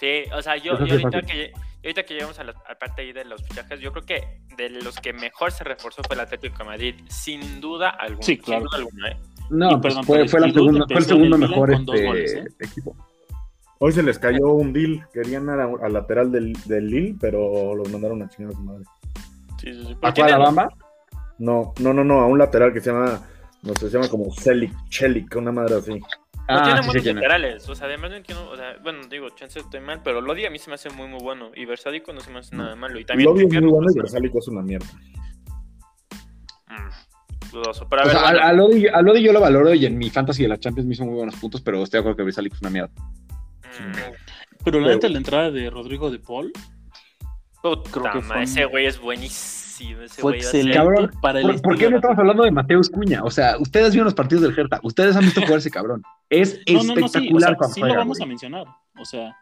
Sí, 0.00 0.24
o 0.36 0.42
sea, 0.42 0.56
yo, 0.56 0.72
ahorita, 0.72 1.22
que, 1.22 1.52
ahorita 1.84 2.02
que 2.02 2.14
llegamos 2.14 2.38
a 2.40 2.44
la 2.44 2.50
a 2.52 2.74
parte 2.76 3.02
ahí 3.02 3.12
de 3.12 3.24
los 3.24 3.40
fichajes, 3.44 3.78
yo 3.80 3.92
creo 3.92 4.04
que 4.04 4.40
de 4.56 4.68
los 4.68 4.96
que 4.96 5.12
mejor 5.12 5.52
se 5.52 5.62
reforzó 5.62 6.02
fue 6.02 6.14
el 6.14 6.20
Atlético 6.20 6.58
de 6.58 6.64
Madrid, 6.64 6.94
sin 7.08 7.60
duda 7.60 7.90
alguna. 7.90 8.22
Sí, 8.24 8.36
claro. 8.36 8.62
Sin 8.62 8.66
duda 8.68 8.76
alguna, 8.78 9.08
¿eh? 9.10 9.16
No, 9.50 9.68
pues 9.80 9.94
perdón, 9.94 10.04
fue, 10.04 10.18
la 10.40 10.50
segunda- 10.52 10.86
fue 10.86 10.96
el 10.96 11.02
el 11.02 11.04
segundo 11.04 11.36
Milan 11.36 11.50
mejor 11.50 11.72
este, 11.72 12.04
goles, 12.06 12.34
¿eh? 12.34 12.44
equipo. 12.58 12.96
Hoy 13.78 13.92
se 13.92 14.02
les 14.02 14.18
cayó 14.18 14.48
un 14.48 14.72
deal, 14.72 15.06
querían 15.12 15.48
a- 15.50 15.68
al 15.82 15.92
lateral 15.92 16.32
del, 16.32 16.52
del 16.64 16.86
Lille, 16.88 17.16
pero 17.20 17.74
los 17.76 17.88
mandaron 17.90 18.22
a 18.22 18.28
chingar 18.28 18.54
a 18.54 18.56
su 18.56 18.62
madre. 18.62 18.84
Sí, 19.60 19.72
sí, 19.72 19.84
sí. 19.86 19.92
¿A 20.02 20.12
Pero 20.12 20.14
cuál, 20.16 20.30
la 20.30 20.38
Bamba? 20.38 20.68
No, 21.38 21.72
no, 21.80 21.92
no, 21.92 22.04
no, 22.04 22.20
a 22.20 22.26
un 22.26 22.38
lateral 22.38 22.72
que 22.72 22.80
se 22.80 22.90
llama, 22.92 23.20
no 23.62 23.74
sé, 23.74 23.88
se 23.90 23.96
llama 23.96 24.08
como 24.08 24.32
Celik, 24.34 24.72
Chelik, 24.88 25.34
una 25.36 25.50
madre 25.52 25.76
así. 25.76 25.90
No 25.92 25.98
Ah, 26.48 26.62
tiene 26.64 26.78
sí 26.78 26.82
sé 26.82 26.86
buenos 26.88 27.02
quién 27.04 27.16
es. 27.18 27.22
laterales, 27.22 27.68
o 27.68 27.74
sea, 27.74 27.86
además 27.86 28.10
no 28.10 28.16
entiendo, 28.16 28.50
o 28.50 28.56
sea, 28.56 28.76
bueno, 28.82 29.06
digo, 29.08 29.30
chance 29.30 29.58
estoy 29.60 29.80
mal, 29.80 30.00
pero 30.02 30.20
Lodi 30.20 30.44
a 30.44 30.50
mí 30.50 30.58
se 30.58 30.68
me 30.70 30.74
hace 30.74 30.90
muy, 30.90 31.06
muy 31.08 31.20
bueno, 31.22 31.50
y 31.54 31.64
Versádico 31.64 32.12
no 32.12 32.20
se 32.20 32.30
me 32.30 32.40
hace 32.40 32.54
nada 32.56 32.74
malo, 32.76 32.98
y 32.98 33.04
también... 33.04 33.28
Lobby 33.28 33.44
es 33.44 33.52
muy 33.52 33.62
no 33.62 33.70
bueno 33.70 33.90
y 33.94 33.98
Versálico 33.98 34.38
es 34.38 34.48
una 34.48 34.60
mierda. 34.62 34.86
Mm, 36.68 37.50
dudoso, 37.52 37.88
pero 37.88 38.02
a 38.02 38.04
O 38.04 38.08
ver, 38.08 38.16
sea, 38.16 38.22
bueno, 38.30 38.40
a, 38.40 38.48
a 38.48 38.52
Lodi, 38.52 38.86
a 38.88 39.02
Lodi 39.02 39.22
yo 39.22 39.32
lo 39.32 39.40
valoro 39.40 39.72
y 39.74 39.86
en 39.86 39.96
mi 39.98 40.10
fantasy 40.10 40.42
de 40.42 40.48
la 40.48 40.58
Champions 40.58 40.86
me 40.86 40.94
hizo 40.94 41.04
muy 41.04 41.14
buenos 41.14 41.36
puntos, 41.36 41.60
pero 41.60 41.82
estoy 41.82 41.98
de 41.98 42.00
acuerdo 42.00 42.16
que 42.16 42.22
Brisalic 42.24 42.54
es 42.54 42.60
una 42.60 42.70
mierda. 42.70 42.90
mm, 43.62 44.62
Pero 44.64 44.80
la 44.80 44.88
neta, 44.88 45.08
la 45.08 45.18
entrada 45.18 45.50
de 45.50 45.70
Rodrigo 45.70 46.10
de 46.10 46.18
Paul 46.18 46.52
puta 47.62 47.90
creo 47.92 48.10
que 48.12 48.18
ma, 48.22 48.34
fue- 48.34 48.42
ese 48.42 48.64
güey 48.64 48.86
es 48.86 48.98
buenísimo, 49.00 49.61
ese 49.90 50.20
fue 50.20 50.36
excelente 50.36 50.76
Cabrón, 50.76 51.10
para 51.20 51.40
el 51.40 51.46
¿Por, 51.46 51.62
por 51.62 51.78
qué 51.78 51.90
no 51.90 51.96
estamos 51.96 52.18
hablando 52.18 52.44
de 52.44 52.50
Mateus 52.50 52.88
Cuña? 52.90 53.22
O 53.24 53.30
sea, 53.30 53.56
ustedes 53.58 53.90
vieron 53.92 54.06
los 54.06 54.14
partidos 54.14 54.42
del 54.42 54.58
Hertha, 54.58 54.80
ustedes 54.82 55.16
han 55.16 55.24
visto 55.24 55.40
jugar 55.42 55.58
ese 55.58 55.70
cabrón. 55.70 56.02
Es 56.30 56.60
No, 56.72 56.82
no, 56.82 56.94
no, 56.94 56.94
sí, 56.94 57.02
o 57.02 57.06
espectacular 57.06 57.48
sea, 57.50 57.56
cuando 57.56 57.74
sí 57.74 57.80
lo 57.80 57.94
vamos 57.94 58.18
güey. 58.18 58.26
a 58.26 58.28
mencionar. 58.28 58.66
O 58.98 59.04
sea, 59.04 59.36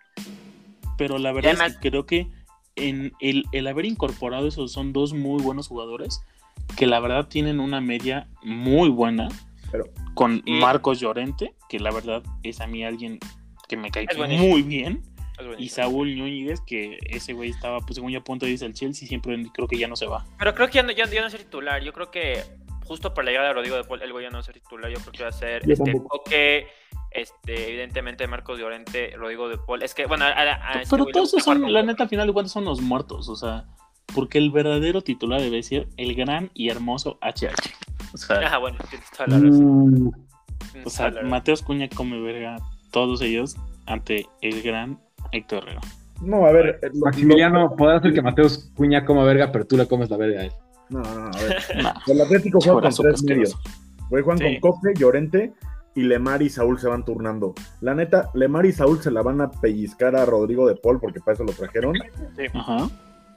pero 0.96 1.18
la 1.18 1.32
verdad 1.32 1.52
además- 1.52 1.72
es 1.72 1.78
que 1.78 1.90
creo 1.90 2.06
que 2.06 2.28
en 2.76 3.12
el, 3.20 3.44
el 3.52 3.66
haber 3.66 3.84
incorporado 3.84 4.46
esos 4.46 4.72
son 4.72 4.92
dos 4.92 5.12
muy 5.12 5.42
buenos 5.42 5.68
jugadores 5.68 6.22
que 6.76 6.86
la 6.86 7.00
verdad 7.00 7.26
tienen 7.28 7.58
una 7.60 7.80
media 7.80 8.28
muy 8.42 8.88
buena 8.88 9.28
Pero- 9.72 9.86
con 10.14 10.42
Marcos 10.46 11.00
Llorente, 11.00 11.54
que 11.68 11.78
la 11.80 11.90
verdad 11.90 12.22
es 12.42 12.60
a 12.60 12.66
mí 12.66 12.84
alguien 12.84 13.18
que 13.68 13.76
me 13.76 13.90
cae 13.90 14.06
muy 14.36 14.62
bien. 14.62 15.02
Y 15.58 15.68
Saúl 15.68 16.14
Ñúñiguez, 16.14 16.60
que 16.60 16.98
ese 17.06 17.32
güey 17.32 17.50
estaba, 17.50 17.78
pues 17.80 17.94
según 17.96 18.10
yo 18.12 18.20
a 18.20 18.24
punto 18.24 18.46
de 18.46 18.52
irse 18.52 18.64
al 18.66 18.74
Chelsea, 18.74 19.06
siempre 19.08 19.40
creo 19.54 19.66
que 19.68 19.78
ya 19.78 19.88
no 19.88 19.96
se 19.96 20.06
va. 20.06 20.24
Pero 20.38 20.54
creo 20.54 20.68
que 20.68 20.74
ya 20.74 20.82
no, 20.82 20.92
ya, 20.92 21.06
ya 21.06 21.20
no 21.20 21.26
es 21.26 21.36
titular. 21.36 21.82
Yo 21.82 21.92
creo 21.92 22.10
que 22.10 22.42
justo 22.84 23.14
por 23.14 23.24
la 23.24 23.30
llegada 23.30 23.48
de 23.48 23.54
Rodrigo 23.54 23.76
de 23.76 23.84
Paul, 23.84 24.02
el 24.02 24.12
güey 24.12 24.24
ya 24.24 24.30
no 24.30 24.36
va 24.36 24.40
a 24.40 24.44
ser 24.44 24.54
titular. 24.54 24.90
Yo 24.90 24.98
creo 25.00 25.12
que 25.12 25.22
va 25.22 25.28
a 25.28 25.32
ser 25.32 25.70
este. 25.70 25.92
Coque, 26.08 26.66
este, 27.12 27.68
evidentemente 27.68 28.26
Marcos 28.26 28.58
Llorente, 28.58 29.12
Rodrigo 29.16 29.48
de 29.48 29.58
Paul. 29.58 29.82
Es 29.82 29.94
que, 29.94 30.06
bueno, 30.06 30.24
a, 30.24 30.28
a- 30.28 30.70
a 30.72 30.82
este 30.82 30.90
Pero 30.90 31.06
le 31.06 31.12
todos 31.12 31.30
son, 31.30 31.72
la 31.72 31.82
neta, 31.82 32.02
al 32.04 32.08
final 32.08 32.26
de 32.26 32.32
cuentas 32.32 32.52
son 32.52 32.64
los 32.64 32.80
muertos, 32.80 33.28
o 33.28 33.36
sea, 33.36 33.64
porque 34.14 34.38
el 34.38 34.50
verdadero 34.50 35.02
titular 35.02 35.40
debe 35.40 35.62
ser 35.62 35.88
el 35.96 36.14
gran 36.14 36.50
y 36.54 36.68
hermoso 36.68 37.18
HH. 37.22 37.52
O 38.12 38.16
sea, 38.16 38.40
Ah, 38.54 38.58
bueno, 38.58 38.78
tienes 38.88 39.08
toda 39.10 39.28
la 39.28 39.36
razón. 39.38 39.90
Mm, 40.04 40.10
tienes 40.72 40.86
o 40.86 40.90
sea 40.90 40.98
toda 41.06 41.10
la 41.10 41.16
razón. 41.20 41.30
Mateos 41.30 41.62
Cuña 41.62 41.88
come 41.88 42.20
verga, 42.20 42.56
todos 42.90 43.20
ellos 43.22 43.56
ante 43.86 44.26
el 44.40 44.62
gran 44.62 45.00
Héctor 45.32 45.62
Herrera. 45.64 45.80
No, 46.22 46.44
a 46.46 46.52
ver. 46.52 46.78
eh, 46.82 46.90
lo- 46.92 47.06
Maximiliano, 47.06 47.74
podrá 47.76 48.00
ser 48.00 48.12
que 48.12 48.20
Mateus 48.22 48.70
Cuña 48.76 49.04
coma 49.04 49.24
verga, 49.24 49.50
pero 49.52 49.64
tú 49.66 49.76
le 49.76 49.86
comes 49.86 50.10
la 50.10 50.16
verga 50.16 50.40
a 50.40 50.44
él. 50.44 50.52
lo- 50.90 51.00
no, 51.02 51.14
no, 51.14 51.26
a 51.26 51.30
ver. 51.40 51.56
Nah, 51.82 51.94
El 52.06 52.20
Atlético 52.20 52.58
juega 52.60 52.80
con 52.80 52.92
tres 52.94 53.22
medios. 53.24 53.56
Güey, 54.10 54.22
juegan 54.22 54.38
Sí. 54.46 54.60
con 54.60 54.72
Coque, 54.72 54.94
Llorente 54.98 55.52
y 55.94 56.02
Lemar 56.02 56.42
y 56.42 56.50
Saúl 56.50 56.78
se 56.78 56.88
van 56.88 57.04
turnando. 57.04 57.54
La 57.80 57.94
neta, 57.94 58.30
Lemar 58.34 58.66
y 58.66 58.72
Saúl 58.72 59.00
se 59.00 59.10
la 59.10 59.22
van 59.22 59.40
a 59.40 59.50
pellizcar 59.50 60.14
a 60.16 60.24
Rodrigo 60.26 60.66
de 60.68 60.76
Paul 60.76 60.98
porque 61.00 61.20
para 61.20 61.34
eso 61.34 61.44
lo 61.44 61.52
trajeron. 61.52 61.94
Ajá. 62.54 62.88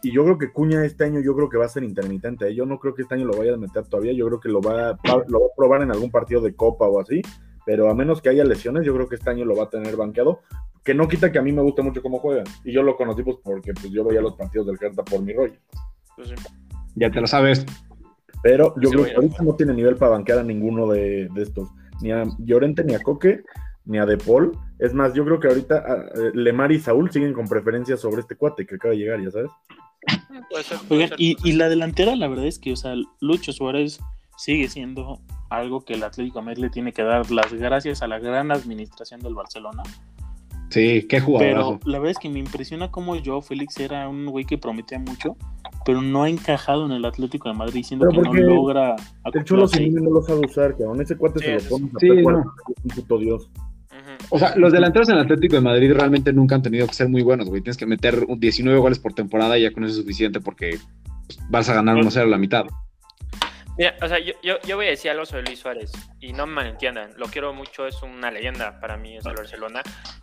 Y 0.02 0.12
yo 0.12 0.24
creo 0.26 0.38
que 0.38 0.52
Cuña 0.52 0.84
este 0.84 1.06
año 1.06 1.22
yo 1.22 1.34
creo 1.36 1.48
que 1.48 1.58
va 1.58 1.66
a 1.66 1.70
ser 1.70 1.84
intermitente. 1.84 2.48
¿eh? 2.50 2.56
Yo 2.56 2.66
no 2.66 2.78
creo 2.80 2.94
que 2.94 3.04
este 3.04 3.16
año 3.16 3.26
lo 3.26 3.38
vaya 3.38 3.54
a 3.54 3.58
meter 3.58 3.86
todavía. 3.86 4.12
Yo 4.14 4.28
creo 4.28 4.40
que 4.42 4.50
lo 4.50 4.60
va, 4.62 4.90
a, 4.90 4.98
lo 5.28 5.40
va 5.40 5.46
a 5.46 5.56
probar 5.56 5.82
en 5.84 5.92
algún 5.92 6.12
partido 6.12 6.42
de 6.42 6.54
Copa 6.56 6.86
o 6.88 7.00
así. 7.00 7.22
Pero 7.66 7.90
a 7.90 7.96
menos 7.96 8.22
que 8.22 8.28
haya 8.30 8.44
lesiones, 8.44 8.86
yo 8.86 8.94
creo 8.94 9.08
que 9.08 9.16
este 9.16 9.30
año 9.30 9.46
lo 9.46 9.56
va 9.56 9.64
a 9.66 9.70
tener 9.70 9.96
banqueado. 9.96 10.42
Que 10.84 10.94
no 10.94 11.08
quita 11.08 11.32
que 11.32 11.40
a 11.40 11.42
mí 11.42 11.52
me 11.52 11.62
guste 11.62 11.82
mucho 11.82 12.02
cómo 12.02 12.20
juegan. 12.20 12.46
Y 12.64 12.74
yo 12.74 12.84
lo 12.84 12.96
conocí 12.96 13.24
pues 13.24 13.38
porque 13.44 13.74
pues, 13.74 13.92
yo 13.92 14.04
veía 14.04 14.22
los 14.22 14.36
partidos 14.36 14.68
del 14.68 14.78
Hertha 14.80 15.04
por 15.04 15.22
mi 15.22 15.34
rollo. 15.34 15.56
Pues 16.16 16.30
sí. 16.30 16.36
Ya 16.96 17.10
te 17.10 17.22
lo 17.22 17.28
sabes. 17.28 17.66
Pero 18.42 18.76
yo 18.82 18.90
Sí, 18.90 18.96
creo 18.96 19.06
que 19.06 19.16
ahorita 19.16 19.44
no 19.44 19.56
tiene 19.56 19.74
nivel 19.74 19.96
para 19.96 20.12
banquear 20.12 20.40
a 20.40 20.44
ninguno 20.44 20.88
de, 20.88 21.30
de 21.34 21.42
estos. 21.42 21.70
Ni 22.02 22.12
a 22.12 22.26
Llorente, 22.40 22.84
ni 22.84 22.94
a 22.94 23.00
Coque, 23.00 23.42
ni 23.86 23.98
a 23.98 24.06
De 24.06 24.18
Paul. 24.18 24.58
Es 24.80 24.94
más, 24.94 25.14
yo 25.14 25.24
creo 25.24 25.40
que 25.40 25.48
ahorita 25.48 25.84
ah, 25.88 26.06
eh, 26.16 26.32
Lemar 26.34 26.72
y 26.74 26.80
Saúl 26.80 27.10
siguen 27.10 27.34
con 27.34 27.48
preferencia 27.48 27.96
sobre 27.96 28.22
este 28.22 28.36
cuate 28.36 28.66
que 28.66 28.76
acaba 28.76 28.94
de 28.94 29.00
llegar, 29.00 29.24
ya 29.24 29.32
sabes. 29.32 29.52
Puede 30.50 30.64
ser, 30.64 30.78
puede 30.80 31.04
Oigan, 31.04 31.10
ser, 31.10 31.22
y, 31.22 31.38
y 31.44 31.54
la 31.54 31.70
delantera, 31.70 32.16
la 32.18 32.28
verdad 32.28 32.46
es 32.46 32.60
que, 32.60 32.74
o 32.74 32.76
sea, 32.76 32.94
Lucho 33.22 33.54
Suárez 33.54 34.02
sigue 34.38 34.68
siendo 34.68 35.22
algo 35.50 35.86
que 35.86 35.94
el 35.94 36.04
Atlético 36.04 36.40
de 36.40 36.46
Madrid 36.46 36.64
le 36.64 36.70
tiene 36.70 36.92
que 36.92 37.04
dar 37.04 37.30
las 37.32 37.54
gracias 37.54 38.02
a 38.02 38.08
la 38.08 38.20
gran 38.20 38.52
administración 38.52 39.22
del 39.22 39.36
Barcelona. 39.36 39.84
Sí, 40.74 41.06
qué 41.08 41.18
Pero 41.18 41.26
jugadorazo. 41.26 41.80
la 41.86 42.00
verdad 42.00 42.12
es 42.12 42.18
que 42.18 42.30
me 42.30 42.40
impresiona 42.40 42.90
cómo 42.90 43.16
Joao 43.24 43.44
Félix 43.44 43.80
era 43.80 44.10
un 44.10 44.26
güey 44.26 44.44
que 44.44 44.58
prometía 44.58 44.98
mucho, 44.98 45.38
pero 45.86 46.02
no 46.02 46.24
ha 46.24 46.30
encajado 46.30 46.88
en 46.88 46.94
el 46.94 47.06
Atlético 47.06 47.48
de 47.48 47.54
Madrid, 47.54 47.84
siendo 47.84 48.10
Pero 48.10 48.24
que 48.24 48.42
no 48.42 48.56
logra 48.56 48.96
El 49.32 49.44
Cholo. 49.44 49.68
Simeone 49.68 50.02
no 50.02 50.16
lo 50.16 50.24
sabe 50.24 50.48
usar, 50.48 50.76
que 50.76 50.84
aún 50.84 51.00
ese 51.00 51.16
cuate 51.16 51.42
Sí, 51.42 51.46
se 51.46 51.70
lo 51.70 51.78
pone 51.78 51.92
sí. 52.00 52.08
No. 52.24 52.40
es 52.40 52.86
un 52.86 52.90
puto 52.96 53.20
dios. 53.20 53.52
O 54.32 54.40
sea, 54.40 54.56
los 54.56 54.72
delanteros 54.72 55.10
en 55.10 55.16
el 55.18 55.22
Atlético 55.22 55.58
de 55.58 55.62
Madrid 55.62 55.94
realmente 55.94 56.34
nunca 56.34 56.56
han 56.56 56.64
tenido 56.64 56.88
que 56.88 56.96
ser 56.96 57.08
muy 57.08 57.22
buenos, 57.22 57.50
güey. 57.50 57.62
Tienes 57.62 57.78
que 57.78 57.86
meter 57.86 58.26
un 58.28 58.40
19 58.40 58.80
goles 58.80 58.98
por 58.98 59.14
temporada 59.14 59.60
y 59.60 59.62
ya 59.62 59.72
con 59.72 59.84
eso 59.84 59.92
es 59.92 59.98
suficiente 59.98 60.42
porque 60.42 60.80
pues, 61.28 61.40
vas 61.52 61.70
a 61.70 61.76
ganar 61.76 61.98
1-0 61.98 62.20
a 62.20 62.26
la 62.26 62.40
mitad. 62.40 62.66
Mira, 63.78 63.96
o 64.02 64.08
sea, 64.08 64.20
yo, 64.20 64.34
yo, 64.44 64.60
yo 64.62 64.76
voy 64.76 64.88
a 64.88 64.90
decir 64.90 65.10
algo 65.10 65.26
sobre 65.26 65.44
Luis 65.44 65.60
Suárez 65.60 65.92
y 66.20 66.34
no 66.34 66.46
me 66.46 66.54
malentiendan, 66.54 67.14
lo 67.18 67.26
quiero 67.28 67.54
mucho, 67.54 67.88
es 67.88 68.02
una 68.04 68.30
leyenda 68.30 68.80
para 68.80 68.98
mí, 68.98 69.18
es 69.18 69.26
el 69.26 69.34
Barcelona. 69.34 69.82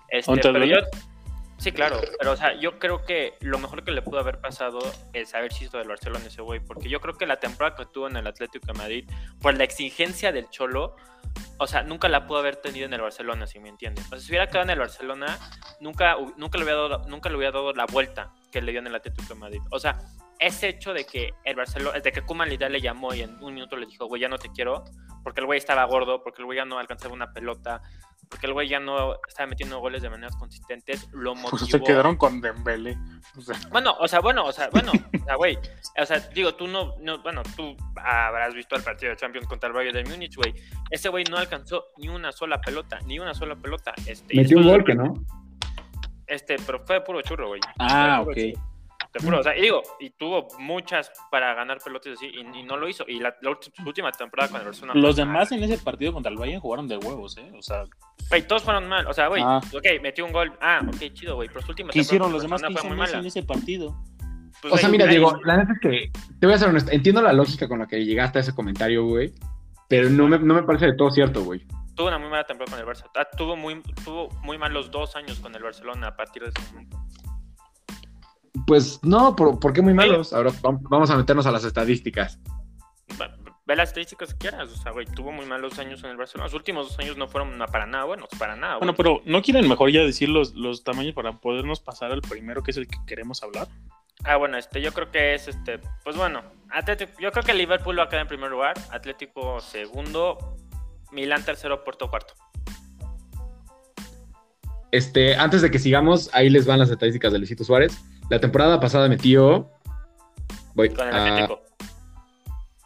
Este, 0.09 0.31
¿Aún 0.31 0.41
te 0.41 0.53
pero 0.53 0.65
yo, 0.65 0.77
sí, 1.59 1.73
claro, 1.73 2.01
pero 2.19 2.33
o 2.33 2.37
sea, 2.37 2.55
yo 2.55 2.79
creo 2.79 3.05
que 3.05 3.35
lo 3.41 3.59
mejor 3.59 3.83
que 3.83 3.91
le 3.91 4.03
pudo 4.03 4.21
haber 4.21 4.41
pasado 4.41 4.79
es 5.13 5.35
haber 5.35 5.53
sido 5.53 5.79
del 5.79 5.89
Barcelona 5.89 6.27
ese 6.27 6.43
güey, 6.43 6.61
porque 6.61 6.89
yo 6.89 7.01
creo 7.01 7.15
que 7.15 7.27
la 7.27 7.41
temporada 7.41 7.75
que 7.77 7.87
tuvo 7.87 8.07
en 8.07 8.17
el 8.17 8.27
Atlético 8.27 8.69
de 8.69 8.75
Madrid, 8.75 9.11
por 9.41 9.57
la 9.57 9.65
exigencia 9.65 10.31
del 10.31 10.49
Cholo, 10.51 10.95
o 11.59 11.67
sea, 11.67 11.83
nunca 11.83 12.09
la 12.09 12.27
pudo 12.27 12.39
haber 12.39 12.57
tenido 12.57 12.87
en 12.87 12.93
el 12.93 13.01
Barcelona, 13.01 13.47
si 13.47 13.59
me 13.59 13.69
entiendes. 13.69 14.07
O 14.07 14.11
sea, 14.11 14.19
si 14.21 14.31
hubiera 14.31 14.47
quedado 14.47 14.65
en 14.65 14.71
el 14.71 14.79
Barcelona, 14.79 15.39
nunca, 15.81 16.17
nunca, 16.37 16.57
le, 16.57 16.65
hubiera 16.65 16.81
dado, 16.81 17.09
nunca 17.09 17.29
le 17.29 17.37
hubiera 17.37 17.53
dado 17.53 17.73
la 17.73 17.87
vuelta 17.87 18.33
que 18.51 18.63
le 18.63 18.73
dio 18.73 18.81
en 18.81 18.87
el 18.87 18.95
Atlético 18.95 19.35
de 19.35 19.39
Madrid. 19.39 19.61
O 19.71 19.79
sea, 19.79 19.99
ese 20.41 20.71
hecho 20.71 20.95
de 20.95 21.05
que 21.05 21.35
el 21.45 21.55
Barcelona, 21.55 22.01
de 22.01 22.13
que 22.13 22.23
Koeman 22.23 22.49
Lidl 22.49 22.73
le 22.73 22.81
llamó 22.81 23.15
y 23.15 23.21
en 23.21 23.43
un 23.43 23.55
minuto 23.55 23.77
le 23.77 23.87
dijo, 23.87 24.07
güey, 24.07 24.23
ya 24.23 24.29
no 24.29 24.39
te 24.39 24.51
quiero, 24.51 24.85
porque 25.23 25.41
el 25.41 25.47
güey 25.47 25.59
estaba 25.59 25.85
gordo, 25.85 26.23
porque 26.23 26.41
el 26.41 26.47
güey 26.47 26.57
ya 26.57 26.65
no 26.65 26.79
alcanzaba 26.79 27.13
una 27.13 27.33
pelota, 27.33 27.83
porque 28.31 28.47
el 28.47 28.55
güey 28.55 28.69
ya 28.69 28.81
no 28.81 29.17
estaba 29.29 29.49
metiendo 29.49 29.81
goles 29.81 30.03
de 30.03 30.09
maneras 30.09 30.37
consistentes, 30.37 31.09
lo 31.13 31.35
motivó. 31.35 31.51
Pues 31.59 31.71
se 31.71 31.81
quedaron 31.81 32.17
con 32.17 32.41
Dembele. 32.41 32.97
O 33.37 33.43
sea, 33.43 33.57
Bueno, 33.71 33.95
o 34.01 34.09
sea, 34.09 34.21
bueno, 34.21 34.45
o 34.45 34.53
sea, 34.53 34.71
bueno, 34.71 34.91
o 34.93 35.25
sea, 35.25 35.37
güey, 35.37 35.59
o 36.01 36.07
sea, 36.07 36.19
digo, 36.35 36.55
tú 36.55 36.67
no, 36.67 36.97
no, 37.01 37.23
bueno, 37.23 37.43
tú 37.55 37.77
habrás 37.97 38.55
visto 38.55 38.75
el 38.75 38.83
partido 38.83 39.11
de 39.11 39.17
Champions 39.17 39.47
contra 39.47 39.69
el 39.69 39.75
Bayern 39.75 40.03
de 40.03 40.11
Múnich, 40.11 40.35
güey. 40.37 40.55
Ese 40.91 41.11
güey 41.11 41.25
no 41.31 41.37
alcanzó 41.37 41.87
ni 41.99 42.09
una 42.09 42.33
sola 42.33 42.61
pelota, 42.61 42.99
ni 43.07 43.19
una 43.19 43.35
sola 43.35 43.55
pelota. 43.57 43.93
Este, 44.07 44.35
y 44.35 44.39
Metió 44.39 44.59
un 44.59 44.65
gol 44.65 44.85
que 44.85 44.95
no. 44.95 45.15
Este, 46.27 46.57
pero 46.67 46.81
fue 46.87 47.05
puro 47.05 47.23
churro, 47.23 47.49
güey. 47.49 47.61
Ah, 47.79 48.23
ok. 48.23 48.35
churro. 48.35 48.70
Te 49.13 49.19
juro, 49.21 49.41
o 49.41 49.43
sea, 49.43 49.57
y 49.59 49.63
digo, 49.63 49.83
y 49.99 50.11
tuvo 50.11 50.47
muchas 50.61 51.11
para 51.33 51.53
ganar 51.55 51.79
pelotas 51.85 52.13
así, 52.13 52.27
y, 52.27 52.59
y 52.59 52.63
no 52.63 52.77
lo 52.77 52.89
hizo. 52.89 53.05
Y 53.09 53.19
la, 53.19 53.35
última 53.85 54.13
temporada 54.13 54.49
con 54.51 54.61
el 54.61 54.67
Barcelona. 54.67 55.01
Los 55.01 55.17
demás 55.17 55.51
en 55.51 55.65
ese 55.65 55.79
partido 55.79 56.13
contra 56.13 56.31
el 56.31 56.39
Bayern 56.39 56.61
jugaron 56.61 56.87
de 56.87 56.97
huevos, 56.97 57.37
¿eh? 57.37 57.51
O 57.57 57.63
sea, 57.63 57.85
Güey, 58.29 58.47
todos 58.47 58.63
fueron 58.63 58.89
mal. 58.89 59.07
O 59.09 59.13
sea, 59.13 59.27
güey, 59.27 59.43
Ah. 59.45 59.61
ok, 59.75 60.01
metió 60.01 60.25
un 60.25 60.33
gol. 60.33 60.53
Ah, 60.61 60.81
ok, 60.87 61.13
chido, 61.13 61.35
güey. 61.35 61.49
Pero 61.49 61.63
su 61.63 61.71
última 61.73 61.91
¿qué 61.91 61.99
hicieron 62.01 62.31
los 62.31 62.43
temporada 62.43 62.69
demás 62.69 62.83
que 62.83 62.89
fue 62.89 62.97
muy 62.97 63.21
en 63.21 63.27
ese 63.27 63.43
partido? 63.43 63.97
Pues, 64.63 64.75
O 64.75 64.77
sea, 64.77 64.89
mira, 64.89 65.07
ahí- 65.07 65.11
Diego, 65.11 65.37
la 65.43 65.57
neta 65.57 65.73
es 65.73 65.81
que 65.81 66.13
te 66.39 66.47
voy 66.47 66.55
a 66.55 66.59
ser 66.59 66.69
honesto. 66.69 66.93
Entiendo 66.93 67.23
la 67.23 67.33
lógica 67.33 67.67
con 67.67 67.81
la 67.81 67.87
que 67.89 68.05
llegaste 68.05 68.39
a 68.39 68.43
ese 68.43 68.55
comentario, 68.55 69.05
güey. 69.07 69.33
Pero 69.89 70.09
no 70.11 70.29
me, 70.29 70.39
no 70.39 70.55
me 70.55 70.63
parece 70.63 70.87
de 70.87 70.95
todo 70.95 71.11
cierto, 71.11 71.43
güey. 71.43 71.67
tuvo 71.97 72.07
una 72.09 72.19
muy 72.19 72.31
mala 72.31 72.45
temporada 72.45 72.77
con 72.77 72.89
el 72.89 72.95
Barça. 72.95 73.11
Ah, 73.17 73.27
tuvo 73.37 73.57
muy, 73.57 73.83
tuvo 74.05 74.29
muy 74.43 74.57
malos 74.57 74.91
dos 74.93 75.17
años 75.17 75.41
con 75.41 75.53
el 75.57 75.63
Barcelona 75.63 76.07
a 76.09 76.17
partir 76.17 76.43
de 76.45 76.51
ese 76.51 76.61
momento. 76.73 76.99
Pues 78.67 79.01
no, 79.03 79.35
¿por, 79.37 79.59
por 79.59 79.73
qué 79.73 79.83
muy 79.83 79.95
malos? 79.95 80.33
Ahora 80.33 80.51
vam- 80.51 80.81
vamos 80.83 81.11
a 81.11 81.17
meternos 81.17 81.47
a 81.47 81.51
las 81.51 81.65
estadísticas. 81.65 82.39
Ve 83.67 83.77
las 83.77 83.91
estadísticas 83.91 84.33
que 84.35 84.39
quieras. 84.39 84.71
O 84.73 84.77
sea, 84.77 84.91
güey, 84.91 85.07
tuvo 85.07 85.31
muy 85.31 85.47
malos 85.47 85.79
años 85.79 86.03
en 86.03 86.11
el 86.11 86.17
Barcelona. 86.17 86.47
Los 86.47 86.55
últimos 86.55 86.89
dos 86.89 86.99
años 86.99 87.17
no 87.17 87.29
fueron 87.29 87.57
para 87.71 87.87
nada 87.87 88.05
buenos, 88.05 88.29
para 88.39 88.57
nada. 88.57 88.79
Bueno, 88.79 88.95
buenos. 88.95 89.21
pero 89.23 89.33
¿no 89.33 89.43
quieren 89.43 89.69
mejor 89.69 89.91
ya 89.91 90.01
decir 90.01 90.29
los, 90.29 90.55
los 90.55 90.83
tamaños 90.83 91.15
para 91.15 91.39
podernos 91.39 91.81
pasar 91.81 92.11
al 92.11 92.21
primero, 92.21 92.63
que 92.63 92.73
es 92.73 92.77
el 92.77 92.89
que 92.89 92.97
queremos 93.07 93.43
hablar? 93.45 93.69
Ah, 94.25 94.37
bueno, 94.37 94.59
este, 94.59 94.83
yo 94.83 94.93
creo 94.93 95.11
que 95.11 95.35
es 95.35 95.49
este, 95.49 95.81
pues 96.05 96.17
bueno, 96.17 96.43
Atlético, 96.71 97.13
yo 97.21 97.33
creo 97.33 97.43
que 97.45 97.55
Liverpool 97.55 97.99
va 97.99 98.03
a 98.05 98.09
quedar 98.09 98.23
en 98.23 98.29
primer 98.29 98.51
lugar, 98.51 98.75
Atlético 98.91 99.61
segundo, 99.61 100.57
Milán 101.11 101.43
tercero, 101.45 101.83
Puerto 101.85 102.11
cuarto. 102.11 102.35
Este, 104.93 105.37
antes 105.37 105.63
de 105.63 105.71
que 105.71 105.79
sigamos, 105.79 106.29
ahí 106.35 106.51
les 106.51 106.67
van 106.67 106.81
las 106.81 106.91
estadísticas 106.91 107.33
de 107.33 107.39
Luisito 107.39 107.65
Suárez. 107.65 107.97
La 108.31 108.41
temporada 108.41 108.81
pasada 108.81 109.09
metió. 109.09 109.69
Voy 110.75 110.89
Con 110.91 111.09
el 111.09 111.15
a- 111.15 111.27
Atlético. 111.27 111.61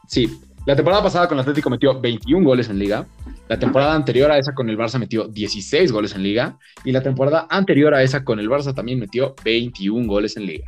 Sí, 0.09 0.40
la 0.66 0.74
temporada 0.74 1.03
pasada 1.03 1.28
con 1.28 1.36
el 1.38 1.42
Atlético 1.42 1.70
metió 1.70 2.01
21 2.01 2.45
goles 2.45 2.68
en 2.68 2.78
liga. 2.78 3.07
La 3.49 3.59
temporada 3.59 3.95
anterior 3.95 4.30
a 4.30 4.38
esa 4.38 4.55
con 4.55 4.68
el 4.70 4.78
Barça 4.78 4.99
metió 4.99 5.28
16 5.28 5.92
goles 5.92 6.14
en 6.14 6.22
liga. 6.22 6.59
Y 6.84 6.92
la 6.92 7.03
temporada 7.03 7.47
anterior 7.51 7.95
a 7.95 8.03
esa 8.03 8.24
con 8.24 8.40
el 8.40 8.49
Barça 8.49 8.74
también 8.74 8.99
metió 8.99 9.34
21 9.45 10.07
goles 10.09 10.36
en 10.36 10.47
liga. 10.47 10.64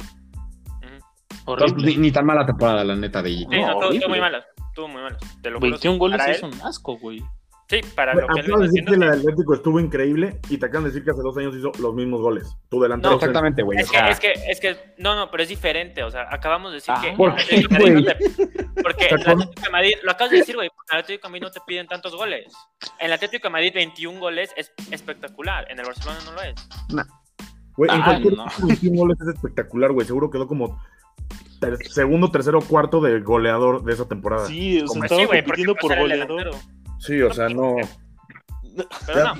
Entonces, 1.46 1.76
ni, 1.78 1.96
ni 1.96 2.10
tan 2.10 2.26
mala 2.26 2.44
temporada, 2.44 2.82
la 2.84 2.96
neta, 2.96 3.22
de 3.22 3.30
Sí, 3.30 3.46
No, 3.48 3.76
horrible. 3.78 4.08
muy 4.08 4.20
malas, 4.20 4.44
tuvo 4.74 4.88
muy 4.88 5.00
malas. 5.00 5.18
Te 5.42 5.50
lo 5.50 5.58
juro. 5.58 5.70
21 5.70 5.98
goles 5.98 6.20
es 6.26 6.42
un 6.42 6.52
asco, 6.62 6.98
güey. 6.98 7.22
Sí, 7.68 7.80
para 7.96 8.14
lo 8.14 8.20
que 8.20 8.24
él 8.26 8.30
Acabas 8.30 8.46
viene 8.46 8.60
de 8.60 8.66
decir 8.68 8.84
que 8.84 8.90
del 8.92 9.08
Atlético 9.20 9.54
estuvo 9.54 9.80
increíble 9.80 10.38
y 10.48 10.56
te 10.56 10.66
acaban 10.66 10.84
de 10.84 10.90
decir 10.90 11.04
que 11.04 11.10
hace 11.10 11.20
dos 11.20 11.36
años 11.36 11.52
hizo 11.56 11.72
los 11.80 11.94
mismos 11.94 12.20
goles. 12.20 12.56
Tu 12.68 12.80
delantero. 12.80 13.10
No, 13.10 13.16
Exactamente, 13.16 13.62
güey. 13.62 13.78
Es 13.80 13.88
o 13.88 13.90
que, 13.90 13.96
sea, 13.98 14.08
es 14.10 14.20
que, 14.20 14.32
es 14.48 14.60
que, 14.60 14.76
no, 14.98 15.16
no, 15.16 15.30
pero 15.32 15.42
es 15.42 15.48
diferente. 15.48 16.04
O 16.04 16.10
sea, 16.12 16.28
acabamos 16.30 16.70
de 16.70 16.76
decir 16.76 16.94
Ah, 16.96 17.00
que. 17.02 17.12
¿por 17.16 17.30
el 17.36 17.68
qué, 17.68 17.78
no 17.88 18.04
te- 18.04 18.82
Porque 18.82 19.06
el 19.08 19.20
Atlético 19.20 19.62
de 19.62 19.70
Madrid, 19.70 19.92
lo 20.04 20.12
acabas 20.12 20.30
de 20.30 20.36
decir, 20.38 20.54
güey, 20.54 20.68
porque 20.68 20.94
el 20.94 21.00
Atlético 21.00 21.26
de 21.26 21.30
Madrid 21.32 21.42
no 21.42 21.50
te 21.50 21.60
piden 21.66 21.86
tantos 21.88 22.14
goles. 22.14 22.52
En 23.00 23.06
el 23.06 23.12
Atlético 23.14 23.48
de 23.48 23.50
Madrid, 23.50 23.72
21 23.74 24.20
goles 24.20 24.52
es 24.56 24.70
espectacular. 24.92 25.66
En 25.68 25.80
el 25.80 25.86
Barcelona 25.86 26.18
no 26.24 26.32
lo 26.34 26.42
es. 26.42 26.54
Güey, 27.76 27.90
en 27.90 28.00
Ah, 28.00 28.04
cualquier 28.04 28.34
no. 28.36 28.46
21 28.62 28.96
goles 28.96 29.18
es 29.22 29.28
espectacular, 29.34 29.90
güey. 29.90 30.06
Seguro 30.06 30.30
quedó 30.30 30.46
como 30.46 30.80
ter- 31.60 31.78
segundo, 31.88 32.30
tercero, 32.30 32.60
cuarto 32.60 33.00
de 33.00 33.18
goleador 33.20 33.82
de 33.82 33.92
esa 33.92 34.06
temporada. 34.06 34.46
Sí, 34.46 34.80
o 34.82 34.86
sea, 34.86 35.02
estaba 35.02 35.20
Sí, 35.22 35.26
compitiendo 35.26 35.74
por 35.74 35.92
el 35.92 35.98
goleador. 35.98 36.28
delantero. 36.44 36.75
O 36.98 37.32
sea, 37.32 37.48
no. 37.48 37.76
Pero 39.06 39.24
no, 39.24 39.34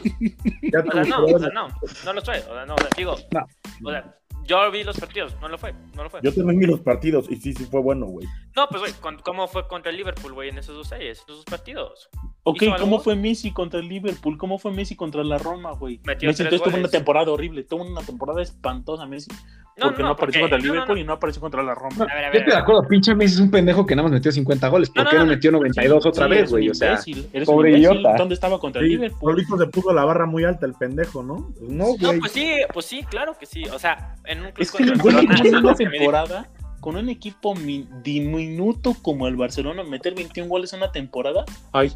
Ya 0.63 0.81
o 0.81 0.83
sea, 0.83 1.03
tu 1.03 1.09
no, 1.11 1.25
o 1.25 1.39
sea, 1.39 1.49
no, 1.51 1.69
no 2.05 2.13
lo 2.13 2.23
fue. 2.23 2.39
O 2.39 2.55
sea, 2.55 2.67
no, 2.67 2.75
o 2.75 2.79
sea, 2.79 2.89
digo, 2.97 3.17
No. 3.33 3.47
o 3.85 3.91
sea, 3.91 4.17
yo 4.45 4.71
vi 4.71 4.85
los 4.85 4.99
partidos, 4.99 5.37
no 5.41 5.49
lo 5.49 5.59
fue, 5.59 5.75
no 5.95 6.05
lo 6.05 6.11
fue. 6.11 6.21
Yo 6.23 6.33
también 6.33 6.59
vi 6.61 6.67
los 6.67 6.81
partidos 6.81 7.27
y 7.31 7.37
sí, 7.37 7.53
sí 7.53 7.65
fue 7.67 7.81
bueno, 7.81 8.07
güey. 8.07 8.27
No, 8.55 8.69
pues, 8.69 8.81
güey, 8.81 8.93
¿cómo 9.23 9.49
fue 9.49 9.67
contra 9.69 9.91
el 9.91 9.97
Liverpool, 9.97 10.33
güey, 10.33 10.51
en 10.51 10.59
esos 10.59 10.77
dos 10.77 10.89
series, 10.89 11.19
en 11.19 11.25
esos 11.25 11.37
dos 11.37 11.45
partidos? 11.45 12.09
Ok, 12.49 12.63
¿Hizo 12.63 12.77
¿cómo 12.79 13.01
fue 13.01 13.17
Messi 13.17 13.51
contra 13.51 13.81
el 13.81 13.89
Liverpool? 13.89 14.39
¿Cómo 14.39 14.57
fue 14.61 14.71
Messi 14.71 14.95
contra 14.95 15.25
la 15.25 15.37
Roma, 15.37 15.73
güey? 15.73 15.99
Metió 16.05 16.29
Messi 16.29 16.43
entonces 16.45 16.63
tuvo 16.65 16.79
una 16.79 16.89
temporada 16.89 17.33
horrible, 17.33 17.65
tuvo 17.65 17.83
una 17.83 18.03
temporada 18.03 18.41
espantosa 18.41 19.05
Messi. 19.05 19.33
No, 19.77 19.87
porque 19.89 20.03
no, 20.03 20.09
no, 20.09 20.15
apareció 20.15 20.41
porque- 20.41 20.41
contra 20.43 20.57
el 20.59 20.63
no, 20.63 20.69
no, 20.69 20.73
Liverpool 20.75 20.97
no. 20.97 21.03
y 21.03 21.05
no 21.07 21.13
apareció 21.15 21.41
contra 21.43 21.63
la 21.65 21.75
Roma. 21.75 22.07
A 22.09 22.15
ver, 22.15 22.25
a 22.27 22.33
yo 22.33 22.39
estoy 22.39 22.53
de 22.53 22.59
acuerdo, 22.59 22.87
pinche 22.89 23.15
Messi 23.17 23.35
es 23.35 23.41
un 23.41 23.51
pendejo 23.51 23.85
que 23.85 23.97
nada 23.97 24.05
más 24.09 24.13
metió 24.13 24.31
50 24.31 24.69
goles. 24.69 24.91
¿Por 24.91 25.03
No, 25.05 25.11
qué 25.11 25.17
no, 25.19 25.27
metió 25.27 25.51
92 25.51 26.07
otra 26.07 26.25
Sí, 26.27 26.31
vez, 26.31 26.39
eres 26.39 26.51
un 26.53 26.57
güey? 26.59 26.69
O 26.71 26.75
sea, 26.75 27.01
eres 27.33 27.47
pobre 27.47 27.73
un 27.73 27.79
idiota. 27.79 28.15
¿Dónde 28.17 28.35
estaba 28.35 28.59
contra 28.61 28.81
el 28.81 28.89
Liverpool? 28.91 29.33
solito 29.33 29.59
se 29.59 29.67
puso 29.67 29.93
la 29.93 30.05
barra 30.05 30.27
muy 30.27 30.45
alta 30.45 30.67
el 30.67 30.75
pendejo, 30.75 31.25
¿no? 31.25 31.49
Pues 31.59 31.69
no, 31.71 31.87
pues 32.21 32.31
sí, 32.31 32.49
pues 32.73 32.87
sí, 32.87 33.03
claro 33.11 33.37
que 33.39 33.45
sí. 33.47 33.65
O 33.65 33.79
sea, 33.81 34.15
en 34.25 34.39
un 34.43 34.53
club 34.53 34.63
Es 34.63 34.71
que 34.71 34.87
contra 34.99 35.21
el 35.21 35.57
una 35.57 35.75
temporada, 35.75 36.49
con 36.81 36.95
un 36.95 37.09
equipo 37.09 37.55
mi- 37.57 37.89
diminuto 38.05 38.95
como 39.03 39.27
el 39.27 39.35
Barcelona, 39.37 39.83
meter 39.83 40.15
21 40.15 40.49
goles 40.49 40.73
en 40.73 40.79
una 40.79 40.93
temporada. 40.93 41.45
Ay, 41.73 41.93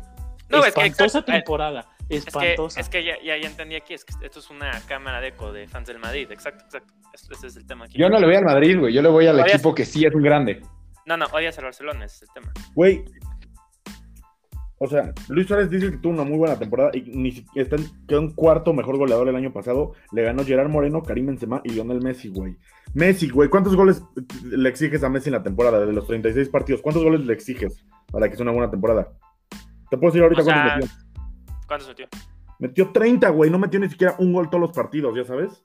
No, 0.50 0.58
es 0.64 0.74
que 0.74 0.80
espantosa 0.80 1.22
temporada. 1.22 1.86
Es 2.08 2.24
que, 2.24 2.30
Espantosa. 2.30 2.80
es 2.80 2.88
que 2.88 3.04
ya, 3.04 3.14
ya, 3.22 3.36
ya 3.36 3.48
entendí 3.48 3.76
aquí, 3.76 3.94
es 3.94 4.04
que 4.04 4.12
esto 4.24 4.40
es 4.40 4.50
una 4.50 4.72
cámara 4.88 5.20
de 5.20 5.28
eco 5.28 5.52
de 5.52 5.68
fans 5.68 5.86
del 5.86 6.00
Madrid, 6.00 6.26
exacto, 6.32 6.64
exacto. 6.64 6.92
Ese 7.12 7.46
es 7.46 7.56
el 7.56 7.66
tema 7.66 7.84
aquí. 7.84 7.98
yo 7.98 8.08
no 8.08 8.18
le 8.18 8.26
voy 8.26 8.34
al 8.34 8.44
Madrid, 8.44 8.78
güey. 8.78 8.92
Yo 8.92 9.02
le 9.02 9.08
voy 9.08 9.26
al 9.26 9.38
equipo 9.40 9.74
que 9.74 9.84
sí 9.84 10.04
es 10.04 10.14
un 10.14 10.22
grande. 10.22 10.60
No, 11.06 11.16
no, 11.16 11.26
odias 11.26 11.56
al 11.58 11.64
Barcelona, 11.64 12.04
ese 12.04 12.16
es 12.16 12.22
el 12.22 12.28
tema. 12.34 12.52
Güey. 12.74 13.04
O 14.82 14.86
sea, 14.86 15.12
Luis 15.28 15.46
Suárez 15.46 15.68
dice 15.68 15.90
que 15.90 15.98
tuvo 15.98 16.14
una 16.14 16.24
muy 16.24 16.38
buena 16.38 16.58
temporada 16.58 16.90
y 16.94 17.02
ni 17.02 17.32
siquiera 17.32 17.64
está 17.64 17.76
en, 17.76 18.06
quedó 18.06 18.20
en 18.20 18.30
cuarto 18.32 18.72
mejor 18.72 18.96
goleador 18.96 19.28
el 19.28 19.36
año 19.36 19.52
pasado. 19.52 19.92
Le 20.10 20.22
ganó 20.22 20.42
Gerard 20.42 20.70
Moreno, 20.70 21.02
Karim 21.02 21.26
Benzema 21.26 21.60
y 21.64 21.70
Lionel 21.70 22.00
Messi, 22.00 22.28
güey. 22.28 22.56
Messi, 22.94 23.28
güey, 23.28 23.50
¿cuántos 23.50 23.76
goles 23.76 24.02
le 24.42 24.68
exiges 24.68 25.04
a 25.04 25.10
Messi 25.10 25.28
en 25.28 25.34
la 25.34 25.42
temporada? 25.42 25.84
De 25.84 25.92
los 25.92 26.06
36 26.06 26.48
partidos, 26.48 26.80
¿cuántos 26.80 27.04
goles 27.04 27.20
le 27.20 27.32
exiges 27.32 27.84
para 28.10 28.28
que 28.28 28.36
sea 28.36 28.42
una 28.42 28.52
buena 28.52 28.70
temporada? 28.70 29.12
Te 29.90 29.96
puedo 29.98 30.12
decir 30.12 30.22
ahorita 30.22 30.42
O 30.42 30.44
sea, 30.44 30.54
cuántos 30.54 30.88
metió. 30.90 31.66
¿Cuántos 31.66 31.88
metió? 31.88 32.08
Metió 32.58 32.92
30, 32.92 33.28
güey, 33.30 33.50
no 33.50 33.58
metió 33.58 33.80
ni 33.80 33.88
siquiera 33.88 34.14
un 34.18 34.32
gol 34.32 34.48
todos 34.50 34.60
los 34.60 34.72
partidos, 34.72 35.16
¿ya 35.16 35.24
sabes? 35.24 35.64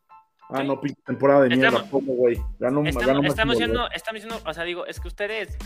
Ah, 0.49 0.61
Sí. 0.61 0.67
no, 0.67 0.79
pinche 0.79 1.01
temporada 1.05 1.41
de 1.41 1.49
mierda, 1.49 1.67
Estamos- 1.79 1.89
¿cómo, 1.89 2.13
güey? 2.13 2.35
Ganó, 2.59 2.81
ganó 2.83 2.89
Estamos, 2.89 3.07
máximo 3.07 3.27
estamos 3.27 3.53
diciendo, 3.57 3.89
estamos 3.93 4.21
diciendo, 4.23 4.49
o 4.49 4.53
sea, 4.53 4.63
digo, 4.63 4.85
es 4.85 4.99
que 4.99 5.07
ustedes, 5.07 5.57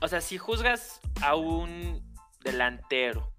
o 0.00 0.08
sea, 0.08 0.20
si 0.20 0.38
juzgas 0.38 1.00
a 1.22 1.34
un 1.36 2.02
delantero, 2.44 3.32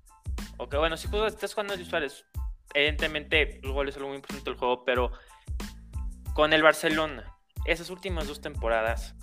o 0.57 0.67
que 0.69 0.77
bueno, 0.77 0.97
si 0.97 1.07
juzgas, 1.07 1.33
estás 1.33 1.53
jugando 1.53 1.73
a 1.73 1.77
Suárez, 1.77 2.25
evidentemente 2.73 3.59
los 3.63 3.73
goles 3.73 3.93
son 3.93 4.01
algo 4.01 4.09
muy 4.09 4.17
importante 4.17 4.49
del 4.49 4.59
juego, 4.59 4.83
pero 4.85 5.11
con 6.33 6.53
el 6.53 6.63
Barcelona, 6.63 7.25
esas 7.65 7.89
últimas 7.89 8.27
dos 8.27 8.41
temporadas, 8.41 9.15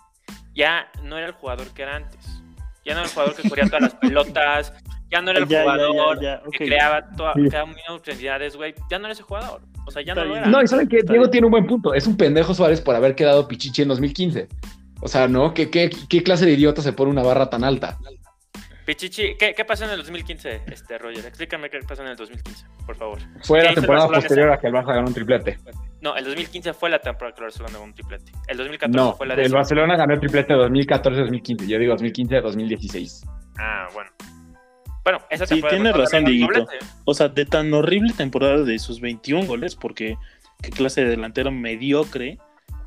ya 0.55 0.91
no 1.03 1.17
era 1.19 1.27
el 1.27 1.33
jugador 1.33 1.69
que 1.75 1.83
era 1.83 1.97
antes. 1.97 2.43
Ya 2.89 2.95
no 2.95 3.01
era 3.01 3.09
el 3.09 3.15
jugador 3.15 3.35
que 3.37 3.49
corría 3.49 3.67
todas 3.67 3.83
las 3.83 3.95
pelotas, 3.97 4.73
ya 5.11 5.21
no 5.21 5.31
era 5.31 5.41
el 5.41 5.47
Ya, 5.47 5.65
ya, 5.65 5.77
ya, 5.77 5.87
jugador 5.89 6.21
ya, 6.23 6.41
que 6.41 6.49
ok. 6.49 6.55
creaba, 6.57 7.11
toda, 7.17 7.35
Sí. 7.35 7.49
creaba 7.49 7.67
muchas 7.67 7.89
oportunidades, 7.91 8.57
güey. 8.57 8.75
Ya 8.91 8.99
no 8.99 9.05
era 9.07 9.13
ese 9.13 9.23
jugador. 9.23 9.61
O 9.87 9.91
sea, 9.91 10.03
ya 10.03 10.13
Está 10.13 10.23
no 10.23 10.29
lo 10.29 10.33
bien. 10.35 10.43
era. 10.45 10.51
No, 10.51 10.63
y 10.63 10.67
¿saben 10.67 10.89
qué? 10.89 10.97
Está 10.99 11.13
Diego 11.13 11.25
bien. 11.25 11.31
tiene 11.31 11.47
un 11.47 11.51
buen 11.51 11.67
punto. 11.67 11.95
Es 11.95 12.07
un 12.07 12.17
pendejo 12.17 12.55
Suárez 12.55 12.81
por 12.81 12.95
haber 12.95 13.15
quedado 13.15 13.47
pichichi 13.47 13.83
en 13.83 13.89
2015. 13.89 14.49
O 15.01 15.09
sea, 15.09 15.29
¿no? 15.29 15.55
¿Qué, 15.55 15.71
qué, 15.71 15.91
qué 16.09 16.23
clase 16.23 16.45
de 16.47 16.53
idiota 16.53 16.83
se 16.83 16.93
pone 16.93 17.11
una 17.11 17.23
barra 17.23 17.49
tan 17.51 17.63
alta? 17.63 17.99
Pichichi, 18.85 19.37
¿qué, 19.39 19.55
¿qué 19.55 19.65
pasó 19.67 19.85
en 19.85 19.91
el 19.91 19.99
2015, 19.99 20.63
este, 20.67 20.97
Roger? 20.99 21.25
Explícame 21.27 21.69
qué 21.69 21.79
pasó 21.87 22.03
en 22.03 22.09
el 22.09 22.17
2015, 22.17 22.67
por 22.87 22.97
favor. 22.97 23.19
Fue 23.43 23.61
¿Qué 23.61 23.67
la 23.67 23.75
temporada 23.75 24.09
posterior 24.09 24.51
a 24.51 24.59
que 24.59 24.67
el 24.67 24.73
Barça 24.73 24.95
ganó 24.95 25.09
un 25.09 25.15
triplete. 25.15 25.59
No, 26.01 26.15
el 26.17 26.25
2015 26.25 26.73
fue 26.75 26.91
la 26.91 27.01
temporada 27.01 27.35
que 27.35 27.41
el 27.41 27.47
Barcelona 27.47 27.73
ganó 27.73 27.85
un 27.85 27.95
triplete. 27.95 28.33
El 28.47 28.57
2014 28.59 28.97
No, 28.97 29.15
fue 29.15 29.27
la 29.27 29.35
el 29.35 29.41
décima. 29.41 29.59
Barcelona 29.59 29.97
ganó 29.97 30.15
el 30.15 30.21
triplete 30.21 30.55
2014-2015. 30.55 31.67
Yo 31.67 31.79
digo 31.79 31.95
2015-2016. 31.97 33.29
Ah, 33.59 33.89
bueno. 33.93 34.11
Bueno, 35.05 35.19
esa 35.31 35.47
Sí, 35.47 35.55
temporada. 35.55 35.77
tienes 35.77 35.93
fue 35.95 36.05
razón. 36.05 36.25
Dieguito. 36.25 36.67
O 37.05 37.15
sea, 37.15 37.29
de 37.29 37.47
tan 37.47 37.73
horrible 37.73 38.13
temporada 38.13 38.63
de 38.63 38.79
sus 38.79 39.01
21 39.01 39.47
goles, 39.47 39.75
porque 39.75 40.17
qué 40.63 40.71
clase 40.71 41.03
de 41.03 41.11
delantero 41.11 41.51
mediocre 41.51 42.39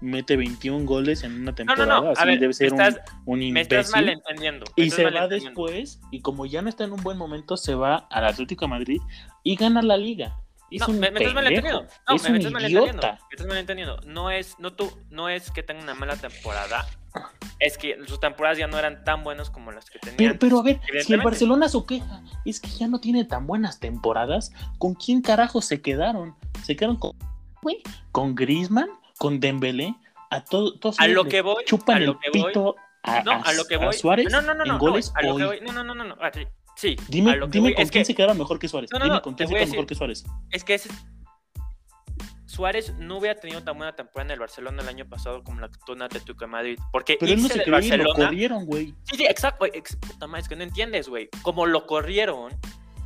mete 0.01 0.36
21 0.38 0.86
goles 0.86 1.24
en 1.24 1.34
una 1.34 1.51
No, 1.51 1.55
temporada. 1.55 1.86
no, 1.86 2.01
no. 2.03 2.09
A 2.09 2.14
Así 2.14 2.26
ver, 2.28 2.39
debe 2.39 2.53
ser 2.53 2.74
un- 2.74 2.82
estás- 2.82 3.01
un, 3.26 3.39
me 3.51 3.62
estás 3.62 3.88
imbécil. 3.89 3.95
malentendiendo. 4.05 4.66
me 4.78 4.84
Y 4.84 4.88
estás 4.88 4.95
se 4.97 5.03
va 5.05 5.12
malentendiendo. 5.12 5.62
después, 5.66 6.01
y 6.12 6.22
como 6.22 6.45
ya 6.45 6.62
no 6.62 6.70
está 6.70 6.84
en 6.86 6.91
un 6.93 7.01
buen 7.03 7.18
momento, 7.18 7.57
se 7.57 7.76
va 7.76 7.95
al 8.09 8.26
Atlético 8.26 8.66
de 8.66 8.70
Madrid 8.70 9.01
y 9.43 9.55
gana 9.55 9.82
la 9.82 9.97
liga. 9.97 10.38
No, 10.80 10.88
me, 10.89 11.11
me 11.11 11.19
estás 11.19 11.34
malentendiendo. 11.34 11.82
No, 12.07 12.15
es 12.15 12.30
me, 12.30 12.38
estás 12.38 12.51
malentendiendo. 12.51 12.91
idiota. 13.01 13.19
Me 13.30 13.34
estás 13.36 13.47
malentendiendo. 13.47 13.97
No 14.05 14.32
es, 14.32 14.57
no, 14.59 14.74
tú, 14.74 14.91
no 15.09 15.30
es 15.30 15.51
que 15.51 15.63
tenga 15.63 15.82
una 15.84 15.93
mala 15.95 16.15
temporada. 16.15 16.88
es 17.59 17.78
que 17.78 17.97
sus 18.07 18.19
temporadas 18.19 18.57
ya 18.57 18.67
no 18.67 18.80
eran 18.80 19.03
tan 19.03 19.24
buenas 19.24 19.49
como 19.49 19.72
las 19.72 19.89
que 19.89 19.99
tenían. 19.99 20.17
Pero, 20.17 20.39
pero 20.39 20.59
a 20.59 20.63
ver, 20.63 20.80
si 21.03 21.13
el. 21.13 21.22
Barcelona 21.22 21.67
su 21.69 21.86
queja 21.86 22.22
es 22.45 22.59
que 22.59 22.69
ya 22.69 22.88
no 22.88 22.99
tiene 23.01 23.26
tan 23.26 23.45
buenas 23.47 23.80
temporadas, 23.80 24.51
¿con 24.78 24.95
quién 24.95 25.22
carajo 25.22 25.61
se 25.61 25.82
quedaron? 25.82 26.36
Se 26.63 26.76
quedaron 26.76 26.97
con, 26.97 27.11
güey, 27.61 27.82
con 28.11 28.34
Griezmann, 28.36 28.89
con 29.17 29.39
Dembélé, 29.41 29.95
a 30.30 30.43
todo, 30.43 30.80
todos 30.80 30.99
A 30.99 31.07
lo 31.07 31.26
que 31.26 31.41
voy, 31.41 31.63
chupan 31.65 31.97
a 31.97 31.99
lo 31.99 32.11
el 32.13 32.19
que 32.19 32.39
voy. 32.39 32.47
pito 32.47 32.76
a, 33.03 33.22
No, 33.24 33.41
a 33.43 33.53
lo 33.53 33.65
que 33.65 33.76
voy. 33.78 33.93
Suárez 33.93 34.32
no, 34.32 34.41
no, 34.41 34.53
no, 34.53 34.63
en 34.63 34.67
no, 34.69 34.74
no, 34.76 34.80
goles 34.80 35.11
a 35.15 35.22
lo 35.24 35.36
que 35.36 35.43
hoy. 35.43 35.59
voy. 35.59 35.67
No, 35.67 35.74
no, 35.74 35.84
no, 35.84 35.93
no, 35.93 36.03
no. 36.05 36.15
Sí, 36.76 36.95
Dime, 37.07 37.32
a 37.32 37.36
lo 37.36 37.47
que 37.47 37.53
dime 37.53 37.69
voy 37.69 37.74
con 37.76 37.84
es 37.84 37.91
quién 37.91 38.01
que, 38.01 38.05
se 38.05 38.15
quedaron 38.15 38.38
mejor 38.38 38.59
que 38.59 38.67
Suárez. 38.67 38.89
No, 38.91 38.99
no, 38.99 39.05
dime 39.05 39.15
no, 39.17 39.22
con 39.22 39.34
quién 39.36 39.47
se 39.47 39.53
voy 39.53 39.61
a 39.61 39.65
quedaron 39.65 39.72
mejor 39.72 39.88
que 39.88 39.95
Suárez. 39.95 40.24
es 40.51 40.63
que 40.63 40.74
ese- 40.76 40.89
Suárez 42.45 42.93
no 42.99 43.17
hubiera 43.17 43.39
tenido 43.39 43.63
tan 43.63 43.78
buena 43.78 43.95
temporada 43.95 44.28
en 44.28 44.32
el 44.34 44.39
Barcelona 44.39 44.82
el 44.82 44.89
año 44.89 45.05
pasado 45.07 45.41
como 45.43 45.61
la 45.61 45.69
que 45.69 45.78
tuvo 45.86 45.95
en 45.95 46.01
Atlético 46.01 46.39
de 46.41 46.47
Madrid. 46.47 46.80
Porque 46.91 47.15
Pero 47.17 47.32
él 47.32 47.41
no 47.41 47.47
se 47.47 47.63
quedó 47.63 47.80
y 47.80 47.89
lo 47.91 48.13
corrieron, 48.13 48.65
güey. 48.65 48.88
Sí, 49.03 49.15
sí, 49.17 49.26
exacto, 49.26 49.65
ex- 49.65 49.95
puta 49.95 50.28
madre, 50.28 50.41
es 50.41 50.49
que 50.49 50.55
no 50.57 50.63
entiendes, 50.63 51.07
güey. 51.07 51.30
Como 51.43 51.65
lo 51.65 51.88
corrieron, 51.88 52.51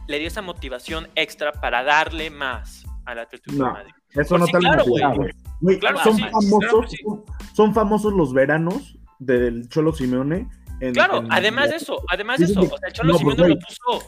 le 0.08 0.18
dio 0.18 0.28
esa 0.28 0.42
motivación 0.42 1.10
extra 1.14 1.52
para 1.52 1.84
darle 1.84 2.32
más 2.32 2.86
al 3.06 3.20
Atlético 3.20 3.52
de 3.52 3.60
No. 3.60 3.72
Madrid. 3.72 3.92
Eso 4.10 4.30
Pues 4.30 4.40
no 4.40 4.46
sí, 4.48 4.52
te 4.54 4.58
claro, 4.58 4.84
güey. 4.86 5.80
Claro 5.80 6.00
son, 6.04 6.16
sí, 6.16 6.24
famosos, 6.24 6.60
claro 6.60 6.82
que 6.82 6.88
sí. 6.90 6.98
son, 7.04 7.24
son 7.54 7.74
famosos 7.76 8.14
los 8.14 8.34
veranos 8.34 8.98
del 9.20 9.70
Cholo 9.70 9.94
Simeone. 9.94 10.48
En- 10.82 10.94
Claro, 10.94 11.18
en- 11.20 11.32
además 11.32 11.70
de 11.70 11.76
eso, 11.78 12.02
además 12.10 12.40
de 12.40 12.46
eso, 12.46 12.60
o 12.62 12.66
sea, 12.78 12.88
el 12.88 12.94
Cholo 12.94 13.14
No, 13.14 13.20
pues, 13.20 13.36
Simeone 13.36 13.56
lo 13.56 13.60
puso. 13.60 14.08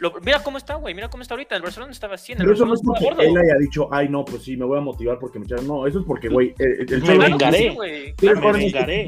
lo- 0.00 0.14
mira 0.24 0.42
cómo 0.42 0.58
está, 0.58 0.74
güey, 0.76 0.94
mira 0.94 1.08
cómo 1.08 1.22
está 1.22 1.34
ahorita. 1.34 1.56
El 1.56 1.62
Barcelona 1.62 1.92
estaba 1.92 2.14
así, 2.14 2.32
en 2.32 2.38
el 2.38 2.44
Pero 2.44 2.54
eso 2.54 2.66
no 2.66 2.74
es 2.74 2.80
porque 2.84 3.04
gordo. 3.04 3.20
él 3.22 3.36
haya 3.36 3.54
dicho, 3.58 3.88
ay, 3.92 4.08
no, 4.08 4.24
pues 4.24 4.42
sí, 4.44 4.56
me 4.56 4.64
voy 4.64 4.78
a 4.78 4.80
motivar 4.80 5.18
porque 5.18 5.38
me 5.38 5.44
echaron. 5.46 5.66
No, 5.66 5.86
eso 5.86 6.00
es 6.00 6.04
porque, 6.06 6.28
güey, 6.28 6.48
eh, 6.50 6.54
el, 6.80 6.92
el 6.92 7.00
Me 7.02 7.06
Cholo- 7.08 7.18
vengaré. 7.22 7.70
Güey. 7.74 8.14
¿Quieres 8.14 8.40
me 8.40 8.46
este 8.50 8.58
vengaré. 8.64 9.06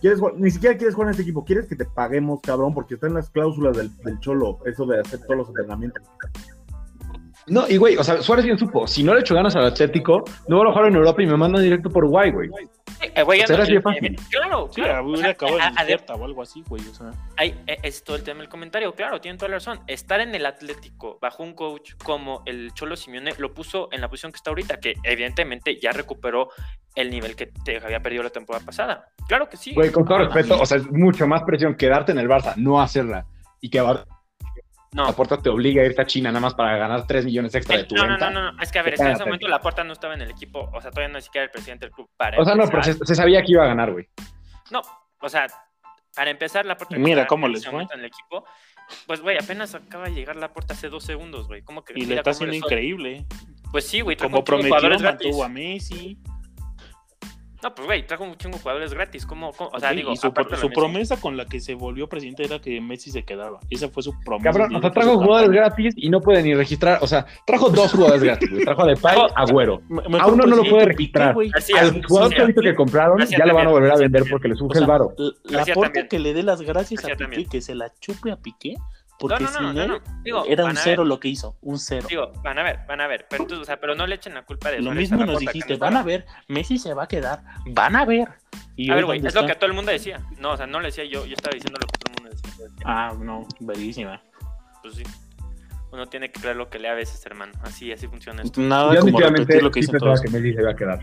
¿Quieres 0.00 0.18
jugar- 0.20 0.34
Ni 0.36 0.50
siquiera 0.50 0.76
quieres 0.76 0.94
jugar 0.94 1.08
en 1.08 1.10
este 1.12 1.22
equipo, 1.22 1.44
quieres 1.44 1.66
que 1.66 1.76
te 1.76 1.84
paguemos, 1.84 2.40
cabrón, 2.40 2.72
porque 2.74 2.94
está 2.94 3.06
en 3.08 3.14
las 3.14 3.30
cláusulas 3.30 3.76
del, 3.76 3.96
del 3.98 4.18
Cholo, 4.20 4.58
eso 4.66 4.84
de 4.86 5.00
hacer 5.00 5.20
todos 5.20 5.36
los 5.36 5.48
entrenamientos. 5.48 6.02
No, 7.48 7.68
y 7.68 7.76
güey, 7.76 7.96
o 7.96 8.04
sea, 8.04 8.22
Suárez 8.22 8.44
bien 8.44 8.56
supo, 8.58 8.86
si 8.86 9.02
no 9.02 9.14
le 9.14 9.20
echo 9.20 9.34
ganas 9.34 9.54
al 9.56 9.64
Atlético, 9.66 10.22
no 10.48 10.58
voy 10.58 10.68
a 10.68 10.72
jugar 10.72 10.86
en 10.88 10.94
Europa 10.96 11.22
y 11.22 11.26
me 11.26 11.36
mandan 11.36 11.62
directo 11.62 11.90
por 11.90 12.04
Uruguay, 12.04 12.30
güey. 12.30 12.48
Eh, 13.02 13.22
güey, 13.22 13.40
no- 13.42 13.56
de 13.56 13.74
eh. 13.74 14.16
Claro, 14.30 14.68
Sí, 14.70 14.80
claro. 14.80 15.06
O 15.08 15.16
sea, 15.16 15.30
acabado 15.30 15.58
a- 15.58 15.66
en 15.68 15.78
a- 15.78 15.82
Inserta 15.82 16.14
o 16.14 16.24
algo 16.24 16.42
así, 16.42 16.62
güey. 16.68 16.86
O 16.86 16.94
sea. 16.94 17.10
Ahí 17.36 17.60
eh, 17.66 17.78
es 17.82 18.04
todo 18.04 18.16
el 18.16 18.22
tema 18.22 18.40
del 18.40 18.48
comentario, 18.48 18.94
claro, 18.94 19.20
tienen 19.20 19.38
toda 19.38 19.48
la 19.50 19.56
razón. 19.56 19.80
Estar 19.86 20.20
en 20.20 20.34
el 20.34 20.46
Atlético 20.46 21.18
bajo 21.20 21.42
un 21.42 21.54
coach 21.54 21.92
como 22.04 22.42
el 22.46 22.72
Cholo 22.74 22.96
Simeone 22.96 23.32
lo 23.38 23.52
puso 23.52 23.88
en 23.92 24.00
la 24.00 24.08
posición 24.08 24.32
que 24.32 24.36
está 24.36 24.50
ahorita, 24.50 24.78
que 24.80 24.94
evidentemente 25.02 25.78
ya 25.80 25.90
recuperó 25.92 26.50
el 26.94 27.10
nivel 27.10 27.34
que 27.36 27.46
te 27.46 27.78
había 27.78 28.00
perdido 28.00 28.22
la 28.22 28.30
temporada 28.30 28.64
pasada. 28.64 29.08
Claro 29.26 29.48
que 29.48 29.56
sí. 29.56 29.74
Güey, 29.74 29.90
con 29.90 30.04
todo 30.04 30.18
respeto, 30.18 30.60
o 30.60 30.66
sea, 30.66 30.76
es 30.78 30.90
mucho 30.90 31.26
más 31.26 31.42
presión 31.42 31.74
quedarte 31.74 32.12
en 32.12 32.18
el 32.18 32.28
Barça, 32.28 32.54
no 32.56 32.80
hacerla. 32.80 33.26
Y 33.60 33.70
que 33.70 33.80
no. 34.92 35.06
la 35.06 35.12
puerta 35.12 35.38
te 35.38 35.48
obliga 35.48 35.82
a 35.82 35.86
irte 35.86 36.02
a 36.02 36.06
China 36.06 36.30
nada 36.30 36.40
más 36.40 36.54
para 36.54 36.76
ganar 36.76 37.06
3 37.06 37.24
millones 37.24 37.54
extra 37.54 37.78
de 37.78 37.84
tu 37.84 37.94
no, 37.94 38.04
no, 38.04 38.10
venta. 38.10 38.30
no, 38.30 38.40
no, 38.42 38.52
no, 38.52 38.62
es 38.62 38.70
que 38.70 38.78
a 38.78 38.82
ver, 38.82 38.94
es 38.94 39.00
que 39.00 39.06
en 39.06 39.12
ese 39.12 39.24
momento 39.24 39.48
la 39.48 39.60
puerta 39.60 39.84
no 39.84 39.92
estaba 39.92 40.14
en 40.14 40.22
el 40.22 40.30
equipo, 40.30 40.70
o 40.72 40.80
sea, 40.80 40.90
todavía 40.90 41.08
no 41.08 41.18
ni 41.18 41.22
siquiera 41.22 41.44
el 41.44 41.50
presidente 41.50 41.86
del 41.86 41.92
club 41.94 42.08
para 42.16 42.38
O 42.40 42.44
sea, 42.44 42.54
no, 42.54 42.66
pero 42.68 42.82
se, 42.82 42.94
se 42.94 43.14
sabía 43.14 43.42
que 43.42 43.52
iba 43.52 43.64
a 43.64 43.68
ganar, 43.68 43.92
güey. 43.92 44.08
No, 44.70 44.80
o 45.20 45.28
sea, 45.28 45.46
para 46.14 46.30
empezar 46.30 46.66
la 46.66 46.76
puerta 46.76 46.96
Mira 46.98 47.26
cómo 47.26 47.46
en 47.46 47.52
les 47.52 47.60
ese 47.62 47.70
fue. 47.70 47.74
momento 47.74 47.94
en 47.94 48.00
el 48.00 48.06
equipo, 48.06 48.44
pues 49.06 49.20
güey, 49.20 49.38
apenas 49.38 49.74
acaba 49.74 50.04
de 50.04 50.12
llegar 50.14 50.36
la 50.36 50.52
puerta 50.52 50.74
hace 50.74 50.88
dos 50.88 51.04
segundos, 51.04 51.48
güey. 51.48 51.62
¿Cómo 51.62 51.84
que 51.84 51.94
Y 51.96 52.04
le 52.04 52.16
está 52.16 52.30
haciendo 52.30 52.54
increíble. 52.54 53.24
Pues 53.70 53.86
sí, 53.88 54.02
güey, 54.02 54.16
Como 54.16 54.44
prometió, 54.44 54.98
mantuvo 55.00 55.44
a 55.44 55.48
Messi. 55.48 56.18
No, 57.62 57.74
pues 57.74 57.86
güey, 57.86 58.06
trajo 58.06 58.24
un 58.24 58.36
chingo 58.36 58.56
de 58.56 58.62
jugadores 58.62 58.92
gratis. 58.92 59.24
¿Cómo, 59.24 59.52
cómo? 59.52 59.70
O 59.72 59.78
sea, 59.78 59.92
digo, 59.92 60.12
y 60.12 60.16
su, 60.16 60.32
promesa 60.72 61.20
con 61.20 61.36
la 61.36 61.46
que 61.46 61.60
se 61.60 61.74
volvió 61.74 62.08
presidente 62.08 62.44
era 62.44 62.58
que 62.60 62.80
Messi 62.80 63.10
se 63.12 63.22
quedaba. 63.24 63.60
Esa 63.70 63.88
fue 63.88 64.02
su 64.02 64.12
promesa. 64.24 64.50
Cabrón, 64.50 64.74
o 64.74 64.80
sea, 64.80 64.90
trajo 64.90 65.14
jugadores 65.18 65.46
campaña. 65.50 65.66
gratis 65.68 65.94
y 65.96 66.08
no 66.10 66.20
puede 66.20 66.42
ni 66.42 66.54
registrar. 66.54 66.98
O 67.02 67.06
sea, 67.06 67.24
trajo 67.46 67.70
dos 67.70 67.92
jugadores 67.92 68.22
gratis, 68.22 68.50
güey. 68.50 68.64
Trajo 68.64 68.82
a 68.82 68.86
Depay, 68.86 69.14
Trajo- 69.16 69.32
Agüero. 69.36 69.80
A 70.20 70.26
uno 70.26 70.44
no 70.46 70.56
lo 70.56 70.62
puede 70.64 70.72
Piqué, 70.72 70.84
registrar. 70.86 71.34
güey. 71.34 71.50
Así 71.54 71.72
Al 71.72 72.04
jugador 72.04 72.30
sí, 72.34 72.54
que 72.54 72.60
que 72.62 72.74
compraron 72.74 73.16
Gracias 73.18 73.38
ya 73.38 73.46
lo 73.46 73.54
van 73.54 73.66
a 73.66 73.70
volver 73.70 73.92
a 73.92 73.96
vender 73.96 74.24
porque 74.30 74.48
le 74.48 74.54
O 74.54 74.56
surge 74.56 74.74
sea, 74.78 74.82
el 74.82 74.88
varo. 74.88 75.14
La 75.18 75.32
Gracias 75.58 75.74
porta 75.76 76.08
que 76.08 76.18
le 76.18 76.34
dé 76.34 76.42
las 76.42 76.62
gracias 76.62 77.04
a 77.04 77.08
Piqué, 77.08 77.16
también. 77.16 77.48
que 77.48 77.60
se 77.60 77.74
la 77.74 77.92
chupe 78.00 78.32
a 78.32 78.36
Piqué, 78.36 78.74
No, 78.76 78.84
porque 79.28 79.44
no, 79.44 79.50
no, 79.50 79.58
sin 79.58 79.74
no, 79.74 79.82
él 79.82 79.88
no. 79.88 80.22
Digo, 80.22 80.44
era 80.46 80.64
un 80.64 80.76
cero 80.76 81.02
ver, 81.02 81.08
lo 81.08 81.18
que 81.20 81.28
hizo, 81.28 81.56
un 81.62 81.78
cero. 81.78 82.06
Digo, 82.08 82.32
van 82.42 82.58
a 82.58 82.62
ver, 82.62 82.80
van 82.86 83.00
a 83.00 83.06
ver. 83.06 83.26
Pero, 83.30 83.44
entonces, 83.44 83.62
o 83.62 83.66
sea, 83.66 83.80
pero 83.80 83.94
no 83.94 84.06
le 84.06 84.16
echen 84.16 84.34
la 84.34 84.42
culpa 84.42 84.70
de 84.70 84.80
Lo 84.80 84.92
mismo 84.92 85.24
nos 85.24 85.38
dijiste, 85.38 85.76
van 85.76 85.96
a 85.96 86.02
ver, 86.02 86.26
Messi 86.48 86.78
se 86.78 86.92
va 86.94 87.04
a 87.04 87.08
quedar, 87.08 87.42
van 87.66 87.96
a 87.96 88.04
ver. 88.04 88.28
Y 88.76 88.90
A 88.90 88.94
ver, 88.94 89.04
güey, 89.04 89.24
es 89.26 89.34
lo 89.34 89.46
que 89.46 89.54
todo 89.54 89.66
el 89.66 89.74
mundo 89.74 89.90
decía. 89.92 90.20
No, 90.38 90.52
o 90.52 90.56
sea, 90.56 90.66
no 90.66 90.80
lo 90.80 90.86
decía 90.86 91.04
yo, 91.04 91.24
yo 91.26 91.34
estaba 91.34 91.54
diciendo 91.54 91.78
lo 91.80 91.86
que 91.86 91.98
todo 91.98 92.12
el 92.16 92.22
mundo 92.22 92.36
decía. 92.58 92.84
Ah, 92.84 93.14
no, 93.18 93.46
bellísima. 93.60 94.22
Pues 94.82 94.94
sí. 94.96 95.02
Uno 95.92 96.06
tiene 96.06 96.30
que 96.30 96.40
creer 96.40 96.56
lo 96.56 96.70
que 96.70 96.78
lee 96.78 96.86
a 96.88 96.94
veces, 96.94 97.24
hermano. 97.26 97.52
Así, 97.62 97.92
así 97.92 98.08
funciona 98.08 98.42
esto. 98.42 98.60
Nada 98.62 98.94
Yo 98.94 99.00
como 99.00 99.18
definitivamente 99.18 99.60
lo 99.60 99.70
que 99.70 99.80
sí 99.82 99.86
dicen 99.86 99.92
pensaba 99.92 100.14
todos. 100.14 100.22
que 100.22 100.30
Messi 100.30 100.54
se 100.54 100.60
iba 100.62 100.70
a 100.70 100.76
quedar. 100.76 101.00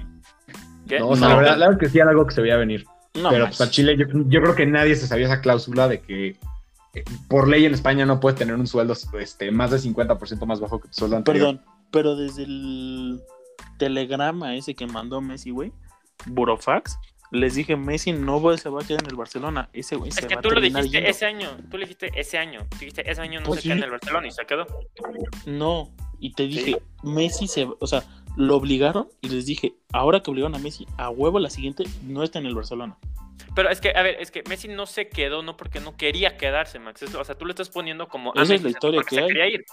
¿Qué? 0.88 0.99
No, 0.99 1.09
o 1.09 1.15
sea, 1.15 1.28
No. 1.28 1.34
la 1.36 1.39
verdad, 1.39 1.57
la 1.57 1.67
verdad 1.67 1.74
es 1.84 1.88
que 1.88 1.91
sí 1.93 1.99
era 1.99 2.09
algo 2.09 2.26
que 2.26 2.34
se 2.34 2.41
veía 2.41 2.57
venir. 2.57 2.86
No, 3.13 3.30
pero 3.30 3.45
más. 3.45 3.57
pues 3.57 3.70
a 3.70 3.72
Chile, 3.72 3.95
yo, 3.97 4.05
yo 4.28 4.41
creo 4.41 4.55
que 4.55 4.65
nadie 4.65 4.95
se 4.95 5.05
sabía 5.05 5.26
esa 5.28 5.41
cláusula 5.41 5.88
de 5.88 6.01
que 6.01 6.38
por 7.27 7.47
ley 7.47 7.65
en 7.65 7.73
España 7.73 8.05
no 8.05 8.19
puedes 8.19 8.37
tener 8.39 8.55
un 8.55 8.67
sueldo 8.67 8.93
este, 9.19 9.51
más 9.51 9.71
del 9.71 9.81
50% 9.81 10.45
más 10.45 10.59
bajo 10.59 10.79
que 10.81 10.87
tu 10.89 10.93
sueldo 10.95 11.17
anterior. 11.17 11.55
Perdón, 11.57 11.65
pero 11.91 12.15
desde 12.15 12.43
el 12.43 13.21
telegrama 13.77 14.55
ese 14.55 14.75
que 14.75 14.87
mandó 14.87 15.21
Messi, 15.21 15.51
güey, 15.51 15.71
Burofax, 16.25 16.97
les 17.31 17.55
dije, 17.55 17.75
Messi 17.75 18.11
no 18.11 18.41
va- 18.41 18.57
se 18.57 18.69
va 18.69 18.81
a 18.81 18.85
quedar 18.85 19.03
en 19.03 19.09
el 19.11 19.15
Barcelona. 19.15 19.69
Ese 19.73 19.95
güey 19.95 20.09
Es 20.09 20.15
se 20.15 20.27
que 20.27 20.35
va 20.35 20.39
a 20.39 20.41
tú 20.41 20.49
lo 20.49 20.59
dijiste 20.61 20.89
yendo. 20.89 21.09
ese 21.09 21.25
año. 21.25 21.49
Tú 21.69 21.77
le 21.77 21.85
dijiste 21.85 22.11
ese 22.15 22.37
año. 22.39 22.61
Tú 22.71 22.77
dijiste 22.79 23.09
ese 23.09 23.21
año 23.21 23.39
no 23.39 23.45
Pues 23.47 23.59
se 23.61 23.67
queda 23.67 23.75
en 23.77 23.83
el 23.83 23.91
Barcelona 23.91 24.27
y 24.27 24.31
se 24.31 24.45
quedó. 24.45 24.65
No, 25.45 25.91
y 26.19 26.33
te 26.33 26.47
dije, 26.47 26.81
Messi 27.03 27.47
se, 27.47 27.67
o 27.79 27.87
sea, 27.87 28.03
lo 28.35 28.55
obligaron 28.55 29.07
y 29.21 29.29
les 29.29 29.45
dije, 29.45 29.73
ahora 29.93 30.21
que 30.21 30.31
obligaron 30.31 30.55
a 30.55 30.59
Messi, 30.59 30.87
a 30.97 31.09
huevo 31.09 31.39
la 31.39 31.49
siguiente 31.51 31.83
no 32.03 32.23
está 32.23 32.39
en 32.39 32.47
el 32.47 32.55
Barcelona. 32.55 32.97
Pero 33.55 33.69
es 33.69 33.81
que, 33.81 33.91
a 33.95 34.01
ver, 34.01 34.17
es 34.19 34.31
que 34.31 34.43
Messi 34.47 34.67
no 34.67 34.85
se 34.85 35.09
quedó 35.09 35.41
no 35.43 35.57
porque 35.57 35.79
no 35.79 35.95
quería 35.97 36.37
quedarse, 36.37 36.79
Max. 36.79 37.01
Es- 37.03 37.15
o 37.15 37.23
sea, 37.23 37.35
tú 37.35 37.45
lo 37.45 37.51
estás 37.51 37.69
poniendo 37.69 38.07
como. 38.07 38.33
Esa 38.35 38.55
es 38.55 38.63
la 38.63 38.69
historia 38.69 39.01
que 39.07 39.19
hay. 39.19 39.27
quería 39.27 39.47
ir. 39.47 39.65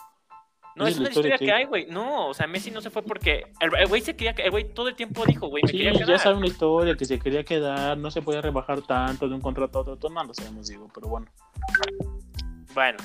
No, 0.75 0.85
Esa 0.87 0.91
es 0.91 0.97
es 0.97 1.03
la 1.05 1.09
historia 1.09 1.35
historia 1.35 1.39
que 1.39 1.45
que 1.47 1.53
hay. 1.53 1.65
güey. 1.65 1.87
No, 1.87 2.29
o 2.29 2.35
sea, 2.35 2.47
Messi 2.47 2.71
no 2.71 2.81
se 2.83 2.91
fue 2.91 3.03
porque. 3.03 3.45
El 3.61 3.87
güey 3.89 4.03
se 4.03 4.15
quería. 4.15 4.33
El 4.33 4.51
güey 4.51 4.73
todo 4.75 4.89
el 4.89 4.95
tiempo 4.95 5.25
dijo, 5.25 5.47
güey, 5.49 5.63
me 5.65 5.71
Sí, 5.71 5.79
quería 5.79 5.93
ya 6.07 6.19
saben 6.19 6.41
la 6.41 6.47
historia, 6.49 6.95
que 6.97 7.05
se 7.07 7.19
quería 7.19 7.45
quedar, 7.45 7.97
no 7.97 8.11
se 8.11 8.21
podía 8.23 8.43
rebajar 8.43 8.83
tanto 8.83 9.27
de 9.29 9.35
un 9.35 9.41
contrato 9.41 9.79
a 9.79 9.81
otro, 9.83 9.97
todo 9.97 10.13
no 10.13 10.23
lo 10.25 10.35
sabemos, 10.35 10.67
digo, 10.69 10.89
pero 10.95 11.09
bueno. 11.09 11.27
Bueno, 12.75 12.99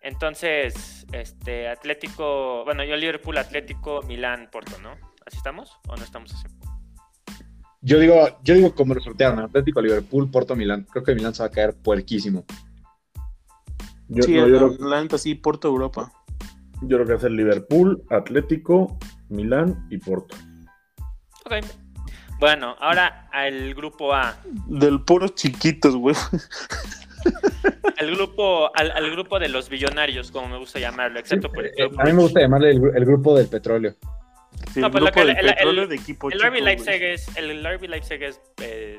entonces, 0.00 1.06
este, 1.12 1.68
Atlético. 1.68 2.64
Bueno, 2.64 2.82
yo 2.82 2.96
Liverpool, 2.96 3.38
Atlético, 3.38 4.02
Milán, 4.02 4.48
Porto, 4.50 4.78
¿no? 4.80 4.90
¿Así 5.24 5.36
estamos? 5.36 5.78
¿O 5.88 5.94
no 5.96 6.02
estamos 6.02 6.32
así? 6.34 6.46
Yo 7.82 7.98
digo, 7.98 8.14
yo 8.44 8.54
digo 8.54 8.74
como 8.74 8.94
lo 8.94 9.00
sortearon, 9.00 9.40
Atlético, 9.40 9.80
Liverpool, 9.82 10.30
Porto, 10.30 10.54
Milán. 10.54 10.86
Creo 10.90 11.04
que 11.04 11.14
Milán 11.14 11.34
se 11.34 11.42
va 11.42 11.48
a 11.48 11.50
caer 11.50 11.74
puerquísimo. 11.74 12.44
Yo, 14.08 14.22
sí, 14.22 14.34
no, 14.34 14.46
yo, 14.46 14.68
la, 14.68 14.76
creo, 14.76 14.88
la 14.88 15.02
neta 15.02 15.18
sí, 15.18 15.34
Porto 15.34 15.68
Europa. 15.68 16.12
yo 16.82 16.88
creo 16.96 17.04
que 17.06 17.12
va 17.12 17.18
a 17.18 17.22
ser 17.22 17.32
Liverpool, 17.32 18.02
Atlético, 18.10 18.98
Milán 19.30 19.86
y 19.90 19.98
Porto. 19.98 20.36
Ok. 21.44 21.54
Bueno, 22.38 22.76
ahora 22.80 23.28
al 23.32 23.74
grupo 23.74 24.12
A. 24.14 24.36
Del 24.66 25.00
puros 25.02 25.34
chiquitos, 25.34 25.96
güey. 25.96 26.14
Al 27.98 28.10
grupo, 28.16 28.70
al, 28.76 28.90
al 28.90 29.10
grupo 29.12 29.38
de 29.38 29.48
los 29.48 29.68
billonarios, 29.68 30.32
como 30.32 30.48
me 30.48 30.58
gusta 30.58 30.80
llamarlo, 30.80 31.20
excepto 31.20 31.48
por 31.50 31.64
el 31.64 31.70
Eh, 31.70 31.88
club 31.88 32.00
a 32.00 32.04
mí 32.04 32.12
me 32.12 32.22
gusta 32.22 32.40
llamarle 32.40 32.70
el 32.70 33.04
grupo 33.04 33.36
del 33.36 33.46
petróleo. 33.48 33.94
El 34.74 34.82
No, 34.82 34.90
pues 34.90 35.02
lo 35.04 35.10
grupo 35.10 35.20
que- 35.20 35.34
del 35.34 35.48
el- 35.48 35.78
el- 35.78 35.88
de 35.88 35.94
equipo 35.96 36.30
El. 36.30 36.64
Leipzig 36.64 37.02
es, 37.02 37.36
el 37.36 37.64
RB 37.64 37.88
Leipzig 37.88 38.22
es 38.22 38.40
eh, 38.62 38.98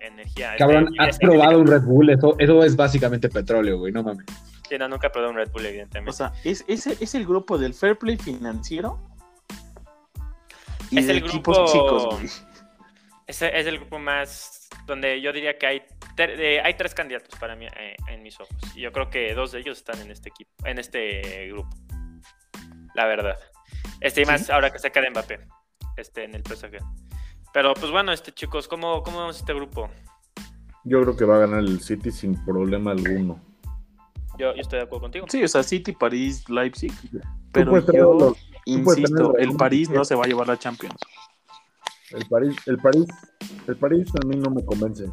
de 0.00 0.06
energía. 0.06 0.54
Cabrón, 0.56 0.88
has 0.98 1.10
es- 1.10 1.18
probado 1.18 1.58
un 1.58 1.66
Red 1.66 1.82
Bull, 1.82 2.10
eso, 2.10 2.36
eso 2.38 2.64
es 2.64 2.74
básicamente 2.76 3.28
petróleo, 3.28 3.78
güey, 3.78 3.92
no 3.92 4.02
mames. 4.02 4.24
Sí, 4.68 4.78
no, 4.78 4.88
nunca 4.88 5.08
he 5.08 5.10
probado 5.10 5.32
un 5.32 5.36
Red 5.36 5.50
Bull, 5.50 5.64
O 5.64 5.68
evidentemente. 5.68 6.12
sea, 6.12 6.32
es, 6.44 6.64
es, 6.68 6.86
es 6.86 7.14
el 7.14 7.26
grupo 7.26 7.58
del 7.58 7.74
fair 7.74 7.98
play 7.98 8.16
financiero 8.16 8.98
y 10.90 10.98
Es 10.98 11.06
de 11.06 11.12
el 11.12 11.18
equipos 11.18 11.56
grupo- 11.56 11.72
chicos, 11.72 12.06
güey. 12.16 12.28
Ese 13.26 13.58
es 13.60 13.66
el 13.66 13.78
grupo 13.78 13.98
más 13.98 14.68
donde 14.86 15.20
yo 15.20 15.32
diría 15.32 15.56
que 15.56 15.66
hay, 15.66 15.82
ter- 16.16 16.40
eh, 16.40 16.60
hay 16.62 16.74
tres 16.74 16.94
candidatos 16.94 17.38
para 17.38 17.54
mí 17.54 17.66
eh, 17.66 17.94
en 18.08 18.22
mis 18.22 18.38
ojos. 18.40 18.56
Y 18.74 18.80
yo 18.80 18.90
creo 18.90 19.08
que 19.10 19.34
dos 19.34 19.52
de 19.52 19.60
ellos 19.60 19.78
están 19.78 20.00
en 20.00 20.10
este 20.10 20.30
equipo, 20.30 20.50
en 20.64 20.78
este 20.78 21.48
grupo. 21.48 21.70
La 22.94 23.06
verdad. 23.06 23.36
Este 24.00 24.22
y 24.22 24.24
más 24.24 24.48
ahora 24.50 24.70
que 24.70 24.78
se 24.78 24.90
queda 24.90 25.10
Mbappé. 25.10 25.40
Este 25.96 26.24
en 26.24 26.34
el 26.34 26.42
PSG. 26.42 26.78
Pero 27.52 27.74
pues 27.74 27.90
bueno, 27.90 28.12
este 28.12 28.32
chicos, 28.32 28.68
¿cómo, 28.68 29.02
cómo 29.02 29.18
vemos 29.20 29.38
este 29.38 29.52
grupo? 29.54 29.88
Yo 30.84 31.02
creo 31.02 31.16
que 31.16 31.24
va 31.24 31.36
a 31.36 31.40
ganar 31.40 31.60
el 31.60 31.80
City 31.80 32.10
sin 32.10 32.42
problema 32.44 32.92
alguno. 32.92 33.40
Yo, 34.38 34.54
yo 34.54 34.62
estoy 34.62 34.78
de 34.78 34.84
acuerdo 34.84 35.02
contigo. 35.02 35.26
Sí, 35.28 35.42
o 35.42 35.48
sea, 35.48 35.62
City, 35.62 35.92
París, 35.92 36.48
Leipzig. 36.48 36.92
Pero 37.52 37.78
yo 37.92 38.14
los- 38.14 38.38
insisto, 38.64 39.36
el. 39.36 39.54
París 39.56 39.90
no 39.90 40.04
se 40.04 40.14
va 40.14 40.24
a 40.24 40.28
llevar 40.28 40.46
la 40.48 40.58
Champions. 40.58 40.96
el 42.12 42.26
París, 42.26 42.56
el 42.66 42.78
París, 42.78 43.06
el 43.66 43.76
París 43.76 44.08
a 44.22 44.26
mí 44.26 44.36
no 44.36 44.50
me 44.50 44.64
convence. 44.64 45.04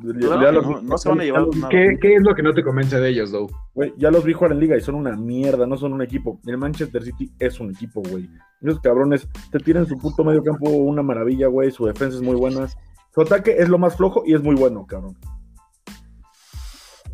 Claro 0.00 0.42
ya 0.42 0.52
los 0.52 0.82
no, 0.82 0.98
se 0.98 1.08
van 1.08 1.20
a 1.20 1.24
llevar 1.24 1.42
los- 1.42 1.56
nada. 1.56 1.68
¿Qué, 1.68 1.98
qué 2.00 2.14
es 2.14 2.22
lo 2.22 2.34
que 2.34 2.42
no 2.42 2.52
te 2.54 2.62
convence 2.62 2.98
de 2.98 3.08
ellos, 3.10 3.32
Dow? 3.32 3.48
güey, 3.74 3.92
ya 3.98 4.10
los 4.10 4.24
vi 4.24 4.32
jugar 4.32 4.52
en 4.52 4.60
liga 4.60 4.76
y 4.76 4.80
son 4.80 4.94
una 4.94 5.14
mierda, 5.16 5.66
no 5.66 5.76
son 5.76 5.92
un 5.92 6.02
equipo. 6.02 6.40
El 6.46 6.56
Manchester 6.58 7.02
City 7.04 7.30
es 7.38 7.60
un 7.60 7.70
equipo, 7.70 8.00
güey. 8.08 8.28
Esos 8.62 8.80
cabrones 8.80 9.28
te 9.50 9.58
tiran 9.58 9.86
su 9.86 9.98
puto 9.98 10.24
medio 10.24 10.42
campo 10.42 10.68
una 10.70 11.02
maravilla, 11.02 11.48
güey. 11.48 11.70
Su 11.70 11.86
defensa 11.86 12.16
es 12.16 12.22
muy 12.22 12.36
buena. 12.36 12.66
Su 13.14 13.20
ataque 13.22 13.56
es 13.58 13.68
lo 13.68 13.76
más 13.78 13.96
flojo 13.96 14.22
y 14.24 14.34
es 14.34 14.42
muy 14.42 14.54
bueno, 14.54 14.86
cabrón. 14.86 15.16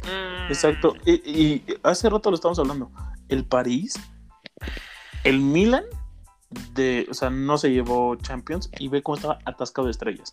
Mm, 0.04 0.48
Exacto. 0.48 0.94
Y, 1.04 1.12
y 1.30 1.64
hace 1.82 2.08
rato 2.08 2.30
lo 2.30 2.36
estamos 2.36 2.58
hablando. 2.58 2.90
El 3.28 3.44
París, 3.44 3.94
el 5.24 5.40
Milan, 5.40 5.84
de, 6.74 7.06
o 7.10 7.14
sea, 7.14 7.28
no 7.30 7.58
se 7.58 7.70
llevó 7.72 8.16
Champions 8.16 8.70
y 8.78 8.88
ve 8.88 9.02
cómo 9.02 9.16
estaba 9.16 9.38
atascado 9.44 9.86
de 9.86 9.90
estrellas. 9.92 10.32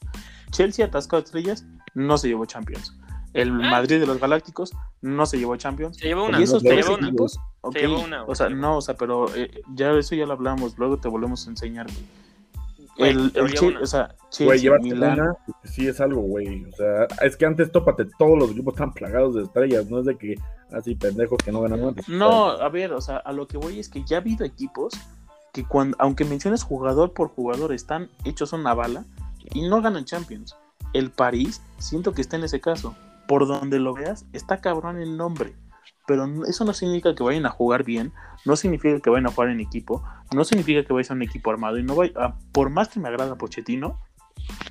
Chelsea 0.52 0.86
atascado 0.86 1.22
de 1.22 1.26
estrellas, 1.26 1.66
no 1.94 2.18
se 2.18 2.28
llevó 2.28 2.46
Champions. 2.46 2.96
El 3.34 3.50
Ah. 3.50 3.70
Madrid 3.72 4.00
de 4.00 4.06
los 4.06 4.20
Galácticos 4.20 4.72
no 5.02 5.26
se 5.26 5.40
llevó 5.40 5.56
Champions. 5.56 5.98
Se 5.98 6.06
llevó 6.08 6.26
una. 6.26 6.40
y 6.40 6.44
esos 6.44 6.62
se 6.62 6.70
tres 6.70 6.86
llevó 6.86 6.98
una. 7.00 7.08
equipos, 7.08 7.40
ok, 7.62 7.76
llevó 7.76 8.00
una, 8.02 8.24
o 8.26 8.36
sea, 8.36 8.46
güey. 8.48 8.60
no, 8.60 8.78
o 8.78 8.82
sea, 8.82 8.96
pero 8.96 9.34
eh, 9.36 9.62
ya 9.74 9.92
eso 9.94 10.14
ya 10.14 10.28
lo 10.28 10.34
hablamos, 10.34 10.78
luego 10.78 10.98
te 10.98 11.08
volvemos 11.08 11.48
a 11.48 11.50
enseñar. 11.50 11.88
güey. 11.88 12.06
Güey, 12.96 13.10
El, 13.10 13.18
el 13.20 13.32
lleva 13.34 13.48
Che- 13.50 13.66
una. 13.66 13.80
o 13.80 13.86
sea, 13.88 14.04
Güey, 14.06 14.20
Chelsea, 14.30 14.56
llevarte 14.58 14.84
Milan, 14.94 15.20
una, 15.20 15.36
sí 15.64 15.88
es 15.88 16.00
algo, 16.00 16.22
güey. 16.22 16.64
O 16.66 16.72
sea, 16.74 17.08
es 17.26 17.36
que 17.36 17.46
antes, 17.48 17.72
tópate, 17.72 18.06
todos 18.20 18.38
los 18.38 18.52
equipos 18.52 18.76
están 18.76 18.94
plagados 18.94 19.34
de 19.34 19.42
estrellas. 19.44 19.90
No 19.90 19.98
es 20.00 20.06
de 20.06 20.16
que 20.16 20.36
así 20.72 20.94
pendejos 20.94 21.40
que 21.44 21.52
no 21.52 21.62
ganan 21.62 21.80
nada. 21.82 21.94
No, 22.08 22.50
a 22.52 22.70
ver, 22.70 22.94
o 22.94 23.02
sea, 23.02 23.18
a 23.18 23.32
lo 23.34 23.48
que 23.48 23.58
voy 23.58 23.80
es 23.80 23.90
que 23.90 24.04
ya 24.06 24.18
ha 24.18 24.20
habido 24.20 24.46
equipos 24.46 24.94
que 25.54 25.64
cuando, 25.64 25.96
aunque 26.00 26.26
menciones 26.26 26.64
jugador 26.64 27.14
por 27.14 27.30
jugador, 27.30 27.72
están 27.74 28.10
hechos 28.26 28.52
una 28.54 28.74
bala 28.74 29.06
y 29.54 29.68
no 29.68 29.82
ganan 29.82 30.04
Champions. 30.04 30.58
El 30.94 31.12
París, 31.12 31.62
siento 31.78 32.14
que 32.14 32.22
está 32.22 32.36
en 32.36 32.44
ese 32.44 32.60
caso. 32.60 32.96
Por 33.28 33.48
donde 33.48 33.80
lo 33.80 33.94
veas, 33.94 34.26
está 34.34 34.60
cabrón 34.60 35.00
el 35.00 35.16
nombre. 35.16 35.56
Pero 36.06 36.28
eso 36.46 36.66
no 36.66 36.74
significa 36.74 37.16
que 37.16 37.24
vayan 37.24 37.46
a 37.46 37.50
jugar 37.50 37.86
bien, 37.86 38.12
no 38.46 38.58
significa 38.58 39.00
que 39.00 39.10
vayan 39.10 39.28
a 39.28 39.32
jugar 39.32 39.52
en 39.52 39.62
equipo, 39.62 40.04
no 40.34 40.44
significa 40.44 40.84
que 40.84 40.92
vaya 40.92 41.08
a 41.12 41.14
un 41.14 41.22
equipo 41.22 41.50
armado. 41.50 41.78
Y 41.78 41.84
no 41.84 41.96
vaya, 41.96 42.12
ah, 42.18 42.36
por 42.52 42.70
más 42.70 42.90
que 42.90 43.00
me 43.00 43.08
agrada 43.08 43.38
Pochettino, 43.38 44.02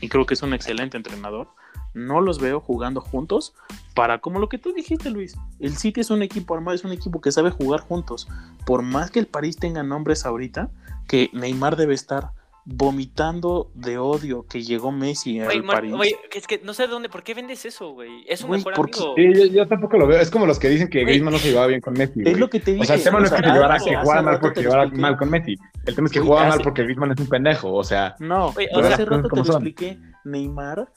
y 0.01 0.09
creo 0.09 0.26
que 0.26 0.35
es 0.35 0.43
un 0.43 0.53
excelente 0.53 0.97
entrenador, 0.97 1.49
no 1.95 2.20
los 2.20 2.38
veo 2.40 2.61
jugando 2.61 3.01
juntos 3.01 3.55
para 3.95 4.18
como 4.20 4.38
lo 4.38 4.49
que 4.49 4.59
tú 4.59 4.72
dijiste, 4.72 5.11
Luis. 5.11 5.36
El 5.61 5.76
City 5.76 6.01
es 6.01 6.11
un 6.11 6.22
equipo 6.22 6.55
armado, 6.55 6.74
es 6.74 6.84
un 6.84 6.93
equipo 6.93 7.20
que 7.20 7.32
sabe 7.32 7.51
jugar 7.51 7.80
juntos. 7.80 8.28
Por 8.66 8.82
más 8.82 9.11
que 9.11 9.18
el 9.20 9.26
París 9.26 9.57
tenga 9.57 9.82
nombres 9.82 10.24
ahorita, 10.26 10.70
que 11.07 11.28
Neymar 11.32 11.76
debe 11.76 11.95
estar 11.95 12.30
vomitando 12.64 13.70
de 13.74 13.99
odio 13.99 14.47
que 14.49 14.62
llegó 14.62 14.93
Messi 14.93 15.40
al 15.40 15.64
París. 15.64 15.95
que 16.30 16.38
es 16.38 16.47
que 16.47 16.61
no 16.62 16.74
sé 16.74 16.84
de 16.84 16.88
dónde, 16.90 17.09
¿por 17.09 17.22
qué 17.24 17.34
vendes 17.34 17.64
eso, 17.64 17.90
güey? 17.93 18.24
Es 18.28 18.43
un 18.43 18.49
Güey, 18.49 18.61
mejor 18.61 18.74
porque- 18.74 18.99
amigo. 19.01 19.14
Sí, 19.16 19.32
yo, 19.34 19.47
yo 19.47 19.68
tampoco 19.68 19.97
lo 19.99 20.07
veo. 20.07 20.20
Es 20.20 20.30
como 20.30 20.47
los 20.47 20.59
que 20.61 20.68
dicen 20.68 20.88
que. 20.88 21.05
Griezmann 21.05 21.32
no 21.32 21.38
se 21.40 21.49
llevaba 21.49 21.66
bien 21.66 21.80
con 21.80 21.95
Messi. 21.95 22.20
es 22.24 22.38
lo 22.38 22.49
que 22.49 22.61
te 22.61 22.72
dije. 22.72 22.82
O 22.82 22.86
sea, 22.86 22.95
el 22.97 23.03
tema 23.03 23.18
no 23.18 23.26
es 23.26 23.32
que 23.32 23.43
llevara 23.43 23.78
que 23.78 23.97
jugara 23.97 24.22
mal 24.22 24.38
porque 24.40 24.61
llevara 24.62 24.86
mal 24.90 25.16
con 25.16 25.30
Messi. 25.30 25.57
El 25.86 25.95
tema 25.97 26.07
es 26.07 26.12
que 26.12 26.20
jugaba 26.20 26.43
mal 26.43 26.53
hace- 26.55 26.62
porque 26.64 26.82
Griezmann 26.84 27.12
es 27.12 27.20
un 27.20 27.26
pendejo. 27.28 27.72
O 27.72 27.84
sea, 27.84 28.14
No, 28.20 28.49
hace 28.51 29.05
rato 29.05 29.22
te 29.24 29.28
¿Cómo 29.28 29.43
lo 29.43 29.45
son? 29.53 29.55
expliqué. 29.66 29.99
Neymar, 30.24 30.88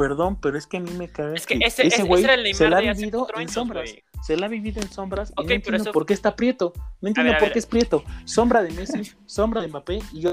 perdón, 0.00 0.38
pero 0.40 0.56
es 0.56 0.66
que 0.66 0.78
a 0.78 0.80
mí 0.80 0.90
me 0.92 1.08
caga. 1.08 1.34
Es 1.34 1.46
que 1.46 1.54
ese, 1.60 1.86
ese, 1.86 2.02
güey 2.04 2.24
ese 2.24 2.54
se 2.54 2.68
la 2.70 2.78
ha 2.78 2.80
vivido 2.80 3.28
en 3.34 3.40
años, 3.40 3.52
sombras. 3.52 3.94
Se 4.22 4.36
la 4.36 4.46
ha 4.46 4.48
vivido 4.48 4.80
en 4.80 4.90
sombras 4.90 5.30
y 5.30 5.32
Ok, 5.40 5.46
no 5.48 5.54
entiendo 5.54 5.82
eso- 5.82 5.92
por 5.92 6.06
qué 6.06 6.14
está 6.14 6.34
prieto. 6.34 6.72
No 7.00 7.08
entiendo 7.08 7.32
ver, 7.32 7.40
por 7.40 7.52
qué 7.52 7.58
es 7.58 7.66
prieto. 7.66 8.02
Sombra 8.24 8.62
de 8.62 8.70
Messi, 8.72 9.12
sombra 9.26 9.60
de 9.60 9.68
Mbappé 9.68 10.00
y 10.12 10.20
yo, 10.20 10.32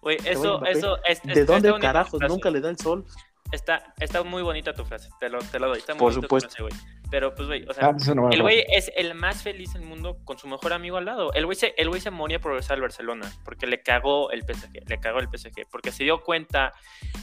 Güey, 0.00 0.16
eso, 0.24 0.58
Mbappé. 0.58 0.70
eso, 0.78 0.96
es, 1.04 1.22
¿de 1.22 1.44
dónde 1.44 1.74
carajos 1.80 2.20
nunca 2.26 2.50
le 2.50 2.60
da 2.60 2.70
el 2.70 2.78
sol? 2.78 3.04
Está, 3.52 3.94
está 3.98 4.22
muy 4.22 4.42
bonita 4.42 4.74
tu 4.74 4.84
frase, 4.84 5.08
te 5.20 5.28
lo, 5.30 5.38
te 5.38 5.58
lo 5.58 5.68
doy. 5.68 5.78
Está 5.78 5.94
muy 5.94 6.00
Por 6.00 6.08
bonita 6.12 6.20
tu 6.20 6.26
supuesto. 6.26 6.48
frase, 6.50 6.62
güey. 6.62 6.74
Pero, 7.10 7.34
pues, 7.34 7.48
güey, 7.48 7.64
o 7.66 7.72
sea, 7.72 7.86
ah, 7.88 7.96
el 8.30 8.42
güey 8.42 8.66
es 8.68 8.92
el 8.94 9.14
más 9.14 9.42
feliz 9.42 9.72
del 9.72 9.82
mundo 9.82 10.18
con 10.24 10.36
su 10.38 10.46
mejor 10.46 10.74
amigo 10.74 10.98
al 10.98 11.06
lado. 11.06 11.32
El 11.32 11.46
güey 11.46 11.56
se, 11.56 11.72
el 11.78 11.88
güey 11.88 12.02
se 12.02 12.10
moría 12.10 12.38
por 12.38 12.52
regresar 12.52 12.74
al 12.74 12.82
Barcelona 12.82 13.32
porque 13.46 13.66
le 13.66 13.82
cagó 13.82 14.30
el 14.30 14.42
PSG, 14.42 14.86
le 14.86 15.00
cagó 15.00 15.18
el 15.20 15.28
PSG, 15.28 15.66
porque 15.70 15.90
se 15.90 16.04
dio 16.04 16.20
cuenta 16.22 16.74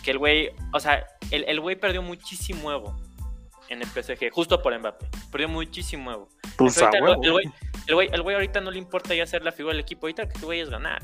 que 0.03 0.09
el 0.11 0.17
güey, 0.17 0.49
o 0.73 0.79
sea, 0.79 1.05
el, 1.29 1.43
el 1.47 1.59
güey 1.59 1.75
perdió 1.75 2.01
muchísimo 2.01 2.71
ego 2.71 2.99
en 3.69 3.83
el 3.83 3.87
PSG, 3.87 4.31
justo 4.31 4.59
por 4.63 4.75
Mbappé. 4.79 5.07
Perdió 5.31 5.49
muchísimo 5.49 6.11
ego. 6.11 6.29
Pues 6.57 6.77
el 6.77 6.87
güey- 6.87 7.19
el 7.23 7.31
güey, 7.31 7.45
el 7.87 7.93
güey, 7.93 8.09
el 8.11 8.21
güey 8.23 8.35
ahorita 8.35 8.61
no 8.61 8.71
le 8.71 8.79
importa 8.79 9.13
ya 9.13 9.27
ser 9.27 9.43
la 9.43 9.51
figura 9.51 9.73
del 9.75 9.81
equipo, 9.81 10.07
ahorita 10.07 10.27
que 10.27 10.39
güey 10.39 10.61
es 10.61 10.71
ganar. 10.71 11.03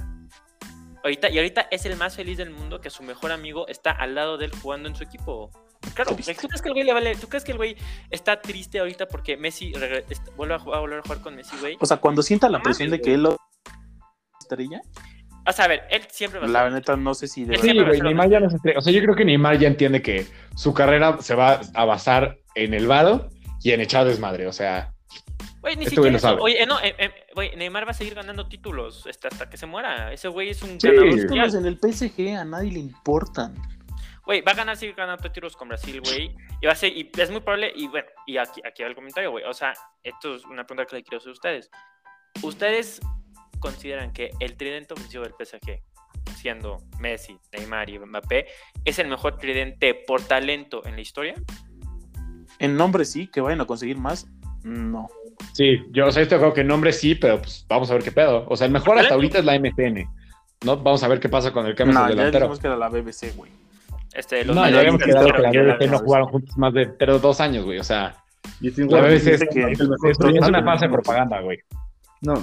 Ahorita, 1.04 1.30
y 1.30 1.38
ahorita 1.38 1.68
es 1.72 1.86
el 1.86 1.96
más 1.96 2.16
feliz 2.16 2.38
del 2.38 2.52
mundo 2.52 2.80
que 2.80 2.90
su 2.90 3.04
mejor 3.04 3.32
amigo 3.32 3.68
está 3.68 3.92
al 3.92 4.16
lado 4.16 4.38
de 4.38 4.46
él 4.46 4.52
jugando 4.62 4.88
en 4.88 4.96
su 4.96 5.04
equipo. 5.04 5.50
Claro, 5.96 6.16
¿Qué 6.16 6.34
¿tú 6.34 6.48
crees 6.48 6.62
que 6.62 6.70
el 6.70 6.74
güey 6.74 6.86
le 6.86 6.94
vale? 6.94 7.16
¿Tú 7.16 7.28
crees 7.28 7.44
que 7.44 7.52
el 7.52 7.58
güey 7.58 7.76
está 8.12 8.40
triste 8.40 8.80
ahorita 8.80 9.08
porque 9.08 9.36
Messi 9.36 9.74
vuelve 10.36 10.54
a, 10.54 10.60
jugar, 10.60 10.78
a 10.78 10.82
volver 10.82 11.00
a 11.00 11.02
jugar 11.02 11.22
con 11.22 11.36
Messi, 11.36 11.58
güey? 11.60 11.76
O 11.80 11.86
sea, 11.86 11.98
cuando 11.98 12.22
sienta 12.22 12.50
la 12.50 12.60
No 12.60 12.64
presión 12.64 12.92
de 12.92 13.02
que 13.02 13.16
él 13.16 13.24
lo 13.24 13.38
estrella, 14.40 14.82
O 15.48 15.52
sea, 15.52 15.66
a 15.66 15.68
ver, 15.68 15.84
él 15.90 16.04
siempre 16.10 16.40
va 16.40 16.46
a 16.46 16.50
la 16.50 16.70
neta 16.70 16.96
no 16.96 17.16
sé 17.16 17.28
si 17.28 17.46
de 17.46 17.58
Sí, 17.58 17.74
güey. 17.74 18.00
Neymar 18.00 18.30
ya 18.30 18.40
no 18.40 18.50
se 18.50 18.58
estrella. 18.58 18.78
O 18.78 18.82
sea, 18.82 18.94
yo 18.94 19.02
creo 19.02 19.16
que 19.16 19.26
Neymar 19.26 19.58
ya 19.58 19.68
entiende 19.68 20.04
que 20.04 20.28
su 20.56 20.74
carrera 20.74 21.18
se 21.20 21.34
va 21.34 21.62
a 21.74 21.86
basar 21.86 22.38
en 22.54 22.76
el 22.76 22.86
varo 22.86 23.30
y 23.64 23.72
en 23.72 23.82
echar 23.82 24.06
desmadre. 24.06 24.46
O 24.46 24.54
sea, 24.54 24.91
Güey, 25.62 25.76
ni 25.76 25.84
Este 25.86 25.96
siquiera. 25.96 26.34
Oye, 26.42 26.64
eh, 26.64 26.66
no, 26.66 26.80
eh, 26.80 26.96
eh, 26.98 27.12
güey, 27.36 27.56
Neymar 27.56 27.86
va 27.86 27.92
a 27.92 27.94
seguir 27.94 28.16
ganando 28.16 28.48
títulos 28.48 29.06
este, 29.06 29.28
hasta 29.28 29.48
que 29.50 29.58
se 29.58 29.68
muera. 29.68 30.12
Ese 30.12 30.28
güey 30.28 30.50
es 30.50 30.62
un 30.64 30.80
Sí. 30.80 30.88
ganador 30.88 31.12
Títulos 31.16 31.54
en 31.54 31.66
el 31.68 31.78
PSG 31.78 32.36
a 32.36 32.44
nadie 32.46 32.72
le 32.72 32.80
importan. 32.80 33.56
Güey, 34.26 34.42
va 34.42 34.52
a 34.54 34.56
ganar, 34.56 34.76
seguir 34.78 34.96
ganando 34.96 35.22
títulos 35.22 35.56
con 35.56 35.68
Brasil, 35.68 36.02
güey. 36.02 36.36
Y 36.62 36.66
va 36.66 36.72
a 36.72 36.76
ser, 36.76 36.96
y 36.96 37.10
es 37.16 37.32
muy 37.32 37.42
probable, 37.42 37.72
y 37.76 37.88
bueno, 37.88 38.08
y 38.26 38.38
aquí, 38.38 38.62
aquí 38.66 38.82
va 38.84 38.90
el 38.90 38.96
comentario, 38.96 39.32
güey. 39.32 39.44
O 39.46 39.54
sea, 39.54 39.74
esto 40.04 40.36
es 40.36 40.46
una 40.46 40.66
pregunta 40.66 40.88
que 40.90 40.96
le 40.98 41.04
quiero 41.04 41.18
hacer 41.18 41.30
a 41.30 41.34
ustedes. 41.34 41.70
¿Ustedes 42.42 43.00
consideran 43.60 44.14
que 44.14 44.32
el 44.40 44.58
tridente 44.58 44.94
ofensivo 44.94 45.24
del 45.24 45.34
PSG, 45.34 45.82
siendo 46.36 46.78
Messi, 47.00 47.38
Neymar 47.52 47.90
y 47.90 48.00
Mbappé, 48.00 48.48
es 48.86 48.98
el 49.00 49.08
mejor 49.08 49.38
tridente 49.38 49.94
por 49.94 50.22
talento 50.22 50.86
en 50.86 50.96
la 50.96 51.02
historia? 51.02 51.36
En 52.60 52.78
nombre 52.78 53.06
sí, 53.06 53.28
que 53.28 53.42
vayan 53.42 53.62
a 53.62 53.66
conseguir 53.66 53.98
más, 53.98 54.28
no. 54.64 55.08
Sí, 55.54 55.80
yo 55.92 56.08
o 56.08 56.12
sea, 56.12 56.24
esto 56.24 56.38
creo 56.38 56.54
que 56.54 56.62
en 56.62 56.68
nombre 56.68 56.92
sí, 56.94 57.16
pero 57.16 57.40
pues 57.42 57.66
vamos 57.68 57.90
a 57.92 57.94
ver 57.96 58.04
qué 58.04 58.12
pedo. 58.12 58.46
O 58.48 58.56
sea, 58.58 58.68
el 58.68 58.74
mejor 58.74 58.98
hasta 59.00 59.14
ahorita 59.14 59.40
es 59.40 59.46
la 59.46 59.58
MCN. 59.60 60.08
¿no? 60.66 60.78
Vamos 60.78 61.02
a 61.04 61.08
ver 61.08 61.20
qué 61.20 61.28
pasa 61.30 61.52
con 61.52 61.66
el 61.66 61.74
cambio 61.76 61.96
No, 61.96 62.02
del 62.06 62.10
ya 62.10 62.16
delantero. 62.18 62.46
dijimos 62.46 62.60
que 62.60 62.68
era 62.68 62.78
la 62.78 62.90
BBC, 62.90 63.34
güey. 63.36 63.52
Este, 64.14 64.46
los 64.46 64.56
No, 64.56 64.70
ya 64.70 64.80
habíamos 64.80 65.02
quedado 65.02 65.28
que 65.34 65.42
la 65.42 65.52
que 65.52 65.60
BBC 65.60 65.84
era- 65.86 65.92
no 65.94 66.00
jugaron 66.00 66.28
juntos 66.30 66.58
más 66.58 66.74
de 66.74 66.86
pero 66.88 67.18
dos 67.20 67.40
años, 67.42 67.66
güey. 67.66 67.80
O 67.80 67.84
sea, 67.84 68.16
Y 68.60 68.70
sin 68.70 68.90
la 68.92 69.02
BBC 69.02 69.34
es, 69.36 69.44
que- 69.52 69.72
es 69.72 69.80
una 69.80 70.64
fase 70.64 70.86
de 70.86 70.92
propaganda, 70.92 71.40
güey. 71.42 71.60
No, 72.22 72.36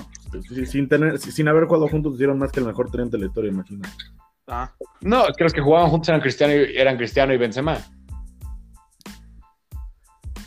si- 0.49 0.67
sin, 0.67 0.89
tener, 0.89 1.19
si- 1.19 1.31
sin 1.31 1.47
haber 1.47 1.67
jugado 1.67 1.87
juntos 1.89 2.15
hicieron 2.15 2.39
más 2.39 2.51
que 2.51 2.59
el 2.61 2.67
mejor 2.67 2.91
tridente 2.91 3.17
de 3.17 3.21
la 3.23 3.27
historia, 3.29 3.51
imagino. 3.53 3.83
Ah, 4.49 4.73
No, 5.03 5.29
es 5.29 5.37
que 5.37 5.45
los 5.45 5.53
que 5.53 5.61
jugaban 5.61 5.89
juntos 5.91 6.09
eran 6.09 6.21
Cristiano 6.21 6.55
y, 6.55 6.77
eran 6.77 6.97
Cristiano 6.97 7.33
y 7.33 7.37
Benzema. 7.37 7.77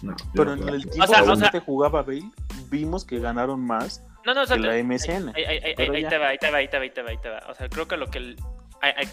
No, 0.01 0.15
pero 0.33 0.53
en 0.53 0.67
el 0.69 0.81
tiempo 0.89 1.07
sea, 1.07 1.23
que 1.23 1.29
o 1.29 1.35
sea- 1.35 1.61
jugaba 1.61 2.01
Bale, 2.01 2.23
vimos 2.69 3.05
que 3.05 3.19
ganaron 3.19 3.59
más 3.61 4.03
No, 4.25 4.33
no, 4.33 4.43
o 4.43 4.45
que 4.45 4.57
la 4.57 4.77
MSN. 4.77 5.29
Ahí, 5.35 5.43
ahí- 5.43 5.59
ahí- 5.63 5.75
te 5.75 5.87
va, 6.17 6.27
ahí 6.29 6.37
te 6.37 6.49
va, 6.51 6.57
ahí 6.57 6.67
te 6.67 6.77
va, 6.77 6.83
ahí 6.83 6.89
te 6.89 7.01
va, 7.01 7.09
ahí 7.09 7.17
te 7.17 7.29
va. 7.29 7.39
O 7.49 7.53
sea, 7.53 7.69
creo 7.69 7.87
que 7.87 7.97
lo 7.97 8.07
que... 8.07 8.17
el- 8.19 8.37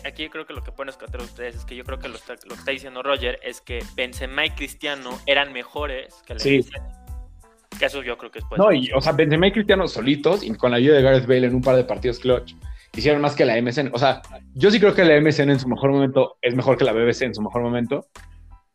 aquí 0.07 0.25
yo 0.25 0.31
creo 0.31 0.47
que 0.47 0.55
lo 0.55 0.63
que 0.63 0.73
pueden 0.73 0.89
escuchar 0.91 1.21
ustedes 1.21 1.57
es 1.57 1.65
que 1.65 1.77
yo 1.77 1.85
creo 1.85 1.99
que 1.99 2.09
lo, 2.09 2.17
está, 2.17 2.35
lo 2.35 2.55
que 2.55 2.61
está 2.61 2.71
diciendo 2.71 3.03
Roger 3.03 3.39
es 3.43 3.61
que 3.61 3.85
Benzema 3.97 4.47
y 4.47 4.51
Cristiano 4.51 5.11
eran 5.27 5.53
mejores 5.53 6.15
que 6.27 6.35
la 6.35 6.41
Sí. 6.41 6.59
MSN. 6.61 7.79
Que 7.79 7.85
eso 7.87 8.03
yo 8.03 8.17
creo 8.19 8.31
que 8.31 8.39
es 8.41 8.45
pues, 8.49 8.59
No, 8.59 8.73
y, 8.73 8.91
o 8.93 9.01
sea, 9.01 9.13
Benzema 9.13 9.47
y 9.47 9.53
Cristiano 9.53 9.87
solitos 9.87 10.43
y 10.43 10.53
con 10.55 10.71
la 10.71 10.79
ayuda 10.79 10.97
de 10.97 11.03
Gareth 11.03 11.27
Bale 11.27 11.47
en 11.47 11.55
un 11.55 11.63
par 11.63 11.77
de 11.77 11.85
partidos 11.85 12.19
clutch 12.19 12.55
hicieron 12.97 13.21
más 13.21 13.37
que 13.37 13.45
la 13.45 13.57
MSN. 13.61 13.91
O 13.95 13.99
sea, 13.99 14.23
yo 14.55 14.71
sí 14.71 14.81
creo 14.81 14.95
que 14.95 15.05
la 15.05 15.15
MSN 15.21 15.51
en 15.53 15.61
su 15.61 15.69
mejor 15.69 15.91
momento 15.93 16.37
es 16.43 16.55
mejor 16.57 16.77
que 16.79 16.85
la 16.85 16.93
BBC 16.93 17.23
en 17.27 17.35
su 17.35 17.43
mejor 17.43 17.63
momento. 17.63 18.07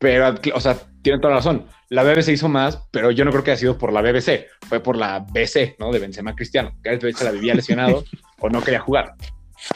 Pero, 0.04 0.36
o 0.54 0.60
sea, 0.60 0.78
tienen 1.02 1.22
toda 1.22 1.32
la 1.32 1.38
razón. 1.38 1.66
La 1.88 2.04
BBC 2.04 2.34
hizo 2.34 2.50
más, 2.50 2.90
pero 2.92 3.10
yo 3.10 3.24
no 3.24 3.32
creo 3.32 3.42
que 3.42 3.52
haya 3.52 3.60
sido 3.60 3.78
por 3.78 3.94
la 3.94 4.02
BBC. 4.02 4.48
Fue 4.68 4.82
por 4.82 4.98
la 4.98 5.20
BC, 5.20 5.78
¿no? 5.80 5.94
De 5.94 6.00
Benzema 6.00 6.36
Cristiano. 6.36 6.74
Gareth 6.82 7.04
Bale 7.04 7.14
se 7.14 7.24
la 7.24 7.32
vivía 7.32 7.56
lesionado 7.56 8.04
o 8.40 8.50
no 8.50 8.62
quería 8.62 8.82
jugar. 8.82 9.14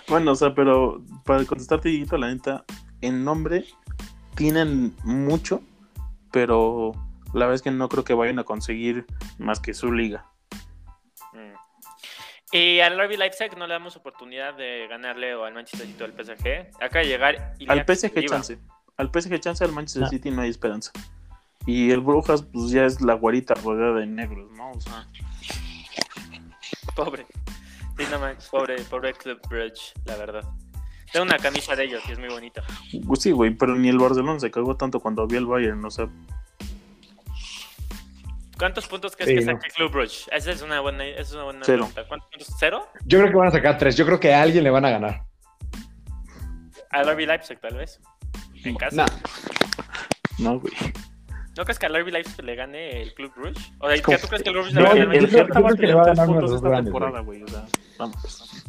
Bueno, 0.09 0.33
o 0.33 0.35
sea, 0.35 0.53
pero 0.53 1.01
para 1.23 1.45
contestarte, 1.45 1.87
Dieguito, 1.87 2.17
la 2.17 2.27
neta, 2.27 2.65
en 2.99 3.23
nombre 3.23 3.63
tienen 4.35 4.93
mucho, 5.05 5.61
pero 6.33 6.91
la 7.33 7.45
verdad 7.45 7.55
es 7.55 7.61
que 7.61 7.71
no 7.71 7.87
creo 7.87 8.03
que 8.03 8.13
vayan 8.13 8.39
a 8.39 8.43
conseguir 8.43 9.05
más 9.37 9.61
que 9.61 9.73
su 9.73 9.93
liga. 9.93 10.25
Mm. 11.31 11.53
Y 12.51 12.81
al 12.81 12.99
RB 12.99 13.17
Leipzig 13.17 13.57
no 13.57 13.65
le 13.65 13.75
damos 13.75 13.95
oportunidad 13.95 14.55
de 14.55 14.87
ganarle 14.89 15.35
o 15.35 15.45
al 15.45 15.53
Manchester 15.53 15.87
City 15.87 16.03
o 16.03 16.05
al 16.05 16.11
PSG. 16.11 16.83
Acaba 16.83 17.05
de 17.05 17.07
llegar... 17.07 17.53
y 17.59 17.71
Al 17.71 17.85
PSG 17.85 18.11
iba. 18.17 18.27
chance. 18.27 18.59
Al 18.97 19.09
PSG 19.13 19.39
chance, 19.39 19.63
al 19.63 19.71
Manchester 19.71 20.03
Ah. 20.03 20.09
City 20.09 20.31
no 20.31 20.41
hay 20.41 20.49
esperanza. 20.49 20.91
Y 21.65 21.91
el 21.91 21.99
Brujas, 22.01 22.41
pues 22.43 22.71
ya 22.71 22.85
es 22.85 23.01
la 23.01 23.13
guarita 23.13 23.53
rodeada 23.55 23.99
de 23.99 24.05
negros, 24.07 24.49
¿no? 24.53 24.71
O 24.71 24.81
sea, 24.81 25.05
Pobre. 26.95 27.25
Sí, 27.97 28.03
no 28.11 28.19
manches, 28.19 28.49
pobre, 28.49 28.75
pobre 28.83 29.13
Club 29.13 29.39
Bridge, 29.49 29.93
la 30.05 30.15
verdad. 30.17 30.43
Tengo 31.11 31.25
una 31.25 31.37
camisa 31.37 31.75
de 31.75 31.85
ellos 31.85 32.01
y 32.07 32.11
es 32.11 32.19
muy 32.19 32.29
bonita. 32.29 32.63
pues 33.05 33.21
sí, 33.21 33.31
güey, 33.31 33.51
pero 33.55 33.75
ni 33.75 33.89
el 33.89 33.97
Barcelona 33.97 34.39
se 34.39 34.49
cagó 34.51 34.75
tanto 34.77 34.99
cuando 34.99 35.25
vio 35.27 35.39
el 35.39 35.45
Bayern, 35.45 35.83
o 35.85 35.91
sea, 35.91 36.07
¿Cuántos 38.57 38.87
puntos 38.87 39.15
crees 39.15 39.29
Sí, 39.29 39.35
que 39.45 39.45
no. 39.53 39.59
saque 39.59 39.69
Club 39.75 39.91
Brugge? 39.91 40.25
Esa 40.31 40.51
es 40.51 40.61
una 40.63 40.79
buena, 40.79 41.05
esa 41.05 41.21
es 41.21 41.33
una 41.33 41.43
buena 41.43 41.59
Cero. 41.63 41.77
pregunta. 41.85 42.07
¿Cuántos 42.07 42.29
puntos? 42.31 42.55
¿Cero? 42.59 42.87
Yo 43.05 43.19
creo 43.19 43.29
que 43.31 43.37
van 43.37 43.47
a 43.49 43.51
sacar 43.51 43.77
tres. 43.77 43.95
Yo 43.95 44.03
creo 44.05 44.19
que 44.19 44.33
a 44.33 44.41
alguien 44.41 44.63
le 44.63 44.71
van 44.71 44.83
a 44.85 44.89
ganar. 44.89 45.25
Al 46.89 47.05
RB 47.13 47.27
Leipzig, 47.27 47.59
tal 47.59 47.75
vez. 47.75 48.01
En 48.63 48.75
casa. 48.75 49.05
No, 50.39 50.59
güey. 50.59 50.73
¿No 51.55 51.63
crees 51.63 51.79
que 51.79 51.85
al 51.87 51.95
RB 51.99 52.09
Leipzig 52.11 52.43
le 52.45 52.55
gane 52.55 53.01
el 53.01 53.13
Club 53.15 53.33
Brugge? 53.35 53.59
O 53.79 53.89
sea, 53.89 54.01
¿tú 54.19 54.27
crees 54.27 54.43
que 54.43 54.49
el 54.49 54.55
No, 54.55 54.61
le 54.63 54.81
va 54.83 54.89
a 54.91 54.95
ganar? 54.95 55.15
el 55.15 55.27
creo 55.29 55.75
que 55.75 55.87
le 55.87 55.93
va 55.95 56.01
a 56.03 56.05
ganar 56.05 56.29
uno 56.29 56.35
de 56.35 56.41
puntos 56.41 56.49
los 56.51 56.57
esta 56.57 56.69
grandes, 56.69 56.93
temporada, 56.93 57.19
güey. 57.21 57.41
O 57.43 57.47
sea, 57.47 57.65
vamos. 57.97 58.63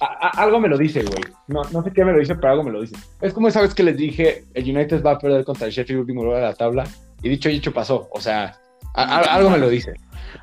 A- 0.00 0.04
a- 0.28 0.42
algo 0.42 0.60
me 0.60 0.68
lo 0.68 0.78
dice, 0.78 1.02
güey. 1.02 1.22
No, 1.48 1.62
no 1.72 1.82
sé 1.82 1.92
qué 1.92 2.04
me 2.04 2.12
lo 2.12 2.18
dice, 2.18 2.34
pero 2.36 2.50
algo 2.52 2.62
me 2.64 2.70
lo 2.70 2.80
dice. 2.80 2.96
Es 3.20 3.32
como 3.32 3.48
esa 3.48 3.62
vez 3.62 3.74
que 3.74 3.82
les 3.82 3.96
dije, 3.96 4.44
el 4.54 4.64
United 4.76 5.02
va 5.02 5.12
a 5.12 5.18
perder 5.18 5.44
contra 5.44 5.66
el 5.66 5.72
Sheffield 5.72 6.00
último 6.00 6.22
lugar 6.24 6.40
de 6.40 6.46
la 6.46 6.54
tabla. 6.54 6.84
Y 7.22 7.28
dicho 7.28 7.48
y 7.48 7.56
hecho 7.56 7.72
pasó. 7.72 8.08
O 8.12 8.20
sea, 8.20 8.56
a- 8.94 9.02
a- 9.18 9.34
algo 9.34 9.50
me 9.50 9.58
lo 9.58 9.68
dice. 9.68 9.94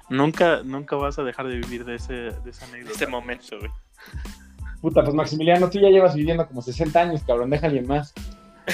Nunca, 0.10 0.62
nunca 0.64 0.96
vas 0.98 1.20
a 1.20 1.24
dejar 1.24 1.48
de 1.48 1.56
vivir 1.58 1.86
de, 1.86 1.96
ese, 1.96 2.14
de 2.14 2.50
esa 2.50 2.66
anécdota. 2.66 2.92
Este 2.92 3.08
momento, 3.08 3.58
güey. 3.60 3.72
Puta, 4.82 5.04
pues 5.04 5.14
Maximiliano, 5.14 5.70
tú 5.70 5.80
ya 5.80 5.90
llevas 5.90 6.16
viviendo 6.16 6.48
como 6.48 6.62
60 6.62 7.00
años, 7.00 7.24
cabrón. 7.24 7.50
Déjale 7.50 7.82
más. 7.82 8.14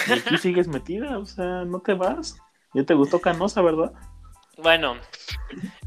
Y 0.08 0.12
aquí 0.12 0.38
sigues 0.38 0.68
metida, 0.68 1.18
o 1.18 1.26
sea, 1.26 1.66
no 1.66 1.80
te 1.80 1.94
vas. 1.94 2.38
Ya 2.74 2.84
te 2.84 2.94
gustó 2.94 3.20
Canosa, 3.20 3.62
¿verdad? 3.62 3.94
Bueno, 4.58 4.96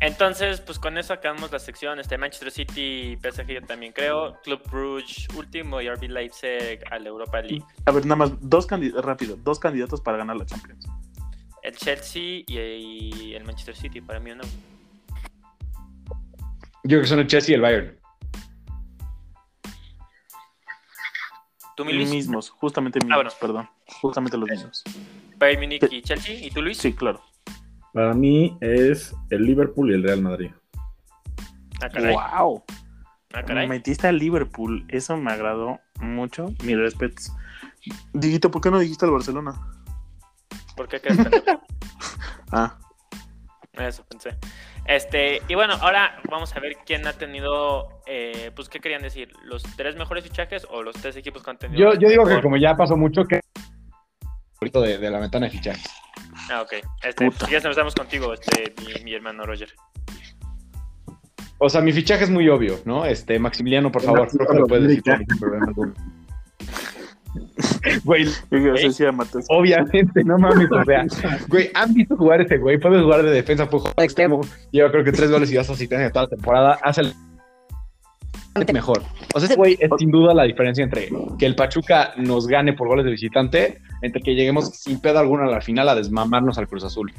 entonces, 0.00 0.60
pues 0.60 0.78
con 0.78 0.98
eso 0.98 1.12
acabamos 1.12 1.50
la 1.52 1.58
sección. 1.58 2.00
Este 2.00 2.18
Manchester 2.18 2.50
City, 2.50 3.16
PSG 3.16 3.46
yo 3.46 3.62
también 3.62 3.92
creo. 3.92 4.36
Club 4.42 4.60
Brugge, 4.70 5.26
último 5.36 5.80
y 5.80 5.88
RB 5.88 6.08
Leipzig 6.08 6.80
a 6.90 6.98
la 6.98 7.08
Europa 7.08 7.40
League. 7.40 7.64
A 7.86 7.92
ver, 7.92 8.04
nada 8.04 8.16
más, 8.16 8.32
dos 8.40 8.66
candidatos, 8.66 9.04
rápido, 9.04 9.36
dos 9.36 9.58
candidatos 9.58 10.00
para 10.00 10.18
ganar 10.18 10.36
la 10.36 10.44
Champions. 10.44 10.86
El 11.62 11.76
Chelsea 11.76 12.42
y, 12.46 12.46
y 12.46 13.34
el 13.34 13.44
Manchester 13.44 13.76
City, 13.76 14.00
para 14.00 14.20
mí 14.20 14.32
o 14.32 14.36
no. 14.36 14.44
Yo 16.84 16.96
creo 16.96 17.00
que 17.02 17.08
son 17.08 17.18
el 17.20 17.26
Chelsea 17.26 17.52
y 17.52 17.54
el 17.54 17.62
Bayern. 17.62 17.97
¿Tú, 21.78 21.84
mi 21.84 21.92
Luis? 21.92 22.10
Mismos, 22.10 22.50
justamente 22.50 22.98
mismos, 22.98 23.12
Ah, 23.12 23.16
bueno. 23.18 23.30
perdón. 23.40 23.68
Justamente 24.00 24.36
los 24.36 24.48
mismos. 24.50 24.82
Bayern 25.38 25.60
Múnich 25.62 25.84
y 25.92 26.02
Chelsea. 26.02 26.34
¿Y 26.44 26.50
tú, 26.50 26.60
Luis? 26.60 26.76
Sí, 26.76 26.92
claro. 26.92 27.22
Para 27.92 28.14
mí 28.14 28.58
es 28.60 29.14
el 29.30 29.44
Liverpool 29.44 29.92
y 29.92 29.94
el 29.94 30.02
Real 30.02 30.20
Madrid. 30.20 30.50
Ah, 31.80 31.88
caray. 31.88 32.12
¡Wow! 32.16 32.64
Ah, 33.32 33.44
caray. 33.44 33.68
Metiste 33.68 34.08
al 34.08 34.18
Liverpool, 34.18 34.84
eso 34.88 35.16
me 35.16 35.30
agradó 35.30 35.78
mucho. 36.00 36.52
Mis 36.64 36.76
respetos. 36.76 37.30
Digito, 38.12 38.50
¿por 38.50 38.60
qué 38.60 38.72
no 38.72 38.80
dijiste 38.80 39.04
al 39.04 39.12
Barcelona? 39.12 39.54
¿Por 40.76 40.88
qué 40.88 41.00
crees 41.00 41.16
que 41.18 41.30
no? 41.52 41.60
Ah, 42.50 42.76
Eso 43.74 44.04
pensé. 44.08 44.36
Este, 44.88 45.42
y 45.48 45.54
bueno, 45.54 45.74
ahora 45.82 46.18
vamos 46.30 46.56
a 46.56 46.60
ver 46.60 46.78
quién 46.86 47.06
ha 47.06 47.12
tenido, 47.12 48.00
eh, 48.06 48.50
pues, 48.56 48.70
¿qué 48.70 48.80
querían 48.80 49.02
decir? 49.02 49.30
¿Los 49.44 49.62
tres 49.76 49.96
mejores 49.96 50.24
fichajes 50.24 50.66
o 50.70 50.82
los 50.82 50.96
tres 50.96 51.14
equipos 51.16 51.42
que 51.42 51.50
han 51.50 51.58
tenido? 51.58 51.92
Yo, 51.92 52.00
yo 52.00 52.08
digo 52.08 52.24
que 52.24 52.40
como 52.40 52.56
ya 52.56 52.74
pasó 52.74 52.96
mucho, 52.96 53.24
que 53.24 53.40
favorito 54.54 54.80
de, 54.80 54.96
de 54.96 55.10
la 55.10 55.20
ventana 55.20 55.44
de 55.44 55.52
fichajes. 55.52 55.84
Ah, 56.50 56.62
ok. 56.62 56.72
Este, 57.02 57.26
Puta. 57.26 57.44
si 57.44 57.52
ya 57.52 57.58
empezamos 57.58 57.94
contigo, 57.94 58.32
este, 58.32 58.74
mi, 58.82 59.04
mi 59.04 59.14
hermano 59.14 59.44
Roger. 59.44 59.68
O 61.58 61.68
sea, 61.68 61.82
mi 61.82 61.92
fichaje 61.92 62.24
es 62.24 62.30
muy 62.30 62.48
obvio, 62.48 62.80
¿no? 62.86 63.04
Este, 63.04 63.38
Maximiliano, 63.38 63.92
por 63.92 64.00
favor, 64.00 64.28
creo 64.28 64.48
que 64.48 64.58
lo 64.58 64.66
puedes 64.66 64.88
decir. 64.88 65.02
Güey. 68.04 68.26
Obviamente, 69.48 70.24
no 70.24 70.38
mames, 70.38 70.70
o 70.70 70.84
sea, 70.84 71.06
güey, 71.48 71.70
han 71.74 71.94
visto 71.94 72.16
jugar 72.16 72.40
ese 72.40 72.58
güey, 72.58 72.78
puede 72.78 73.02
jugar 73.02 73.22
de 73.22 73.30
defensa, 73.30 73.68
puede 73.68 73.82
jugar 73.82 73.96
de 73.96 74.04
extremo, 74.04 74.40
lleva 74.70 74.90
creo 74.90 75.04
que 75.04 75.12
tres 75.12 75.30
goles 75.30 75.50
y 75.50 75.54
dos 75.54 75.70
asistencias 75.70 76.12
toda 76.12 76.24
la 76.24 76.30
temporada, 76.30 76.78
hace 76.82 77.02
el 77.02 77.14
mejor. 78.72 79.02
O 79.34 79.40
sea, 79.40 79.48
ese 79.48 79.56
güey 79.56 79.76
es 79.80 79.90
sin 79.98 80.10
duda 80.10 80.34
la 80.34 80.44
diferencia 80.44 80.82
entre 80.82 81.08
que 81.38 81.46
el 81.46 81.54
Pachuca 81.54 82.12
nos 82.16 82.46
gane 82.46 82.72
por 82.72 82.88
goles 82.88 83.04
de 83.04 83.12
visitante, 83.12 83.80
entre 84.02 84.20
que 84.22 84.34
lleguemos 84.34 84.70
sin 84.70 85.00
pedo 85.00 85.18
alguna 85.18 85.44
a 85.44 85.50
la 85.50 85.60
final 85.60 85.88
a 85.88 85.94
desmamarnos 85.94 86.58
al 86.58 86.68
Cruz 86.68 86.84
Azul. 86.84 87.12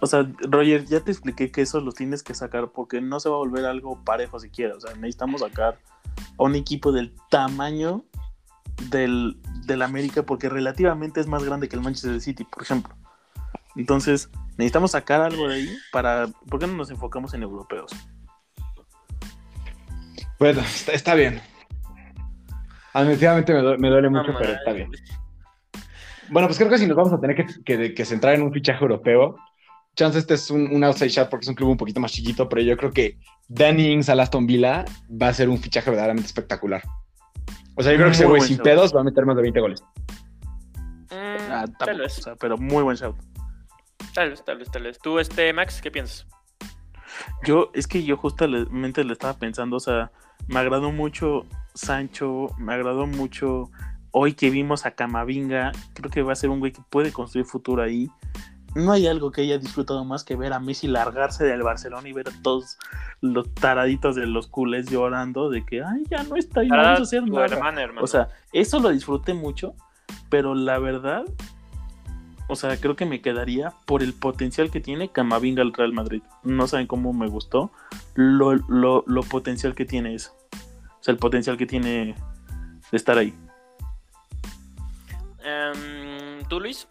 O 0.00 0.06
sea, 0.06 0.30
Roger, 0.50 0.84
ya 0.84 1.00
te 1.00 1.10
expliqué 1.10 1.50
que 1.50 1.62
eso 1.62 1.80
los 1.80 1.94
tienes 1.94 2.22
que 2.22 2.34
sacar 2.34 2.70
porque 2.70 3.00
no 3.00 3.20
se 3.20 3.28
va 3.28 3.36
a 3.36 3.38
volver 3.38 3.64
algo 3.64 4.02
parejo 4.04 4.38
siquiera. 4.38 4.74
O 4.76 4.80
sea, 4.80 4.94
necesitamos 4.94 5.40
sacar 5.40 5.78
a 6.38 6.42
un 6.42 6.54
equipo 6.54 6.92
del 6.92 7.14
tamaño 7.30 8.04
del, 8.90 9.36
del 9.66 9.82
América 9.82 10.22
porque 10.24 10.48
relativamente 10.48 11.20
es 11.20 11.26
más 11.26 11.44
grande 11.44 11.68
que 11.68 11.76
el 11.76 11.82
Manchester 11.82 12.20
City, 12.20 12.44
por 12.44 12.62
ejemplo. 12.62 12.94
Entonces, 13.76 14.30
necesitamos 14.56 14.92
sacar 14.92 15.20
algo 15.20 15.48
de 15.48 15.56
ahí 15.56 15.76
para... 15.92 16.28
¿Por 16.48 16.60
qué 16.60 16.66
no 16.66 16.74
nos 16.74 16.90
enfocamos 16.90 17.34
en 17.34 17.42
europeos? 17.42 17.90
Bueno, 20.38 20.60
está, 20.60 20.92
está 20.92 21.14
bien. 21.14 21.40
Administrativamente 22.92 23.52
me, 23.54 23.60
due- 23.60 23.78
me 23.78 23.88
duele 23.90 24.08
mucho, 24.08 24.32
pero 24.38 24.52
está 24.52 24.72
bien. 24.72 24.90
Bueno, 26.30 26.48
pues 26.48 26.58
creo 26.58 26.70
que 26.70 26.78
si 26.78 26.86
nos 26.86 26.96
vamos 26.96 27.12
a 27.12 27.20
tener 27.20 27.36
que, 27.36 27.46
que- 27.64 27.94
que 27.94 28.04
centrar 28.04 28.34
en 28.34 28.42
un 28.42 28.52
fichaje 28.52 28.80
europeo, 28.82 29.36
chance 29.94 30.18
este 30.18 30.34
es 30.34 30.50
un, 30.50 30.74
un 30.74 30.84
outside 30.84 31.08
shot 31.08 31.30
porque 31.30 31.44
es 31.44 31.48
un 31.48 31.54
club 31.54 31.70
un 31.70 31.76
poquito 31.76 32.00
más 32.00 32.12
chiquito, 32.12 32.48
pero 32.48 32.62
yo 32.62 32.76
creo 32.76 32.90
que 32.92 33.18
Danny 33.48 33.92
Ings 33.92 34.08
al 34.08 34.20
Aston 34.20 34.46
Villa 34.46 34.84
va 35.10 35.28
a 35.28 35.34
ser 35.34 35.48
un 35.48 35.58
fichaje 35.58 35.88
verdaderamente 35.90 36.26
espectacular. 36.26 36.82
O 37.76 37.82
sea, 37.82 37.92
yo 37.92 37.98
creo 37.98 38.08
que 38.08 38.14
ese 38.14 38.26
güey 38.26 38.40
sin 38.42 38.56
shout. 38.56 38.64
pedos 38.64 38.94
va 38.94 39.00
a 39.00 39.04
meter 39.04 39.24
más 39.26 39.36
de 39.36 39.42
20 39.42 39.60
goles. 39.60 39.82
Mm, 41.10 41.50
Ah, 41.50 41.64
tal 41.78 41.98
vez, 41.98 42.18
o 42.18 42.22
sea, 42.22 42.36
pero 42.36 42.56
muy 42.56 42.82
buen 42.82 42.96
shout. 42.96 43.16
tal 44.14 44.30
vez, 44.30 44.44
tal 44.44 44.58
vez, 44.58 44.70
tal 44.70 44.82
vez. 44.82 44.98
Tú, 44.98 45.18
este, 45.18 45.52
Max, 45.52 45.80
¿qué 45.80 45.90
piensas? 45.90 46.26
Yo, 47.44 47.70
es 47.74 47.86
que 47.86 48.02
yo 48.02 48.16
justamente 48.16 49.04
le 49.04 49.12
estaba 49.12 49.34
pensando, 49.34 49.76
o 49.76 49.80
sea, 49.80 50.10
me 50.48 50.58
agradó 50.58 50.92
mucho 50.92 51.46
Sancho, 51.74 52.48
me 52.58 52.74
agradó 52.74 53.06
mucho 53.06 53.70
hoy 54.10 54.34
que 54.34 54.50
vimos 54.50 54.86
a 54.86 54.92
Camavinga, 54.92 55.72
creo 55.94 56.10
que 56.10 56.22
va 56.22 56.32
a 56.32 56.36
ser 56.36 56.50
un 56.50 56.58
güey 56.60 56.72
que 56.72 56.82
puede 56.90 57.12
construir 57.12 57.46
futuro 57.46 57.82
ahí. 57.82 58.08
No 58.76 58.92
hay 58.92 59.06
algo 59.06 59.32
que 59.32 59.40
haya 59.40 59.56
disfrutado 59.56 60.04
más 60.04 60.22
que 60.22 60.36
ver 60.36 60.52
a 60.52 60.60
Messi 60.60 60.86
largarse 60.86 61.44
del 61.44 61.62
Barcelona 61.62 62.06
y 62.08 62.12
ver 62.12 62.28
a 62.28 62.42
todos 62.42 62.76
los 63.22 63.52
taraditos 63.54 64.14
de 64.16 64.26
los 64.26 64.48
culés 64.48 64.90
llorando 64.90 65.48
de 65.48 65.64
que, 65.64 65.82
ay, 65.82 66.04
ya 66.10 66.22
no 66.24 66.36
está, 66.36 66.62
y 66.62 66.68
no 66.68 66.76
vamos 66.76 67.00
a 67.00 67.02
hacer 67.04 67.24
Tu 67.24 67.32
nada. 67.32 67.46
hermano. 67.46 68.02
O 68.02 68.06
sea, 68.06 68.28
eso 68.52 68.78
lo 68.78 68.90
disfruté 68.90 69.32
mucho, 69.32 69.74
pero 70.28 70.54
la 70.54 70.78
verdad, 70.78 71.24
o 72.48 72.54
sea, 72.54 72.76
creo 72.76 72.96
que 72.96 73.06
me 73.06 73.22
quedaría 73.22 73.72
por 73.86 74.02
el 74.02 74.12
potencial 74.12 74.70
que 74.70 74.80
tiene 74.80 75.08
Camavinga 75.10 75.62
al 75.62 75.72
Real 75.72 75.94
Madrid. 75.94 76.22
No 76.42 76.66
saben 76.66 76.86
cómo 76.86 77.14
me 77.14 77.28
gustó 77.28 77.72
lo, 78.14 78.56
lo, 78.56 79.04
lo 79.06 79.22
potencial 79.22 79.74
que 79.74 79.86
tiene 79.86 80.14
eso. 80.14 80.36
O 80.52 81.02
sea, 81.02 81.12
el 81.12 81.18
potencial 81.18 81.56
que 81.56 81.64
tiene 81.64 82.14
de 82.90 82.96
estar 82.96 83.16
ahí. 83.16 83.32
Em, 85.42 86.44
¿Tú, 86.48 86.60
Luis? 86.60 86.86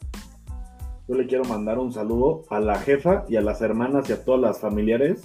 Yo 1.08 1.16
le 1.16 1.28
quiero 1.28 1.44
mandar 1.46 1.78
un 1.78 1.92
saludo 1.94 2.44
a 2.50 2.60
la 2.60 2.80
jefa 2.80 3.26
y 3.30 3.36
a 3.36 3.42
las 3.42 3.62
hermanas 3.62 4.10
y 4.10 4.14
a 4.14 4.24
todas 4.26 4.42
las 4.42 4.60
familiares 4.60 5.22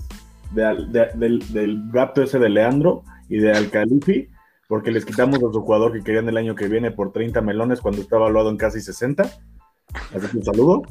de 0.52 0.64
al- 0.64 0.92
de- 0.92 1.08
del, 1.14 1.52
del 1.52 1.82
gato 1.90 2.22
ese 2.22 2.38
de 2.38 2.48
Leandro 2.50 3.02
y 3.28 3.38
de 3.38 3.52
Alcalifi, 3.52 4.28
porque 4.68 4.90
les 4.90 5.04
quitamos 5.06 5.38
a 5.38 5.52
su 5.52 5.62
jugador 5.62 5.92
que 5.92 6.02
querían 6.02 6.28
el 6.28 6.36
año 6.36 6.54
que 6.54 6.68
viene 6.68 6.90
por 6.90 7.12
30 7.12 7.40
melones 7.40 7.80
cuando 7.80 8.02
está 8.02 8.16
evaluado 8.16 8.50
en 8.50 8.56
casi 8.56 8.80
60. 8.80 9.22
Así 9.22 10.26
que 10.30 10.36
un 10.36 10.44
saludo. 10.44 10.82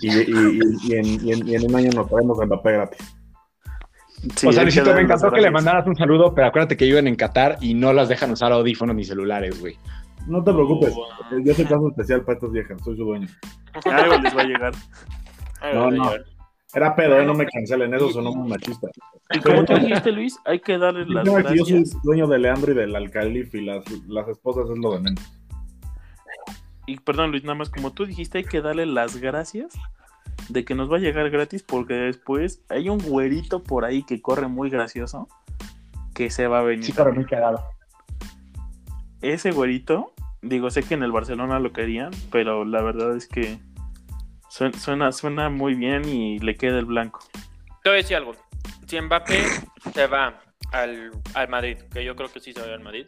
Y, 0.00 0.08
y- 0.08 0.20
y- 0.30 0.60
y 0.88 0.94
en, 0.96 1.06
y 1.26 1.32
en- 1.32 1.48
y 1.48 1.54
en 1.54 1.64
un 1.70 1.76
año 1.76 1.90
nos 1.94 2.08
traemos 2.08 2.40
a 2.40 2.46
Mbappé 2.46 2.72
gratis. 2.72 3.16
Sí, 4.36 4.46
o 4.48 4.52
sea, 4.52 4.62
Luisito, 4.62 4.92
me 4.94 5.02
encantó 5.02 5.30
que 5.30 5.40
le 5.42 5.50
mandaras 5.50 5.86
un 5.86 5.96
saludo, 5.96 6.34
pero 6.34 6.46
acuérdate 6.48 6.76
que 6.78 6.86
viven 6.86 7.06
en 7.06 7.14
Qatar 7.14 7.58
y 7.60 7.74
no 7.74 7.92
las 7.92 8.08
dejan 8.08 8.30
usar 8.32 8.52
audífonos 8.52 8.96
ni 8.96 9.04
celulares, 9.04 9.60
güey. 9.60 9.76
No 10.26 10.42
te 10.42 10.52
preocupes, 10.52 10.94
Oh. 10.96 11.38
yo 11.44 11.54
soy 11.54 11.64
caso 11.64 11.88
especial 11.88 12.22
para 12.22 12.34
estas 12.34 12.50
viejas, 12.52 12.80
soy 12.82 12.96
su 12.96 13.04
dueño. 13.04 13.28
Algo 13.84 14.18
les 14.18 14.36
va 14.36 14.42
a 14.42 14.44
llegar. 14.44 14.72
No, 15.74 15.90
no. 15.90 16.10
Era 16.74 16.96
pedo, 16.96 17.20
¿eh? 17.20 17.24
no 17.26 17.34
me 17.34 17.46
cancelen, 17.46 17.94
eso 17.94 18.10
sonó 18.10 18.32
muy 18.34 18.48
machista. 18.48 18.88
Y 19.30 19.38
como 19.40 19.64
tú 19.64 19.74
dijiste, 19.76 20.10
Luis, 20.12 20.36
hay 20.44 20.60
que 20.60 20.76
darle 20.76 21.06
las 21.06 21.24
No, 21.24 21.36
que 21.36 21.56
yo 21.56 21.64
soy 21.64 21.78
gracias. 21.78 22.02
dueño 22.02 22.26
de 22.26 22.38
Leandro 22.38 22.72
y 22.72 22.74
del 22.74 22.96
Alcalif 22.96 23.54
y 23.54 23.60
las, 23.64 23.84
las 24.08 24.26
esposas 24.28 24.68
es 24.70 24.78
lo 24.78 24.92
de 24.92 25.00
menos. 25.00 25.22
Y 26.86 26.98
perdón, 26.98 27.30
Luis, 27.30 27.44
nada 27.44 27.54
más 27.54 27.70
como 27.70 27.92
tú 27.92 28.04
dijiste, 28.06 28.38
hay 28.38 28.44
que 28.44 28.60
darle 28.60 28.86
las 28.86 29.16
gracias 29.18 29.72
de 30.48 30.64
que 30.64 30.74
nos 30.74 30.90
va 30.90 30.96
a 30.96 31.00
llegar 31.00 31.30
gratis 31.30 31.62
porque 31.62 31.94
después 31.94 32.62
hay 32.68 32.88
un 32.88 32.98
güerito 32.98 33.62
por 33.62 33.84
ahí 33.84 34.02
que 34.02 34.20
corre 34.20 34.48
muy 34.48 34.68
gracioso 34.68 35.28
que 36.14 36.28
se 36.30 36.46
va 36.48 36.58
a 36.58 36.62
venir. 36.62 36.84
Sí, 36.84 36.92
pero 36.94 37.12
muy 37.14 37.24
cagado. 37.24 37.62
Ese 39.24 39.52
güerito, 39.52 40.12
digo, 40.42 40.68
sé 40.68 40.82
que 40.82 40.92
en 40.92 41.02
el 41.02 41.10
Barcelona 41.10 41.58
lo 41.58 41.72
querían, 41.72 42.10
pero 42.30 42.66
la 42.66 42.82
verdad 42.82 43.16
es 43.16 43.26
que 43.26 43.58
suena, 44.50 44.78
suena, 44.78 45.12
suena 45.12 45.48
muy 45.48 45.74
bien 45.74 46.04
y 46.04 46.38
le 46.40 46.56
queda 46.56 46.78
el 46.78 46.84
blanco. 46.84 47.20
Te 47.82 47.88
voy 47.88 47.94
a 47.94 48.02
decir 48.02 48.18
algo. 48.18 48.36
Si 48.86 49.00
Mbappé 49.00 49.40
se 49.94 50.06
va 50.08 50.42
al, 50.72 51.10
al 51.32 51.48
Madrid, 51.48 51.78
que 51.90 52.04
yo 52.04 52.14
creo 52.16 52.30
que 52.30 52.38
sí 52.38 52.52
se 52.52 52.60
va 52.60 52.66
al 52.66 52.80
Madrid, 52.80 53.06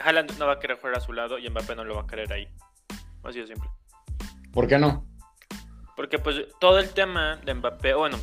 Haaland 0.00 0.38
no 0.38 0.46
va 0.46 0.52
a 0.52 0.58
querer 0.58 0.76
jugar 0.76 0.98
a 0.98 1.00
su 1.00 1.14
lado 1.14 1.38
y 1.38 1.48
Mbappé 1.48 1.74
no 1.74 1.84
lo 1.84 1.94
va 1.94 2.02
a 2.02 2.06
querer 2.06 2.30
ahí. 2.30 2.46
Así 3.24 3.40
de 3.40 3.46
simple. 3.46 3.70
¿Por 4.52 4.68
qué 4.68 4.78
no? 4.78 5.06
Porque 5.96 6.18
pues 6.18 6.44
todo 6.60 6.78
el 6.78 6.90
tema 6.90 7.36
de 7.36 7.54
Mbappé, 7.54 7.94
bueno, 7.94 8.18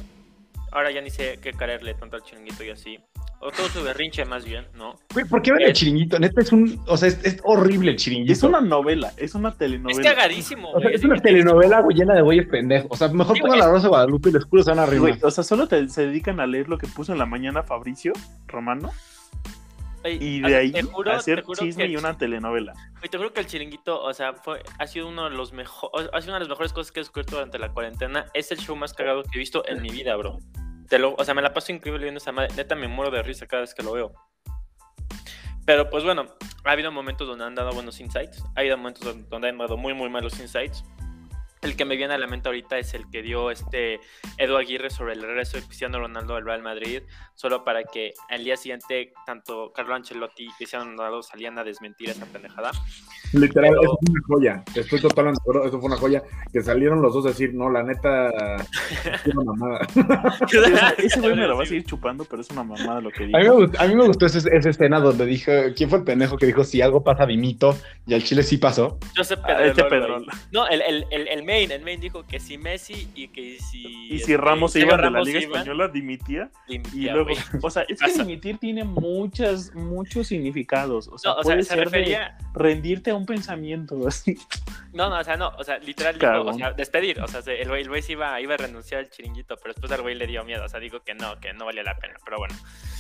ahora 0.74 0.92
ya 0.92 1.02
ni 1.02 1.10
sé 1.10 1.40
qué 1.42 1.52
caerle 1.54 1.94
tanto 1.94 2.16
al 2.18 2.24
chiringuito 2.24 2.64
y 2.64 2.70
así. 2.72 3.00
O 3.46 3.52
todo 3.52 3.68
su 3.68 3.84
berrinche 3.84 4.24
más 4.24 4.46
bien, 4.46 4.66
¿no? 4.76 4.96
Güey, 5.14 5.26
¿por 5.26 5.42
qué 5.42 5.52
ven 5.52 5.64
el 5.64 5.74
chiringuito? 5.74 6.18
Neta 6.18 6.40
es 6.42 6.52
un. 6.54 6.82
O 6.88 6.96
sea, 6.96 7.10
es, 7.10 7.20
es 7.26 7.40
horrible 7.44 7.92
el 7.92 7.98
chiringuito. 7.98 8.32
Es 8.32 8.42
una 8.44 8.62
novela, 8.62 9.12
es 9.18 9.36
una 9.36 9.50
Es 9.50 9.58
telenovela. 9.58 10.02
cagadísimo, 10.02 10.70
O 10.70 10.80
sea, 10.80 10.84
güey. 10.90 10.96
es 10.96 11.04
una 11.04 11.18
telenovela, 11.18 11.82
güey, 11.82 11.98
llena 11.98 12.14
de 12.16 12.22
güeyes 12.22 12.48
pendejos. 12.48 12.88
O 12.92 12.96
sea, 12.96 13.10
mejor 13.10 13.36
Sí, 13.36 13.42
pongan 13.42 13.60
la 13.60 13.68
Rosa 13.68 13.84
de 13.84 13.90
Guadalupe 13.90 14.30
y 14.30 14.32
los 14.32 14.46
culos 14.46 14.64
se 14.66 14.72
van 14.72 14.80
arriba. 14.80 15.02
Güey, 15.10 15.20
o 15.22 15.30
sea, 15.32 15.44
solo 15.44 15.68
te- 15.68 15.90
se 15.90 16.06
dedican 16.08 16.40
a 16.40 16.48
leer 16.48 16.70
lo 16.70 16.78
que 16.78 16.88
puso 16.88 17.12
en 17.12 17.20
la 17.20 17.26
mañana 17.26 17.64
Fabricio 17.64 18.14
Romano 18.48 18.92
Y 20.06 20.42
de 20.42 20.56
ahí 20.56 20.72
juro- 20.92 21.12
hacer 21.12 21.44
chisme 21.58 21.86
y 21.88 21.96
una 21.98 22.18
telenovela. 22.18 22.74
Güey, 23.00 23.10
te 23.10 23.18
juro 23.18 23.32
que 23.34 23.40
el 23.42 23.46
chiringuito, 23.48 24.02
o 24.02 24.14
sea, 24.14 24.34
fue, 24.34 24.62
ha 24.80 24.88
sido 24.88 25.08
uno 25.08 25.30
de 25.30 25.36
los 25.36 25.54
mejores, 25.54 26.10
ha 26.14 26.20
sido 26.22 26.32
una 26.32 26.40
de 26.40 26.40
las 26.42 26.50
mejores 26.50 26.74
cosas 26.74 26.92
que 26.92 27.00
he 27.00 27.04
descubierto 27.04 27.36
durante 27.36 27.58
la 27.60 27.72
cuarentena. 27.72 28.26
Es 28.34 28.52
el 28.52 28.58
show 28.60 28.76
más 28.76 28.94
cagado 28.94 29.24
que 29.24 29.30
he 29.36 29.40
visto 29.40 29.64
en 29.68 29.82
mi 29.82 29.90
vida, 29.90 30.16
bro. 30.16 30.40
Te 30.90 31.00
lo, 31.00 31.16
o 31.16 31.24
sea, 31.24 31.34
me 31.34 31.42
la 31.42 31.54
paso 31.54 31.72
increíble 31.72 32.04
viendo 32.04 32.18
esa 32.20 32.32
madre. 32.32 32.54
Neta, 32.56 32.76
me 32.76 32.88
muero 32.88 33.10
de 33.12 33.24
risa 33.24 33.48
cada 33.48 33.62
vez 33.62 33.74
que 33.74 33.82
lo 33.84 33.94
veo. 33.94 34.14
Pero 35.66 35.90
pues 35.90 36.04
bueno, 36.04 36.26
ha 36.66 36.72
habido 36.72 36.92
momentos 36.92 37.26
donde 37.28 37.46
han 37.46 37.56
dado 37.56 37.72
buenos 37.72 38.00
insights. 38.02 38.44
Ha 38.56 38.60
habido 38.60 38.78
momentos 38.78 39.04
don- 39.06 39.30
donde 39.30 39.50
han 39.50 39.58
dado 39.58 39.78
muy, 39.78 39.94
muy 39.94 40.10
malos 40.10 40.38
insights. 40.40 40.84
El 41.64 41.76
que 41.76 41.86
me 41.86 41.96
viene 41.96 42.14
a 42.14 42.18
la 42.18 42.28
mente 42.28 42.50
ahorita 42.50 42.78
es 42.78 42.94
el 42.94 43.10
que 43.10 43.22
dio 43.22 43.50
este 43.50 44.00
Edu 44.38 44.58
Aguirre 44.58 44.90
sobre 44.90 45.14
el 45.14 45.22
regreso 45.22 45.58
de 45.58 45.64
Cristiano 45.64 45.98
Ronaldo 46.00 46.36
al 46.36 46.46
Real 46.46 46.62
Madrid, 46.62 47.02
solo 47.36 47.64
para 47.64 47.84
que 47.84 48.14
al 48.30 48.44
día 48.44 48.58
siguiente 48.58 49.14
tanto 49.26 49.72
Carlo 49.74 49.96
Ancelotti 49.96 50.44
y 50.46 50.52
Cristiano 50.52 50.86
Ronaldo 50.86 51.24
salían 51.24 51.58
a 51.58 51.64
desmentir 51.64 52.10
esa 52.10 52.26
pendejada. 52.26 52.72
Literal, 53.32 53.72
Pero- 53.72 53.82
eso 53.82 53.98
fue 54.02 54.12
una 54.12 54.22
joya. 54.28 54.64
Estoy 54.76 55.02
totalmente 55.02 55.40
de 55.40 55.42
acuerdo, 55.44 55.68
eso 55.68 55.80
fue 55.80 55.88
una 55.88 55.98
joya. 55.98 56.22
Que 56.52 56.62
salieron 56.62 57.02
los 57.02 57.14
dos 57.14 57.26
a 57.26 57.30
decir, 57.30 57.54
no, 57.54 57.70
la 57.70 57.82
neta, 57.84 58.30
es 58.30 59.26
una 59.34 59.44
mamada. 59.46 59.88
Ese 60.98 61.20
güey 61.20 61.36
me 61.36 61.48
lo 61.48 61.58
va 61.58 61.64
a 61.64 61.66
seguir 61.66 61.84
chupando, 61.86 62.26
pero 62.26 62.42
es 62.42 62.50
una 62.52 62.64
mamada 62.64 63.02
lo 63.02 63.10
que 63.10 63.26
digo. 63.26 63.38
A 63.38 63.42
mí, 63.42 63.48
me 63.48 63.54
gustó, 63.56 63.82
a 63.82 63.88
mí 63.88 63.96
me 63.96 64.06
gustó 64.06 64.26
ese- 64.26 64.56
esa 64.56 64.70
escena 64.70 65.00
donde 65.00 65.26
dijo, 65.26 65.52
¿quién 65.76 65.90
fue 65.90 66.00
el 66.00 66.04
pendejo 66.06 66.38
que 66.38 66.46
dijo 66.46 66.64
si 66.64 66.82
algo 66.82 67.04
pasa 67.04 67.26
dimito? 67.26 67.76
Y 68.06 68.14
al 68.14 68.24
chile 68.24 68.44
sí 68.44 68.58
pasó. 68.58 69.00
Josep 69.16 69.40
Ah, 69.44 69.48
Pedrerol, 69.48 69.68
este 69.70 69.82
güey. 69.82 69.90
Pedrol. 69.92 70.26
No, 70.52 70.68
el, 70.68 70.82
el, 70.82 71.06
el, 71.12 71.28
el 71.28 71.44
main, 71.54 71.72
el 71.72 71.82
main 71.84 72.00
dijo 72.00 72.26
que 72.28 72.40
si 72.40 72.58
Messi 72.58 73.08
y 73.16 73.28
que 73.30 73.60
si... 73.60 73.82
Y 74.08 74.16
este, 74.16 74.26
si 74.28 74.36
Ramos 74.38 74.72
se 74.74 74.80
Sergio 74.80 74.96
iba 74.96 75.04
de 75.04 75.12
la 75.12 75.22
Liga 75.22 75.40
Española, 75.40 75.88
dimitía. 75.88 76.50
Y 76.68 77.10
luego, 77.10 77.32
o 77.62 77.70
sea, 77.70 77.84
es 77.84 78.00
que 78.00 78.06
Pasa. 78.08 78.24
dimitir 78.24 78.58
tiene 78.58 78.84
muchas, 78.84 79.74
muchos 79.76 80.28
significados. 80.28 81.08
O 81.08 81.18
sea, 81.18 81.32
No, 81.32 81.38
o 81.38 81.44
sea, 81.44 81.52
puede 81.52 81.64
se 81.64 81.70
ser 81.70 81.78
de 81.80 81.86
refería... 81.86 82.38
rendirte 82.54 83.12
a 83.12 83.16
un 83.16 83.26
pensamiento 83.26 83.96
así. 84.08 84.38
No, 84.94 85.10
no, 85.10 85.20
o 85.20 85.24
sea, 85.24 85.38
no, 85.38 85.50
o 85.58 85.64
sea, 85.64 85.78
literal 85.80 86.18
dijo, 86.20 86.42
o 86.42 86.54
sea, 86.54 86.72
despedir, 86.74 87.20
o 87.22 87.28
sea, 87.28 87.42
se- 87.42 87.62
el 87.62 87.68
güey, 87.70 87.82
el 87.82 87.90
güey 87.90 88.02
se 88.02 88.12
iba, 88.14 88.40
iba 88.42 88.54
a 88.54 88.58
renunciar 88.58 89.00
al 89.02 89.10
chiringuito, 89.10 89.56
pero 89.58 89.74
después 89.74 89.92
al 89.92 90.02
güey 90.02 90.16
le 90.16 90.28
dio 90.28 90.44
miedo, 90.44 90.64
o 90.66 90.70
sea, 90.70 90.80
digo 90.80 91.02
que 91.04 91.14
no, 91.16 91.40
que 91.40 91.54
no 91.54 91.66
valía 91.66 91.84
la 91.84 91.98
pena, 91.98 92.16
pero 92.24 92.38
bueno. 92.38 92.56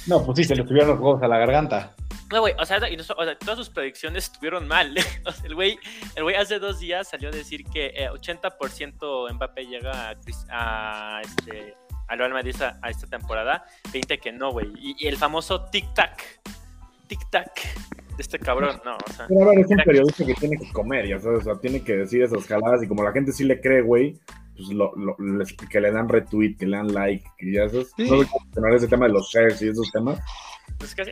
No, 0.07 0.23
pues 0.25 0.37
sí, 0.37 0.43
se 0.43 0.55
le 0.55 0.63
tuvieron 0.63 0.89
los 0.91 0.99
huevos 0.99 1.21
a 1.23 1.27
la 1.27 1.37
garganta. 1.37 1.93
No, 2.31 2.41
güey, 2.41 2.53
o 2.59 2.65
sea, 2.65 2.89
y 2.89 2.97
no 2.97 3.03
so- 3.03 3.15
o 3.17 3.23
sea, 3.23 3.37
todas 3.37 3.57
sus 3.57 3.69
predicciones 3.69 4.25
estuvieron 4.25 4.67
mal. 4.67 4.95
O 5.25 5.31
sea, 5.31 5.45
el 5.45 5.55
güey, 5.55 5.77
el 6.15 6.23
güey 6.23 6.35
hace 6.35 6.59
dos 6.59 6.79
días 6.79 7.07
salió 7.09 7.29
a 7.29 7.31
decir 7.31 7.63
que 7.65 7.87
eh, 7.95 8.09
80% 8.09 9.33
Mbappé 9.33 9.65
llega 9.65 10.09
a, 10.09 11.17
a 11.17 11.21
este 11.21 11.75
al 12.09 12.19
Real 12.19 12.33
Madrid 12.33 12.59
a, 12.61 12.77
a 12.81 12.89
esta 12.89 13.07
temporada, 13.07 13.63
20 13.93 14.17
que 14.19 14.31
no, 14.31 14.51
güey. 14.51 14.67
Y, 14.77 14.95
y 14.99 15.07
el 15.07 15.15
famoso 15.17 15.65
tic-tac, 15.71 16.17
tic-tac 17.07 17.51
de 18.15 18.21
este 18.21 18.39
cabrón, 18.39 18.81
no, 18.85 18.95
o 18.97 19.13
sea. 19.13 19.25
Pero 19.27 19.41
a 19.43 19.49
ver, 19.49 19.59
es 19.59 19.67
un 19.69 19.77
periodista 19.77 20.25
que 20.25 20.33
tiene 20.35 20.57
que 20.57 20.71
comer, 20.71 21.07
ya 21.07 21.19
sabes, 21.19 21.39
o 21.39 21.43
sea, 21.43 21.55
tiene 21.61 21.81
que 21.83 21.93
decir 21.97 22.21
esas 22.23 22.45
jaladas 22.45 22.83
y 22.83 22.87
como 22.87 23.03
la 23.03 23.11
gente 23.11 23.31
sí 23.31 23.43
le 23.43 23.59
cree, 23.61 23.81
güey, 23.81 24.19
pues 24.55 24.69
lo, 24.69 24.91
lo- 24.95 25.15
les- 25.37 25.53
que 25.53 25.79
le 25.81 25.91
dan 25.91 26.07
retweet, 26.09 26.55
que 26.57 26.65
le 26.67 26.77
dan 26.77 26.93
like, 26.93 27.23
que 27.37 27.51
ya 27.53 27.67
sabes, 27.69 27.91
Sí. 27.97 28.07
no 28.09 28.75
ese 28.75 28.87
tema 28.87 29.07
de 29.07 29.13
los 29.13 29.29
shares 29.31 29.61
y 29.61 29.69
esos 29.69 29.91
temas. 29.91 30.19
Es 30.81 30.95
que, 30.95 31.05
sí, 31.05 31.11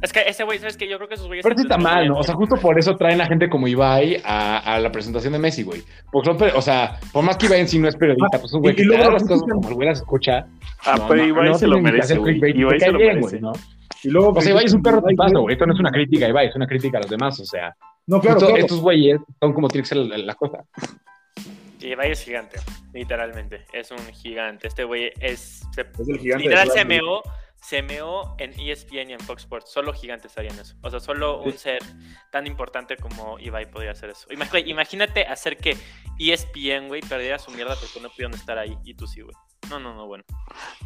es 0.00 0.12
que 0.12 0.20
ese 0.26 0.44
güey, 0.44 0.58
¿sabes 0.58 0.76
que 0.76 0.88
Yo 0.88 0.96
creo 0.96 1.08
que 1.08 1.14
esos 1.14 1.26
güeyes... 1.26 1.42
Pero 1.42 1.56
sí 1.56 1.62
está 1.62 1.76
mal, 1.78 2.08
¿no? 2.08 2.18
O 2.18 2.22
sea, 2.22 2.34
justo 2.34 2.56
por 2.56 2.78
eso 2.78 2.96
traen 2.96 3.20
a 3.20 3.26
gente 3.26 3.48
como 3.48 3.68
Ibai 3.68 4.20
a, 4.24 4.58
a 4.74 4.78
la 4.80 4.90
presentación 4.90 5.32
de 5.32 5.38
Messi, 5.38 5.62
güey. 5.62 5.82
Porque 6.10 6.30
o 6.54 6.62
sea, 6.62 6.98
por 7.12 7.22
más 7.24 7.36
que 7.36 7.46
Ibai 7.46 7.60
en 7.60 7.68
sí 7.68 7.78
no 7.78 7.88
es 7.88 7.96
periodista, 7.96 8.38
pues 8.40 8.52
un 8.52 8.60
güey 8.62 8.72
y 8.72 8.76
que 8.76 8.82
te 8.82 8.88
luego 8.88 9.10
las 9.10 9.22
cosas 9.22 9.42
como 9.42 9.68
el 9.68 9.74
güey 9.74 9.88
las 9.88 9.98
escucha. 9.98 10.46
Ah, 10.84 10.96
no, 10.98 11.08
pero 11.08 11.24
Ibai 11.24 11.48
no 11.48 11.54
se 11.54 11.66
lo 11.66 11.80
merece, 11.80 12.16
güey. 12.18 12.36
Ibai 12.38 12.80
se 12.80 12.90
lo 12.92 12.98
bien, 12.98 13.16
merece. 13.16 13.40
¿no? 13.40 13.52
Y 14.04 14.08
luego 14.08 14.30
O 14.30 14.40
sea, 14.40 14.50
Ibai 14.52 14.64
es 14.64 14.72
un 14.74 14.82
perro 14.82 15.02
tipazo, 15.02 15.40
güey. 15.40 15.54
Esto 15.54 15.66
no 15.66 15.74
es 15.74 15.80
una 15.80 15.90
crítica 15.90 16.26
a 16.26 16.28
Ibai, 16.30 16.48
es 16.48 16.56
una 16.56 16.66
crítica 16.66 16.98
a 16.98 17.02
los 17.02 17.10
demás, 17.10 17.38
o 17.40 17.44
sea. 17.44 17.74
No, 18.06 18.20
claro, 18.20 18.34
justo 18.36 18.48
claro. 18.48 18.60
estos 18.64 18.80
güeyes 18.80 19.20
son 19.40 19.52
como 19.52 19.68
tiene 19.68 19.82
que 19.82 19.88
ser 19.88 19.98
la, 19.98 20.18
la 20.18 20.34
cosa. 20.34 20.64
Y 21.82 21.92
es 21.92 22.22
gigante, 22.24 22.58
literalmente. 22.92 23.64
Es 23.72 23.90
un 23.90 23.98
gigante. 24.14 24.68
Este 24.68 24.84
güey 24.84 25.12
es. 25.20 25.62
se- 25.74 25.80
Es 25.82 26.08
el 26.08 26.18
gigante. 26.18 26.44
literal 26.44 26.70
se 26.70 26.84
meó, 26.84 27.22
se 27.60 27.82
meó 27.82 28.34
en 28.38 28.52
ESPN 28.58 29.10
y 29.10 29.12
en 29.14 29.20
Fox 29.20 29.42
Sports. 29.42 29.70
Solo 29.72 29.92
gigantes 29.92 30.36
harían 30.38 30.58
eso. 30.58 30.74
O 30.82 30.90
sea, 30.90 31.00
solo 31.00 31.40
un 31.42 31.52
ser 31.52 31.80
tan 32.30 32.46
importante 32.46 32.96
como 32.96 33.38
Ibai 33.38 33.70
podría 33.70 33.92
hacer 33.92 34.10
eso. 34.10 34.28
Imag- 34.28 34.66
Imagínate 34.66 35.24
hacer 35.26 35.56
que 35.56 35.76
ESPN, 36.18 36.88
güey, 36.88 37.00
perdiera 37.02 37.38
su 37.38 37.50
mierda 37.50 37.74
porque 37.80 38.00
no 38.00 38.08
pudieron 38.10 38.34
estar 38.34 38.58
ahí. 38.58 38.76
Y 38.84 38.94
tú 38.94 39.06
sí, 39.06 39.20
güey. 39.22 39.34
No, 39.70 39.78
no, 39.80 39.94
no, 39.94 40.06
bueno. 40.06 40.24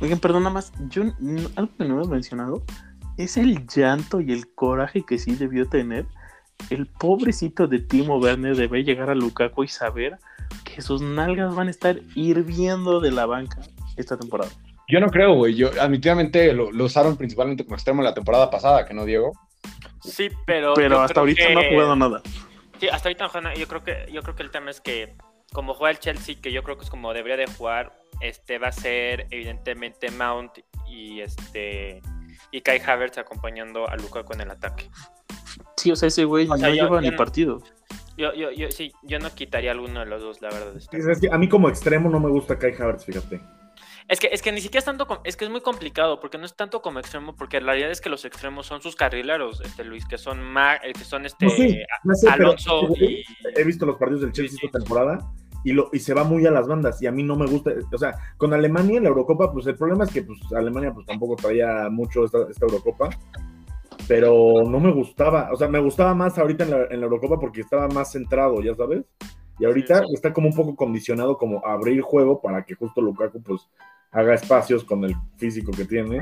Oigan, 0.00 0.18
perdón, 0.20 0.44
nada 0.44 0.54
más. 0.54 0.72
Yo, 0.88 1.02
algo 1.56 1.76
que 1.76 1.84
no 1.84 1.94
hemos 1.94 2.08
mencionado 2.08 2.62
es 3.16 3.36
el 3.36 3.66
llanto 3.66 4.20
y 4.20 4.32
el 4.32 4.54
coraje 4.54 5.02
que 5.06 5.18
sí 5.18 5.34
debió 5.34 5.68
tener. 5.68 6.06
El 6.70 6.86
pobrecito 6.86 7.66
de 7.66 7.78
Timo 7.80 8.18
Werner 8.18 8.56
debe 8.56 8.82
llegar 8.82 9.10
a 9.10 9.14
Lukaku 9.14 9.64
y 9.64 9.68
saber 9.68 10.18
que 10.64 10.82
sus 10.82 11.00
nalgas 11.00 11.54
van 11.54 11.68
a 11.68 11.70
estar 11.70 12.00
hirviendo 12.14 13.00
de 13.00 13.12
la 13.12 13.26
banca 13.26 13.60
esta 13.96 14.16
temporada. 14.18 14.50
Yo 14.88 15.00
no 15.00 15.08
creo, 15.08 15.34
güey. 15.34 15.54
Yo, 15.54 15.70
admitidamente, 15.80 16.52
lo, 16.52 16.70
lo 16.70 16.84
usaron 16.84 17.16
principalmente 17.16 17.64
como 17.64 17.76
extremo 17.76 18.02
la 18.02 18.14
temporada 18.14 18.50
pasada, 18.50 18.84
que 18.84 18.94
no, 18.94 19.04
Diego. 19.04 19.32
Sí, 20.00 20.28
pero. 20.44 20.74
Pero 20.74 21.00
hasta 21.00 21.20
ahorita 21.20 21.46
que- 21.46 21.54
no 21.54 21.60
ha 21.60 21.68
jugado 21.68 21.96
nada. 21.96 22.22
Sí, 22.78 22.88
hasta 22.88 23.08
ahorita 23.08 23.40
no 23.40 23.54
yo 23.54 23.66
creo 23.68 23.82
que 23.82 24.06
yo 24.12 24.22
creo 24.22 24.36
que 24.36 24.42
el 24.42 24.50
tema 24.50 24.70
es 24.70 24.80
que 24.80 25.16
como 25.52 25.74
juega 25.74 25.92
el 25.92 25.98
Chelsea, 25.98 26.36
que 26.40 26.52
yo 26.52 26.62
creo 26.62 26.76
que 26.76 26.84
es 26.84 26.90
como 26.90 27.12
debería 27.14 27.36
de 27.38 27.46
jugar, 27.46 27.96
este 28.20 28.58
va 28.58 28.68
a 28.68 28.72
ser 28.72 29.26
evidentemente 29.30 30.10
Mount 30.10 30.58
y 30.86 31.20
este 31.20 32.02
y 32.50 32.60
Kai 32.60 32.80
Havertz 32.86 33.18
acompañando 33.18 33.88
a 33.88 33.96
Lukaku 33.96 34.34
en 34.34 34.42
el 34.42 34.50
ataque. 34.50 34.90
Sí, 35.76 35.90
o 35.92 35.96
sea, 35.96 36.08
ese 36.08 36.24
güey 36.24 36.48
O 36.48 36.56
sea, 36.56 36.68
no 36.68 36.74
yo- 36.74 36.82
lleva 36.84 36.96
yo 36.96 37.00
ni 37.02 37.10
no- 37.10 37.16
partido. 37.16 37.62
Yo, 38.16 38.32
yo, 38.32 38.50
yo 38.50 38.70
sí, 38.70 38.92
yo 39.02 39.18
no 39.18 39.28
quitaría 39.34 39.72
alguno 39.72 40.00
de 40.00 40.06
los 40.06 40.22
dos, 40.22 40.40
la 40.40 40.48
verdad. 40.48 40.74
este. 40.76 40.96
Es 40.98 41.20
que 41.20 41.28
a 41.30 41.36
mí 41.36 41.48
como 41.50 41.68
extremo 41.68 42.08
no 42.08 42.18
me 42.18 42.30
gusta 42.30 42.58
Kai 42.58 42.72
Havertz, 42.72 43.04
fíjate. 43.04 43.42
Es 44.08 44.20
que, 44.20 44.28
es 44.32 44.40
que 44.40 44.52
ni 44.52 44.60
siquiera 44.60 44.78
es 44.78 44.84
tanto, 44.86 45.06
com- 45.06 45.18
es 45.24 45.36
que 45.36 45.44
es 45.44 45.50
muy 45.50 45.60
complicado, 45.60 46.18
porque 46.20 46.38
no 46.38 46.46
es 46.46 46.54
tanto 46.54 46.80
como 46.80 46.98
extremo, 47.00 47.34
porque 47.36 47.60
la 47.60 47.72
realidad 47.72 47.90
es 47.90 48.00
que 48.00 48.08
los 48.08 48.24
extremos 48.24 48.64
son 48.66 48.80
sus 48.80 48.94
carrileros, 48.96 49.60
este 49.62 49.84
Luis, 49.84 50.06
que 50.06 50.16
son 50.16 50.42
Mar, 50.42 50.80
eh, 50.84 50.92
que 50.94 51.04
son 51.04 51.26
este 51.26 51.44
No, 51.44 51.50
sí, 51.50 51.78
no 52.04 52.14
sé, 52.14 52.28
pero- 52.32 52.44
Alonso 52.50 52.80
y 53.00 53.24
He 53.56 53.64
visto 53.64 53.84
los 53.84 53.96
partidos 53.96 54.22
del 54.22 54.32
Chelsea 54.32 54.52
Sí, 54.52 54.58
sí. 54.60 54.66
esta 54.66 54.78
temporada 54.78 55.18
y, 55.64 55.72
lo, 55.72 55.90
y 55.92 55.98
se 55.98 56.14
va 56.14 56.22
muy 56.24 56.46
a 56.46 56.50
las 56.52 56.68
bandas 56.68 57.02
y 57.02 57.06
a 57.08 57.12
mí 57.12 57.22
no 57.24 57.34
me 57.36 57.46
gusta, 57.46 57.72
o 57.92 57.98
sea, 57.98 58.14
con 58.38 58.54
Alemania 58.54 58.98
en 58.98 59.02
la 59.02 59.08
Eurocopa, 59.10 59.52
pues 59.52 59.66
el 59.66 59.74
problema 59.76 60.04
es 60.04 60.12
que 60.12 60.22
pues, 60.22 60.38
Alemania 60.56 60.92
pues 60.94 61.04
tampoco 61.04 61.34
traía 61.36 61.88
mucho 61.90 62.24
esta, 62.24 62.38
esta 62.48 62.64
Eurocopa, 62.64 63.10
pero 64.08 64.62
no 64.68 64.80
me 64.80 64.92
gustaba, 64.92 65.50
o 65.52 65.56
sea, 65.56 65.68
me 65.68 65.80
gustaba 65.80 66.14
más 66.14 66.38
ahorita 66.38 66.64
en 66.64 66.70
la, 66.70 66.84
en 66.84 67.00
la 67.00 67.06
Eurocopa 67.06 67.38
porque 67.38 67.60
estaba 67.60 67.88
más 67.88 68.12
centrado, 68.12 68.60
ya 68.62 68.74
sabes, 68.74 69.04
y 69.58 69.64
ahorita 69.64 70.00
Sí, 70.00 70.04
sí. 70.08 70.14
está 70.14 70.32
como 70.32 70.48
un 70.48 70.54
poco 70.54 70.76
condicionado 70.76 71.38
como 71.38 71.64
a 71.66 71.72
abrir 71.72 72.00
juego 72.02 72.40
para 72.40 72.64
que 72.64 72.74
justo 72.74 73.00
Lukaku 73.00 73.42
pues 73.42 73.68
haga 74.12 74.34
espacios 74.34 74.84
con 74.84 75.04
el 75.04 75.14
físico 75.38 75.72
que 75.72 75.84
tiene. 75.84 76.20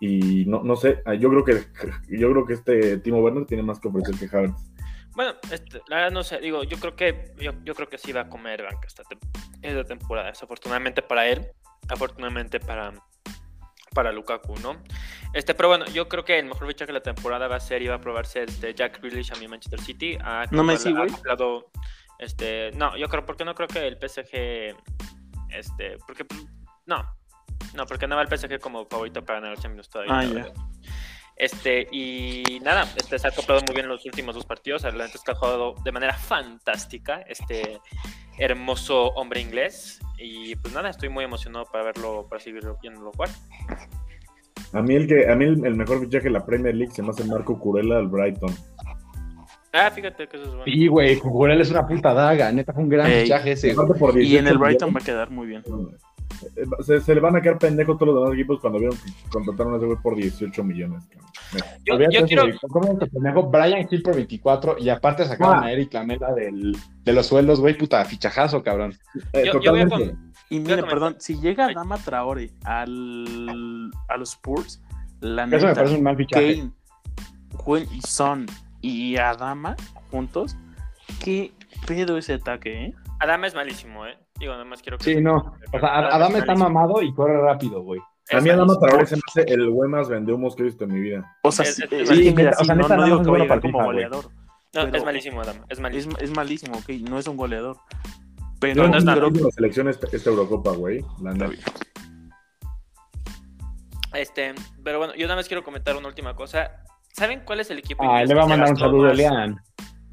Y 0.00 0.44
no, 0.46 0.62
no 0.62 0.76
sé, 0.76 1.02
yo 1.18 1.30
creo 1.30 1.44
que 1.44 1.52
yo 2.08 2.30
creo 2.30 2.44
que 2.44 2.54
este 2.54 2.98
Timo 2.98 3.20
Werner 3.20 3.46
tiene 3.46 3.62
más 3.62 3.78
que 3.78 3.88
ofrecer 3.88 4.16
que 4.16 4.36
Havertz. 4.36 4.72
Bueno, 5.14 5.34
este, 5.52 5.80
la 5.86 5.96
verdad 5.96 6.10
no 6.10 6.24
sé, 6.24 6.40
digo, 6.40 6.64
yo 6.64 6.76
creo 6.78 6.96
que 6.96 7.32
yo, 7.38 7.52
yo 7.64 7.74
creo 7.76 7.88
que 7.88 7.98
sí 7.98 8.12
va 8.12 8.22
a 8.22 8.28
comer 8.28 8.64
banca 8.64 8.88
esta, 8.88 9.04
esta 9.62 9.84
temporada, 9.84 10.28
desafortunadamente 10.28 11.02
para 11.02 11.28
él, 11.28 11.46
afortunadamente 11.88 12.58
para 12.58 12.92
para 13.94 14.12
Lukaku, 14.12 14.58
¿no? 14.60 14.76
Este, 15.32 15.54
pero 15.54 15.68
bueno, 15.68 15.86
yo 15.86 16.08
creo 16.08 16.24
que 16.24 16.38
el 16.38 16.46
mejor 16.46 16.68
fichaje 16.68 16.88
de 16.88 16.98
la 16.98 17.02
temporada 17.02 17.48
va 17.48 17.56
a 17.56 17.60
ser 17.60 17.80
y 17.82 17.88
va 17.88 17.96
a 17.96 18.00
probarse 18.00 18.42
este 18.42 18.74
Jack 18.74 19.00
Grealish 19.00 19.32
a 19.32 19.36
mi 19.36 19.48
Manchester 19.48 19.80
City. 19.80 20.18
Ha 20.20 20.46
No 20.50 20.64
güey. 20.64 20.76
acoplado, 20.76 21.70
este, 22.18 22.70
no, 22.72 22.96
yo 22.96 23.08
creo 23.08 23.24
porque 23.24 23.44
no 23.44 23.54
creo 23.54 23.68
que 23.68 23.86
el 23.86 23.96
PSG 23.96 24.76
este, 25.54 25.98
porque 26.06 26.26
no. 26.86 27.04
No, 27.74 27.86
porque 27.86 28.06
no 28.06 28.16
va 28.16 28.22
el 28.22 28.28
PSG 28.28 28.60
como 28.60 28.86
favorito 28.86 29.24
para 29.24 29.40
ganar 29.40 29.56
el 29.56 29.62
Champions 29.62 29.88
todavía. 29.88 30.44
Ah. 30.44 30.52
Este, 31.36 31.88
y 31.90 32.60
nada, 32.62 32.88
este 32.96 33.18
se 33.18 33.26
ha 33.26 33.30
acoplado 33.30 33.60
muy 33.66 33.74
bien 33.74 33.88
los 33.88 34.04
últimos 34.04 34.34
dos 34.34 34.44
partidos. 34.44 34.82
La 34.82 34.90
verdad 34.90 35.10
es 35.12 35.20
que 35.22 35.30
ha 35.32 35.34
jugado 35.34 35.74
de 35.82 35.90
manera 35.90 36.14
fantástica 36.14 37.22
este 37.26 37.80
hermoso 38.38 39.06
hombre 39.14 39.40
inglés. 39.40 40.00
Y 40.24 40.56
pues 40.56 40.72
nada, 40.72 40.88
estoy 40.88 41.10
muy 41.10 41.24
emocionado 41.24 41.66
para 41.70 41.84
verlo, 41.84 42.26
para 42.28 42.40
seguirlo 42.40 42.78
viéndolo 42.80 43.12
jugar. 43.12 43.28
A 44.72 44.80
mí 44.80 44.94
el 44.94 45.06
que 45.06 45.30
a 45.30 45.36
mí 45.36 45.44
el, 45.44 45.64
el 45.66 45.74
mejor 45.76 46.00
fichaje 46.00 46.24
de 46.24 46.30
la 46.30 46.46
Premier 46.46 46.74
League 46.74 46.92
se 46.94 47.02
me 47.02 47.10
hace 47.10 47.24
Marco 47.24 47.58
Curella 47.58 47.98
al 47.98 48.08
Brighton. 48.08 48.50
Ah, 49.72 49.90
fíjate 49.90 50.26
que 50.26 50.36
eso 50.36 50.46
es 50.46 50.50
bueno. 50.50 50.64
Sí, 50.64 50.86
güey, 50.86 51.18
Cucurella 51.18 51.60
es 51.60 51.70
una 51.70 51.86
puta 51.86 52.14
daga. 52.14 52.50
Neta, 52.52 52.72
fue 52.72 52.84
un 52.84 52.88
gran 52.88 53.10
Ey. 53.10 53.22
fichaje 53.24 53.52
ese. 53.52 53.68
Y 53.68 53.70
en 53.72 54.44
18 54.44 54.48
el 54.48 54.58
Brighton 54.58 54.94
va 54.94 55.00
a 55.00 55.04
quedar 55.04 55.30
muy 55.30 55.46
bien. 55.46 55.62
Eh, 56.56 56.64
Se, 56.82 57.00
se 57.00 57.14
le 57.14 57.20
van 57.20 57.36
a 57.36 57.40
quedar 57.42 57.58
pendejos 57.58 57.96
todos 57.98 58.14
los 58.14 58.22
demás 58.22 58.34
equipos 58.38 58.60
cuando 58.60 58.78
vieron 58.78 58.96
que 58.98 59.10
contrataron 59.30 59.74
a 59.74 59.76
ese 59.76 59.86
güey 59.86 59.98
por 60.02 60.16
18 60.16 60.64
millones. 60.64 61.04
cabrón. 61.08 61.30
Yo, 61.84 61.98
yo 62.10 62.26
quiero. 62.26 62.42
güey. 62.42 62.58
¿Cómo 62.68 62.98
te 62.98 63.06
pendejo? 63.06 63.42
Brian 63.50 63.86
Hill 63.90 64.02
por 64.02 64.14
24 64.16 64.76
y 64.78 64.88
aparte 64.88 65.24
sacaron 65.24 65.62
Ah. 65.62 65.66
a 65.66 65.72
Eric 65.72 65.92
Lamela 65.94 66.32
del, 66.34 66.76
de 67.04 67.12
los 67.12 67.26
sueldos, 67.26 67.60
güey, 67.60 67.76
puta, 67.76 68.04
fichajazo, 68.04 68.62
cabrón. 68.62 68.94
Eh, 69.32 69.44
Yo- 69.52 69.60
yo. 69.60 69.72
Y 70.50 70.60
mire, 70.60 70.82
perdón, 70.82 71.16
si 71.18 71.40
llega 71.40 71.72
Dama 71.72 71.96
Traore 71.98 72.50
al, 72.64 73.90
a 74.08 74.16
los 74.16 74.30
Spurs, 74.32 74.82
la 75.20 75.44
Eso 75.44 75.50
me 75.50 75.56
neta, 75.62 75.74
parece 75.74 75.94
un 75.96 76.02
mal 76.02 76.16
fichaje. 76.16 76.70
Kane, 77.64 77.86
y 77.92 78.00
Son 78.02 78.46
y 78.82 79.16
Adama 79.16 79.74
juntos, 80.10 80.56
qué 81.22 81.52
pedo 81.86 82.18
ese 82.18 82.34
ataque, 82.34 82.86
¿eh? 82.86 82.94
Adama 83.20 83.46
es 83.46 83.54
malísimo, 83.54 84.06
¿eh? 84.06 84.16
Digo, 84.38 84.52
nada 84.52 84.64
más 84.64 84.82
quiero 84.82 84.98
que. 84.98 85.04
Sí, 85.04 85.20
no. 85.20 85.36
O 85.72 85.78
sea, 85.78 86.28
está 86.38 86.54
mamado 86.54 87.02
y 87.02 87.12
corre 87.14 87.40
rápido, 87.40 87.82
güey. 87.82 88.00
A 88.32 88.40
mí 88.40 88.50
Adama. 88.50 88.78
Traoré 88.78 89.06
se 89.06 89.16
me 89.16 89.22
hace 89.28 89.42
el 89.52 89.70
güey 89.70 89.88
más 89.88 90.08
vendehumos 90.08 90.56
que 90.56 90.62
he 90.62 90.64
visto 90.66 90.84
en 90.84 90.94
mi 90.94 91.00
vida. 91.00 91.36
O 91.42 91.52
sea, 91.52 91.64
sí, 91.64 91.82
o 91.84 92.64
sea, 92.64 92.74
no, 92.74 92.82
neta, 92.82 92.96
no 92.96 93.04
digo 93.04 93.16
que 93.18 93.42
es 93.42 93.48
vaya 93.48 93.60
como 93.60 93.84
goleador. 93.84 94.24
No, 94.24 94.30
pero- 94.86 94.96
es 94.96 95.04
malísimo, 95.04 95.40
Adama. 95.40 95.64
Es 95.68 95.78
malísimo. 95.78 96.16
es 96.18 96.30
malísimo, 96.34 96.76
ok, 96.78 96.88
no 97.08 97.18
es 97.18 97.28
un 97.28 97.36
goleador. 97.36 97.76
Pero 98.60 98.88
no 98.88 98.96
es 98.96 99.04
nada. 99.04 99.18
creo 99.18 99.28
en 99.28 99.44
la 99.44 99.50
selección 99.50 99.88
esta, 99.88 100.08
esta 100.10 100.30
Eurocopa, 100.30 100.72
güey. 100.72 101.04
La 101.22 101.32
neta. 101.32 101.50
Este, 104.14 104.54
pero 104.82 104.98
bueno, 104.98 105.14
yo 105.14 105.26
nada 105.26 105.36
más 105.36 105.48
quiero 105.48 105.62
comentar 105.62 105.96
una 105.96 106.08
última 106.08 106.34
cosa. 106.34 106.84
¿Saben 107.12 107.42
cuál 107.44 107.60
es 107.60 107.70
el 107.70 107.78
equipo? 107.78 108.02
Ah, 108.02 108.22
inglés 108.22 108.28
le 108.30 108.34
va 108.34 108.42
a 108.42 108.46
mandar 108.46 108.70
un 108.70 108.76
saludo 108.76 109.06
a? 109.08 109.12
Elian. 109.12 109.56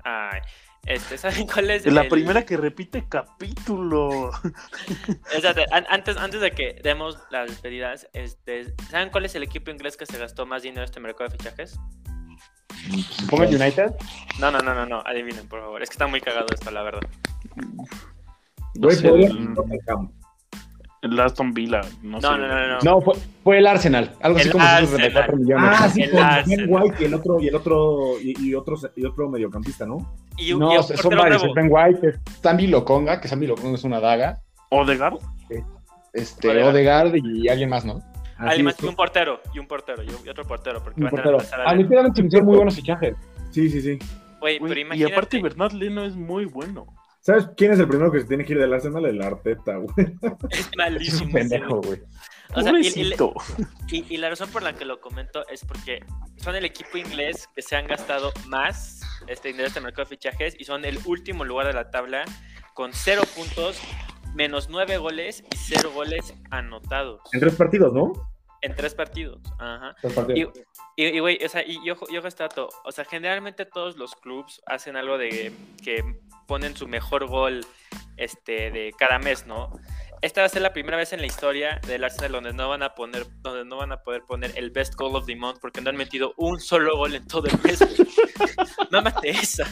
Ay, 0.04 0.42
este, 0.86 1.18
¿saben 1.18 1.46
cuál 1.48 1.70
es? 1.72 1.86
Es 1.86 1.94
la 1.94 2.02
el- 2.02 2.10
primera 2.10 2.44
que 2.46 2.58
repite 2.58 3.06
capítulo. 3.08 4.32
An- 5.72 5.86
antes, 5.90 6.18
antes 6.18 6.42
de 6.42 6.52
que 6.52 6.80
demos 6.84 7.18
las 7.30 7.50
despedidas, 7.50 8.08
este, 8.14 8.74
¿saben 8.90 9.10
cuál 9.10 9.26
es 9.26 9.36
el 9.36 9.44
equipo 9.44 9.72
inglés 9.72 9.96
que 9.98 10.06
se 10.06 10.18
gastó 10.18 10.46
más 10.46 10.64
dinero 10.64 10.82
en 10.82 10.86
este 10.86 11.00
mercado 11.00 11.30
de 11.30 11.38
fichajes? 11.38 11.80
¿Pongo 13.30 13.44
el 13.44 13.56
United? 13.62 13.92
No, 14.40 14.50
no, 14.52 14.60
no, 14.60 14.74
no, 14.74 14.86
no, 14.86 15.02
adivinen, 15.06 15.48
por 15.48 15.60
favor. 15.62 15.84
Es 15.84 15.90
que 15.90 15.94
está 15.94 16.08
muy 16.08 16.20
cagado 16.22 16.48
esto, 16.54 16.72
la 16.72 16.82
verdad. 16.82 17.02
No 18.76 18.90
sé, 18.90 19.08
el. 19.10 19.54
El 21.02 21.20
Aston 21.20 21.54
Villa, 21.54 21.82
no, 22.04 22.20
No, 22.20 22.22
sé. 22.22 22.28
no, 22.28 22.38
no, 22.38 22.48
no. 22.48 22.68
no. 22.68 22.78
No, 22.84 23.02
fue, 23.02 23.14
fue 23.44 23.58
el 23.58 23.68
Arsenal. 23.68 24.12
Algo 24.22 24.38
así 24.38 24.48
El 24.48 24.52
como 24.54 24.64
Arsenal. 24.66 24.88
134 25.12 25.38
millones. 25.38 25.70
Ah, 25.72 25.90
sí, 25.90 26.02
El 26.04 26.12
con 26.12 26.20
Ben. 26.20 26.66
White 26.70 26.96
y 27.00 27.06
el 27.06 27.14
otro, 27.14 27.40
y 27.42 27.48
el 27.48 27.56
otro, 27.56 28.22
y, 28.22 28.48
y 28.50 28.56
otro, 28.56 28.76
y 28.96 29.06
otro 29.06 29.30
mediocampista, 29.30 29.86
¿no? 29.86 30.14
Y, 30.38 30.54
no, 30.54 30.74
y 30.74 30.78
un 30.78 30.84
son 30.84 31.16
varios. 31.16 31.44
Ben 31.54 31.68
White, 31.70 32.20
Sambi 32.42 32.68
Lokonga, 32.68 33.20
que 33.20 33.28
Sambi 33.28 33.48
Lokonga 33.48 33.76
es 33.76 33.84
una 33.84 34.00
daga. 34.00 34.40
Odegaard. 34.70 35.18
Este, 36.14 36.50
Odegaard. 36.50 37.08
Odegaard 37.08 37.16
y 37.16 37.48
alguien 37.50 37.70
más, 37.70 37.86
¿no? 37.86 38.02
Así 38.38 38.56
Además, 38.56 38.76
es. 38.78 38.84
y 38.84 38.88
un 38.88 38.96
portero, 38.96 39.40
y 39.54 39.60
un 39.60 39.68
portero, 39.68 40.04
y, 40.04 40.30
otro 40.30 40.44
portero, 40.46 40.84
porque 40.84 41.00
Un 41.00 41.06
van 41.10 41.20
a 41.20 41.24
portero. 41.24 41.64
a 41.64 41.70
A 41.70 41.76
mí 41.76 41.84
realmente 41.84 42.18
se 42.18 42.22
me 42.24 42.28
hicieron 42.28 42.48
muy 42.48 42.56
buenos 42.58 42.76
fichajes. 42.76 43.16
Sí, 43.52 43.70
sí, 43.70 43.82
sí. 43.82 44.00
Pero 44.42 44.96
y 44.96 45.04
aparte 45.04 45.42
Bernard 45.42 45.74
Leno 45.74 46.04
es 46.04 46.16
muy 46.16 46.46
bueno. 46.46 46.88
¿Sabes 47.22 47.48
quién 47.56 47.72
es 47.72 47.80
el 47.80 47.88
primero 47.88 48.12
que 48.12 48.20
se 48.22 48.28
tiene 48.28 48.44
que 48.44 48.54
ir 48.54 48.60
del 48.60 48.74
Arsenal? 48.74 49.06
El 49.06 49.22
Arteta, 49.22 49.78
güey. 49.78 49.94
es 50.50 50.60
Es 50.60 50.70
malísimo. 50.76 51.26
un 51.26 51.32
pendejo, 51.34 51.82
güey. 51.82 52.02
O 52.54 52.62
sea, 52.62 52.74
y- 52.80 53.14
y, 53.92 54.06
y- 54.10 54.18
la 54.18 54.30
razón 54.30 54.50
por 54.50 54.62
la 54.64 54.74
que 54.74 54.84
lo 54.86 55.00
comento 55.00 55.48
es 55.48 55.64
porque 55.64 56.04
son 56.38 56.56
el 56.56 56.66
equipo 56.66 56.98
inglés 56.98 57.48
que 57.56 57.62
se 57.62 57.76
han 57.78 57.88
gastado 57.88 58.34
más 58.48 59.00
este 59.28 59.50
dinero 59.50 59.66
en 59.66 59.68
este 59.70 59.82
mercado 59.82 60.04
de 60.04 60.10
fichajes 60.10 60.56
y 60.60 60.66
son 60.66 60.84
el 60.84 61.00
último 61.06 61.46
lugar 61.46 61.68
de 61.68 61.74
la 61.74 61.92
tabla 61.92 62.26
con 62.74 62.92
cero 62.94 63.22
puntos, 63.36 63.80
menos 64.34 64.70
nueve 64.70 64.98
goles 64.98 65.44
y 65.50 65.56
cero 65.58 65.92
goles 65.94 66.34
anotados 66.50 67.22
En 67.34 67.40
tres 67.40 67.56
partidos, 67.56 67.94
¿no? 67.94 68.12
en 68.64 68.76
tres 68.76 68.94
partidos. 68.94 69.40
Ajá. 69.58 69.96
Los 70.04 70.14
partidos. 70.14 70.54
Y, 70.96 71.06
y, 71.06 71.20
güey, 71.20 71.44
o 71.44 71.50
sea, 71.50 71.64
y 71.66 71.84
yo, 71.86 71.96
yo 72.14 72.20
este 72.28 72.44
dato, 72.44 72.70
o 72.86 72.92
sea, 72.92 73.06
generalmente 73.06 73.66
todos 73.66 73.98
los 73.98 74.14
clubs 74.16 74.62
hacen 74.68 74.96
algo 74.98 75.18
de 75.18 75.52
que 75.84 76.04
ponen 76.52 76.76
su 76.76 76.86
mejor 76.86 77.28
gol 77.28 77.66
este, 78.18 78.72
de 78.72 78.94
cada 79.00 79.20
mes, 79.20 79.48
¿no? 79.48 79.72
Esta 80.22 80.42
va 80.42 80.48
a 80.48 80.50
ser 80.50 80.62
la 80.62 80.74
primera 80.74 80.98
vez 80.98 81.14
en 81.14 81.22
la 81.22 81.26
historia 81.26 81.80
del 81.88 82.04
Arsenal 82.04 82.34
donde 82.34 82.52
no 82.52 82.68
van 82.68 82.84
a 82.84 82.94
poner, 82.94 83.26
donde 83.42 83.64
no 83.64 83.78
van 83.78 83.94
a 83.94 84.04
poder 84.04 84.24
poner 84.24 84.52
el 84.58 84.70
best 84.70 84.96
goal 84.96 85.16
of 85.16 85.26
the 85.26 85.36
month 85.38 85.60
porque 85.62 85.80
no 85.80 85.90
han 85.90 85.96
metido 85.96 86.34
un 86.36 86.60
solo 86.60 86.98
gol 86.98 87.16
en 87.16 87.26
todo 87.26 87.48
el 87.48 87.58
mes. 87.64 87.80
Mámate 88.92 89.30
esa. 89.30 89.66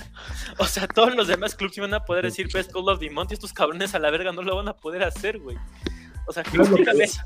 O 0.58 0.64
sea, 0.64 0.88
todos 0.88 1.14
los 1.18 1.28
demás 1.28 1.54
clubs 1.54 1.78
iban 1.78 1.94
a 1.94 2.06
poder 2.06 2.24
decir 2.24 2.48
best 2.54 2.72
goal 2.72 2.88
of 2.88 3.02
the 3.02 3.10
month 3.10 3.32
y 3.32 3.34
estos 3.34 3.52
cabrones 3.52 3.94
a 3.94 4.00
la 4.00 4.10
verga 4.10 4.32
no 4.32 4.42
lo 4.42 4.56
van 4.56 4.70
a 4.70 4.78
poder 4.78 5.04
hacer, 5.04 5.38
güey. 5.38 5.58
O 6.30 6.32
sea, 6.32 6.44
Yo 6.44 6.60
lo 6.60 6.64
que- 6.64 6.70
explícame 6.70 7.04
eso. 7.06 7.22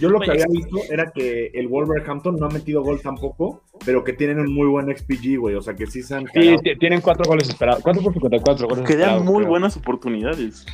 Yo 0.00 0.08
lo 0.08 0.18
que 0.20 0.30
había 0.32 0.46
visto 0.50 0.78
era 0.90 1.12
que 1.12 1.50
el 1.54 1.68
Wolverhampton 1.68 2.36
no 2.36 2.46
ha 2.46 2.48
metido 2.48 2.82
gol 2.82 3.00
tampoco, 3.00 3.62
pero 3.84 4.02
que 4.02 4.12
tienen 4.14 4.40
un 4.40 4.52
muy 4.52 4.66
buen 4.66 4.86
XPG, 4.96 5.36
güey. 5.38 5.54
O 5.54 5.62
sea, 5.62 5.74
que 5.74 5.86
sí 5.86 6.02
se 6.02 6.14
han 6.16 6.26
Sí, 6.34 6.56
tienen 6.80 7.00
cuatro 7.00 7.24
goles 7.28 7.48
esperados. 7.48 7.82
¿Cuánto 7.82 8.02
por 8.02 8.12
54 8.12 8.66
goles 8.68 8.84
Quedan 8.88 9.24
muy 9.24 9.36
creo? 9.42 9.50
buenas 9.50 9.76
oportunidades. 9.76 10.66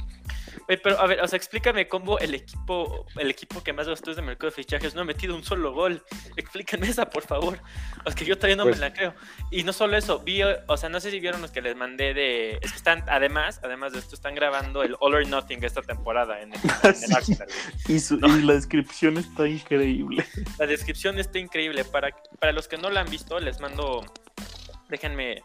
Oye, 0.69 0.77
pero 0.79 1.01
a 1.01 1.07
ver, 1.07 1.21
o 1.23 1.27
sea, 1.29 1.37
explícame 1.39 1.89
cómo 1.89 2.19
el 2.19 2.35
equipo, 2.35 3.07
el 3.17 3.31
equipo 3.31 3.63
que 3.65 3.73
más 3.73 3.89
gastó 3.89 4.15
de 4.15 4.21
mercado 4.21 4.51
de 4.51 4.55
fichajes 4.57 4.95
no 4.95 5.01
ha 5.01 5.05
metido 5.05 5.35
un 5.35 5.43
solo 5.43 5.73
gol. 5.73 6.03
Explíquenme 6.37 6.87
esa, 6.89 7.09
por 7.09 7.23
favor. 7.23 7.59
Es 8.05 8.15
que 8.15 8.27
yo 8.27 8.37
todavía 8.37 8.57
no 8.57 8.65
Pues- 8.65 8.77
me 8.77 8.81
la 8.81 8.93
creo. 8.93 9.15
Y 9.51 9.63
no 9.63 9.73
solo 9.73 9.97
eso, 9.97 10.19
vi, 10.21 10.43
o 10.43 10.77
sea, 10.77 10.91
no 10.91 11.01
sé 11.01 11.11
si 11.11 11.21
vieron 11.21 11.41
los 11.41 11.51
que 11.53 11.63
les 11.63 11.75
mandé 11.75 12.13
de. 12.13 12.59
Es 12.61 12.71
que 12.73 12.77
están, 12.77 13.03
además, 13.09 13.61
además 13.65 13.93
de 13.95 14.01
esto, 14.01 14.15
están 14.15 14.35
grabando 14.35 14.83
el 14.83 14.95
All 15.01 15.15
or 15.15 15.27
Nothing 15.27 15.65
esta 15.65 15.81
temporada 15.81 16.41
en 16.43 16.53
el, 16.53 16.61
en 16.61 17.13
el. 17.17 17.49
Y, 17.89 17.99
su- 18.01 18.17
y 18.19 18.43
la 18.43 18.53
descripción 18.53 19.17
está 19.17 19.49
increíble. 19.49 20.27
La 20.59 20.67
descripción 20.67 21.19
está 21.19 21.39
increíble. 21.39 21.85
Para, 21.87 22.11
para 22.39 22.53
los 22.53 22.69
que 22.69 22.77
no 22.77 22.91
la 22.91 23.01
han 23.01 23.11
visto, 23.11 23.41
les 23.41 23.59
mando. 23.61 24.05
Déjenme. 24.91 25.43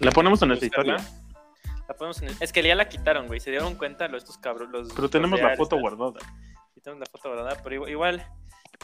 La 0.00 0.10
ponemos 0.10 0.42
en 0.42 0.48
nuestra 0.48 0.66
historia. 0.66 0.96
La 1.88 1.94
ponemos 1.94 2.20
en 2.22 2.28
el- 2.28 2.36
Es 2.40 2.52
que 2.52 2.62
ya 2.62 2.74
la 2.74 2.88
quitaron, 2.88 3.26
güey. 3.26 3.40
Se 3.40 3.50
dieron 3.50 3.74
cuenta 3.76 4.08
los, 4.08 4.22
estos 4.22 4.38
cabros. 4.38 4.68
Los, 4.70 4.92
Pero 4.92 5.08
tenemos 5.08 5.40
la 5.40 5.56
foto 5.56 5.78
guardada. 5.80 6.18
Y 6.76 6.80
tengo 6.80 6.98
la 6.98 7.06
foto 7.06 7.30
guardada, 7.30 7.60
pero 7.62 7.88
igual, 7.88 8.24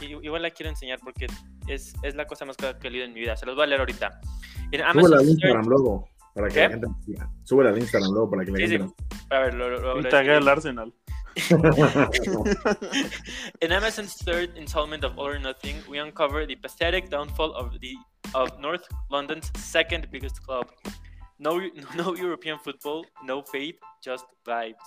igual, 0.01 0.41
la 0.41 0.49
quiero 0.51 0.69
enseñar 0.71 0.99
porque 1.03 1.27
es, 1.67 1.93
es 2.03 2.15
la 2.15 2.25
cosa 2.25 2.45
más 2.45 2.57
que 2.57 2.75
he 2.87 2.91
leído 2.91 3.05
en 3.05 3.13
mi 3.13 3.19
vida. 3.21 3.37
Se 3.37 3.45
los 3.45 3.55
voy 3.55 3.63
a 3.63 3.67
leer 3.67 3.79
ahorita. 3.81 4.19
En 4.71 4.81
Amazon 4.81 5.13
al 5.13 5.19
Search- 5.19 5.29
Instagram 5.29 5.65
luego, 5.67 6.09
para 6.33 6.47
que 6.49 6.53
¿Qué? 6.55 6.61
la 6.61 6.69
gente. 6.69 6.87
Súbela 7.43 7.69
al 7.69 7.77
Instagram 7.77 8.11
luego, 8.11 8.29
para 8.31 8.43
que 8.43 8.51
la 8.51 8.57
Sí, 8.57 8.67
gente 8.67 8.87
sí. 8.87 8.93
A 9.29 9.39
ver, 9.39 9.53
lo, 9.53 9.69
lo- 9.69 10.01
lo- 10.01 10.09
al 10.09 10.47
Arsenal. 10.47 10.93
In 13.61 13.71
Amazon's 13.73 14.15
third 14.23 14.55
installment 14.57 15.03
of 15.03 15.17
All 15.17 15.27
or 15.27 15.39
Nothing, 15.39 15.75
we 15.89 15.99
uncover 15.99 16.45
the 16.45 16.55
pathetic 16.55 17.09
downfall 17.09 17.53
of 17.55 17.79
the 17.81 17.93
of 18.33 18.57
North 18.59 18.87
London's 19.09 19.51
second 19.59 20.07
biggest 20.11 20.41
club. 20.45 20.65
No, 21.37 21.57
no 21.97 22.15
European 22.15 22.59
football, 22.59 23.05
no 23.23 23.43
faith, 23.43 23.77
just 24.03 24.25
vibes. 24.45 24.83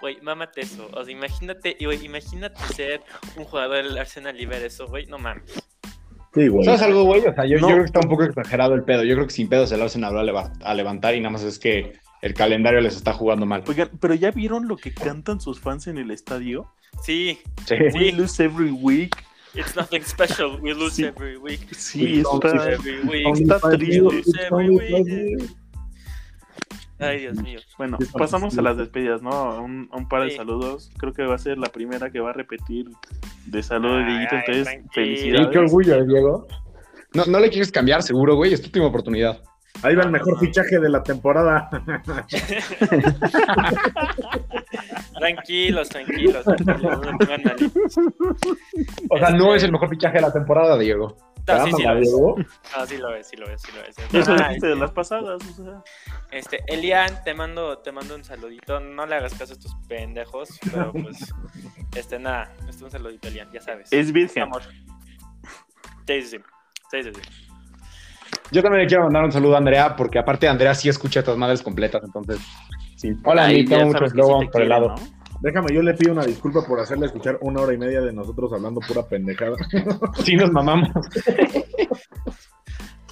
Güey, 0.00 0.18
mámate 0.22 0.62
eso. 0.62 0.88
O 0.94 1.04
sea, 1.04 1.12
imagínate, 1.12 1.76
y, 1.78 1.84
güey, 1.84 2.04
imagínate 2.04 2.58
ser 2.74 3.02
un 3.36 3.44
jugador 3.44 3.84
del 3.84 3.98
Arsenal 3.98 4.40
y 4.40 4.46
ver 4.46 4.62
eso, 4.64 4.86
güey. 4.86 5.04
No 5.06 5.18
mames. 5.18 5.52
Sí, 6.32 6.48
güey. 6.48 6.64
¿Sabes 6.64 6.80
algo, 6.82 7.04
güey? 7.04 7.20
O 7.26 7.34
sea, 7.34 7.44
yo, 7.44 7.58
No. 7.58 7.62
yo 7.68 7.74
creo 7.74 7.78
que 7.80 7.84
está 7.86 8.00
un 8.00 8.08
poco 8.08 8.22
exagerado 8.24 8.74
el 8.74 8.84
pedo. 8.84 9.04
Yo 9.04 9.14
creo 9.14 9.26
que 9.26 9.32
sin 9.34 9.48
pedo 9.48 9.66
se 9.66 9.74
el 9.74 9.82
Arsenal 9.82 10.16
va 10.16 10.20
a, 10.20 10.24
leva- 10.24 10.52
a 10.64 10.74
levantar 10.74 11.14
y 11.14 11.20
nada 11.20 11.30
más 11.32 11.42
es 11.42 11.58
que 11.58 11.98
el 12.22 12.32
calendario 12.34 12.80
les 12.80 12.96
está 12.96 13.12
jugando 13.12 13.44
mal. 13.46 13.62
Oigan, 13.66 13.90
pero 14.00 14.14
ya 14.14 14.30
vieron 14.30 14.68
lo 14.68 14.76
que 14.76 14.94
cantan 14.94 15.40
sus 15.40 15.60
fans 15.60 15.86
en 15.86 15.98
el 15.98 16.10
estadio? 16.10 16.72
Sí, 17.02 17.38
Sí. 17.66 17.74
We 17.94 18.12
lose 18.12 18.42
every 18.42 18.70
week. 18.70 19.14
it's 19.54 19.74
nothing 19.76 20.02
special. 20.02 20.58
We 20.62 20.72
lose 20.72 20.96
Sí. 20.96 21.04
every 21.04 21.36
week. 21.36 21.74
Sí, 21.74 22.22
Pues, 22.40 22.54
está. 22.54 22.70
Every 22.72 23.00
week. 23.00 23.26
Está 23.40 23.70
triste. 23.70 25.36
Ay, 27.00 27.20
Dios 27.20 27.40
mío. 27.42 27.60
Bueno, 27.78 27.98
pasamos 28.18 28.56
a 28.58 28.62
las 28.62 28.76
despedidas, 28.76 29.22
¿no? 29.22 29.62
Un, 29.62 29.88
par 30.08 30.24
de 30.24 30.30
Sí. 30.30 30.36
saludos. 30.36 30.90
Creo 30.98 31.12
que 31.12 31.24
va 31.24 31.34
a 31.34 31.38
ser 31.38 31.56
la 31.58 31.68
primera 31.68 32.10
que 32.10 32.20
va 32.20 32.30
a 32.30 32.32
repetir 32.34 32.86
de 33.46 33.62
saludo 33.62 33.96
de 33.96 34.04
Ay, 34.04 34.08
Dieguito. 34.10 34.34
Entonces, 34.36 34.64
tranquilo. 34.64 34.90
Felicidades. 34.92 35.48
qué 35.48 35.58
orgullo, 35.58 35.94
eh, 35.94 36.06
Diego. 36.06 36.46
No, 37.14 37.24
no 37.26 37.40
le 37.40 37.48
quieres 37.50 37.72
cambiar, 37.72 38.02
seguro, 38.02 38.36
güey. 38.36 38.52
Es 38.52 38.60
tu 38.60 38.66
última 38.66 38.86
oportunidad. 38.86 39.40
Ahí 39.82 39.94
va 39.94 40.02
el 40.02 40.10
mejor 40.10 40.38
fichaje 40.38 40.78
de 40.78 40.88
la 40.90 41.02
temporada. 41.02 41.70
Tranquilos, 45.18 45.88
tranquilos, 45.88 46.44
tranquilos. 46.44 47.00
O 49.10 49.18
sea, 49.18 49.30
no 49.30 49.46
Este- 49.46 49.56
es 49.56 49.62
el 49.64 49.72
mejor 49.72 49.88
fichaje 49.88 50.16
de 50.16 50.22
la 50.22 50.32
temporada, 50.32 50.78
Diego. 50.78 51.16
No, 51.46 51.64
sí, 51.66 51.72
sí 51.72 51.82
lo 51.82 51.98
es. 51.98 52.12
No, 52.12 52.86
sí 52.86 52.96
lo 52.98 53.14
es, 53.14 53.28
sí 53.28 53.36
lo 53.36 53.50
es, 53.50 53.62
sí 53.62 53.72
lo 53.74 53.82
es. 53.82 54.14
Eso 54.14 54.32
Ah, 54.32 54.48
dijiste 54.48 54.66
de 54.68 54.76
las 54.76 54.90
pasadas, 54.92 55.42
o 55.58 55.64
sea. 55.64 55.82
Este, 56.30 56.60
Elian, 56.66 57.22
te 57.24 57.34
mando, 57.34 57.78
te 57.78 57.92
mando 57.92 58.14
un 58.14 58.24
saludito. 58.24 58.80
No 58.80 59.06
le 59.06 59.16
hagas 59.16 59.34
caso 59.34 59.52
a 59.52 59.56
estos 59.56 59.74
pendejos, 59.88 60.58
pero 60.70 60.92
pues, 60.92 61.34
este, 61.96 62.18
nada, 62.18 62.54
este, 62.68 62.84
un 62.84 62.90
saludito, 62.90 63.28
Elian, 63.28 63.50
ya 63.52 63.60
sabes. 63.60 63.92
Es 63.92 64.12
virgen. 64.12 64.44
Amor. 64.44 64.62
Sí, 66.06 66.22
sí, 66.22 66.28
sí. 66.28 66.38
Sí, 66.90 67.02
sí, 67.04 67.10
sí. 67.14 67.20
Yo 68.52 68.62
también 68.62 68.82
le 68.82 68.88
quiero 68.88 69.04
mandar 69.04 69.24
un 69.24 69.32
saludo 69.32 69.54
a 69.54 69.58
Andrea, 69.58 69.94
porque 69.96 70.18
aparte 70.18 70.48
Andrea 70.48 70.74
sí 70.74 70.88
escucha 70.88 71.20
estas 71.20 71.36
madres 71.36 71.62
completas, 71.62 72.02
entonces. 72.04 72.40
Sí. 72.96 73.12
Hola, 73.24 73.48
sabes 73.50 73.84
muchos 73.84 74.12
te 74.12 74.48
por 74.50 74.62
el 74.62 74.68
lado. 74.68 74.88
¿no? 74.88 75.19
Déjame, 75.40 75.74
yo 75.74 75.82
le 75.82 75.94
pido 75.94 76.12
una 76.12 76.24
disculpa 76.24 76.66
por 76.66 76.80
hacerle 76.80 77.06
escuchar 77.06 77.38
una 77.40 77.62
hora 77.62 77.72
y 77.72 77.78
media 77.78 78.00
de 78.02 78.12
nosotros 78.12 78.52
hablando 78.52 78.80
pura 78.80 79.06
pendejada. 79.06 79.56
Sí, 80.24 80.36
nos 80.36 80.50
mamamos. 80.52 80.88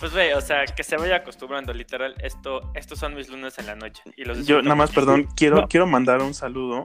Pues 0.01 0.13
ve, 0.13 0.33
o 0.37 0.41
sea, 0.41 0.65
que 0.65 0.85
se 0.85 0.97
vaya 0.97 1.17
acostumbrando, 1.17 1.73
literal. 1.73 2.15
Esto, 2.23 2.61
estos 2.75 3.01
son 3.01 3.17
mis 3.17 3.29
lunes 3.29 3.59
en 3.59 3.67
la 3.67 3.75
noche. 3.75 4.01
Y 4.17 4.25
los 4.25 4.47
Yo 4.47 4.63
nada 4.63 4.77
más, 4.77 4.93
perdón, 4.93 5.27
quiero, 5.35 5.63
No. 5.63 5.69
quiero 5.69 5.89
mandar 5.89 6.23
un 6.23 6.35
saludo. 6.35 6.85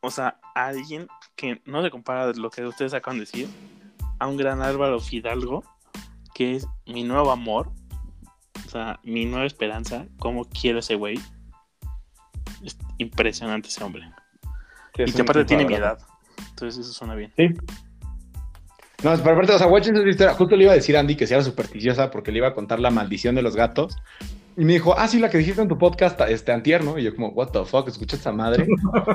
O 0.00 0.10
sea, 0.12 0.38
a 0.54 0.66
alguien 0.66 1.08
que 1.34 1.60
no 1.64 1.82
se 1.82 1.90
compara 1.90 2.28
de 2.28 2.38
lo 2.38 2.48
que 2.48 2.64
ustedes 2.64 2.94
acaban 2.94 3.18
de 3.18 3.22
decir, 3.24 3.48
a 4.20 4.28
un 4.28 4.36
gran 4.36 4.62
Álvaro 4.62 5.00
Fidalgo, 5.00 5.64
que 6.32 6.54
es 6.54 6.68
mi 6.86 7.02
nuevo 7.02 7.32
amor, 7.32 7.72
o 8.64 8.70
sea, 8.70 9.00
mi 9.02 9.24
nueva 9.24 9.46
esperanza, 9.46 10.06
cómo 10.20 10.44
quiero 10.44 10.78
ese 10.78 10.94
güey. 10.94 11.18
Es 12.64 12.76
impresionante 12.98 13.68
ese 13.68 13.82
hombre. 13.84 14.02
y 14.98 15.12
que 15.12 15.22
aparte 15.22 15.44
tiene 15.44 15.64
mi 15.64 15.74
edad. 15.74 15.98
Entonces 16.50 16.84
eso 16.84 16.92
suena 16.92 17.14
bien. 17.14 17.32
Sí. 17.36 17.48
No, 19.02 19.16
pero 19.16 19.32
aparte, 19.32 19.52
o 19.54 19.58
sea, 19.58 19.66
watch 19.66 19.88
esa 19.88 20.06
historia. 20.06 20.34
Justo 20.34 20.56
le 20.56 20.64
iba 20.64 20.72
a 20.72 20.76
decir 20.76 20.96
a 20.96 21.00
Andy 21.00 21.16
que 21.16 21.26
si 21.26 21.34
era 21.34 21.42
supersticiosa 21.42 22.10
porque 22.10 22.32
le 22.32 22.38
iba 22.38 22.48
a 22.48 22.54
contar 22.54 22.80
la 22.80 22.90
maldición 22.90 23.34
de 23.34 23.42
los 23.42 23.56
gatos. 23.56 23.96
Y 24.56 24.64
me 24.64 24.74
dijo, 24.74 24.94
ah, 24.98 25.08
sí, 25.08 25.18
la 25.18 25.30
que 25.30 25.38
dijiste 25.38 25.62
en 25.62 25.68
tu 25.68 25.78
podcast, 25.78 26.20
este, 26.28 26.52
antier, 26.52 26.84
¿no? 26.84 26.98
Y 26.98 27.04
yo 27.04 27.14
como, 27.14 27.28
what 27.28 27.48
the 27.48 27.64
fuck, 27.64 27.88
¿escuchas 27.88 28.20
esa 28.20 28.32
madre? 28.32 28.66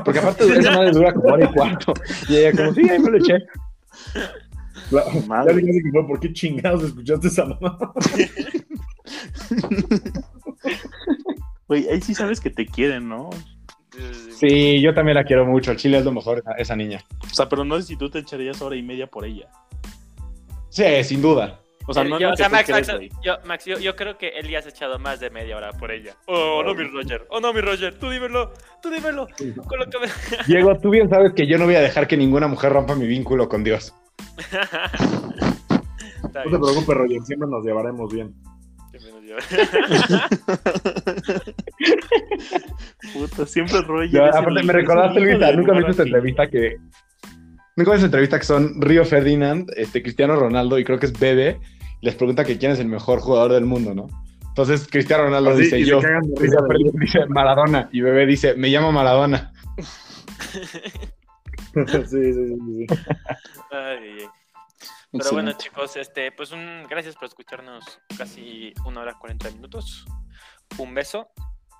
Porque 0.03 0.19
aparte 0.19 0.45
esa 0.59 0.71
madre 0.71 0.91
dura 0.91 1.13
como 1.13 1.33
hora 1.33 1.45
y 1.45 1.53
cuarto. 1.53 1.93
Y 2.29 2.37
ella 2.37 2.51
como, 2.53 2.73
sí, 2.73 2.89
ahí 2.89 2.99
me 2.99 3.11
lo 3.11 3.17
eché. 3.17 3.37
La- 4.91 5.03
Madre. 5.27 5.55
ya 5.55 5.61
dije 5.67 5.83
que 5.83 5.91
fue, 5.91 6.07
¿por 6.07 6.19
qué 6.19 6.33
chingados 6.33 6.83
escuchaste 6.85 7.27
esa 7.27 7.45
mamá? 7.45 7.77
Güey, 11.67 11.87
ahí 11.89 12.01
sí 12.01 12.13
sabes 12.13 12.39
que 12.39 12.49
te 12.49 12.65
quieren, 12.65 13.09
¿no? 13.09 13.29
Sí, 14.37 14.81
yo 14.81 14.93
también 14.93 15.15
la 15.15 15.23
quiero 15.23 15.45
mucho. 15.45 15.71
El 15.71 15.77
chile 15.77 15.97
es 15.97 16.05
lo 16.05 16.11
mejor, 16.11 16.39
esa, 16.39 16.51
esa 16.53 16.75
niña. 16.75 17.03
O 17.31 17.33
sea, 17.33 17.47
pero 17.47 17.63
no 17.63 17.77
sé 17.77 17.87
si 17.87 17.95
tú 17.95 18.09
te 18.09 18.19
echarías 18.19 18.61
hora 18.61 18.75
y 18.75 18.83
media 18.83 19.07
por 19.07 19.25
ella. 19.25 19.47
Sí, 20.69 20.83
sin 21.03 21.21
duda. 21.21 21.59
O 21.87 21.93
sea, 21.93 22.03
Eh, 22.03 22.09
no 22.09 22.19
yo, 22.19 22.31
o 22.31 22.35
sea, 22.35 22.49
Max, 22.49 22.69
crees, 22.69 22.87
Max, 22.87 22.99
yo, 23.23 23.35
Max, 23.45 23.65
yo, 23.65 23.79
yo 23.79 23.95
creo 23.95 24.17
que 24.17 24.29
él 24.29 24.49
ya 24.49 24.61
se 24.61 24.69
ha 24.69 24.71
echado 24.71 24.99
más 24.99 25.19
de 25.19 25.29
media 25.29 25.55
hora 25.55 25.71
por 25.71 25.91
ella. 25.91 26.17
Oh, 26.25 26.61
no, 26.65 26.73
mi 26.73 26.83
Roger. 26.83 27.25
Oh, 27.29 27.39
no, 27.39 27.53
mi 27.53 27.61
Roger. 27.61 27.97
Tú 27.97 28.09
dímelo. 28.09 28.51
Tú 28.81 28.89
dímelo. 28.89 29.27
Colócame. 29.67 30.07
Diego, 30.47 30.77
tú 30.79 30.89
bien 30.89 31.09
sabes 31.09 31.33
que 31.33 31.47
yo 31.47 31.57
no 31.57 31.65
voy 31.65 31.75
a 31.75 31.81
dejar 31.81 32.07
que 32.07 32.17
ninguna 32.17 32.47
mujer 32.47 32.73
rompa 32.73 32.95
mi 32.95 33.07
vínculo 33.07 33.47
con 33.47 33.63
Dios. 33.63 33.93
No 36.33 36.41
te 36.41 36.49
preocupes, 36.59 36.97
Roger, 36.97 37.21
siempre 37.21 37.47
nos 37.49 37.63
llevaremos 37.63 38.13
bien. 38.13 38.35
Lleva. 39.49 40.29
Puta, 43.13 43.45
siempre 43.45 43.81
Roger. 43.81 44.09
Ya, 44.11 44.29
es 44.29 44.35
aparte, 44.35 44.63
me 44.63 44.73
recordaste, 44.73 45.19
Luisa, 45.19 45.51
nunca 45.53 45.73
me 45.73 45.87
aquí. 45.87 46.01
entrevista 46.01 46.47
que. 46.47 46.77
Nunca 47.75 47.91
me 47.91 47.95
esta 47.95 48.05
entrevista 48.05 48.39
que 48.39 48.45
son 48.45 48.81
Río 48.81 49.03
Ferdinand, 49.05 49.69
este, 49.75 50.01
Cristiano 50.01 50.35
Ronaldo 50.35 50.79
y 50.79 50.83
creo 50.83 50.99
que 50.99 51.07
es 51.07 51.19
Bebe. 51.19 51.59
Les 52.01 52.15
pregunta 52.15 52.43
que 52.45 52.57
quién 52.57 52.71
es 52.71 52.79
el 52.79 52.87
mejor 52.87 53.19
jugador 53.19 53.51
del 53.53 53.65
mundo, 53.65 53.93
¿no? 53.93 54.07
Entonces 54.47 54.87
Cristiano 54.89 55.23
Ronaldo 55.25 55.51
Así, 55.51 55.63
dice 55.63 55.79
y 55.79 55.83
se 55.83 55.89
yo. 55.89 55.99
cagan 55.99 56.21
de 56.21 56.27
Río 56.27 56.35
risa 56.41 56.61
de- 56.61 56.67
Ferdinand 56.67 56.99
dice 56.99 57.25
Maradona. 57.27 57.89
Y 57.91 58.01
Bebe 58.01 58.25
dice, 58.25 58.55
me 58.55 58.69
llamo 58.69 58.91
Maradona. 58.91 59.51
sí, 61.73 61.81
sí, 62.05 62.07
sí, 62.33 62.33
sí, 62.33 62.85
sí. 62.87 62.95
Ay, 63.71 63.97
ay, 63.97 64.09
ay. 64.21 64.25
Pero 65.17 65.31
bueno, 65.31 65.51
chicos, 65.53 65.95
este, 65.95 66.31
pues 66.31 66.51
un, 66.51 66.85
gracias 66.89 67.15
por 67.15 67.25
escucharnos 67.25 67.99
casi 68.17 68.73
una 68.85 69.01
hora 69.01 69.17
40 69.19 69.51
minutos. 69.51 70.05
Un 70.77 70.93
beso. 70.93 71.27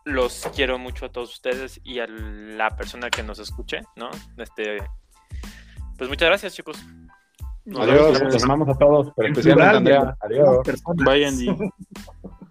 Los 0.06 0.48
quiero 0.56 0.78
mucho 0.78 1.08
a 1.08 1.10
todos 1.10 1.34
ustedes 1.34 1.82
y 1.84 2.00
a 2.00 2.08
la 2.08 2.76
persona 2.76 3.10
que 3.10 3.24
nos 3.24 3.40
escuche, 3.40 3.82
¿no? 3.96 4.10
Este, 4.38 4.78
pues 5.98 6.10
muchas 6.10 6.28
gracias, 6.28 6.54
chicos. 6.54 6.78
Nos 7.66 7.82
Adiós, 7.82 8.22
los 8.22 8.44
amamos 8.44 8.70
a 8.70 8.78
todos, 8.78 9.12
pero 9.16 9.28
En 9.28 9.34
especialmente 9.34 9.96
a 9.96 10.00
plural, 10.00 10.18
Andrea. 10.22 10.54
Adiós. 10.62 10.84
Bye, 11.04 11.26
Andy. 11.26 11.48